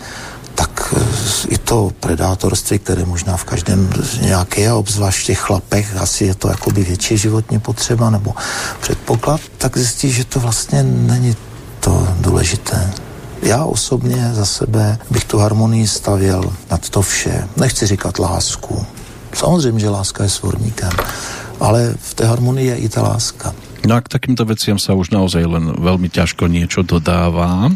tak 0.54 0.94
eh, 0.96 1.04
i 1.48 1.58
to 1.58 1.92
predátorství, 2.00 2.78
které 2.78 3.04
možná 3.04 3.36
v 3.36 3.44
každém 3.44 3.90
nějaké, 4.20 4.68
a 4.68 4.76
obzvlášť 4.76 5.20
v 5.20 5.26
těch 5.26 5.38
chlapech, 5.38 5.96
asi 5.96 6.24
je 6.24 6.34
to 6.34 6.48
jakoby 6.48 6.84
větší 6.84 7.18
životní 7.18 7.60
potřeba 7.60 8.10
nebo 8.10 8.34
předpoklad, 8.80 9.40
tak 9.58 9.76
zjistí, 9.76 10.12
že 10.12 10.24
to 10.24 10.40
vlastně 10.40 10.82
není 10.82 11.36
to 11.80 12.08
důležité. 12.20 13.09
Já 13.42 13.64
osobně 13.64 14.30
za 14.32 14.44
sebe 14.44 14.98
bych 15.10 15.24
tu 15.24 15.38
harmonii 15.38 15.86
stavěl 15.86 16.52
nad 16.70 16.88
to 16.88 17.02
vše. 17.02 17.48
Nechci 17.56 17.86
říkat 17.86 18.18
lásku. 18.18 18.86
Samozřejmě, 19.34 19.80
že 19.80 19.88
láska 19.88 20.22
je 20.22 20.30
svorníkem, 20.30 20.90
ale 21.60 21.94
v 21.98 22.14
té 22.14 22.26
harmonii 22.26 22.66
je 22.66 22.76
i 22.76 22.88
ta 22.88 23.02
láska. 23.02 23.54
No 23.86 23.96
a 23.96 24.00
k 24.04 24.12
takýmto 24.12 24.44
veciam 24.44 24.76
sa 24.76 24.92
už 24.92 25.08
naozaj 25.08 25.40
len 25.40 25.72
veľmi 25.72 26.12
ťažko 26.12 26.52
niečo 26.52 26.84
dodáva. 26.84 27.72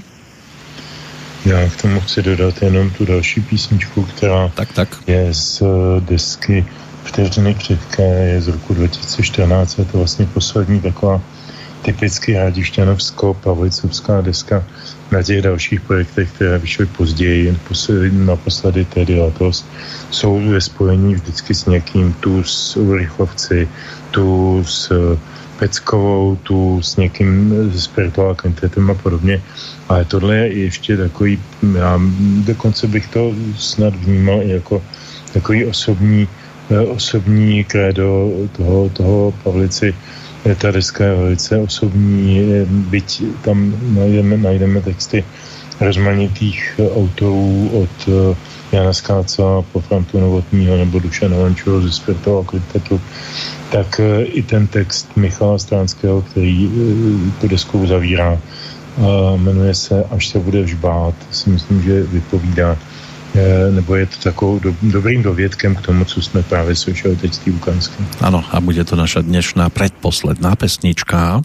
Já 1.44 1.68
k 1.68 1.76
tomu 1.76 2.00
chci 2.00 2.22
dodat 2.22 2.62
jenom 2.62 2.90
tu 2.90 3.04
další 3.04 3.40
písničku, 3.40 4.04
která 4.04 4.48
tak, 4.48 4.72
tak. 4.72 4.88
je 5.06 5.34
z 5.34 5.62
eh, 5.62 6.00
desky 6.00 6.66
Vteřiny 7.04 7.54
křivké, 7.54 8.28
je 8.28 8.40
z 8.40 8.48
roku 8.48 8.74
2014, 8.74 9.78
je 9.78 9.84
to 9.84 9.98
vlastně 9.98 10.26
poslední 10.26 10.80
taková 10.80 11.20
typicky 11.82 12.32
hradišťanovsko-pavlicovská 12.32 14.22
deska 14.22 14.64
na 15.14 15.22
těch 15.22 15.42
dalších 15.42 15.80
projektech, 15.80 16.32
které 16.32 16.58
vyšly 16.58 16.86
později, 16.86 17.56
posledy, 17.68 18.10
naposledy 18.12 18.84
tedy 18.84 19.20
letos, 19.20 19.64
jsou 20.10 20.40
ve 20.50 20.60
spojení 20.60 21.14
vždycky 21.14 21.54
s 21.54 21.66
někým, 21.66 22.12
tu 22.20 22.42
s 22.44 22.76
Urychlovci, 22.76 23.68
tu 24.10 24.58
s 24.66 24.90
eh, 24.90 25.18
Peckovou, 25.58 26.36
tu 26.42 26.82
s 26.82 26.96
někým 26.96 27.54
ze 27.70 27.80
spirituál 27.80 28.34
kvintetem 28.34 28.90
a 28.90 28.94
podobně. 28.94 29.42
Ale 29.88 30.04
tohle 30.04 30.36
je 30.36 30.58
ještě 30.58 30.96
takový, 30.96 31.38
já 31.78 32.00
dokonce 32.44 32.86
bych 32.86 33.06
to 33.08 33.34
snad 33.56 33.94
vnímal 33.94 34.42
i 34.42 34.50
jako 34.50 34.82
takový 35.32 35.66
osobní, 35.66 36.28
eh, 36.70 36.80
osobní 36.80 37.64
krédo 37.64 38.30
toho, 38.52 38.90
toho 38.90 39.34
Pavlici. 39.42 39.94
Eh, 40.44 40.54
Ta 40.54 40.70
deska 40.70 41.04
je 41.04 41.14
velice 41.14 41.58
osobní, 41.58 42.40
eh, 42.40 42.66
byť 42.68 43.22
tam 43.44 43.72
najdeme, 43.94 44.36
najdeme 44.36 44.80
texty 44.80 45.24
rozmanitých 45.80 46.74
eh, 46.78 46.90
autorů 46.90 47.70
od 47.72 47.94
eh, 48.08 48.36
Jana 48.72 48.92
Skáca 48.92 49.62
po 49.72 49.80
Frantu 49.80 50.20
Novotního 50.20 50.76
nebo 50.76 50.98
Duša 50.98 51.28
Novančova 51.28 51.80
ze 51.80 51.92
Spirtova 51.92 52.44
kvintetu, 52.44 53.00
tak 53.70 54.00
e, 54.00 54.24
i 54.24 54.42
ten 54.42 54.66
text 54.66 55.16
Michala 55.16 55.58
Stránského, 55.58 56.22
který 56.22 56.70
tu 57.40 57.48
desku 57.48 57.78
uzavírá, 57.78 58.38
jmenuje 59.36 59.74
se 59.74 60.04
Až 60.10 60.28
se 60.28 60.38
budeš 60.38 60.74
bát, 60.74 61.14
si 61.30 61.50
myslím, 61.50 61.82
že 61.82 62.02
vypovídá 62.02 62.78
nebo 63.70 63.94
je 63.94 64.06
to 64.06 64.16
takovou 64.22 64.58
do, 64.58 64.74
dobrým 64.82 65.22
dovědkem 65.22 65.74
k 65.74 65.82
tomu, 65.82 66.04
co 66.04 66.22
jsme 66.22 66.42
právě 66.42 66.76
slyšeli 66.76 67.16
teď 67.16 67.34
z 67.34 67.38
té 67.38 67.50
Ano, 68.20 68.44
a 68.50 68.60
bude 68.60 68.84
to 68.84 68.96
naša 68.96 69.20
dnešná 69.20 69.68
predposledná 69.68 70.56
pesnička. 70.56 71.42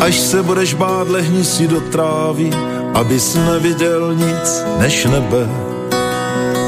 Až 0.00 0.18
se 0.18 0.42
budeš 0.42 0.74
bát, 0.74 1.08
lehni 1.08 1.44
si 1.44 1.68
do 1.68 1.80
trávy, 1.80 2.50
abys 2.94 3.34
neviděl 3.34 4.14
nic 4.14 4.64
než 4.78 5.04
nebe. 5.04 5.69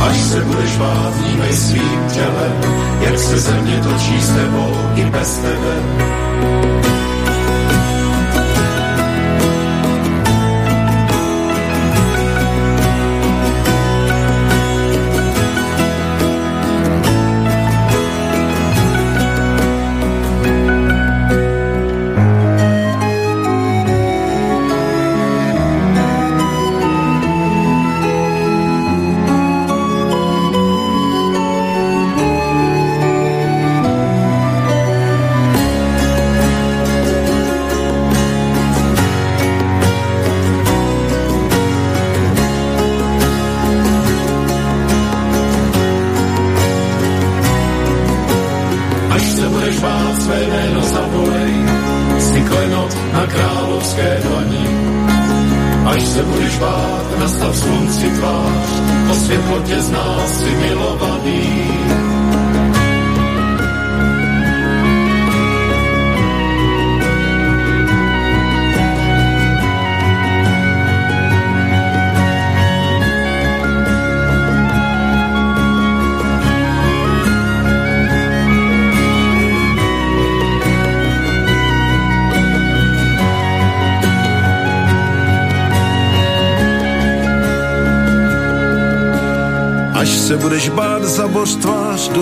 Až 0.00 0.16
se 0.20 0.40
budeš 0.40 0.76
bát, 0.76 1.14
vnímej 1.14 1.52
svým 1.52 2.00
tělem, 2.14 2.60
jak 3.00 3.18
se 3.18 3.38
země 3.38 3.80
točí 3.82 4.22
s 4.22 4.30
tebou 4.34 4.76
i 4.94 5.04
bez 5.04 5.38
tebe. 5.38 5.74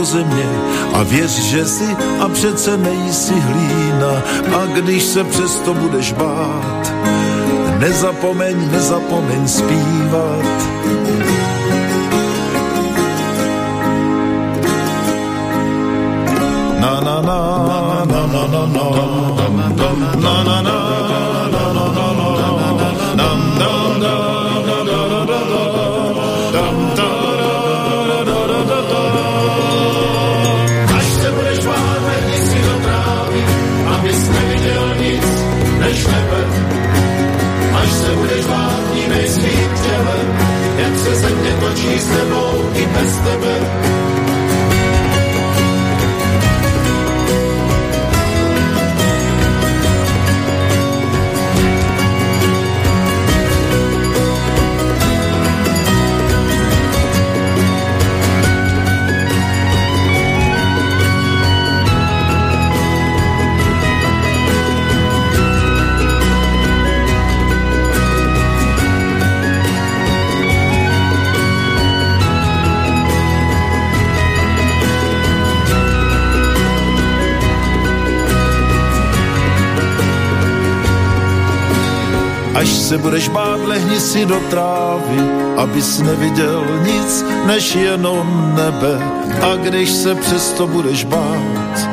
Země 0.08 0.48
a 0.94 1.02
věř, 1.02 1.30
že 1.30 1.66
si 1.66 1.96
a 2.20 2.28
přece 2.28 2.76
nejsi 2.76 3.34
hlína 3.34 4.12
a 4.56 4.66
když 4.66 5.02
se 5.02 5.24
přesto 5.24 5.74
budeš 5.74 6.12
bát, 6.12 6.92
nezapomeň, 7.78 8.70
nezapomeň 8.72 9.48
zpívat. 9.48 10.46
Na 16.80 17.00
na 17.00 17.20
na 17.20 17.40
na 18.04 18.26
na 18.26 18.46
na 18.46 18.46
na 18.46 18.88
na 19.76 20.12
na 20.16 20.44
na 20.44 20.62
na 20.62 21.07
točí 41.78 41.98
s 41.98 42.06
tebou 42.06 42.54
i 42.74 42.86
bez 42.86 43.12
tebe. 43.16 43.87
Až 82.58 82.68
se 82.68 82.98
budeš 82.98 83.28
bát, 83.28 83.60
lehni 83.64 84.00
si 84.00 84.26
do 84.26 84.40
trávy, 84.50 85.18
abys 85.56 85.98
neviděl 85.98 86.64
nic 86.82 87.24
než 87.46 87.74
jenom 87.74 88.54
nebe. 88.56 88.98
A 89.42 89.56
když 89.56 89.90
se 89.90 90.14
přesto 90.14 90.66
budeš 90.66 91.04
bát, 91.04 91.88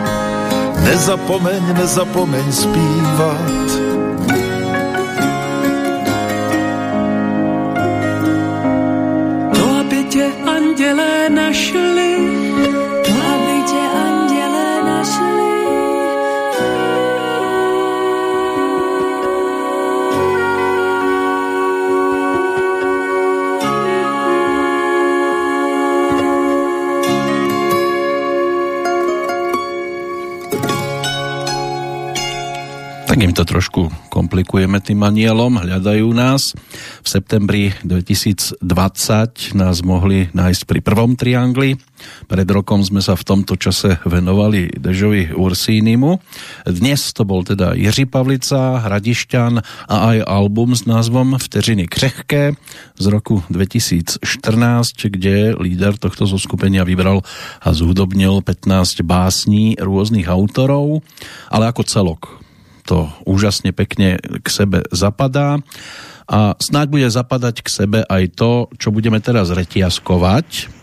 nezapomeň, 0.84 1.74
nezapomeň 1.74 2.52
zpívat. 2.52 3.75
To 33.36 33.44
trošku 33.44 33.92
komplikujeme 34.08 34.80
tým 34.80 35.04
anielom, 35.04 35.60
hľadajú 35.60 36.08
nás. 36.16 36.56
V 37.04 37.08
septembri 37.08 37.76
2020 37.84 38.64
nás 39.52 39.84
mohli 39.84 40.32
nájsť 40.32 40.62
pri 40.64 40.80
prvom 40.80 41.20
triangli. 41.20 41.76
Pred 42.32 42.48
rokom 42.48 42.80
sme 42.80 43.04
sa 43.04 43.20
v 43.20 43.28
tomto 43.28 43.60
čase 43.60 44.00
venovali 44.08 44.80
Dežovi 44.80 45.36
Ursínimu. 45.36 46.16
Dnes 46.64 47.12
to 47.12 47.28
bol 47.28 47.44
teda 47.44 47.76
Jiří 47.76 48.08
Pavlica, 48.08 48.80
Hradišťan 48.80 49.60
a 49.92 49.96
aj 50.16 50.18
album 50.24 50.72
s 50.72 50.88
názvom 50.88 51.36
Vteřiny 51.36 51.92
křehké 51.92 52.56
z 52.96 53.06
roku 53.12 53.44
2014, 53.52 54.24
kde 55.12 55.60
líder 55.60 56.00
tohto 56.00 56.24
zoskupenia 56.24 56.88
vybral 56.88 57.20
a 57.60 57.70
zhudobnil 57.76 58.40
15 58.40 59.04
básní 59.04 59.76
rôznych 59.76 60.32
autorov, 60.32 61.04
ale 61.52 61.68
ako 61.68 61.84
celok 61.84 62.45
to 62.86 63.10
úžasne 63.26 63.74
pekne 63.74 64.22
k 64.22 64.48
sebe 64.50 64.86
zapadá 64.94 65.60
a 66.26 66.58
snáď 66.58 66.88
bude 66.90 67.08
zapadať 67.10 67.62
k 67.62 67.70
sebe 67.70 68.00
aj 68.02 68.24
to, 68.34 68.52
čo 68.82 68.90
budeme 68.90 69.22
teraz 69.22 69.54
retiaskovať. 69.54 70.74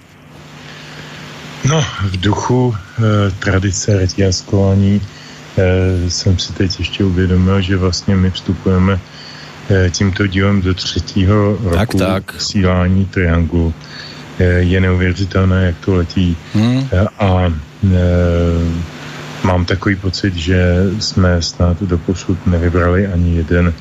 No, 1.63 1.79
v 2.11 2.15
duchu 2.19 2.75
e, 2.75 2.75
tradice 3.39 3.97
retiaskování 3.99 4.99
e, 4.99 6.11
jsem 6.11 6.39
si 6.39 6.53
teď 6.53 6.79
ještě 6.79 7.05
uvědomil, 7.05 7.61
že 7.61 7.77
vlastně 7.77 8.17
my 8.17 8.31
vstupujeme 8.31 9.01
e, 9.71 9.91
tímto 9.91 10.27
dílem 10.27 10.63
do 10.63 10.75
třetího 10.75 11.59
roku 11.63 11.99
tak, 11.99 12.27
tak. 12.27 12.43
sílání 12.43 13.07
Trianglu. 13.07 13.75
E, 14.39 14.45
je 14.45 14.81
neuvěřitelné, 14.81 15.67
jak 15.67 15.77
to 15.85 15.95
letí. 15.95 16.37
Hmm. 16.55 16.89
E, 16.93 17.07
a 17.19 17.47
e, 17.47 18.03
mám 19.45 19.65
takový 19.65 19.97
pocit, 19.97 20.35
že 20.35 20.87
jsme 20.99 21.43
snad 21.43 21.83
do 21.83 21.99
posud 21.99 22.47
nevybrali 22.47 23.07
ani 23.07 23.37
jeden, 23.37 23.75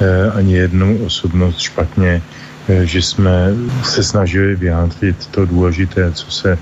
eh, 0.00 0.30
ani 0.30 0.54
jednu 0.54 1.04
osobnost 1.06 1.58
špatně, 1.58 2.22
eh, 2.68 2.86
že 2.86 3.02
jsme 3.02 3.54
se 3.84 4.04
snažili 4.04 4.56
vyjádřit 4.56 5.26
to 5.26 5.46
důležité, 5.46 6.12
co 6.12 6.30
se 6.30 6.58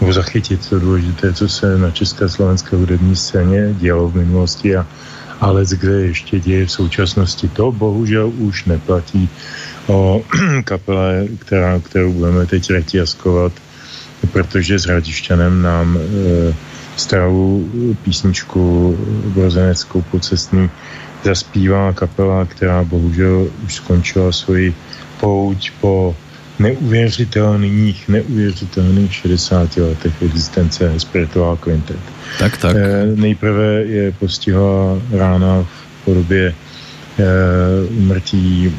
nebo 0.00 0.12
zachytit 0.12 0.68
to 0.68 0.78
důležité, 0.78 1.32
co 1.32 1.48
se 1.48 1.78
na 1.78 1.90
české 1.90 2.28
slovenské 2.28 2.76
hudební 2.76 3.16
scéně 3.16 3.74
dělo 3.78 4.08
v 4.08 4.16
minulosti 4.16 4.76
a 4.76 4.86
ale 5.40 5.64
kde 5.70 5.92
ještě 5.92 6.40
děje 6.40 6.66
v 6.66 6.72
současnosti. 6.72 7.48
To 7.48 7.72
bohužel 7.72 8.32
už 8.38 8.64
neplatí 8.64 9.28
o 9.86 10.22
kapele, 10.64 11.26
která, 11.38 11.80
kterou 11.80 12.12
budeme 12.12 12.46
teď 12.46 12.70
retiaskovat, 12.70 13.52
protože 14.32 14.78
s 14.78 14.86
Radišťanem 14.86 15.62
nám 15.62 15.98
e, 15.98 16.54
starou 16.98 17.64
písničku 18.02 18.96
brozeneckou 19.34 20.02
pocestný 20.10 20.70
zaspívá 21.24 21.92
kapela, 21.92 22.44
která 22.44 22.84
bohužel 22.84 23.48
už 23.64 23.74
skončila 23.74 24.32
svoji 24.32 24.74
pouť 25.20 25.70
po 25.80 26.16
neuvěřitelných, 26.58 28.08
neuvěřitelných 28.08 29.14
60 29.14 29.76
letech 29.76 30.22
existence 30.22 31.00
Spiritual 31.00 31.56
Quintet. 31.56 32.00
Tak, 32.38 32.56
tak. 32.56 32.76
E, 32.76 33.06
nejprve 33.14 33.82
je 33.82 34.12
postihla 34.12 34.98
rána 35.10 35.62
v 35.62 36.04
podobě 36.04 36.54
umrtí, 37.98 38.74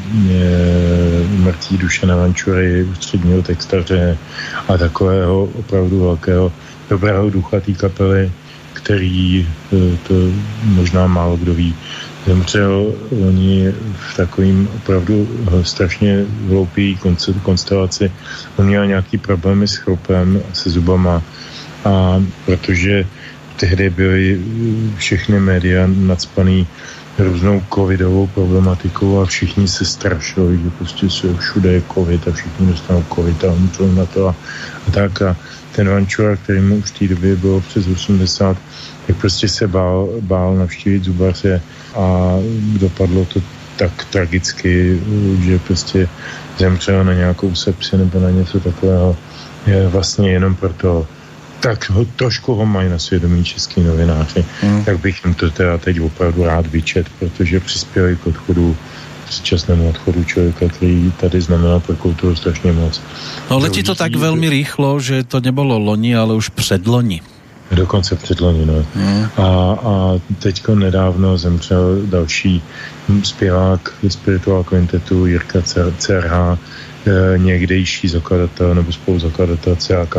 umrtí 1.34 1.78
duše 1.78 2.06
na 2.06 2.16
Vančury, 2.16 2.84
ústředního 2.84 3.42
textaře 3.42 4.18
a 4.68 4.78
takového 4.78 5.44
opravdu 5.44 6.00
velkého 6.00 6.52
dobrého 6.90 7.30
ducha 7.30 7.60
té 7.60 7.72
kapely, 7.72 8.32
který 8.72 9.46
e, 9.46 9.96
to 9.96 10.14
možná 10.64 11.06
málo 11.06 11.36
kdo 11.36 11.54
ví. 11.54 11.74
Zemřel 12.26 12.94
oni 13.28 13.72
v 14.12 14.16
takovým 14.16 14.68
opravdu 14.76 15.28
strašně 15.62 16.26
hloupý 16.48 16.98
konstelaci. 17.42 18.12
On 18.56 18.66
měl 18.66 18.86
nějaký 18.86 19.18
problémy 19.18 19.68
s 19.68 19.76
chropem, 19.76 20.42
se 20.52 20.70
zubama 20.70 21.22
a 21.84 22.22
protože 22.46 23.06
tehdy 23.56 23.90
byly 23.90 24.40
všechny 24.96 25.40
média 25.40 25.84
nadspaný 25.86 26.66
různou 27.18 27.62
covidovou 27.74 28.26
problematikou 28.26 29.20
a 29.20 29.26
všichni 29.26 29.68
se 29.68 29.84
strašili, 29.84 30.58
že 30.58 30.70
prostě 30.70 31.10
se 31.10 31.34
všude 31.34 31.72
je 31.72 31.82
covid 31.94 32.28
a 32.28 32.32
všichni 32.32 32.66
dostanou 32.66 33.04
covid 33.14 33.44
a 33.44 33.52
umřou 33.52 33.92
na 33.92 34.06
to 34.06 34.28
a, 34.28 34.34
a 34.88 34.90
tak 34.90 35.22
a 35.22 35.36
ten 35.80 35.88
Vančura, 35.88 36.36
který 36.36 36.60
mu 36.60 36.76
už 36.76 36.90
v 36.90 36.98
té 36.98 37.08
době 37.08 37.36
bylo 37.36 37.60
přes 37.60 37.86
80, 37.86 38.56
tak 39.06 39.16
prostě 39.16 39.48
se 39.48 39.68
bál, 39.68 40.08
bál 40.20 40.56
navštívit 40.56 41.04
zubaře 41.04 41.62
a 41.94 42.36
dopadlo 42.80 43.24
to 43.24 43.40
tak 43.76 44.04
tragicky, 44.04 45.00
že 45.40 45.58
prostě 45.58 46.08
zemřel 46.58 47.04
na 47.04 47.14
nějakou 47.14 47.54
sepsi 47.54 47.96
nebo 47.96 48.20
na 48.20 48.30
něco 48.30 48.60
takového. 48.60 49.16
Je 49.66 49.88
vlastně 49.88 50.30
jenom 50.30 50.54
proto, 50.54 51.06
tak 51.60 51.90
ho, 51.90 52.04
trošku 52.04 52.54
ho 52.54 52.66
mají 52.66 52.90
na 52.90 52.98
svědomí 52.98 53.44
český 53.44 53.80
novináři, 53.80 54.44
mm. 54.62 54.84
tak 54.84 55.00
bych 55.00 55.24
jim 55.24 55.34
to 55.34 55.50
teda 55.50 55.78
teď 55.78 56.00
opravdu 56.00 56.44
rád 56.44 56.66
vyčet, 56.66 57.06
protože 57.18 57.60
přispěli 57.60 58.16
k 58.16 58.26
odchodu 58.26 58.76
předčasnému 59.30 59.88
odchodu 59.88 60.24
člověka, 60.24 60.68
který 60.68 61.12
tady 61.20 61.40
znamená 61.40 61.80
pro 61.80 61.96
kulturu 61.96 62.36
strašně 62.36 62.72
moc. 62.72 63.00
No 63.50 63.58
letí 63.58 63.82
to 63.82 63.94
tak 63.94 64.16
velmi 64.16 64.48
rýchlo, 64.50 65.00
že 65.00 65.24
to 65.24 65.40
nebylo 65.40 65.78
loni, 65.78 66.16
ale 66.16 66.34
už 66.34 66.48
předloni. 66.48 67.20
Dokonce 67.70 68.16
předloni, 68.16 68.66
no. 68.66 68.74
Mm. 68.94 69.24
A, 69.36 69.46
a 69.84 70.20
teďko 70.38 70.74
nedávno 70.74 71.38
zemřel 71.38 72.02
další 72.04 72.62
zpěvák 73.22 73.94
Spiritual 74.08 74.64
Quintetu 74.64 75.26
Jirka 75.26 75.62
CRH, 75.98 76.58
eh, 77.06 77.38
někdejší 77.38 78.08
zakladatel 78.08 78.74
nebo 78.74 78.92
spoluzakladatel 78.92 79.76
CAK 79.76 80.14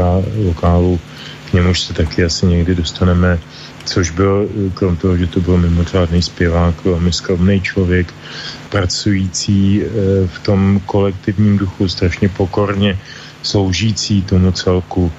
vokálu, 0.46 1.00
k 1.50 1.54
němuž 1.54 1.82
se 1.82 1.94
taky 1.94 2.24
asi 2.24 2.46
někdy 2.46 2.76
dostaneme 2.76 3.40
což 3.86 4.12
byl, 4.12 4.50
krom 4.74 4.98
toho, 4.98 5.18
že 5.18 5.28
to 5.28 5.42
byl 5.42 5.58
mimořádný 5.58 6.22
zpěvák, 6.22 6.86
velmi 6.86 7.14
skromný 7.14 7.62
člověk, 7.62 8.14
pracující 8.70 9.84
eh, 9.84 9.88
v 10.28 10.40
tom 10.40 10.82
kolektivním 10.86 11.58
duchu, 11.58 11.88
strašně 11.88 12.30
pokorně 12.30 13.00
sloužící 13.44 14.22
tomu 14.22 14.52
celku. 14.52 15.12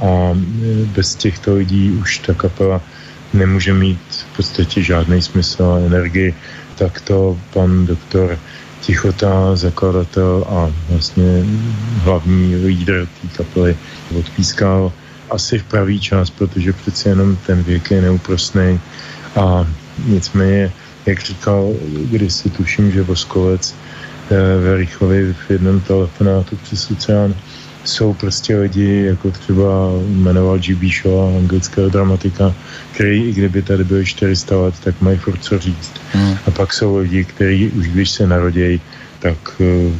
A 0.00 0.32
eh, 0.32 0.84
bez 0.84 1.14
těchto 1.14 1.54
lidí 1.54 1.90
už 1.90 2.18
ta 2.18 2.34
kapela 2.34 2.80
nemůže 3.32 3.74
mít 3.74 4.00
v 4.32 4.36
podstatě 4.36 4.82
žádný 4.82 5.22
smysl 5.22 5.64
a 5.64 5.86
energii. 5.86 6.34
Tak 6.74 7.00
to 7.00 7.38
pan 7.52 7.86
doktor 7.86 8.38
Tichota, 8.80 9.56
zakladatel 9.56 10.44
a 10.48 10.72
vlastně 10.88 11.44
hlavní 12.02 12.56
lídr 12.56 13.08
té 13.22 13.28
kapely 13.36 13.76
odpískal 14.18 14.92
asi 15.30 15.58
v 15.58 15.64
pravý 15.64 16.00
čas, 16.00 16.30
protože 16.30 16.72
přece 16.72 17.08
jenom 17.08 17.36
ten 17.46 17.62
věk 17.62 17.90
je 17.90 18.02
neúprostný 18.02 18.80
a 19.36 19.66
nicméně, 20.06 20.72
jak 21.06 21.20
říkal 21.20 21.72
když 22.10 22.32
si 22.32 22.50
tuším, 22.50 22.92
že 22.92 23.02
Voskovec 23.02 23.74
eh, 24.30 24.60
ve 24.60 24.76
Rychlovi 24.76 25.32
v 25.32 25.50
jednom 25.50 25.80
telefonátu 25.80 26.56
přes 26.56 26.90
oceán 26.90 27.34
jsou 27.84 28.14
prostě 28.14 28.56
lidi, 28.56 29.04
jako 29.06 29.30
třeba 29.30 29.90
jmenoval 30.08 30.58
G.B. 30.58 30.88
Shaw, 30.88 31.36
anglického 31.36 31.88
dramatika, 31.88 32.54
který, 32.94 33.28
i 33.28 33.32
kdyby 33.32 33.62
tady 33.62 33.84
byly 33.84 34.06
400 34.06 34.56
let, 34.56 34.74
tak 34.84 35.00
mají 35.00 35.18
furt 35.18 35.44
co 35.44 35.58
říct. 35.58 35.92
Hmm. 36.12 36.36
A 36.46 36.50
pak 36.50 36.72
jsou 36.72 36.96
lidi, 36.96 37.24
kteří 37.24 37.68
už 37.68 37.88
když 37.88 38.10
se 38.10 38.26
narodějí, 38.26 38.80
tak 39.18 39.36
uh, 39.58 39.92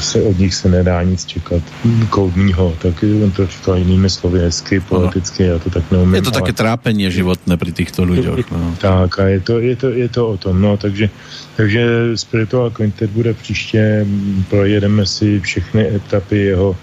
se 0.00 0.22
od 0.22 0.38
nich 0.38 0.54
se 0.54 0.68
nedá 0.68 1.02
nic 1.02 1.24
čekat 1.24 1.62
koudního, 2.10 2.74
tak 2.82 3.04
on 3.24 3.30
to 3.30 3.46
říkal 3.46 3.76
jinými 3.76 4.10
slovy 4.10 4.40
hezky, 4.40 4.80
politicky, 4.80 5.42
já 5.42 5.58
to 5.58 5.70
tak 5.70 5.90
neumím. 5.90 6.14
Je 6.14 6.22
to 6.22 6.30
ale... 6.34 6.40
také 6.40 6.52
trápení 6.52 7.10
životné 7.10 7.56
při 7.56 7.72
těchto 7.72 8.04
lidech. 8.04 8.50
No. 8.50 8.76
Tak 8.80 9.18
a 9.18 9.26
je 9.26 9.40
to, 9.40 9.60
je, 9.60 9.76
to, 9.76 9.90
je 9.90 10.08
to 10.08 10.28
o 10.28 10.36
tom, 10.36 10.62
no, 10.62 10.76
takže, 10.76 11.10
takže 11.56 11.86
Spiritual 12.14 12.70
Quintet 12.70 13.10
bude 13.10 13.34
příště, 13.34 14.06
projedeme 14.50 15.06
si 15.06 15.40
všechny 15.40 15.96
etapy 15.96 16.38
jeho, 16.38 16.76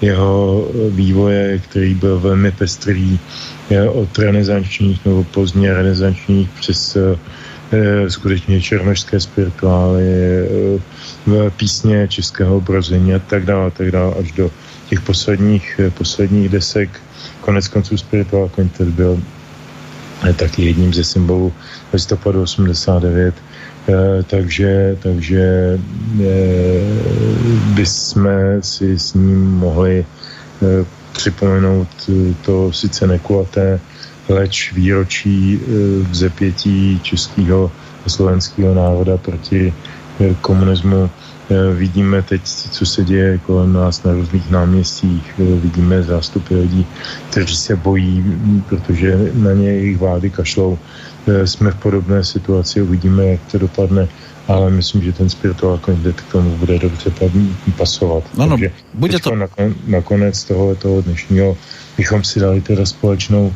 jeho 0.00 0.68
vývoje, 0.90 1.58
který 1.58 1.94
byl 1.94 2.20
velmi 2.20 2.50
pestrý, 2.50 3.18
od 3.92 4.18
renesančních 4.18 5.04
nebo 5.04 5.24
pozdně 5.24 5.74
renesančních 5.74 6.48
přes 6.60 6.96
e, 6.96 8.10
skutečně 8.10 8.60
černožské 8.60 9.20
spirituály, 9.20 10.04
e, 10.04 10.48
v 11.28 11.50
písně 11.56 12.08
českého 12.08 12.60
brození 12.60 13.14
a 13.14 13.18
tak 13.18 13.44
dále, 13.44 13.66
a 13.66 13.70
tak 13.70 13.90
dále, 13.90 14.14
až 14.20 14.32
do 14.32 14.50
těch 14.88 15.00
posledních, 15.00 15.80
eh, 15.84 15.90
posledních 15.90 16.48
desek. 16.48 16.90
Konec 17.40 17.68
konců 17.68 17.96
Spiritual 17.96 18.48
Quintet 18.48 18.88
byl 18.88 19.20
eh, 20.24 20.32
taky 20.32 20.64
jedním 20.64 20.94
ze 20.94 21.04
symbolů 21.04 21.52
listopadu 21.92 22.42
89, 22.42 23.34
eh, 23.88 24.22
takže, 24.22 24.96
takže 25.02 25.78
bychom 27.74 28.26
si 28.60 28.98
s 28.98 29.14
ním 29.14 29.62
mohli 29.62 30.04
připomenout 31.12 31.88
to 32.42 32.72
sice 32.72 33.06
nekulaté, 33.06 33.80
leč 34.28 34.72
výročí 34.72 35.60
v 36.10 36.14
zepětí 36.14 37.00
českého 37.02 37.70
a 38.06 38.08
slovenského 38.08 38.74
národa 38.74 39.16
proti 39.16 39.74
komunismu 40.40 41.10
vidíme 41.74 42.22
teď, 42.22 42.42
co 42.44 42.86
se 42.86 43.04
děje 43.04 43.38
kolem 43.38 43.72
nás 43.72 44.02
na 44.02 44.12
různých 44.12 44.50
náměstích, 44.50 45.32
vidíme 45.38 46.02
zástupy 46.02 46.54
lidí, 46.54 46.86
kteří 47.30 47.56
se 47.56 47.76
bojí, 47.76 48.24
protože 48.68 49.32
na 49.34 49.52
ně 49.52 49.68
jejich 49.68 49.98
vlády 49.98 50.30
kašlou. 50.30 50.78
Jsme 51.44 51.70
v 51.70 51.76
podobné 51.76 52.24
situaci, 52.24 52.82
uvidíme, 52.82 53.26
jak 53.26 53.40
to 53.52 53.58
dopadne 53.58 54.08
ale 54.48 54.70
myslím, 54.70 55.02
že 55.02 55.12
ten 55.12 55.28
spirituál 55.28 55.78
kvintet 55.78 56.20
k 56.20 56.32
tomu 56.32 56.56
bude 56.56 56.78
dobře 56.78 57.12
pasovat. 57.76 58.24
Ano, 58.38 58.56
Takže 58.56 58.70
bude 58.94 59.18
to... 59.18 59.30
nakonec 59.86 60.44
toho, 60.44 60.74
toho 60.74 61.02
dnešního 61.02 61.56
bychom 61.96 62.24
si 62.24 62.40
dali 62.40 62.60
teda 62.60 62.86
společnou 62.86 63.52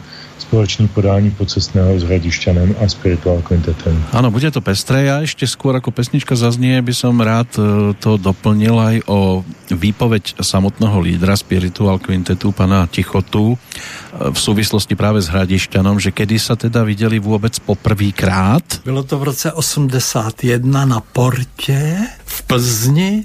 spoločný 0.52 0.92
podání 0.92 1.32
pocestného 1.32 1.96
s 1.96 2.04
Hradišťanem 2.04 2.76
a 2.76 2.84
Spiritual 2.84 3.40
Quintetem. 3.40 3.96
Áno, 4.12 4.28
bude 4.28 4.52
to 4.52 4.60
pestré. 4.60 5.08
Ja 5.08 5.24
ešte 5.24 5.48
skôr 5.48 5.72
ako 5.72 5.96
pesnička 5.96 6.36
zaznie, 6.36 6.76
by 6.84 6.92
som 6.92 7.16
rád 7.24 7.48
e, 7.56 7.96
to 7.96 8.20
doplnil 8.20 8.76
aj 8.76 8.96
o 9.08 9.48
výpoveď 9.72 10.36
samotného 10.44 11.00
lídra 11.00 11.40
Spiritual 11.40 11.96
Quintetu, 11.96 12.52
pana 12.52 12.84
Tichotu, 12.84 13.56
e, 13.56 14.28
v 14.28 14.36
súvislosti 14.36 14.92
práve 14.92 15.24
s 15.24 15.32
Hradišťanom, 15.32 15.96
že 15.96 16.12
kedy 16.12 16.36
sa 16.36 16.52
teda 16.52 16.84
videli 16.84 17.16
vôbec 17.16 17.56
poprvýkrát? 17.64 18.84
Bylo 18.84 19.08
to 19.08 19.16
v 19.24 19.32
roce 19.32 19.56
81 19.56 20.68
na 20.68 21.00
Portě 21.00 21.96
v 22.28 22.38
Plzni 22.44 23.24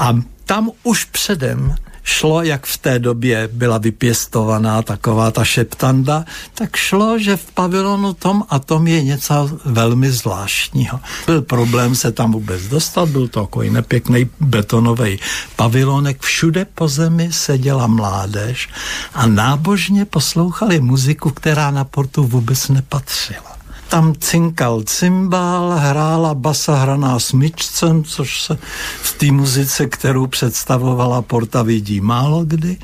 a 0.00 0.16
tam 0.48 0.72
už 0.88 1.04
předem 1.12 1.76
šlo, 2.02 2.42
jak 2.42 2.66
v 2.66 2.78
té 2.78 2.98
době 2.98 3.48
byla 3.52 3.78
vypěstovaná 3.78 4.82
taková 4.82 5.30
ta 5.30 5.44
šeptanda, 5.44 6.24
tak 6.54 6.76
šlo, 6.76 7.18
že 7.18 7.36
v 7.36 7.50
pavilonu 7.52 8.14
tom 8.14 8.44
a 8.48 8.58
tom 8.58 8.86
je 8.86 9.02
něco 9.02 9.58
velmi 9.64 10.10
zvláštního. 10.10 11.00
Byl 11.26 11.42
problém 11.42 11.94
se 11.94 12.12
tam 12.12 12.32
vůbec 12.32 12.62
dostat, 12.62 13.08
byl 13.08 13.28
to 13.28 13.40
takový 13.40 13.70
nepěkný 13.70 14.30
betonový 14.40 15.18
pavilonek, 15.56 16.22
všude 16.22 16.64
po 16.64 16.88
zemi 16.88 17.28
seděla 17.32 17.86
mládež 17.86 18.68
a 19.14 19.26
nábožně 19.26 20.04
poslouchali 20.04 20.80
muziku, 20.80 21.30
která 21.30 21.70
na 21.70 21.84
portu 21.84 22.24
vůbec 22.24 22.68
nepatřila 22.68 23.61
tam 23.92 24.14
cinkal 24.14 24.82
cymbál, 24.82 25.70
hrála 25.76 26.34
basa 26.34 26.74
hraná 26.74 27.18
smyčcem, 27.18 28.04
což 28.04 28.42
se 28.42 28.58
v 29.02 29.18
té 29.18 29.32
muzice, 29.32 29.86
kterou 29.86 30.26
představovala 30.26 31.22
Porta 31.22 31.62
vidí 31.62 32.00
málo 32.00 32.44
kdy 32.44 32.76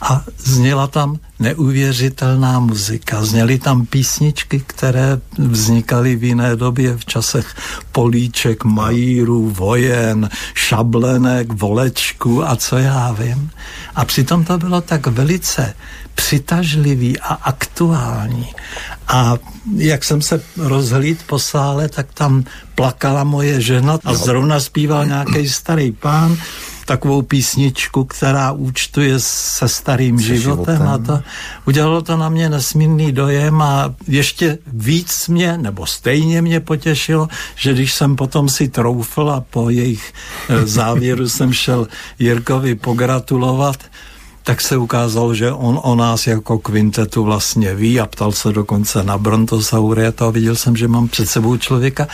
a 0.00 0.24
zněla 0.38 0.86
tam 0.86 1.18
neuvěřitelná 1.38 2.60
muzika. 2.60 3.24
Zněly 3.24 3.58
tam 3.58 3.86
písničky, 3.86 4.62
které 4.66 5.20
vznikaly 5.38 6.16
v 6.16 6.24
jiné 6.24 6.56
době 6.56 6.96
v 6.96 7.04
časech 7.04 7.54
políček, 7.92 8.64
majírů, 8.64 9.50
vojen, 9.50 10.28
šablenek, 10.54 11.52
volečku 11.52 12.48
a 12.48 12.56
co 12.56 12.78
já 12.78 13.12
vím. 13.12 13.50
A 13.94 14.04
přitom 14.04 14.44
to 14.44 14.58
bylo 14.58 14.80
tak 14.80 15.06
velice 15.06 15.74
přitažlivý 16.14 17.20
a 17.20 17.34
aktuální. 17.34 18.46
A 19.08 19.34
jak 19.76 20.04
jsem 20.04 20.22
se 20.22 20.42
rozhlíd 20.56 21.22
po 21.26 21.38
sále, 21.38 21.88
tak 21.88 22.06
tam 22.14 22.44
plakala 22.74 23.24
moje 23.24 23.60
žena 23.60 23.98
a 24.04 24.14
zrovna 24.14 24.60
zpíval 24.60 25.06
nějaký 25.06 25.48
starý 25.48 25.92
pán 25.92 26.36
takovou 26.88 27.22
písničku, 27.22 28.04
která 28.04 28.52
účtuje 28.52 29.14
se 29.20 29.68
starým 29.68 30.16
se 30.20 30.24
životem, 30.24 30.74
životem. 30.74 30.88
a 30.88 30.98
to 30.98 31.20
udělalo 31.66 32.02
to 32.02 32.16
na 32.16 32.28
mě 32.28 32.48
nesmírný 32.48 33.12
dojem 33.12 33.62
a 33.62 33.94
ještě 34.08 34.58
víc 34.66 35.28
mě, 35.28 35.58
nebo 35.58 35.86
stejně 35.86 36.42
mě 36.42 36.60
potěšilo, 36.60 37.28
že 37.56 37.72
když 37.72 37.94
jsem 37.94 38.16
potom 38.16 38.48
si 38.48 38.68
troufl 38.68 39.30
a 39.30 39.40
po 39.40 39.70
jejich 39.70 40.12
eh, 40.48 40.66
závěru 40.66 41.28
jsem 41.34 41.52
šel 41.52 41.88
Jirkovi 42.18 42.74
pogratulovat, 42.74 43.76
tak 44.42 44.60
se 44.60 44.76
ukázalo, 44.76 45.34
že 45.34 45.52
on 45.52 45.80
o 45.82 45.94
nás 45.94 46.26
jako 46.26 46.58
kvintetu 46.58 47.24
vlastně 47.24 47.74
ví 47.74 48.00
a 48.00 48.06
ptal 48.06 48.32
se 48.32 48.52
dokonce 48.52 49.04
na 49.04 49.18
Brontosaury 49.18 50.06
a 50.06 50.30
viděl 50.30 50.56
jsem, 50.56 50.76
že 50.76 50.88
mám 50.88 51.08
před 51.08 51.28
sebou 51.28 51.56
člověka, 51.56 52.08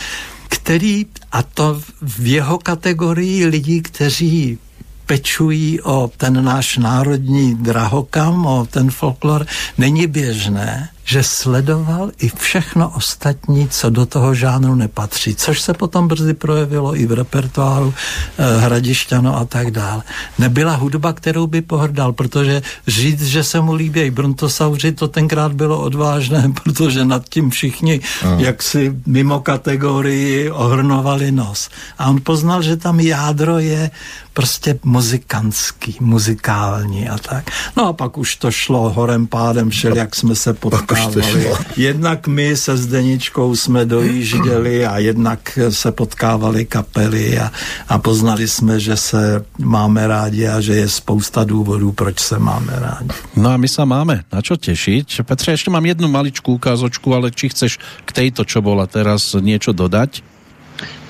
který, 0.47 1.05
a 1.31 1.43
to 1.43 1.79
v 2.01 2.25
jeho 2.27 2.57
kategorii 2.57 3.45
lidí, 3.45 3.81
kteří 3.81 4.59
pečují 5.05 5.81
o 5.81 6.11
ten 6.17 6.43
náš 6.43 6.77
národní 6.77 7.55
drahokam, 7.55 8.45
o 8.45 8.65
ten 8.65 8.91
folklor, 8.91 9.45
není 9.77 10.07
běžné, 10.07 10.89
že 11.05 11.23
sledoval 11.23 12.11
i 12.19 12.29
všechno 12.29 12.89
ostatní, 12.89 13.69
co 13.69 13.89
do 13.89 14.05
toho 14.05 14.35
žánru 14.35 14.75
nepatří, 14.75 15.35
což 15.35 15.61
se 15.61 15.73
potom 15.73 16.07
brzy 16.07 16.33
projevilo 16.33 16.97
i 16.97 17.05
v 17.05 17.11
repertoáru 17.11 17.93
eh, 17.93 18.57
Hradišťano 18.59 19.37
a 19.37 19.45
tak 19.45 19.71
dále. 19.71 20.03
Nebyla 20.39 20.75
hudba, 20.75 21.13
kterou 21.13 21.47
by 21.47 21.61
pohrdal, 21.61 22.13
protože 22.13 22.61
říct, 22.87 23.23
že 23.23 23.43
se 23.43 23.61
mu 23.61 23.73
líbí 23.73 24.11
Brontosauři, 24.11 24.91
to 24.91 25.07
tenkrát 25.07 25.53
bylo 25.53 25.81
odvážné, 25.81 26.51
protože 26.63 27.05
nad 27.05 27.29
tím 27.29 27.49
všichni 27.49 28.01
uh. 28.25 28.41
jaksi 28.41 28.93
mimo 29.05 29.39
kategorii 29.39 30.51
ohrnovali 30.51 31.31
nos. 31.31 31.69
A 31.97 32.09
on 32.09 32.21
poznal, 32.23 32.61
že 32.61 32.77
tam 32.77 32.99
jádro 32.99 33.59
je 33.59 33.91
prostě 34.35 34.79
muzikantský, 34.83 35.97
muzikální 35.99 37.09
a 37.09 37.17
tak. 37.17 37.51
No 37.77 37.87
a 37.87 37.93
pak 37.93 38.17
už 38.17 38.35
to 38.35 38.51
šlo 38.51 38.89
horem 38.89 39.27
pádem, 39.27 39.69
všel, 39.69 39.95
jak 39.97 40.15
jsme 40.15 40.35
se 40.35 40.53
potkávali. 40.95 41.65
Jednak 41.77 42.27
my 42.27 42.57
se 42.57 42.77
Zdeničkou 42.77 43.55
jsme 43.55 43.85
dojížděli 43.85 44.85
a 44.85 44.97
jednak 44.97 45.59
se 45.69 45.91
potkávali 45.91 46.65
kapely 46.65 47.39
a, 47.39 47.51
a 47.89 47.97
poznali 47.97 48.47
jsme, 48.47 48.79
že 48.79 48.97
se 48.97 49.45
máme 49.59 50.07
rádi 50.07 50.47
a 50.47 50.61
že 50.61 50.75
je 50.75 50.89
spousta 50.89 51.43
důvodů, 51.43 51.91
proč 51.91 52.19
se 52.19 52.39
máme 52.39 52.73
rádi. 52.79 53.09
No 53.35 53.49
a 53.49 53.57
my 53.57 53.67
se 53.67 53.85
máme 53.85 54.23
na 54.33 54.41
čo 54.41 54.57
tešiť. 54.57 55.21
Petře, 55.23 55.51
ještě 55.51 55.71
mám 55.71 55.85
jednu 55.85 56.07
maličku 56.07 56.53
ukázočku, 56.53 57.13
ale 57.15 57.31
či 57.31 57.49
chceš 57.49 57.77
k 58.05 58.11
tejto, 58.11 58.45
čo 58.45 58.61
bola 58.61 58.87
teraz, 58.87 59.35
niečo 59.35 59.73
dodať? 59.73 60.23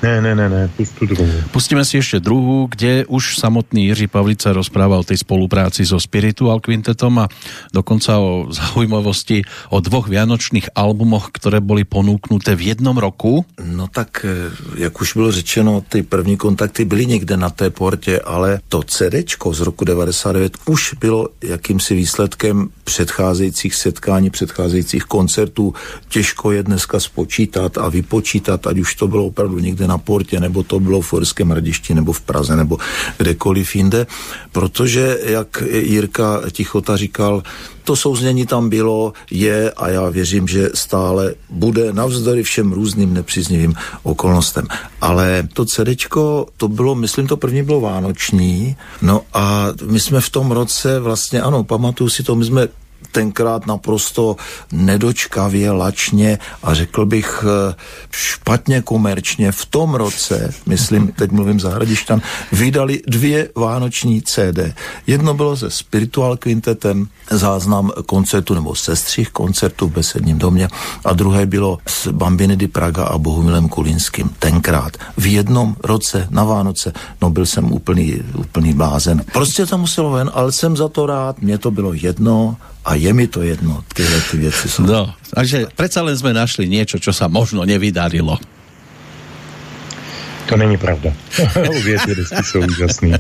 Ne, 0.04 0.22
ne, 0.22 0.36
ne, 0.36 0.50
ne, 0.50 0.70
pust 0.78 0.96
tu 1.00 1.06
druhou. 1.06 1.32
Pustíme 1.52 1.86
si 1.86 1.98
ještě 1.98 2.20
druhou, 2.20 2.68
kde 2.72 3.06
už 3.06 3.38
samotný 3.38 3.86
Jiří 3.86 4.08
Pavlica 4.08 4.54
rozprával 4.54 5.00
o 5.00 5.04
tej 5.04 5.18
spolupráci 5.18 5.86
so 5.86 6.00
Spiritual 6.00 6.60
Quintetom 6.60 7.20
a 7.20 7.28
dokonca 7.74 8.20
o 8.20 8.48
zaujímavosti 8.52 9.42
o 9.70 9.80
dvoch 9.80 10.08
vianočných 10.08 10.70
albumoch, 10.76 11.30
které 11.32 11.62
byly 11.62 11.84
ponúknuté 11.84 12.56
v 12.56 12.62
jednom 12.62 12.98
roku. 12.98 13.46
No 13.64 13.88
tak, 13.88 14.26
eh, 14.26 14.52
jak 14.76 15.02
už 15.02 15.14
bylo 15.14 15.32
řečeno, 15.32 15.84
ty 15.90 16.04
první 16.04 16.38
kontakty 16.38 16.86
byly 16.86 17.06
někde 17.06 17.38
na 17.38 17.50
té 17.50 17.70
portě, 17.70 18.20
ale 18.20 18.60
to 18.70 18.84
CDčko 18.84 19.54
z 19.54 19.60
roku 19.60 19.86
99 19.86 20.58
už 20.66 20.94
bylo 21.00 21.28
jakýmsi 21.42 21.96
výsledkem 21.96 22.70
předcházejících 22.84 23.76
setkání, 23.76 24.30
předcházejících 24.30 25.04
koncertů. 25.04 25.74
Těžko 26.10 26.52
je 26.52 26.64
dneska 26.64 27.00
spočítat 27.00 27.78
a 27.78 27.90
vypočítat, 27.90 28.68
ať 28.68 28.78
už 28.80 28.96
to 28.96 29.08
bylo 29.08 29.26
opravdu 29.26 29.60
někde 29.60 29.85
na 29.88 29.98
portě, 29.98 30.40
nebo 30.40 30.64
to 30.64 30.80
bylo 30.80 31.02
v 31.02 31.08
Forském 31.08 31.52
radišti, 31.52 31.94
nebo 31.94 32.14
v 32.14 32.22
Praze, 32.22 32.56
nebo 32.56 32.78
kdekoliv 33.18 33.76
jinde, 33.76 34.08
protože, 34.52 35.20
jak 35.24 35.64
Jirka 35.72 36.42
Tichota 36.52 36.98
říkal, 36.98 37.44
to 37.84 37.96
souznění 37.96 38.46
tam 38.46 38.70
bylo, 38.70 39.14
je 39.32 39.72
a 39.72 39.90
já 39.90 40.10
věřím, 40.10 40.48
že 40.48 40.70
stále 40.74 41.34
bude 41.50 41.94
navzdory 41.94 42.44
všem 42.44 42.72
různým 42.72 43.14
nepříznivým 43.14 43.74
okolnostem. 44.04 44.68
Ale 45.02 45.48
to 45.54 45.66
CDčko, 45.66 46.48
to 46.58 46.68
bylo, 46.68 46.96
myslím, 46.96 47.28
to 47.28 47.38
první 47.38 47.64
bylo 47.64 47.82
vánoční, 47.82 48.76
no 49.02 49.22
a 49.34 49.68
my 49.86 50.00
jsme 50.00 50.22
v 50.22 50.30
tom 50.30 50.52
roce 50.52 51.00
vlastně, 51.00 51.42
ano, 51.42 51.64
pamatuju 51.64 52.10
si 52.10 52.24
to, 52.24 52.36
my 52.36 52.46
jsme 52.46 52.68
tenkrát 53.16 53.68
naprosto 53.68 54.36
nedočkavě, 54.72 55.72
lačně 55.72 56.40
a 56.64 56.74
řekl 56.74 57.06
bych 57.06 57.46
eh, 57.48 57.76
špatně 58.12 58.82
komerčně 58.82 59.52
v 59.52 59.66
tom 59.66 59.96
roce, 59.96 60.54
myslím, 60.66 61.08
teď 61.18 61.32
mluvím 61.32 61.60
za 61.60 61.70
Hradišťan, 61.70 62.22
vydali 62.52 63.02
dvě 63.08 63.50
vánoční 63.56 64.22
CD. 64.22 64.76
Jedno 65.08 65.34
bylo 65.34 65.58
se 65.58 65.72
Spiritual 65.72 66.38
Quintetem, 66.38 67.08
záznam 67.32 67.92
koncertu 68.06 68.54
nebo 68.54 68.76
sestřih 68.76 69.30
koncertu 69.30 69.88
v 69.88 69.92
Besedním 69.92 70.38
domě 70.38 70.68
a 71.06 71.14
druhé 71.14 71.46
bylo 71.46 71.78
s 71.88 72.12
Bambiny 72.12 72.58
di 72.58 72.68
Praga 72.68 73.04
a 73.06 73.18
Bohumilem 73.18 73.70
Kulinským 73.70 74.30
tenkrát. 74.40 74.98
V 75.18 75.26
jednom 75.26 75.76
roce 75.84 76.28
na 76.30 76.44
Vánoce, 76.44 76.94
no 77.22 77.30
byl 77.30 77.46
jsem 77.46 77.72
úplný, 77.72 78.20
úplný 78.36 78.74
blázen. 78.74 79.24
Prostě 79.34 79.66
to 79.66 79.78
muselo 79.78 80.12
ven, 80.12 80.32
ale 80.34 80.52
jsem 80.52 80.78
za 80.78 80.88
to 80.88 81.06
rád, 81.06 81.42
mě 81.42 81.58
to 81.58 81.72
bylo 81.72 81.94
jedno 81.94 82.58
a 82.86 82.96
je 82.96 83.14
mi 83.14 83.28
to 83.28 83.42
jedno, 83.42 83.84
tyhle 83.94 84.22
ty 84.32 84.38
věci 84.38 84.70
jsou. 84.70 84.84
No, 84.84 85.14
takže 85.34 85.66
přece 85.76 86.02
len 86.02 86.18
jsme 86.18 86.34
našli 86.34 86.70
něco, 86.70 87.00
co 87.00 87.14
se 87.14 87.28
možno 87.28 87.66
nevydarilo. 87.66 88.38
To 90.50 90.58
není 90.58 90.78
pravda. 90.78 91.14
Ty 91.36 92.44
jsou 92.44 92.60
úžasný. 92.60 93.14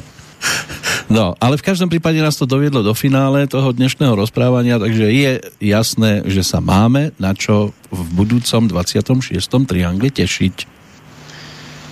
No, 1.09 1.33
ale 1.41 1.57
v 1.57 1.65
každom 1.65 1.89
prípade 1.89 2.17
nás 2.21 2.37
to 2.37 2.49
doviedlo 2.49 2.81
do 2.81 2.93
finále 2.93 3.45
toho 3.45 3.73
dnešného 3.73 4.13
rozprávania, 4.13 4.81
takže 4.81 5.05
je 5.09 5.31
jasné, 5.61 6.25
že 6.25 6.41
sa 6.41 6.61
máme 6.61 7.13
na 7.21 7.33
čo 7.33 7.73
v 7.93 8.01
budúcom 8.13 8.69
26. 8.69 9.37
triangle 9.65 10.09
tešiť. 10.09 10.55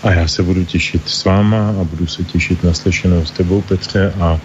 A 0.03 0.11
já 0.11 0.27
se 0.27 0.43
budu 0.43 0.65
těšit 0.65 1.01
s 1.05 1.25
váma 1.25 1.69
a 1.69 1.83
budu 1.83 2.07
se 2.07 2.23
těšit 2.23 2.63
na 2.63 2.73
slyšenou 2.73 3.25
s 3.25 3.31
tebou, 3.31 3.61
Petře, 3.61 4.13
a 4.19 4.39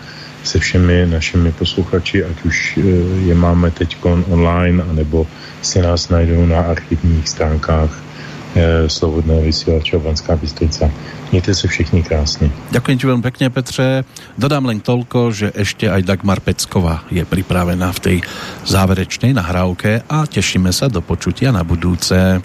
se 0.49 0.59
všemi 0.59 1.07
našimi 1.07 1.53
posluchači, 1.53 2.25
ať 2.25 2.37
už 2.49 2.57
eh, 2.77 2.83
je 3.29 3.35
máme 3.37 3.71
teď 3.71 4.01
online, 4.33 4.81
anebo 4.81 5.29
si 5.61 5.83
nás 5.85 6.09
najdou 6.09 6.47
na 6.49 6.61
archivních 6.73 7.29
stránkách 7.29 7.93
eh, 7.93 8.89
Slobodného 8.89 9.45
vysílače 9.45 9.99
Banská 9.99 10.37
Bystrica. 10.37 10.91
Mějte 11.33 11.55
se 11.55 11.69
všichni 11.69 12.03
krásně. 12.03 12.49
Ďakujem 12.73 12.97
ti 12.97 13.05
veľmi 13.05 13.21
pekne, 13.21 13.53
Petře. 13.53 14.09
Dodám 14.41 14.65
len 14.65 14.81
toľko, 14.81 15.29
že 15.29 15.53
ešte 15.53 15.85
aj 15.85 16.09
Dagmar 16.09 16.41
Pecková 16.41 17.05
je 17.13 17.21
pripravená 17.29 17.93
v 17.93 18.01
tej 18.01 18.17
záverečnej 18.65 19.37
nahrávke 19.37 20.09
a 20.09 20.25
tešíme 20.25 20.73
sa 20.73 20.89
do 20.89 21.05
počutia 21.05 21.53
na 21.53 21.61
budúce. 21.69 22.41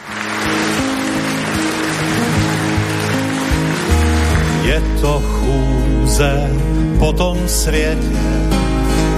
Je 4.63 4.81
to 5.01 5.21
chůze 5.23 6.49
po 6.99 7.13
tom 7.13 7.37
světě, 7.47 8.23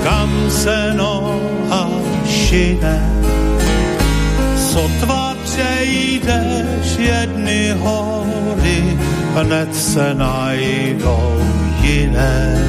kam 0.03 0.29
se 0.49 0.93
noha 0.93 1.89
šine. 2.27 3.11
Sotva 4.57 5.35
přejdeš 5.43 6.97
jedny 6.97 7.73
hory, 7.79 8.97
hned 9.35 9.75
se 9.75 10.13
najdou 10.13 11.39
jiné. 11.81 12.59